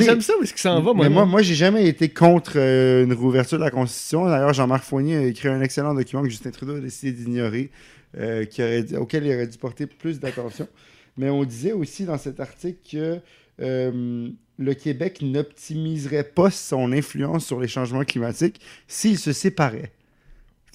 J'aime 0.00 0.20
ça 0.20 0.32
où 0.38 0.42
est-ce 0.42 0.52
qu'il 0.52 0.60
s'en 0.60 0.80
va, 0.82 0.92
moi. 0.92 1.04
Mais 1.04 1.08
moi, 1.08 1.24
moi 1.24 1.42
j'ai 1.42 1.54
jamais 1.54 1.86
été 1.88 2.08
contre 2.08 2.52
euh, 2.56 3.04
une 3.04 3.12
réouverture 3.12 3.58
de 3.58 3.64
la 3.64 3.70
Constitution. 3.70 4.26
D'ailleurs, 4.26 4.52
Jean-Marc 4.52 4.84
Fournier 4.84 5.16
a 5.16 5.22
écrit 5.24 5.48
un 5.48 5.60
excellent 5.60 5.94
document 5.94 6.22
que 6.22 6.28
Justin 6.28 6.50
Trudeau 6.50 6.76
a 6.76 6.80
décidé 6.80 7.12
d'ignorer, 7.12 7.70
euh, 8.18 8.44
auquel 8.98 9.24
il 9.26 9.34
aurait 9.34 9.46
dû 9.46 9.58
porter 9.58 9.86
plus 9.86 10.18
d'attention. 10.20 10.66
Mais 11.16 11.30
on 11.30 11.44
disait 11.44 11.72
aussi 11.72 12.04
dans 12.04 12.18
cet 12.18 12.38
article 12.40 12.78
que 12.90 13.18
euh, 13.60 14.28
le 14.58 14.74
Québec 14.74 15.22
n'optimiserait 15.22 16.24
pas 16.24 16.50
son 16.50 16.92
influence 16.92 17.46
sur 17.46 17.60
les 17.60 17.68
changements 17.68 18.04
climatiques 18.04 18.60
s'il 18.86 19.18
se 19.18 19.32
séparait. 19.32 19.92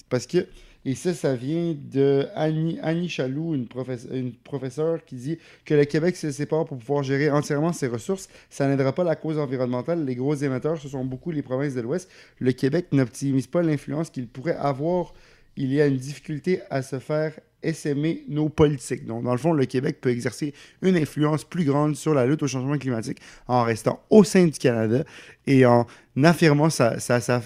Parce 0.08 0.26
que, 0.26 0.46
et 0.86 0.94
ça, 0.94 1.14
ça 1.14 1.34
vient 1.34 1.74
de 1.74 2.26
Annie, 2.34 2.78
Annie 2.82 3.08
Chaloux, 3.08 3.54
une, 3.54 3.66
une 4.12 4.32
professeure 4.32 5.04
qui 5.04 5.14
dit 5.16 5.38
que 5.64 5.74
le 5.74 5.84
Québec 5.84 6.16
se 6.16 6.30
sépare 6.30 6.66
pour 6.66 6.78
pouvoir 6.78 7.02
gérer 7.02 7.30
entièrement 7.30 7.72
ses 7.72 7.86
ressources. 7.86 8.28
Ça 8.50 8.68
n'aidera 8.68 8.92
pas 8.92 9.04
la 9.04 9.16
cause 9.16 9.38
environnementale. 9.38 10.04
Les 10.04 10.14
gros 10.14 10.34
émetteurs, 10.34 10.78
ce 10.78 10.88
sont 10.88 11.04
beaucoup 11.04 11.30
les 11.30 11.42
provinces 11.42 11.74
de 11.74 11.80
l'Ouest. 11.80 12.10
Le 12.38 12.52
Québec 12.52 12.88
n'optimise 12.92 13.46
pas 13.46 13.62
l'influence 13.62 14.10
qu'il 14.10 14.28
pourrait 14.28 14.56
avoir. 14.56 15.14
Il 15.56 15.72
y 15.72 15.80
a 15.80 15.86
une 15.86 15.96
difficulté 15.96 16.60
à 16.68 16.82
se 16.82 16.98
faire 16.98 17.32
essaimer 17.66 18.24
nos 18.28 18.48
politiques. 18.48 19.06
Donc, 19.06 19.24
dans 19.24 19.32
le 19.32 19.38
fond, 19.38 19.52
le 19.52 19.64
Québec 19.66 19.98
peut 20.00 20.10
exercer 20.10 20.52
une 20.82 20.96
influence 20.96 21.44
plus 21.44 21.64
grande 21.64 21.96
sur 21.96 22.14
la 22.14 22.26
lutte 22.26 22.42
au 22.42 22.46
changement 22.46 22.78
climatique 22.78 23.18
en 23.48 23.62
restant 23.64 24.00
au 24.10 24.24
sein 24.24 24.44
du 24.44 24.52
Canada 24.58 25.04
et 25.46 25.66
en 25.66 25.86
affirmant 26.22 26.70
sa, 26.70 27.00
sa, 27.00 27.20
sa, 27.20 27.40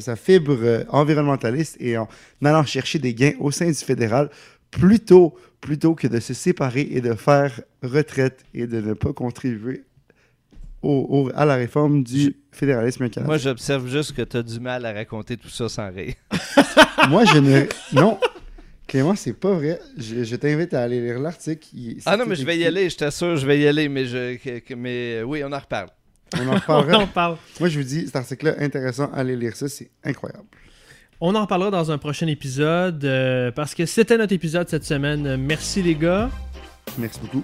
sa, 0.00 0.16
fibre 0.16 0.56
euh, 0.62 0.84
environnementaliste 0.88 1.76
et 1.80 1.96
en 1.96 2.08
allant 2.44 2.64
chercher 2.64 2.98
des 2.98 3.14
gains 3.14 3.34
au 3.40 3.50
sein 3.50 3.66
du 3.66 3.74
fédéral 3.74 4.28
plutôt, 4.70 5.34
plutôt 5.60 5.94
que 5.94 6.06
de 6.08 6.18
se 6.20 6.34
séparer 6.34 6.88
et 6.90 7.00
de 7.00 7.14
faire 7.14 7.60
retraite 7.82 8.44
et 8.54 8.66
de 8.66 8.80
ne 8.80 8.92
pas 8.94 9.12
contribuer 9.12 9.84
au- 10.82 11.06
au- 11.08 11.30
à 11.34 11.44
la 11.44 11.54
réforme 11.54 12.02
du 12.02 12.36
fédéralisme 12.52 13.08
canadien. 13.08 13.26
Moi, 13.26 13.38
j'observe 13.38 13.88
juste 13.88 14.14
que 14.14 14.22
tu 14.22 14.36
as 14.36 14.42
du 14.42 14.60
mal 14.60 14.84
à 14.84 14.92
raconter 14.92 15.36
tout 15.36 15.48
ça 15.48 15.68
sans 15.68 15.90
rire. 15.90 16.14
Moi, 17.08 17.24
je 17.24 17.38
ne. 17.38 17.62
Non, 17.92 18.18
Clément, 18.86 19.14
c'est 19.16 19.32
pas 19.32 19.52
vrai. 19.54 19.80
Je, 19.96 20.24
je 20.24 20.36
t'invite 20.36 20.74
à 20.74 20.82
aller 20.82 21.00
lire 21.00 21.18
l'article. 21.18 21.66
Ah 22.06 22.16
non, 22.16 22.24
mais 22.26 22.34
je 22.36 22.44
vais 22.44 22.56
y 22.58 22.66
aller, 22.66 22.90
je 22.90 22.96
t'assure, 22.96 23.36
je 23.36 23.46
vais 23.46 23.58
y 23.58 23.66
aller, 23.66 23.88
mais, 23.88 24.04
je, 24.04 24.36
que- 24.36 24.58
que- 24.58 24.74
mais 24.74 25.22
oui, 25.22 25.42
on 25.44 25.50
en 25.52 25.58
reparle. 25.58 25.88
On 26.38 26.46
en 26.48 26.52
On 26.52 26.54
reparlera. 26.56 26.98
en 26.98 27.06
parle. 27.06 27.36
Moi, 27.60 27.68
je 27.70 27.78
vous 27.78 27.84
dis, 27.86 28.06
cet 28.06 28.16
article-là, 28.16 28.56
intéressant. 28.58 29.10
Allez 29.14 29.36
lire 29.36 29.56
ça, 29.56 29.68
c'est 29.68 29.90
incroyable. 30.04 30.44
On 31.20 31.34
en 31.34 31.42
reparlera 31.42 31.70
dans 31.70 31.90
un 31.90 31.96
prochain 31.98 32.26
épisode 32.26 33.04
euh, 33.04 33.50
parce 33.52 33.74
que 33.74 33.86
c'était 33.86 34.18
notre 34.18 34.34
épisode 34.34 34.68
cette 34.68 34.84
semaine. 34.84 35.36
Merci 35.36 35.82
les 35.82 35.94
gars. 35.94 36.28
Merci 36.98 37.20
beaucoup. 37.20 37.42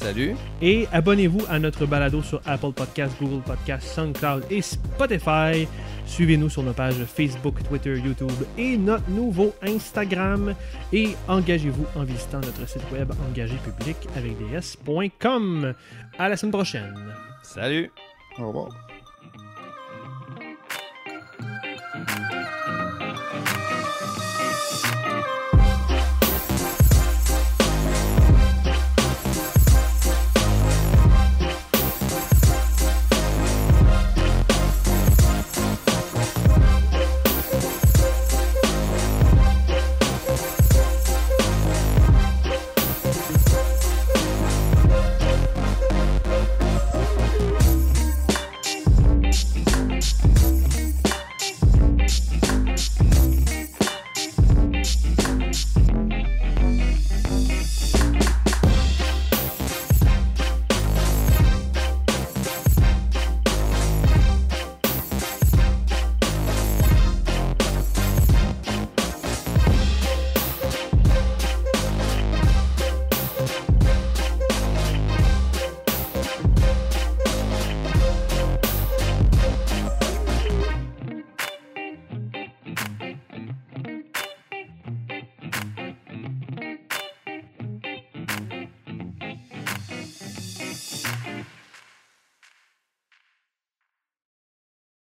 Salut. 0.00 0.34
Et 0.62 0.88
abonnez-vous 0.92 1.42
à 1.50 1.58
notre 1.58 1.84
balado 1.84 2.22
sur 2.22 2.40
Apple 2.46 2.72
Podcasts, 2.72 3.14
Google 3.20 3.42
Podcasts, 3.42 3.86
SoundCloud 3.88 4.46
et 4.50 4.62
Spotify. 4.62 5.68
Suivez-nous 6.06 6.48
sur 6.48 6.62
nos 6.62 6.72
pages 6.72 7.04
Facebook, 7.04 7.62
Twitter, 7.68 7.98
YouTube 7.98 8.32
et 8.56 8.78
notre 8.78 9.08
nouveau 9.10 9.52
Instagram. 9.62 10.54
Et 10.94 11.10
engagez-vous 11.28 11.84
en 11.96 12.04
visitant 12.04 12.40
notre 12.40 12.66
site 12.66 12.90
web 12.90 13.12
engagépublic 13.28 13.96
avec 14.16 14.38
des 14.38 14.56
S.com. 14.56 15.74
À 16.18 16.28
la 16.30 16.36
semaine 16.38 16.52
prochaine. 16.52 16.94
Salut. 17.42 17.90
Au 18.38 18.48
revoir. 18.48 18.89